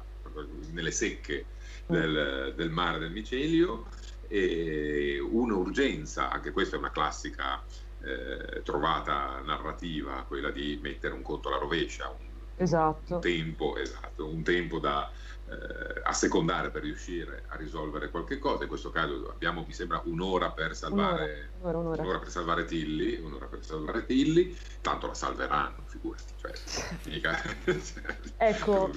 nelle 0.72 0.91
secche 0.91 1.46
del, 1.88 2.54
del 2.56 2.70
mare 2.70 3.00
del 3.00 3.12
micelio, 3.12 3.88
e 4.30 5.20
un'urgenza, 5.20 6.30
anche 6.30 6.52
questa 6.52 6.78
è 6.78 6.80
una 6.80 6.91
classica 6.91 7.62
eh, 8.10 8.64
trovata 8.64 9.41
narrativa, 9.45 10.23
quella 10.27 10.49
di 10.49 10.80
mettere 10.81 11.14
un 11.14 11.22
conto 11.22 11.49
alla 11.49 11.60
rovescia, 11.60 12.10
un, 12.10 12.27
esatto. 12.56 13.15
un 13.15 13.22
tempo, 13.22 13.77
esatto, 13.77 14.27
un 14.27 14.41
tempo 14.44 14.80
da 14.80 15.10
eh, 15.49 16.02
assecondare 16.03 16.69
per 16.72 16.84
riuscire 16.84 17.44
a 17.48 17.56
risolvere 17.56 18.10
qualche 18.10 18.40
cosa. 18.40 18.64
In 18.64 18.69
questo 18.69 18.90
caso 18.90 19.30
abbiamo, 19.31 19.64
mi 19.65 19.73
sembra, 19.73 20.02
un'ora 20.06 20.52
per 20.52 20.76
salvare, 20.76 21.52
un'ora, 21.60 21.77
un'ora, 21.77 22.02
un'ora. 22.02 22.19
per 22.19 22.30
salvare 22.30 22.65
Tilly, 22.65 23.19
un'ora 23.19 23.45
per 23.45 23.64
salvare 23.64 24.06
Tilly, 24.06 24.57
tanto 24.81 25.07
la 25.07 25.14
salveranno, 25.14 25.84
figurati. 25.86 26.34
Cioè, 26.36 26.52
mica, 27.06 27.41
ecco, 28.38 28.90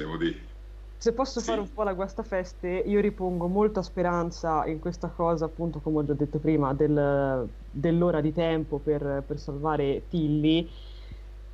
se 1.03 1.13
posso 1.15 1.41
sì. 1.41 1.47
fare 1.47 1.61
un 1.61 1.73
po' 1.73 1.83
la 1.83 1.95
guastafeste, 1.95 2.69
io 2.69 3.01
ripongo 3.01 3.49
molta 3.49 3.83
speranza 3.83 4.65
in 4.67 4.79
questa 4.79 5.09
cosa, 5.09 5.47
appunto, 5.47 5.81
come 5.81 5.99
ho 5.99 6.05
già 6.05 6.13
detto 6.13 6.39
prima, 6.39 6.75
del, 6.75 7.49
dell'ora 7.69 8.21
di 8.21 8.33
tempo 8.33 8.79
per, 8.79 9.25
per 9.27 9.41
salvare 9.41 10.07
Tilly 10.07 10.71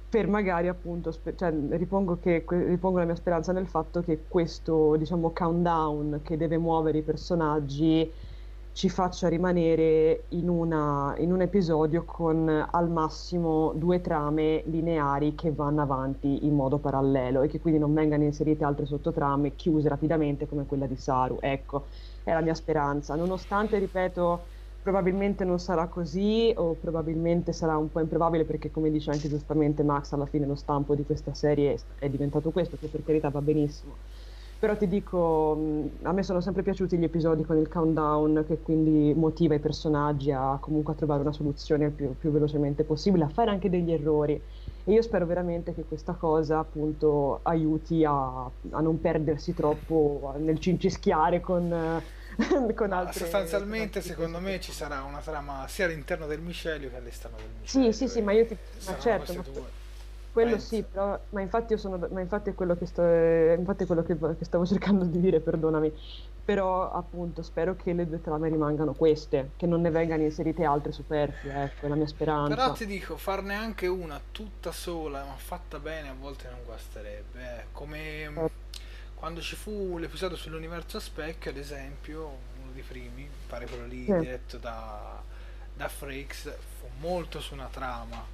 per 0.07 0.27
magari 0.27 0.69
appunto, 0.69 1.11
spe- 1.13 1.35
cioè, 1.35 1.51
ripongo, 1.51 2.19
che, 2.19 2.45
ripongo 2.47 2.99
la 2.99 3.07
mia 3.07 3.15
speranza 3.15 3.53
nel 3.53 3.67
fatto 3.69 4.03
che 4.03 4.27
questo 4.29 4.97
diciamo 4.97 5.33
countdown 5.33 6.21
che 6.23 6.37
deve 6.37 6.59
muovere 6.59 6.99
i 6.99 7.03
personaggi 7.03 8.13
ci 8.79 8.89
faccia 8.89 9.27
rimanere 9.27 10.27
in, 10.29 10.49
una, 10.49 11.13
in 11.19 11.33
un 11.33 11.41
episodio 11.41 12.05
con 12.05 12.49
al 12.49 12.89
massimo 12.89 13.73
due 13.75 14.01
trame 14.01 14.63
lineari 14.67 15.35
che 15.35 15.51
vanno 15.51 15.83
avanti 15.83 16.47
in 16.47 16.55
modo 16.55 16.79
parallelo 16.79 17.43
e 17.43 17.49
che 17.49 17.59
quindi 17.59 17.81
non 17.81 17.93
vengano 17.93 18.23
inserite 18.23 18.63
altre 18.63 18.87
sottotrame 18.87 19.57
chiuse 19.57 19.89
rapidamente 19.89 20.47
come 20.47 20.65
quella 20.65 20.87
di 20.87 20.95
Saru. 20.95 21.39
Ecco, 21.41 21.89
è 22.23 22.33
la 22.33 22.41
mia 22.41 22.55
speranza. 22.55 23.17
Nonostante, 23.17 23.81
ripeto, 23.81 24.45
probabilmente 24.81 25.45
non 25.45 25.59
sarà 25.59 25.89
così 25.89 26.53
o 26.57 26.75
probabilmente 26.75 27.53
sarà 27.53 27.77
un 27.77 27.91
po' 27.91 27.99
improbabile 27.99 28.45
perché 28.45 28.71
come 28.71 28.91
dice 28.93 29.11
anche 29.11 29.29
giustamente 29.29 29.83
Max 29.83 30.13
alla 30.13 30.27
fine 30.27 30.47
lo 30.47 30.55
stampo 30.55 30.95
di 30.95 31.05
questa 31.05 31.35
serie 31.35 31.77
è 31.99 32.09
diventato 32.09 32.53
questo 32.53 32.77
che 32.77 32.87
per 32.87 33.03
carità 33.03 33.29
va 33.29 33.43
benissimo 33.43 33.97
però 34.59 34.77
ti 34.77 34.89
dico 34.89 35.53
a 36.03 36.13
me 36.13 36.23
sono 36.25 36.41
sempre 36.41 36.63
piaciuti 36.63 36.97
gli 36.97 37.05
episodi 37.05 37.45
con 37.45 37.59
il 37.59 37.69
countdown 37.69 38.45
che 38.47 38.59
quindi 38.61 39.15
motiva 39.15 39.55
i 39.55 39.61
personaggi 39.61 40.33
a 40.33 40.59
comunque 40.61 40.95
a 40.95 40.97
trovare 40.97 41.21
una 41.21 41.33
soluzione 41.33 41.87
il 41.87 41.91
più, 41.93 42.17
più 42.17 42.31
velocemente 42.31 42.83
possibile 42.83 43.25
a 43.25 43.29
fare 43.29 43.51
anche 43.51 43.71
degli 43.71 43.93
errori. 43.93 44.41
E 44.85 44.93
io 44.93 45.03
spero 45.03 45.27
veramente 45.27 45.75
che 45.75 45.85
questa 45.85 46.15
cosa 46.15 46.59
appunto 46.59 47.41
aiuti 47.43 48.05
a, 48.05 48.45
a 48.45 48.81
non 48.81 49.01
perdersi 49.01 49.55
troppo 49.55 50.35
nel 50.39 50.59
cincischiare 50.59 51.41
con 51.41 52.03
con 52.75 52.93
altre... 52.93 53.19
Sostanzialmente, 53.19 54.01
secondo 54.01 54.39
me, 54.39 54.61
ci 54.61 54.73
sarà 54.73 55.03
una 55.03 55.19
trama 55.19 55.67
sia 55.69 55.87
all'interno 55.87 56.27
del 56.27 56.41
miscelio 56.41 56.89
che 56.89 56.97
all'esterno 56.97 57.37
del 57.37 57.47
miscelio. 57.61 57.93
Sì, 57.93 58.07
sì, 58.07 58.09
sì, 58.09 58.23
ma 58.23 58.33
io 58.33 58.47
ti... 58.47 58.57
Ma 58.87 58.99
certo, 58.99 59.35
ma 59.35 59.43
quello 60.39 60.53
Penso. 60.53 60.67
sì, 60.69 60.85
però, 60.85 61.19
ma 61.31 61.41
infatti 61.41 61.73
io 61.73 61.79
sono, 61.79 62.07
ma 62.13 62.21
infatti 62.21 62.51
è 62.51 62.55
quello 62.55 62.77
che, 62.77 62.87
sto, 62.87 63.03
infatti 63.03 63.83
è 63.83 63.87
quello 63.87 64.05
che, 64.05 64.17
che 64.17 64.45
stavo 64.45 64.65
cercando 64.67 65.05
di 65.05 65.19
dire, 65.19 65.41
perdonami. 65.41 65.93
Però 66.45 66.93
appunto 66.93 67.43
spero 67.43 67.75
che 67.75 67.93
le 67.93 68.07
due 68.07 68.23
trame 68.23 68.49
rimangano 68.49 68.95
queste, 68.95 69.51
che 69.57 69.67
non 69.67 69.81
ne 69.81 69.91
vengano 69.91 70.23
inserite 70.23 70.65
altre 70.65 70.93
superflue, 70.93 71.65
ecco, 71.65 71.87
è 71.87 71.89
la 71.89 71.97
mia 71.97 72.07
speranza. 72.07 72.55
Però 72.55 72.73
ti 72.73 72.87
dico, 72.87 73.17
farne 73.17 73.55
anche 73.55 73.89
una 73.89 74.21
tutta 74.31 74.71
sola, 74.71 75.25
ma 75.25 75.35
fatta 75.35 75.81
bene, 75.81 76.09
a 76.09 76.15
volte 76.19 76.49
non 76.49 76.61
guasterebbe. 76.65 77.41
Eh. 77.41 77.65
Come... 77.73 77.99
Eh 78.23 78.67
quando 79.19 79.41
ci 79.41 79.57
fu 79.57 79.99
l'episodio 79.99 80.37
sull'universo 80.37 81.01
specchio, 81.01 81.51
ad 81.51 81.57
esempio, 81.57 82.39
uno 82.63 82.71
dei 82.73 82.85
primi, 82.85 83.29
pare 83.49 83.67
quello 83.67 83.85
lì 83.85 84.05
sì. 84.05 84.17
diretto 84.17 84.59
da, 84.59 85.21
da 85.75 85.89
Frakes, 85.89 86.55
fu 86.79 86.87
molto 87.01 87.41
su 87.41 87.55
una 87.55 87.67
trama, 87.67 88.25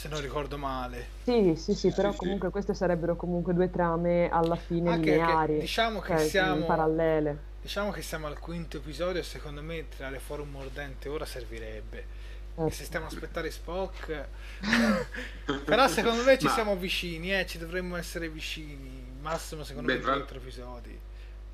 se 0.00 0.08
non 0.08 0.22
ricordo 0.22 0.56
male. 0.56 1.08
Sì, 1.24 1.54
sì, 1.56 1.74
sì, 1.74 1.92
però 1.92 2.10
sì, 2.12 2.16
comunque 2.16 2.46
sì. 2.46 2.52
queste 2.52 2.72
sarebbero 2.72 3.16
comunque 3.16 3.52
due 3.52 3.70
trame 3.70 4.30
alla 4.30 4.56
fine 4.56 4.92
Anche 4.92 5.10
lineari. 5.10 5.58
Diciamo 5.58 6.00
che 6.00 6.16
cioè, 6.16 6.26
siamo 6.26 6.64
parallele. 6.64 7.38
Diciamo 7.60 7.90
che 7.90 8.00
siamo 8.00 8.26
al 8.26 8.38
quinto 8.38 8.78
episodio 8.78 9.22
secondo 9.22 9.60
me 9.60 9.86
tirare 9.94 10.18
fuori 10.18 10.40
un 10.40 10.52
mordente 10.52 11.10
ora 11.10 11.26
servirebbe. 11.26 12.18
E 12.56 12.70
se 12.70 12.84
stiamo 12.84 13.04
a 13.04 13.08
aspettare 13.08 13.50
Spock, 13.50 14.28
però 15.66 15.86
secondo 15.86 16.22
me 16.24 16.38
ci 16.38 16.46
Ma... 16.46 16.52
siamo 16.52 16.76
vicini, 16.76 17.38
eh, 17.38 17.46
ci 17.46 17.58
dovremmo 17.58 17.96
essere 17.96 18.30
vicini 18.30 19.04
massimo 19.20 19.64
secondo 19.64 19.88
Beh, 19.92 19.98
me 19.98 20.02
tra... 20.02 20.14
quattro 20.14 20.38
episodi. 20.38 20.98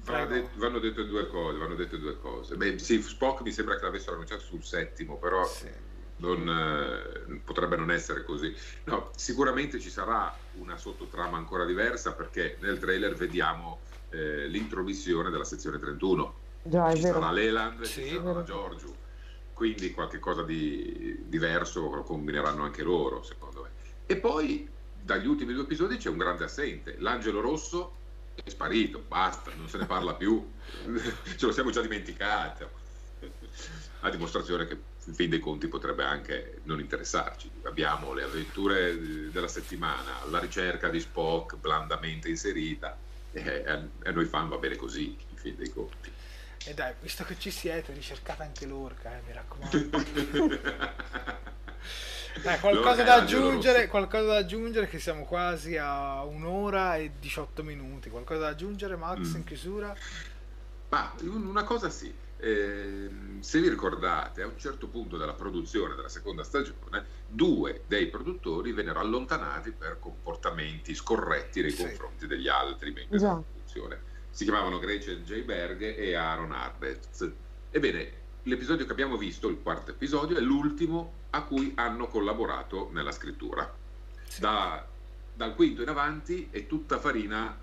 Vanno, 0.04 0.50
vanno, 0.54 0.78
dette 0.78 1.04
due 1.04 1.26
cose, 1.26 1.58
vanno 1.58 1.74
dette 1.74 1.98
due 1.98 2.16
cose. 2.20 2.54
Beh, 2.54 2.78
sì, 2.78 3.02
Spock 3.02 3.40
mi 3.40 3.50
sembra 3.50 3.76
che 3.76 3.82
l'avessero 3.82 4.12
annunciato 4.12 4.42
sul 4.42 4.62
settimo, 4.62 5.16
però 5.16 5.44
sì. 5.44 5.68
Non, 6.18 6.48
eh, 6.48 7.40
potrebbe 7.44 7.76
non 7.76 7.90
essere 7.90 8.24
così. 8.24 8.54
No, 8.84 9.10
sicuramente 9.16 9.78
ci 9.78 9.90
sarà 9.90 10.34
una 10.54 10.76
sottotrama 10.76 11.36
ancora 11.36 11.64
diversa 11.64 12.12
perché 12.12 12.56
nel 12.60 12.78
trailer 12.78 13.14
vediamo 13.14 13.80
eh, 14.10 14.46
l'intromissione 14.46 15.30
della 15.30 15.44
sezione 15.44 15.78
31. 15.78 16.44
Già, 16.62 16.94
ci 16.94 17.02
sarà 17.02 17.30
Leland 17.30 17.82
e 17.82 17.86
sì, 17.86 18.08
ci 18.08 18.20
sarà 18.22 18.42
Giorgio. 18.42 19.04
Quindi 19.52 19.92
qualche 19.92 20.18
cosa 20.18 20.42
di 20.42 21.24
diverso 21.26 21.80
lo 21.90 22.02
combineranno 22.02 22.62
anche 22.62 22.82
loro, 22.82 23.22
secondo 23.22 23.62
me. 23.62 23.68
E 24.06 24.16
poi 24.16 24.68
dagli 25.00 25.26
ultimi 25.26 25.52
due 25.52 25.62
episodi 25.62 25.96
c'è 25.96 26.08
un 26.08 26.18
grande 26.18 26.44
assente. 26.44 26.96
L'angelo 26.98 27.40
rosso 27.40 27.94
è 28.34 28.48
sparito, 28.50 29.02
basta, 29.06 29.50
non 29.56 29.68
se 29.68 29.78
ne 29.78 29.86
parla 29.86 30.14
più, 30.14 30.46
ce 31.36 31.46
lo 31.46 31.52
siamo 31.52 31.70
già 31.70 31.80
dimenticato. 31.80 32.84
A 34.00 34.10
dimostrazione 34.10 34.66
che 34.66 34.78
in 35.06 35.14
fin 35.14 35.30
dei 35.30 35.38
conti 35.38 35.68
potrebbe 35.68 36.04
anche 36.04 36.60
non 36.64 36.80
interessarci. 36.80 37.50
Abbiamo 37.62 38.12
le 38.12 38.24
avventure 38.24 39.30
della 39.30 39.48
settimana, 39.48 40.24
la 40.30 40.38
ricerca 40.38 40.88
di 40.88 41.00
Spock 41.00 41.56
blandamente 41.56 42.28
inserita 42.28 42.96
e 43.32 43.64
a 43.66 44.10
noi 44.10 44.24
fan 44.24 44.48
va 44.48 44.56
bene 44.56 44.76
così, 44.76 45.16
in 45.30 45.36
fin 45.36 45.56
dei 45.56 45.70
conti. 45.70 46.10
E 46.64 46.74
dai, 46.74 46.94
visto 47.00 47.22
che 47.24 47.38
ci 47.38 47.50
siete, 47.50 47.92
ricercate 47.92 48.42
anche 48.42 48.66
l'orca, 48.66 49.16
eh, 49.16 49.22
mi 49.26 49.32
raccomando. 49.32 50.74
Eh, 52.42 52.60
qualcosa, 52.60 53.02
da 53.02 53.14
aggiungere, 53.14 53.86
qualcosa 53.86 54.26
da 54.26 54.36
aggiungere 54.36 54.88
che 54.88 54.98
siamo 54.98 55.24
quasi 55.24 55.78
a 55.78 56.22
un'ora 56.22 56.96
e 56.96 57.12
18 57.18 57.62
minuti. 57.62 58.10
Qualcosa 58.10 58.40
da 58.40 58.48
aggiungere, 58.48 58.94
Max, 58.94 59.20
mm. 59.20 59.36
in 59.36 59.44
chiusura? 59.44 59.96
Ma 60.90 61.14
una 61.22 61.64
cosa 61.64 61.88
sì. 61.88 62.12
Eh, 62.46 63.10
se 63.40 63.60
vi 63.60 63.68
ricordate, 63.68 64.42
a 64.42 64.46
un 64.46 64.56
certo 64.56 64.86
punto 64.86 65.16
della 65.16 65.32
produzione 65.32 65.96
della 65.96 66.08
seconda 66.08 66.44
stagione, 66.44 67.04
due 67.26 67.82
dei 67.88 68.06
produttori 68.06 68.70
vennero 68.70 69.00
allontanati 69.00 69.72
per 69.72 69.98
comportamenti 69.98 70.94
scorretti 70.94 71.60
nei 71.60 71.72
sì. 71.72 71.82
confronti 71.82 72.28
degli 72.28 72.46
altri 72.46 72.92
membri 72.92 73.18
della 73.18 73.42
produzione. 73.42 74.00
Si 74.30 74.44
chiamavano 74.44 74.78
Gretchen 74.78 75.24
J. 75.24 75.42
Berg 75.42 75.82
e 75.82 76.14
Aaron 76.14 76.52
Arbetz. 76.52 77.28
Ebbene, 77.68 78.12
l'episodio 78.44 78.86
che 78.86 78.92
abbiamo 78.92 79.16
visto, 79.16 79.48
il 79.48 79.60
quarto 79.60 79.90
episodio, 79.90 80.36
è 80.36 80.40
l'ultimo 80.40 81.14
a 81.30 81.42
cui 81.42 81.72
hanno 81.74 82.06
collaborato 82.06 82.90
nella 82.92 83.10
scrittura. 83.10 83.68
Sì. 84.22 84.40
Da, 84.40 84.86
dal 85.34 85.56
quinto 85.56 85.82
in 85.82 85.88
avanti 85.88 86.46
è 86.52 86.68
tutta 86.68 87.00
farina, 87.00 87.58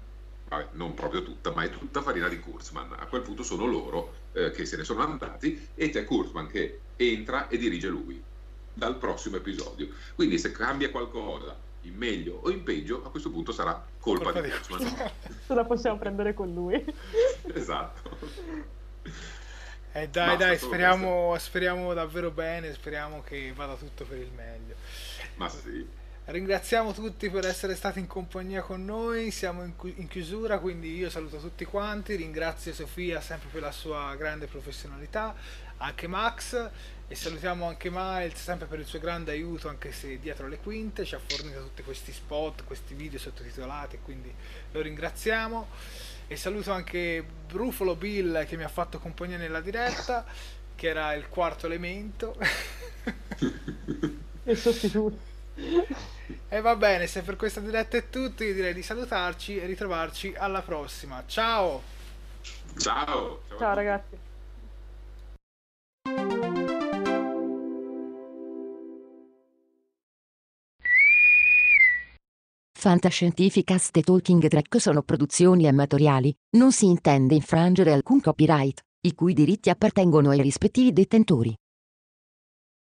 vabbè, 0.48 0.70
non 0.74 0.94
proprio 0.94 1.24
tutta, 1.24 1.52
ma 1.52 1.64
è 1.64 1.70
tutta 1.70 2.02
farina 2.02 2.28
di 2.28 2.40
Kurzman. 2.40 2.94
A 2.98 3.06
quel 3.08 3.22
punto 3.22 3.44
sono 3.44 3.66
loro 3.66 4.14
eh, 4.34 4.52
che 4.52 4.66
se 4.66 4.78
ne 4.78 4.84
sono 4.84 5.02
andati 5.02 5.70
ed 5.76 5.96
è 5.96 6.04
Kurzman 6.06 6.48
che 6.48 6.80
entra 6.96 7.48
e 7.48 7.58
dirige 7.58 7.88
lui. 7.88 8.22
dal 8.74 8.98
prossimo 8.98 9.38
episodio. 9.38 9.88
Quindi 10.16 10.38
se 10.40 10.52
cambia 10.52 10.90
qualcosa 10.90 11.56
in 11.82 11.96
meglio 11.96 12.40
o 12.44 12.50
in 12.50 12.64
peggio, 12.64 13.04
a 13.06 13.10
questo 13.12 13.30
punto 13.30 13.52
sarà 13.52 13.86
colpa, 14.00 14.32
colpa 14.32 14.42
di 14.42 14.50
Watchman. 14.50 15.12
Se 15.46 15.54
la 15.54 15.66
possiamo 15.66 15.98
prendere 15.98 16.34
con 16.34 16.54
lui. 16.54 16.84
esatto. 17.54 18.18
Eh 19.96 20.08
dai, 20.08 20.30
Basta 20.30 20.46
dai, 20.46 20.58
speriamo, 20.58 21.36
speriamo 21.38 21.94
davvero 21.94 22.32
bene, 22.32 22.74
speriamo 22.74 23.22
che 23.22 23.54
vada 23.56 23.76
tutto 23.76 24.06
per 24.06 24.18
il 24.18 24.32
meglio. 24.36 24.74
Ma 25.36 25.48
sì. 25.50 25.88
Ringraziamo 26.26 26.94
tutti 26.94 27.30
per 27.30 27.46
essere 27.46 27.76
stati 27.76 28.00
in 28.00 28.08
compagnia 28.08 28.62
con 28.62 28.86
noi, 28.86 29.30
siamo 29.30 29.62
in, 29.62 30.08
chiusura, 30.08 30.58
quindi 30.58 30.96
io 30.96 31.10
saluto 31.10 31.38
tutti 31.38 31.66
quanti, 31.66 32.16
ringrazio 32.16 32.74
Sofia 32.74 33.20
sempre 33.20 33.50
per 33.52 33.62
la 33.62 33.74
sua 33.74 34.16
grande 34.16 34.46
professionalità, 34.46 35.36
anche 35.78 36.08
Max 36.08 36.70
e 37.10 37.14
salutiamo 37.14 37.68
anche 37.68 37.90
Miles 37.92 38.42
sempre 38.42 38.68
per 38.68 38.80
il 38.80 38.86
suo 38.86 39.00
grande 39.00 39.32
aiuto 39.32 39.68
anche 39.68 39.92
se 39.92 40.18
dietro 40.18 40.48
le 40.48 40.60
quinte 40.60 41.04
ci 41.04 41.14
ha 41.14 41.20
fornito 41.20 41.60
tutti 41.60 41.84
questi 41.84 42.14
spot, 42.14 42.64
questi 42.64 42.94
video 42.94 43.20
sottotitolati, 43.20 44.00
quindi 44.02 44.34
lo 44.72 44.80
ringraziamo 44.80 45.68
e 46.28 46.38
saluto 46.38 46.72
anche 46.72 47.22
Brufolo 47.48 47.98
Bill 47.98 48.46
che 48.46 48.56
mi 48.56 48.64
ha 48.64 48.70
fatto 48.70 48.98
compagnia 48.98 49.36
nella 49.36 49.60
diretta, 49.60 50.26
che 50.74 50.88
era 50.88 51.14
il 51.16 51.28
quarto 51.28 51.66
elemento. 51.66 52.38
e 54.46 54.56
sostituto. 54.56 55.33
E 55.56 56.62
va 56.62 56.76
bene, 56.76 57.08
se 57.08 57.22
per 57.22 57.36
questa 57.36 57.60
diretta 57.60 57.98
è 57.98 58.10
tutto, 58.10 58.44
io 58.44 58.54
direi 58.54 58.74
di 58.74 58.84
salutarci 58.84 59.58
e 59.58 59.66
ritrovarci 59.66 60.34
alla 60.38 60.62
prossima. 60.62 61.24
Ciao! 61.26 61.82
Ciao! 62.78 63.42
Ciao, 63.48 63.58
Ciao 63.58 63.74
ragazzi! 63.74 64.18
Fantascientificast 72.84 73.96
e 73.96 74.02
Talking 74.02 74.46
Track 74.46 74.82
sono 74.82 75.04
produzioni 75.04 75.68
amatoriali, 75.70 76.36
non 76.58 76.74
si 76.74 76.86
intende 76.86 77.34
infrangere 77.34 77.94
alcun 77.94 78.20
copyright, 78.20 78.82
i 79.06 79.14
cui 79.16 79.34
diritti 79.34 79.70
appartengono 79.70 80.32
ai 80.32 80.42
rispettivi 80.42 80.92
detentori. 80.92 81.56